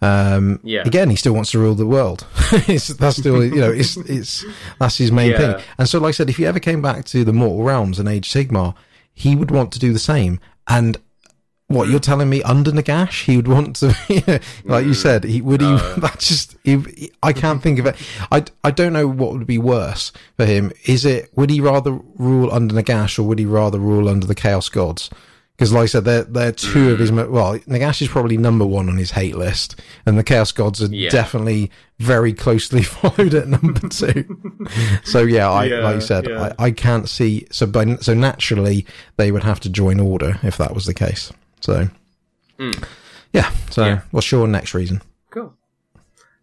[0.00, 0.82] um, Yeah.
[0.84, 2.26] again he still wants to rule the world.
[2.68, 4.44] it's, that's still you know it's it's
[4.78, 5.38] that's his main Yeah.
[5.54, 5.64] thing.
[5.78, 8.08] And so, like I said, if he ever came back to the mortal realms and
[8.08, 8.74] Age Sigmar,
[9.14, 10.40] he would want to do the same.
[10.68, 10.98] And
[11.68, 15.62] what you're telling me under Nagash, he would want to, like you said, he would.
[15.62, 16.56] He, that's just.
[16.64, 17.96] He, I can't think of it.
[18.30, 20.70] I, I don't know what would be worse for him.
[20.84, 24.34] Is it would he rather rule under Nagash or would he rather rule under the
[24.34, 25.08] Chaos Gods?
[25.62, 27.12] Because, like I said, they're they're two of his.
[27.12, 30.82] mo- Well, Nagash is probably number one on his hate list, and the Chaos Gods
[30.82, 31.08] are Yeah.
[31.08, 34.24] definitely very closely followed at number two.
[35.04, 36.52] so yeah, I Yeah, like you said, yeah.
[36.58, 37.46] I, I can't see.
[37.52, 38.84] So by, so naturally,
[39.18, 41.32] they would have to join Order if that was the case.
[41.60, 41.88] So
[43.32, 43.50] yeah.
[43.70, 43.84] So.
[43.86, 44.00] Yeah.
[44.10, 45.00] what's your next reason?
[45.30, 45.54] Cool.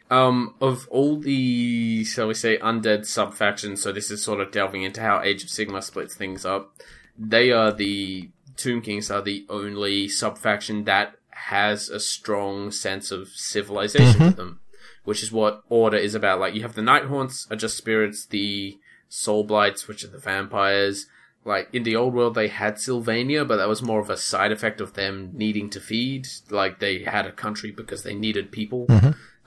[0.10, 4.52] Um, of all the, shall we say, undead sub factions, so this is sort of
[4.52, 6.74] delving into how Age of Sigmar splits things up.
[7.18, 13.10] They are the Tomb Kings are the only sub faction that has a strong sense
[13.10, 14.60] of civilization to them,
[15.06, 16.42] which is what Order is about.
[16.42, 21.08] Like you have the Nighthaunts, are just spirits, the Soul Blights, which are the vampires.
[21.46, 24.52] Like in the old world, they had Sylvania, but that was more of a side
[24.52, 26.28] effect of them needing to feed.
[26.50, 28.88] Like they had a country because they needed people.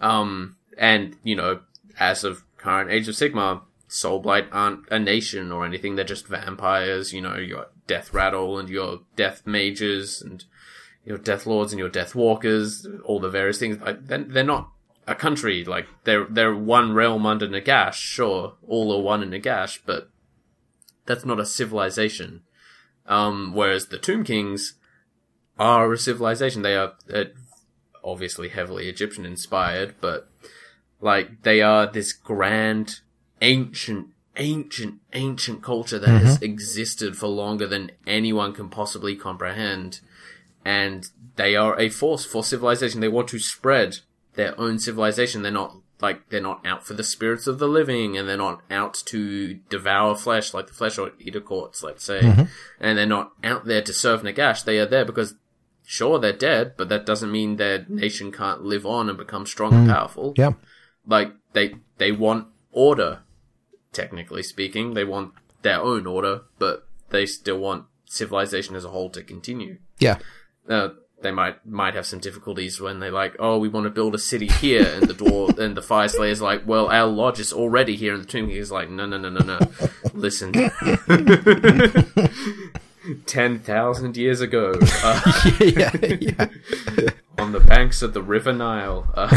[0.00, 1.60] Um, and you know,
[2.00, 3.60] as of current Age of Sigmar,
[3.91, 5.97] Soulblight aren't a nation or anything.
[5.97, 7.12] They're just vampires.
[7.12, 10.44] You know, your Death Rattle and your Death Mages and
[11.05, 12.86] your Death Lords and your Death Walkers.
[13.05, 13.78] All the various things.
[13.78, 14.70] They're, they're not
[15.07, 15.65] a country.
[15.65, 17.94] Like they're they're one realm under Nagash.
[17.94, 20.11] Sure, all are one in Nagash, but
[21.07, 22.43] that's not a civilization.
[23.07, 24.75] Um, whereas the Tomb Kings
[25.59, 26.62] are a civilization.
[26.62, 27.25] They are uh,
[28.05, 30.28] obviously heavily Egyptian inspired, but
[31.01, 33.01] like they are this grand,
[33.41, 36.44] ancient, ancient, ancient culture that has mm-hmm.
[36.44, 40.01] existed for longer than anyone can possibly comprehend.
[40.65, 43.01] And they are a force for civilization.
[43.01, 43.99] They want to spread
[44.35, 45.43] their own civilization.
[45.43, 48.62] They're not like they're not out for the spirits of the living, and they're not
[48.70, 52.20] out to devour flesh like the flesh or eater courts, let's say.
[52.20, 52.43] Mm-hmm.
[52.81, 54.65] And they're not out there to serve Nagash.
[54.65, 55.35] They are there because
[55.85, 59.75] sure they're dead, but that doesn't mean their nation can't live on and become strong
[59.75, 59.93] and mm.
[59.93, 60.35] powerful.
[60.36, 60.52] Yeah.
[61.07, 63.20] Like they they want order,
[63.93, 64.95] technically speaking.
[64.95, 69.79] They want their own order, but they still want civilization as a whole to continue.
[69.99, 70.19] Yeah.
[70.69, 70.91] Uh,
[71.23, 74.19] they might might have some difficulties when they like, oh, we want to build a
[74.19, 77.97] city here, and the dwarf and the fire slayer's like, well, our lodge is already
[77.97, 79.59] here, and the tomb king is like, no, no, no, no, no,
[80.12, 80.53] listen.
[83.27, 85.21] Ten thousand years ago, uh,
[85.61, 85.91] yeah.
[86.21, 86.47] Yeah.
[87.39, 89.11] on the banks of the River Nile.
[89.15, 89.29] Uh,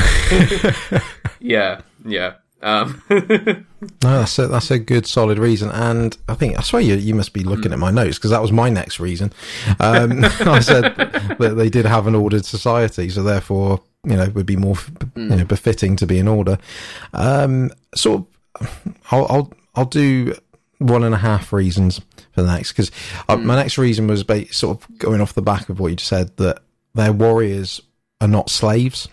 [1.40, 2.34] yeah, yeah.
[2.62, 3.02] Um,
[4.04, 7.14] No, that's a, that's a good solid reason, and I think I swear you you
[7.16, 9.32] must be looking at my notes because that was my next reason.
[9.80, 10.96] Um, I said
[11.40, 14.76] that they did have an ordered society, so therefore you know it would be more
[15.16, 16.58] you know befitting to be in order.
[17.14, 17.72] Um,
[18.06, 18.68] of,
[19.12, 20.36] I'll I'll I'll do
[20.80, 22.00] one and a half reasons
[22.32, 22.92] for the next because
[23.30, 26.10] uh, my next reason was sort of going off the back of what you just
[26.10, 26.60] said that
[26.94, 27.82] their warriors
[28.22, 29.08] are not slaves.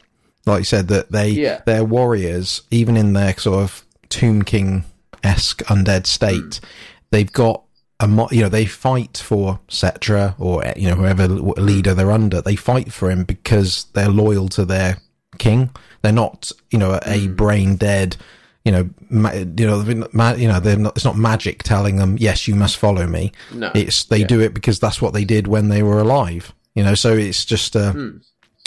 [0.46, 1.60] Like you said, that they Yeah.
[1.66, 4.84] they're warriors, even in their sort of Tomb King
[5.22, 6.60] esque undead state.
[6.60, 6.66] Hmm.
[7.10, 7.62] They've got
[8.00, 11.50] a mo- you know they fight for Settra or you know whoever hmm.
[11.56, 12.40] leader they're under.
[12.40, 14.98] They fight for him because they're loyal to their
[15.38, 15.70] king.
[16.02, 17.34] They're not you know a hmm.
[17.34, 18.16] brain dead
[18.64, 21.62] you know, ma- you know, they're not- ma- you know, they're not, it's not magic
[21.62, 23.32] telling them, yes, you must follow me.
[23.52, 23.70] No.
[23.74, 26.94] It's, they do it because that's what they did when they were alive, you know,
[26.94, 27.92] so it's just, uh,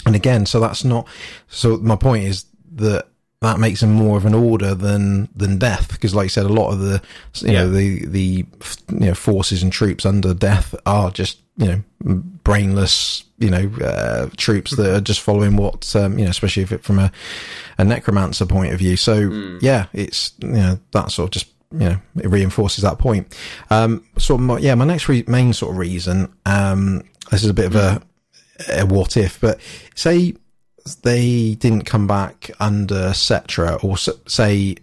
[0.06, 1.06] and again, so that's not,
[1.48, 3.08] so my point is that
[3.40, 5.92] that makes him more of an order than, than death.
[5.92, 7.02] Because like I said, a lot of the,
[7.42, 8.46] you know, the, the,
[8.88, 11.82] you know, forces and troops under death are just, you know,
[12.44, 16.72] brainless, you know, uh, troops that are just following what, um, you know, especially if
[16.72, 17.12] it from a,
[17.76, 18.96] a necromancer point of view.
[18.96, 19.18] So
[19.60, 23.36] yeah, it's, you know, that sort of just, you know, it reinforces that point.
[23.68, 27.54] Um, so my, yeah, my next re- main sort of reason, um, this is a
[27.54, 28.02] bit of a,
[28.68, 29.60] a what if, but
[29.94, 30.34] say
[31.02, 33.96] they didn't come back under Settra or
[34.28, 34.76] say,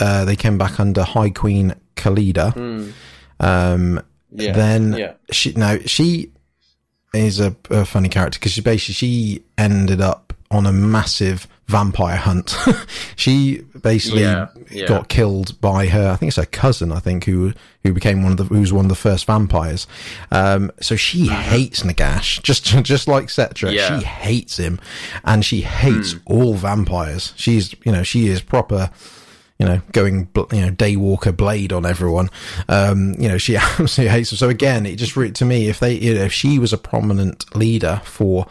[0.00, 2.92] uh, they came back under High Queen Khalida.
[3.38, 4.52] Um, Yeah.
[4.52, 5.12] then yeah.
[5.30, 6.32] she now she
[7.14, 12.16] is a, a funny character because she basically she ended up on a massive vampire
[12.16, 12.56] hunt.
[13.16, 14.86] she basically Yeah, yeah.
[14.86, 16.10] got killed by her.
[16.10, 16.92] I think it's her cousin.
[16.92, 19.86] I think who who became one of the who's one of the first vampires.
[20.30, 23.72] Um, so she hates Nagash just just like Settra.
[23.72, 23.98] Yeah.
[23.98, 24.78] She hates him,
[25.24, 27.32] and she hates all vampires.
[27.36, 28.90] She's you know she is proper
[29.58, 32.28] you know, going, bl- you know, daywalker blade on everyone.
[32.68, 34.36] Um, you know, she absolutely hates them.
[34.36, 37.56] So again, it just, to me, if they, you know, if she was a prominent
[37.56, 38.46] leader for,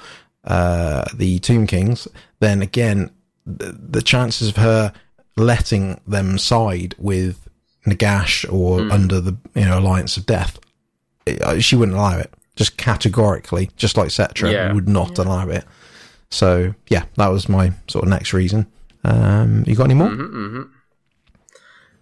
[0.45, 2.08] uh, the Tomb Kings,
[2.45, 3.09] then again,
[3.45, 4.93] the, the chances of her
[5.38, 7.48] letting them side with
[7.85, 10.59] Nagash or under the, you know, Alliance of Death,
[11.25, 12.32] it- uh, she wouldn't allow it.
[12.56, 14.72] Just categorically, just like Settra Yeah.
[14.74, 15.65] would not allow it.
[16.32, 18.67] So yeah, that was my sort of next reason.
[19.03, 20.07] Um, you got any more?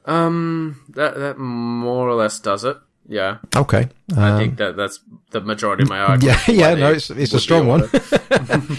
[0.05, 2.77] Um, that that more or less does it.
[3.07, 3.89] Yeah, Okay.
[4.15, 4.99] I Um, think that that's
[5.31, 6.47] the majority of my argument.
[6.47, 7.81] yeah, yeah, no, it's it's a strong one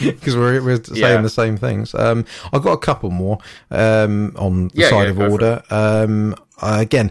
[0.00, 1.20] because we're we're saying Yeah.
[1.20, 1.94] the same things.
[1.94, 3.38] Um, I've got a couple more
[3.70, 5.62] um on the Yeah, side yeah, of order.
[5.70, 7.10] Um, uh, again,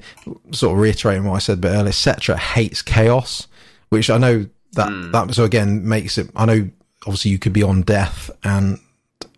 [0.51, 1.91] sort of reiterating what I said but bit earlier.
[1.91, 3.47] Settra hates chaos,
[3.89, 5.11] which I know that Hmm.
[5.11, 6.29] that so again makes it.
[6.35, 6.69] I know
[7.05, 8.79] obviously you could be on death and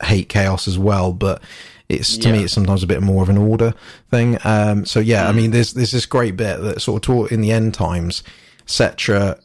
[0.04, 1.42] hate chaos as well, but
[1.90, 3.74] it's to me it's sometimes a bit more of an order
[4.10, 4.38] thing.
[4.44, 5.38] Um, so yeah, I Hmm.
[5.38, 8.24] mean, there's there's this great bit that sort of taught in the end times.
[8.66, 9.40] Settra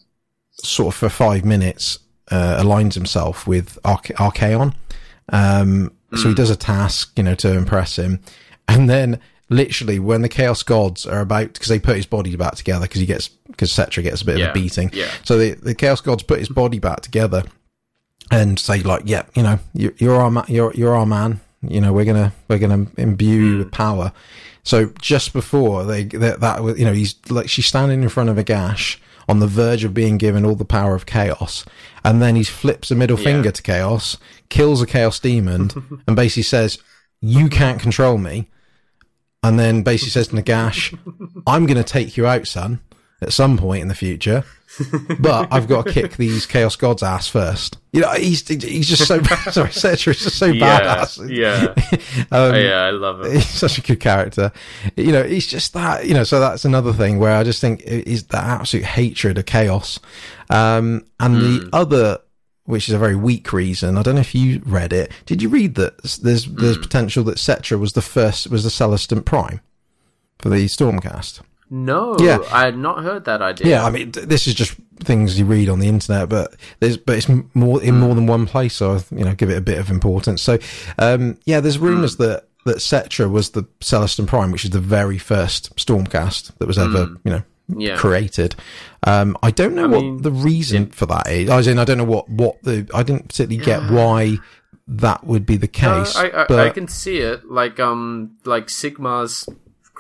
[0.63, 1.99] sort of for five minutes
[2.31, 4.75] uh, aligns himself with Arche- Archaon.
[5.31, 8.19] Um, So he does a task, you know, to impress him,
[8.67, 12.55] and then literally when the Chaos Gods are about because they put his body back
[12.57, 14.91] together because he gets because Settra gets a bit of a beating.
[14.93, 15.09] yeah.
[15.25, 17.45] So the the Chaos Gods put his body back together
[18.31, 21.41] and say like, yeah, you know, you're, you're our ma- you're you're our man.
[21.63, 23.73] You know, we're gonna we're gonna imbue you with hmm.
[23.73, 24.13] power.
[24.63, 28.31] So just before they that, that was- you know he's like she's standing in front
[28.31, 31.65] of a gash on the verge of being given all the power of chaos,
[32.05, 34.17] and then he flips a middle finger to chaos,
[34.49, 35.71] kills a chaos demon,
[36.07, 36.79] and basically says,
[37.21, 38.49] "You can't control me."
[39.43, 40.99] And then basically says to Nagash,
[41.47, 42.81] "I'm going to take you out, son,
[43.21, 44.45] at some point in the future."
[45.19, 47.77] but I've got to kick these Chaos Gods ass first.
[47.93, 51.29] You know, he's he's just so sorry, Settra is just so Yeah, badass.
[51.29, 51.75] yeah,
[52.31, 52.83] Um, yeah.
[52.85, 53.33] I love it.
[53.33, 54.53] he's such a good character.
[54.97, 56.07] You know, he's just that.
[56.07, 59.47] You know, so that's another thing where I just think is that absolute hatred of
[59.47, 59.99] chaos.
[60.51, 62.19] Um, and the other,
[62.65, 63.99] which is a very weak reason.
[63.99, 65.11] I don't know if you read it.
[65.27, 69.25] Did you read that there's there's potential that Settra was the first was the Celestant
[69.25, 69.61] Prime
[70.39, 71.41] for the Stormcast?
[71.71, 72.39] No, Yeah.
[72.53, 73.69] I had not heard that idea.
[73.69, 74.75] Yeah, I mean, this is just
[75.05, 78.47] things you read on the internet, but there's, but it's more in more than one
[78.47, 80.43] place, so I, you know, give it a bit of importance.
[80.43, 80.59] So,
[80.99, 85.17] um, yeah, there's rumours that that Settra was the Celestant Prime, which is the very
[85.17, 87.97] first Stormcast that was ever, you know, Yeah.
[87.97, 88.55] created.
[89.07, 91.49] Um, I don't know what mean, the reason for that is.
[91.49, 94.39] As in, I don't know what what the I didn't particularly get why
[94.89, 96.17] that would be the case.
[96.17, 97.49] I, I, but I can see it.
[97.51, 99.49] Like um, like Sigmar's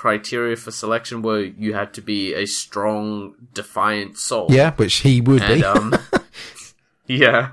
[0.01, 4.47] criteria for selection were you had to be a strong, defiant soul.
[4.49, 5.65] yeah, which he would and be.
[5.65, 5.95] um,
[7.07, 7.51] yeah.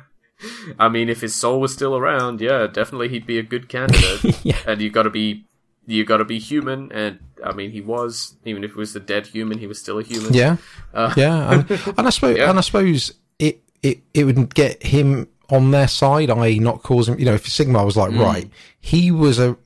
[0.79, 4.21] I mean, if his soul was still around, yeah, definitely he'd be a good candidate.
[4.45, 4.55] Yeah.
[4.65, 5.43] And you got to be,
[5.85, 6.89] you got to be human.
[6.93, 8.35] And I mean, he was.
[8.45, 10.33] Even if it was a dead human, he was still a human.
[10.33, 10.55] Yeah,
[11.17, 12.49] yeah, and, and I suppose, Yeah.
[12.49, 17.09] and I suppose it, it it would get him on their side, i.e., not cause
[17.09, 17.19] him.
[17.19, 19.57] You know, if Sigmar was like, right, he was a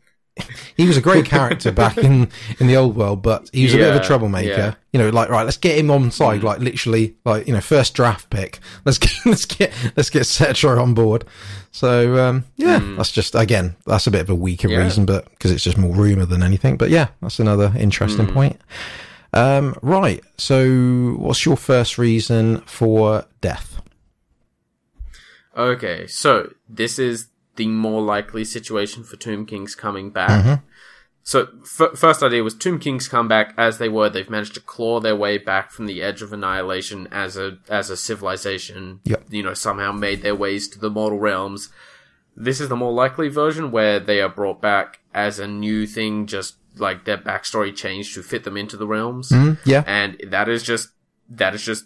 [0.78, 2.30] he was a great character back in
[2.60, 4.50] in the old world, but he was a bit of a troublemaker.
[4.50, 4.74] yeah.
[4.94, 7.94] You know, like right, let's get him on side, like literally, like you know, first
[7.94, 8.60] draft pick.
[8.86, 11.26] Let's get let's get let's get Settra on board.
[11.72, 14.78] So um, yeah, that's just again, that's a bit of a weaker Yeah.
[14.80, 16.78] reason, but because it's just more rumor than anything.
[16.78, 18.60] But yeah, that's another interesting point.
[19.34, 20.22] Um, right.
[20.38, 23.82] So, what's your first reason for death?
[25.56, 30.30] Okay, so this is the more likely situation for Tomb Kings coming back.
[30.30, 30.66] Mm-hmm.
[31.24, 34.10] so f- first idea was Tomb Kings come back as they were.
[34.10, 37.90] They've managed to claw their way back from the edge of annihilation as a as
[37.90, 39.02] a civilization.
[39.06, 39.26] Yep.
[39.30, 41.70] You know, somehow made their ways to the mortal realms.
[42.36, 46.28] This is the more likely version where they are brought back as a new thing,
[46.28, 49.30] just like their backstory changed to fit them into the realms.
[49.30, 49.84] Mm, yeah.
[49.86, 50.90] And that is just
[51.30, 51.86] that is just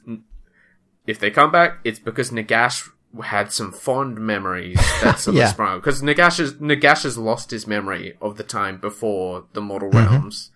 [1.08, 2.90] if they come back, it's because Nagash
[3.24, 5.44] had some fond memories that sort Yeah.
[5.46, 9.62] of sprung because Nagash has, Nagash has lost his memory of the time before the
[9.62, 10.14] mortal Mm-hmm.
[10.14, 10.52] realms.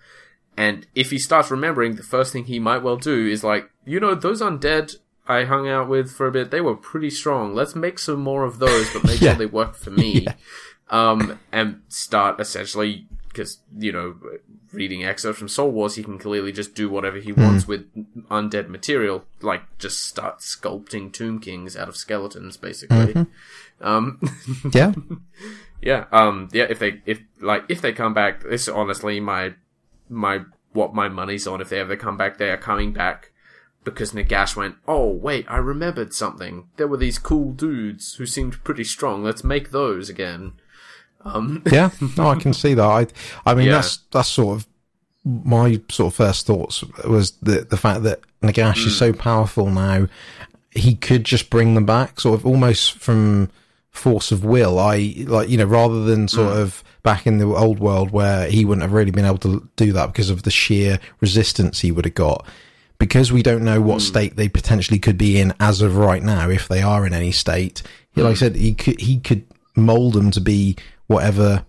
[0.57, 3.99] And if he starts remembering, the first thing he might well do is like, you
[3.99, 4.95] know, those undead
[5.27, 7.53] I hung out with for a bit, they were pretty strong.
[7.53, 9.31] Let's make some more of those, but make Yeah.
[9.33, 10.27] sure they work for me.
[10.91, 14.15] Um, and start essentially, because, you know,
[14.73, 17.87] reading excerpts from Soul Wars, he can clearly just do whatever he wants with
[18.29, 23.25] undead material, like just start sculpting Tomb Kings out of skeletons, basically.
[23.81, 24.19] Um,
[24.73, 24.93] Yeah.
[25.81, 26.65] yeah, um, yeah.
[26.69, 29.53] If they, if like, if they come back, this is honestly my,
[30.09, 30.41] my,
[30.73, 31.61] what my money's on.
[31.61, 33.31] If they ever come back, they are coming back
[33.83, 34.75] because Nagash went.
[34.87, 36.67] Oh wait, I remembered something.
[36.77, 39.23] There were these cool dudes who seemed pretty strong.
[39.23, 40.53] Let's make those again.
[41.23, 42.83] Um, Yeah, no, I can see that.
[42.83, 43.07] I,
[43.45, 43.73] I mean, Yeah.
[43.73, 44.67] that's that's sort of
[45.25, 49.05] my sort of first thoughts was the the fact that Nagash is hmm.
[49.05, 50.07] so powerful now.
[50.71, 53.49] He could just bring them back, sort of almost from
[53.89, 54.79] force of will.
[54.79, 56.61] I like you know rather than sort hmm.
[56.61, 59.91] of back in the old world where he wouldn't have really been able to do
[59.93, 62.45] that because of the sheer resistance he would have got.
[62.97, 64.07] Because we don't know what hmm.
[64.07, 67.31] state they potentially could be in as of right now, if they are in any
[67.31, 67.81] state.
[68.15, 70.75] Like I said, he could he could mold them to be
[71.09, 71.65] whatever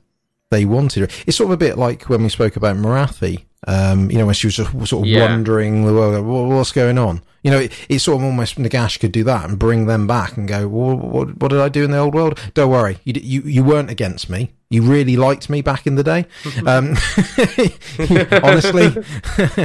[0.51, 1.11] they wanted.
[1.27, 3.45] It's sort of a bit like when we spoke about Morathi.
[3.67, 5.21] Um, you know, when she was just sort of Yeah.
[5.29, 7.21] wandering the world, what's going on?
[7.45, 10.39] You know, it, it's sort of almost Nagash could do that and bring them back
[10.39, 12.41] and go, well, what, what did I do in the old world?
[12.55, 14.53] Don't worry, you, you you weren't against me.
[14.71, 16.25] You really liked me back in the day.
[16.67, 16.97] Um,
[18.43, 18.89] honestly,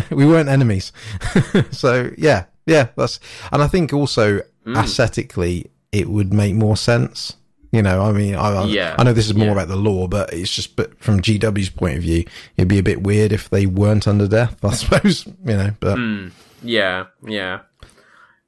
[0.15, 0.91] we weren't enemies.
[1.71, 3.19] so yeah, yeah, that's
[3.51, 7.37] and I think also aesthetically it would make more sense.
[7.75, 8.95] You know, I mean, I, I- Yeah.
[8.97, 9.51] I know this is more Yeah.
[9.53, 12.23] about the lore, but it's just, but from GW's point of view,
[12.57, 15.97] it'd be a bit weird if they weren't under death, I suppose, you know, but
[16.63, 17.59] Yeah, yeah.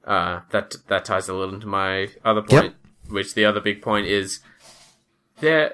[0.05, 2.73] Uh, that that ties a little into my other point,
[3.09, 4.39] which the other big point is
[5.41, 5.73] there.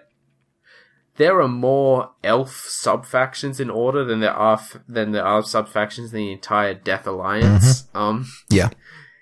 [1.18, 5.44] There are more elf sub factions in order than there are f- than there are
[5.44, 7.88] sub factions in the entire Death Alliance.
[7.94, 8.70] Um, yeah,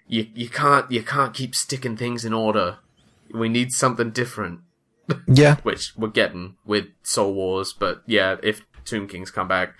[0.07, 2.77] you you can't you can't keep sticking things in order.
[3.33, 4.61] We need something different,
[5.27, 7.73] yeah, which we're getting with Soul Wars.
[7.77, 9.73] But yeah, if Tomb Kings come back,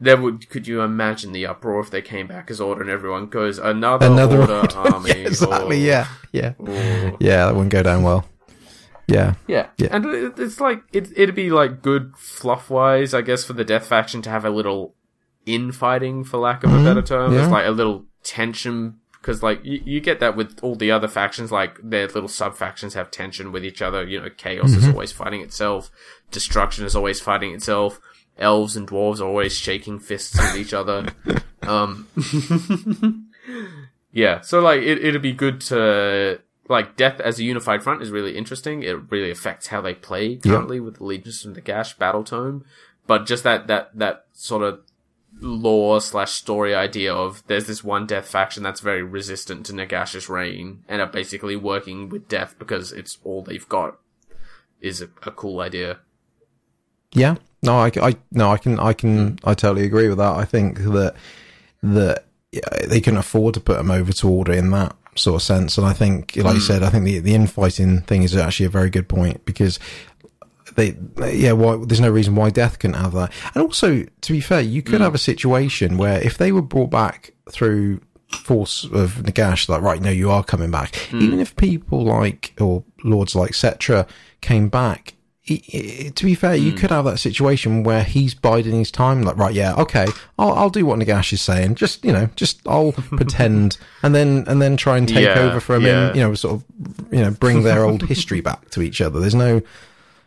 [0.00, 3.26] there would could you imagine the uproar if they came back as Order and everyone
[3.26, 4.78] goes another, another Order order.
[4.94, 5.10] army?
[5.10, 7.16] Yeah, exactly, oh, yeah, yeah, oh.
[7.20, 8.26] yeah, that wouldn't go down well.
[9.08, 9.88] Yeah, Yeah, Yeah.
[9.90, 10.06] and
[10.38, 14.22] it's like it, it'd be like good fluff wise, I guess, for the Death faction
[14.22, 14.94] to have a little
[15.44, 17.26] infighting, for lack of a better term.
[17.30, 17.34] Mm-hmm.
[17.34, 17.42] yeah.
[17.42, 21.08] It's like a little tension because, like, you, you get that with all the other
[21.08, 21.50] factions.
[21.50, 24.04] Like their little sub factions have tension with each other.
[24.04, 24.90] You know, Chaos is Mm-hmm.
[24.92, 25.90] always fighting itself.
[26.30, 28.00] Destruction is always fighting itself.
[28.36, 31.06] Elves and dwarves are always shaking fists with each other.
[31.64, 32.08] Um,
[34.12, 38.10] yeah, so like it, it'd be good to like Death as a unified front is
[38.10, 38.82] really interesting.
[38.82, 42.64] It really affects how they play currently with Allegiance from the Gash Battle Tome.
[43.06, 44.80] But just that that that sort of
[45.42, 50.28] lore slash story idea of there's this one Death faction that's very resistant to Nagash's
[50.28, 53.98] reign and are basically working with Death because it's all they've got
[54.80, 55.98] is a, a cool idea.
[57.12, 57.36] yeah.
[57.64, 60.36] No, I, I, no, I can, I can, I totally agree with that.
[60.36, 61.14] I think that
[61.84, 62.24] that
[62.88, 65.78] they can afford to put them over to order in that sort of sense.
[65.78, 66.66] And I think, like you hmm.
[66.66, 69.78] said, I think the the infighting thing is actually a very good point because
[70.74, 70.96] they,
[71.32, 73.32] yeah, why, there's no reason why death couldn't have that.
[73.54, 75.02] And also, to be fair, you could hmm.
[75.02, 78.00] have a situation where if they were brought back through
[78.36, 80.94] force of Nagash, like, right, no, you are coming back.
[80.96, 81.20] Hmm.
[81.20, 84.08] Even if people like, or lords like Settra
[84.40, 85.14] came back,
[85.46, 86.76] to be fair, you hmm.
[86.78, 90.06] could have that situation where he's biding his time, like, right, yeah, okay,
[90.38, 91.74] I'll, I'll do what Nagash is saying.
[91.74, 95.60] Just, you know, just, I'll pretend and then, and then try and take Yeah, over
[95.60, 96.10] from yeah.
[96.10, 99.18] him, you know, sort of, you know, bring their old history back to each other.
[99.18, 99.62] There's no,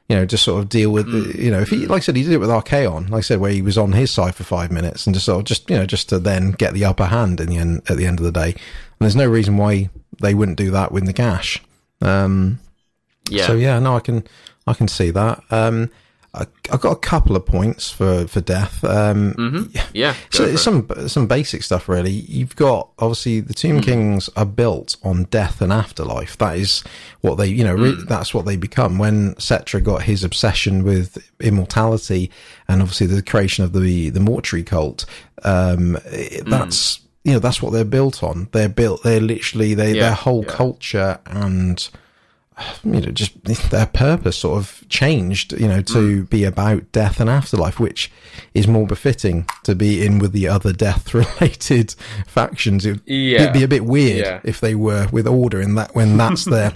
[0.08, 2.16] you know, just sort of deal with, the, you know, if he, like I said,
[2.16, 4.44] he did it with Archaon, like I said, where he was on his side for
[4.44, 7.06] five minutes and just sort of just, you know, just to then get the upper
[7.06, 8.52] hand in the end, at the end of the day.
[8.52, 9.90] And there's no reason why
[10.22, 11.60] they wouldn't do that with Nagash.
[12.02, 12.60] Um,
[13.30, 13.48] Yeah.
[13.48, 14.24] so yeah, no, I can,
[14.68, 15.42] I can see that.
[15.50, 15.90] Um,
[16.36, 18.84] I, I've got a couple of points for for death.
[18.84, 20.16] Um, Yeah.
[20.32, 20.64] so it's it.
[20.64, 22.12] some some basic stuff really.
[22.12, 26.38] You've got obviously the Tomb Kings are built on death and afterlife.
[26.38, 26.84] That is
[27.22, 28.98] what they, you know, re- that's what they become.
[28.98, 32.30] When Settra got his obsession with immortality
[32.68, 35.06] and obviously the creation of the the mortuary cult,
[35.44, 38.50] um, it- that's you know that's what they're built on.
[38.52, 39.04] They're built.
[39.04, 40.52] They're literally they Yeah, their whole yeah.
[40.54, 41.88] culture and
[42.84, 46.30] you know, just their purpose sort of changed, you know, to Mm.
[46.30, 48.12] be about death and afterlife, which
[48.54, 51.94] is more befitting to be in with the other death related
[52.28, 52.86] factions.
[52.86, 53.42] It, Yeah.
[53.42, 54.40] It'd be a bit weird Yeah.
[54.44, 56.74] if they were with order in that when that's their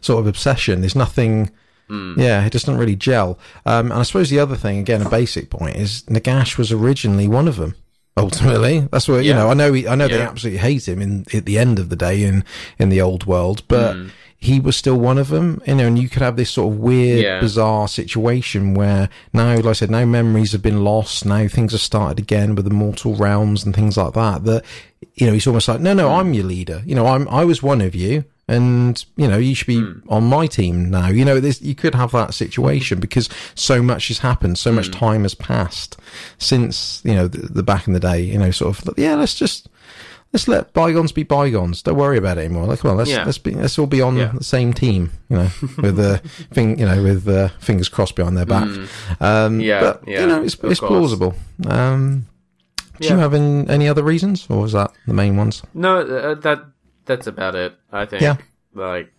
[0.00, 0.80] sort of obsession.
[0.80, 1.50] There's nothing.
[1.88, 2.14] Hmm.
[2.18, 3.38] Yeah, it just doesn't really gel.
[3.66, 7.28] Um, and I suppose the other thing, again, a basic point is Nagash was originally
[7.28, 7.74] one of them.
[8.16, 9.48] Ultimately, that's what you know.
[9.50, 9.72] I know.
[9.72, 12.44] He, I know they absolutely hate him in at the end of the day in
[12.78, 14.08] in the old world, but Hmm.
[14.42, 15.62] He was still one of them.
[15.66, 17.40] You know, and you could have this sort of weird, Yeah.
[17.40, 21.24] bizarre situation where now, like I said, now memories have been lost.
[21.24, 24.44] Now things have started again with the mortal realms and things like that.
[24.44, 24.64] That
[25.14, 26.14] you know, he's almost like, no, no, Hmm.
[26.20, 26.82] I'm your leader.
[26.84, 28.24] You know, I'm I was one of you.
[28.48, 30.00] And you know you should be Hmm.
[30.08, 31.06] on my team now.
[31.08, 34.76] You know, there's, you could have that situation because so much has happened, so Hmm.
[34.76, 35.96] much time has passed
[36.38, 38.20] since you know the, the back in the day.
[38.22, 39.68] You know, sort of yeah, let's just
[40.32, 41.82] let's let bygones be bygones.
[41.82, 42.66] Don't worry about it anymore.
[42.66, 43.24] Like, come on, let's Yeah.
[43.24, 44.32] let's be let's all be on Yeah.
[44.34, 45.10] the same team.
[45.28, 46.18] You know, with the
[46.52, 48.64] thing, you know, with uh, fingers crossed behind their back.
[49.20, 49.64] Um, Mm.
[49.64, 51.34] Yeah, but yeah, you know, it's, it's plausible.
[51.66, 52.26] Um,
[53.00, 55.62] do you have any, any other reasons, or was that the main ones?
[55.74, 56.64] No, uh, that
[57.06, 57.74] that's about it.
[57.90, 58.22] I think.
[58.22, 58.36] Yeah.
[58.74, 59.12] Like,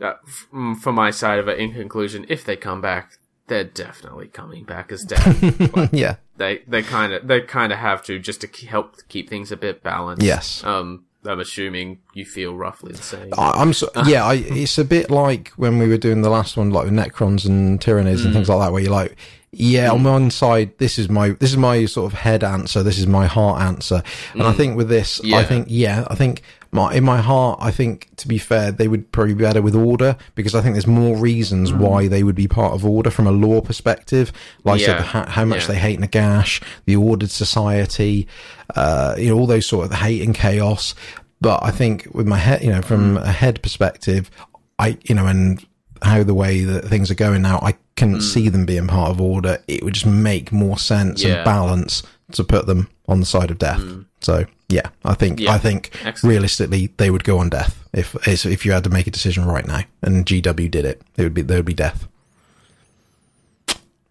[0.00, 4.28] uh, f- mm, my side of it, in conclusion, if they come back, they're definitely
[4.28, 5.92] coming back as death.
[5.92, 9.52] yeah, they they kind of they kind of have to just to help keep things
[9.52, 10.22] a bit balanced.
[10.22, 10.64] Yes.
[10.64, 13.32] Um, I'm assuming you feel roughly the same.
[13.38, 14.24] I, I'm so, yeah.
[14.24, 17.46] I, it's a bit like when we were doing the last one, like with Necrons
[17.46, 18.56] and Tyranids and things mm.
[18.56, 19.16] like that, where you're like,
[19.52, 20.10] yeah, on mm.
[20.10, 23.26] one side, this is my this is my sort of head answer, this is my
[23.26, 24.56] heart answer, and I mm.
[24.56, 26.42] think with this, I think yeah, I think
[26.74, 29.74] my in my heart, I think to be fair, they would probably be better with
[29.74, 33.26] order because I think there's more reasons why they would be part of order from
[33.26, 34.32] a lore perspective,
[34.64, 34.96] like said, Yeah.
[35.24, 35.66] the, how, much Yeah.
[35.68, 38.26] they hate Nagash, the ordered society,
[38.74, 40.94] uh, you know, all those sort of hate and chaos.
[41.42, 43.22] But I think with my head, you know, from Mm.
[43.22, 44.30] a head perspective,
[44.78, 45.64] I, you know, and
[46.00, 48.22] how the way that things are going now, I couldn't Mm.
[48.22, 49.58] see them being part of order.
[49.68, 51.34] It would just make more sense Yeah.
[51.36, 52.02] and balance
[52.32, 53.82] to put them on the side of death.
[54.22, 55.40] So yeah, I think.
[55.40, 55.52] Yeah.
[55.52, 56.30] I think Excellent.
[56.30, 59.66] realistically they would go on death if, if you had to make a decision right
[59.66, 62.08] now and GW did it, it would be, there would be death.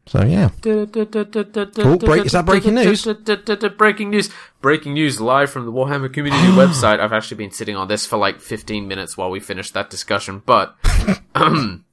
[0.05, 0.49] So yeah.
[0.65, 0.85] Oh,
[1.97, 3.05] break- is that breaking news?
[3.77, 4.29] Breaking news!
[4.59, 6.99] Breaking news live from the Warhammer community website.
[6.99, 10.43] I've actually been sitting on this for like 15 minutes while we finished that discussion,
[10.45, 10.75] but
[11.35, 11.85] um,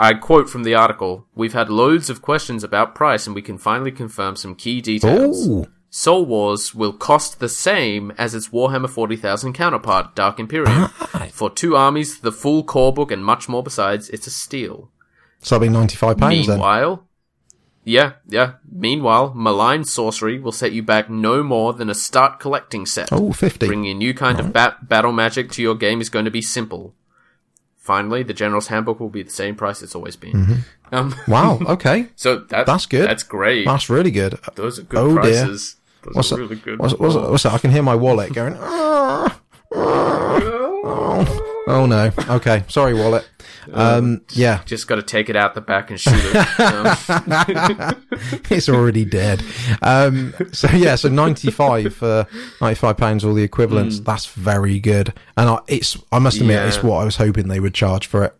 [0.00, 3.56] I quote from the article: "We've had loads of questions about price, and we can
[3.56, 5.48] finally confirm some key details.
[5.48, 10.88] Oh, Soul Wars will cost the same as its Warhammer 40,000 counterpart, Dark Imperium.
[11.30, 14.90] For two armies, the full core book, and much more besides, it's a steal."
[15.40, 16.56] so that'll be 95 pounds then.
[16.56, 17.06] Meanwhile,
[17.84, 18.52] yeah, yeah.
[18.70, 23.10] Meanwhile, malign sorcery will set you back no more than a start collecting set.
[23.12, 23.66] Oh, 50.
[23.66, 26.40] Bringing a new kind of bat- battle magic to your game is going to be
[26.42, 26.94] simple.
[27.76, 30.62] Finally, the General's Handbook will be the same price it's always been.
[30.90, 31.58] Um, Wow.
[31.76, 32.06] Okay.
[32.16, 33.08] so that, That's good.
[33.10, 33.66] That's great.
[33.66, 34.38] That's really good.
[34.54, 35.48] Those are good Oh, dear.
[36.04, 36.78] Those What's really good.
[36.78, 37.52] What's, what's, what's that?
[37.52, 38.56] I can hear my wallet going.
[38.58, 39.38] "Ah,
[39.74, 40.28] ah."
[41.68, 42.10] Oh no.
[42.28, 42.64] Okay.
[42.68, 43.28] Sorry, wallet.
[43.72, 47.96] Um, yeah, Just got to take it out the back and shoot it.
[48.50, 49.40] It's already dead.
[49.82, 52.26] Um, so yeah, so ninety five for
[52.60, 54.00] ninety five pounds, all the equivalents.
[54.00, 55.14] That's very good.
[55.36, 56.66] And I, it's I must admit, Yeah.
[56.66, 58.34] it's what I was hoping they would charge for it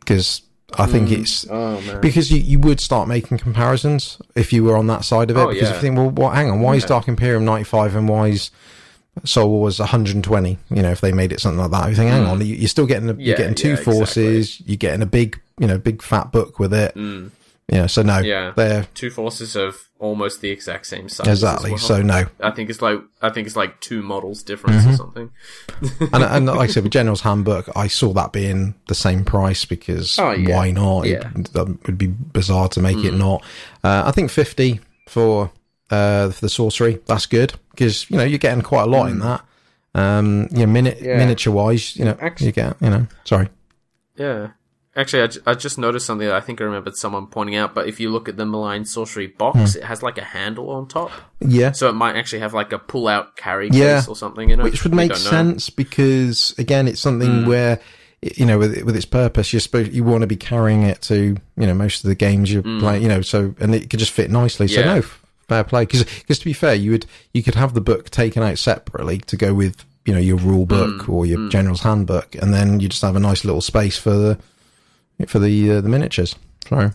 [0.00, 0.42] because
[0.78, 4.86] I think it's oh because you, you would start making comparisons if you were on
[4.88, 5.40] that side of it.
[5.40, 5.74] Oh, because yeah.
[5.74, 6.34] you think, well, what?
[6.34, 8.50] Hang on, why is Dark Imperium ninety five and why is
[9.24, 10.58] Soul Wars one hundred and twenty?
[10.70, 12.68] You know, if they made it something like that, you think, hang on, you- you're
[12.68, 15.78] still getting a, Yeah, you're getting two yeah, forces, you're getting a big, you know,
[15.78, 16.94] big fat book with it.
[16.94, 17.30] Mm.
[17.72, 18.52] Yeah, so no, Yeah.
[18.56, 21.28] they're Two forces of almost the exact same size.
[21.28, 21.70] exactly.
[21.70, 21.78] well.
[21.78, 24.90] So no, I think it's like I think it's like two models difference Mm-hmm.
[24.92, 25.30] or something.
[26.12, 29.64] and, and like I said, with General's Handbook, I saw that being the same price
[29.64, 30.56] because Oh, yeah.
[30.56, 31.06] why not?
[31.06, 31.22] Yeah.
[31.22, 31.40] Mm.
[31.40, 33.44] It, that would be bizarre to make it not.
[33.84, 35.52] Uh, I think 50 for,
[35.90, 36.98] uh, for the sorcery.
[37.06, 39.44] That's good because, you know, you're getting quite a lot in that.
[39.94, 41.04] Um, you know, minute, Mm.
[41.04, 41.16] Yeah.
[41.18, 43.48] miniature wise, you know, Actu- you get, you know, sorry.
[44.16, 44.48] Yeah.
[45.00, 47.74] Actually, I, just noticed something that I think I remembered someone pointing out.
[47.74, 49.78] But if you look at the malign sorcery box, hmm.
[49.78, 51.72] it has like a handle on top, Yeah.
[51.72, 54.00] so it might actually have like a pull-out carry Yeah.
[54.00, 55.30] case or something Which would We make don't know.
[55.30, 57.48] sense because again, it's something hmm.
[57.48, 57.80] where
[58.20, 61.36] you know, with with its purpose, you're supposed you want to be carrying it to
[61.56, 62.78] you know most of the games you're hmm.
[62.78, 63.02] playing.
[63.02, 64.68] You know, so and it could just fit nicely.
[64.68, 64.80] So.
[64.80, 64.86] Yeah.
[64.86, 65.86] no, f- fair play.
[65.86, 69.36] Because to be fair, you would you could have the book taken out separately to
[69.38, 73.00] go with you know your rule book or your general's handbook, and then you just
[73.00, 74.38] have a nice little space for the
[75.28, 76.36] for the uh, the miniatures.
[76.68, 76.90] So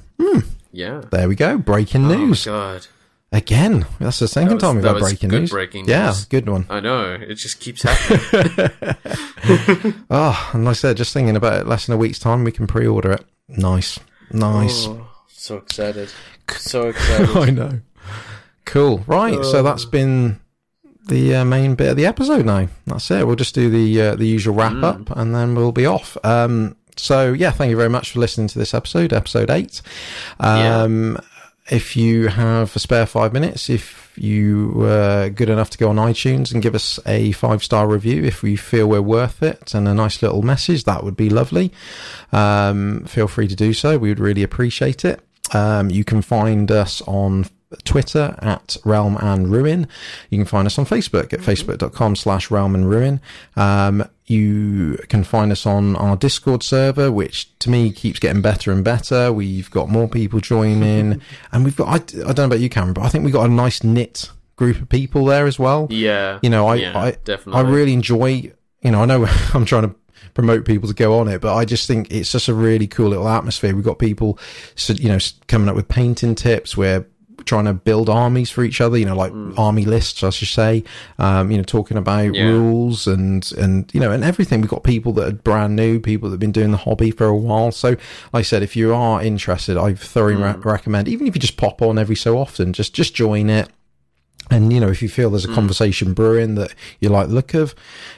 [0.72, 1.02] Yeah.
[1.12, 1.58] there we go.
[1.58, 2.88] Breaking Oh my news god.
[3.32, 3.86] again.
[4.00, 5.50] That's the second was- time we've that had breaking good news.
[5.52, 6.26] breaking Yeah, news.
[6.26, 6.66] good one.
[6.70, 7.14] I know.
[7.14, 8.94] It just keeps happening.
[10.10, 12.52] Oh, and like I said, just thinking about it, less than a week's time, we
[12.52, 13.26] can pre-order it.
[13.48, 14.00] Nice,
[14.32, 14.88] nice.
[14.88, 16.12] Oh, so excited.
[16.58, 17.30] So excited.
[17.38, 17.80] I know.
[18.66, 19.04] Cool.
[19.08, 19.44] Right.
[19.46, 20.40] so that's been
[21.08, 22.46] the uh, main bit of the episode.
[22.46, 23.28] Now that's it.
[23.28, 26.18] We'll just do the uh, the usual wrap up, and then we'll be off.
[26.24, 29.82] Um, so yeah, thank you very much for listening to this episode, episode eight.
[30.40, 31.18] Um,
[31.68, 35.96] If you have a spare five minutes, if you were good enough to go on
[35.96, 39.88] iTunes and give us a five star review, if we feel we're worth it, and
[39.88, 41.72] a nice little message, that would be lovely.
[42.32, 43.98] Um, feel free to do so.
[43.98, 45.22] We would really appreciate it.
[45.54, 47.48] Um, you can find us on
[47.84, 49.88] Twitter at Realm and Ruin.
[50.30, 53.20] You can find us on Facebook at facebook.com slash Realm and Ruin.
[53.56, 58.72] Um, you can find us on our Discord server, which to me keeps getting better
[58.72, 59.32] and better.
[59.32, 61.22] We've got more people joining
[61.52, 63.50] and we've got, I, I don't know about you, Cameron, but I think we've got
[63.50, 65.88] a nice knit group of people there as well.
[65.92, 66.40] Yeah.
[66.42, 67.62] You know, I, yeah, I, definitely.
[67.62, 69.96] I really enjoy, you know, I know I'm trying to
[70.34, 73.10] promote people to go on it, but I just think it's just a really cool
[73.10, 73.76] little atmosphere.
[73.76, 74.40] We've got people,
[74.88, 77.06] you know, coming up with painting tips where
[77.46, 80.84] trying to build armies for each other, you know, like army lists, I should say,
[81.20, 82.46] um, you know, talking about Yeah.
[82.48, 84.62] rules and, and, you know, and everything.
[84.62, 87.26] We've got people that are brand new, people that have been doing the hobby for
[87.28, 87.72] a while.
[87.72, 88.00] So, like
[88.34, 91.82] I said, if you are interested, I thoroughly re- recommend, even if you just pop
[91.82, 93.70] on every so often, just, just join it.
[94.52, 97.56] And you know, if you feel there's a conversation brewing that you like the look
[97.56, 97.74] of,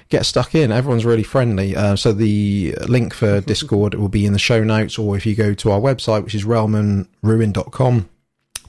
[0.09, 0.73] get stuck in.
[0.73, 1.73] Everyone's really friendly.
[1.73, 5.35] Uh, so the link for Discord will be in the show notes, or if you
[5.35, 8.09] go to our website, which is realmandruin.com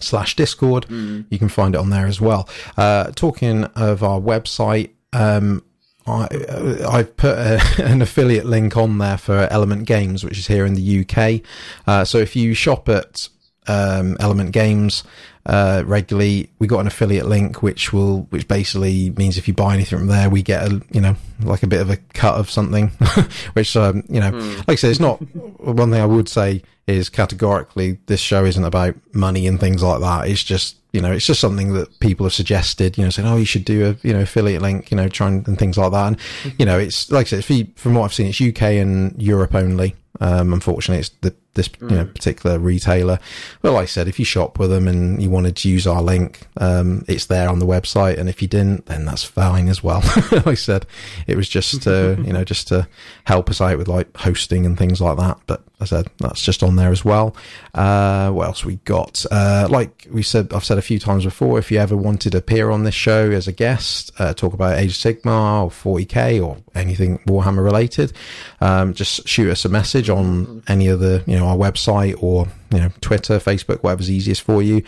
[0.00, 0.86] slash Discord,
[1.30, 2.48] you can find it on there as well.
[2.76, 5.62] Uh, talking of our website, um,
[6.06, 10.46] I, uh, I've put a, an affiliate link on there for Element Games, which is
[10.46, 11.42] here in the UK.
[11.86, 13.28] Uh, so if you shop at
[13.66, 15.04] um, Element Games
[15.48, 19.72] uh, regularly, we got an affiliate link, which will, which basically means if you buy
[19.72, 22.50] anything from there, we get a, you know, like a bit of a cut of
[22.50, 22.88] something,
[23.54, 25.16] which, um, you know, like I said, it's not
[25.58, 30.00] one thing I would say is categorically this show isn't about money and things like
[30.00, 30.28] that.
[30.28, 33.36] It's just, you know, it's just something that people have suggested, you know, saying, oh,
[33.36, 35.92] you should do a, you know, affiliate link, you know, try and, and things like
[35.92, 36.06] that.
[36.08, 36.18] And,
[36.58, 39.20] you know, it's like I said, if you, from what I've seen, it's UK and
[39.20, 39.96] Europe only.
[40.20, 43.18] Um, unfortunately, it's the, this, you know, particular retailer.
[43.60, 46.00] But like I said, if you shop with them and you wanted to use our
[46.00, 48.18] link, um, it's there on the website.
[48.18, 50.00] And if you didn't, then that's fine as well.
[50.32, 50.86] like I said,
[51.26, 52.88] it was just, uh, you know, just to
[53.24, 55.38] help us out with like hosting and things like that.
[55.46, 57.36] But I said, that's just on there as well.
[57.72, 59.24] Uh, what else we got?
[59.30, 62.38] Uh, like we said, I've said a few times before, if you ever wanted to
[62.38, 66.44] appear on this show as a guest, uh, talk about Age of Sigmar or 40k
[66.44, 68.12] or anything Warhammer related,
[68.60, 72.46] um, just shoot us a message on any of the, you know, our website or,
[72.72, 74.82] you know, Twitter, Facebook, whatever's easiest for you.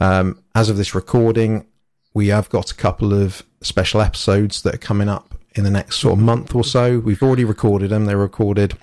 [0.00, 1.66] Um, as of this recording,
[2.14, 5.96] we have got a couple of special episodes that are coming up in the next
[5.96, 6.98] sort of month or so.
[6.98, 8.06] We've already recorded them.
[8.06, 8.76] They're recorded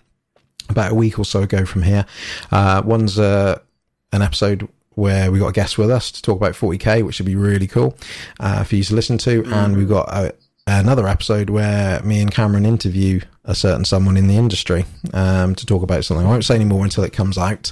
[0.69, 2.05] about a week or so ago from here.
[2.51, 3.59] Uh, one's uh,
[4.11, 7.25] an episode where we got a guest with us to talk about 40k, which would
[7.25, 7.97] be really cool
[8.39, 9.43] uh, for you to listen to.
[9.51, 10.31] And we've got uh
[10.67, 15.65] another episode where me and Cameron interview a certain someone in the industry um, to
[15.65, 16.25] talk about something.
[16.25, 17.71] I won't say any more until it comes out.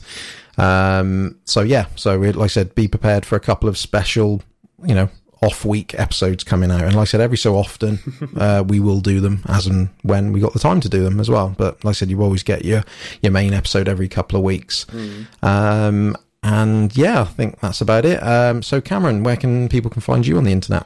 [0.57, 4.41] Um, so yeah, so we, like I said, be prepared for a couple of special,
[4.85, 5.09] you know,
[5.41, 6.81] off week episodes coming out.
[6.81, 7.99] And like I said, every so often,
[8.37, 11.19] uh, we will do them as and when we got the time to do them
[11.19, 11.55] as well.
[11.57, 12.83] But like I said, you always get your,
[13.21, 14.85] your main episode every couple of weeks.
[15.41, 18.21] Um, and yeah, I think that's about it.
[18.21, 20.85] Um, so Cameron, where can people can find you on the internet?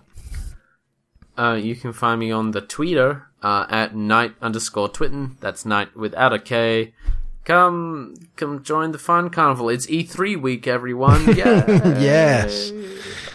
[1.37, 5.35] Uh, you can find me on the Twitter uh, at night underscore twitten.
[5.41, 6.93] That's night without a K.
[7.43, 9.69] Come, come join the fun carnival.
[9.69, 11.25] It's E3 week, everyone.
[11.37, 11.65] Yeah.
[11.99, 12.71] Yes.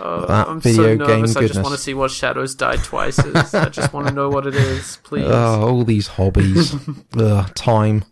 [0.00, 1.36] Uh, That I'm video so nervous.
[1.36, 3.54] I just want to see what Shadows Die Twice is.
[3.54, 5.26] I just want to know what it is, please.
[5.28, 6.74] Oh, all these hobbies.
[7.16, 8.04] Ugh, time.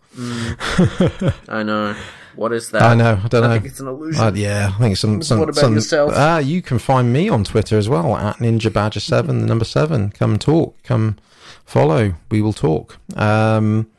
[1.49, 1.95] I know.
[2.39, 2.81] What is that?
[2.83, 3.19] I know.
[3.21, 3.53] I don't I know.
[3.53, 4.23] I think it's an illusion.
[4.23, 5.21] Uh, yeah, I think some.
[5.21, 6.13] some What about some, yourself?
[6.15, 9.65] Ah, you can find me on Twitter as well at Ninja Badger Seven, the number
[9.65, 10.11] seven.
[10.11, 10.81] Come talk.
[10.83, 11.17] Come
[11.65, 12.13] follow.
[12.31, 12.97] We will talk.
[13.17, 13.89] Um,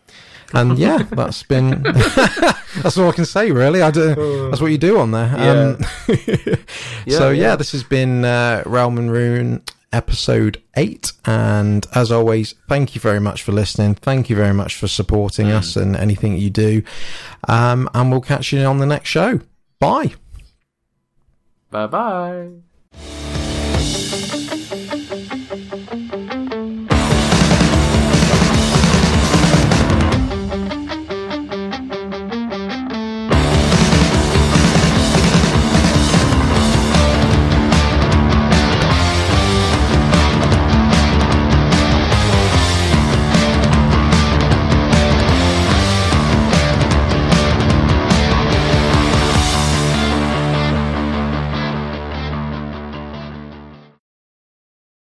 [0.54, 1.82] and yeah, that's been.
[1.82, 3.52] that's all I can say.
[3.52, 4.48] Really, I do.
[4.48, 5.34] That's what you do on there.
[5.36, 6.56] Um, so Yeah,
[7.06, 7.56] yeah, yeah.
[7.56, 9.62] this has been uh, Realm and Ruin
[9.92, 11.12] episode eight.
[11.24, 13.94] And as always, thank you very much for listening.
[13.94, 15.54] Thank you very much for supporting Mm.
[15.54, 16.82] us and anything you do.
[17.48, 19.40] Um, and we'll catch you on the next show.
[19.78, 20.12] Bye.
[21.70, 23.39] Bye bye.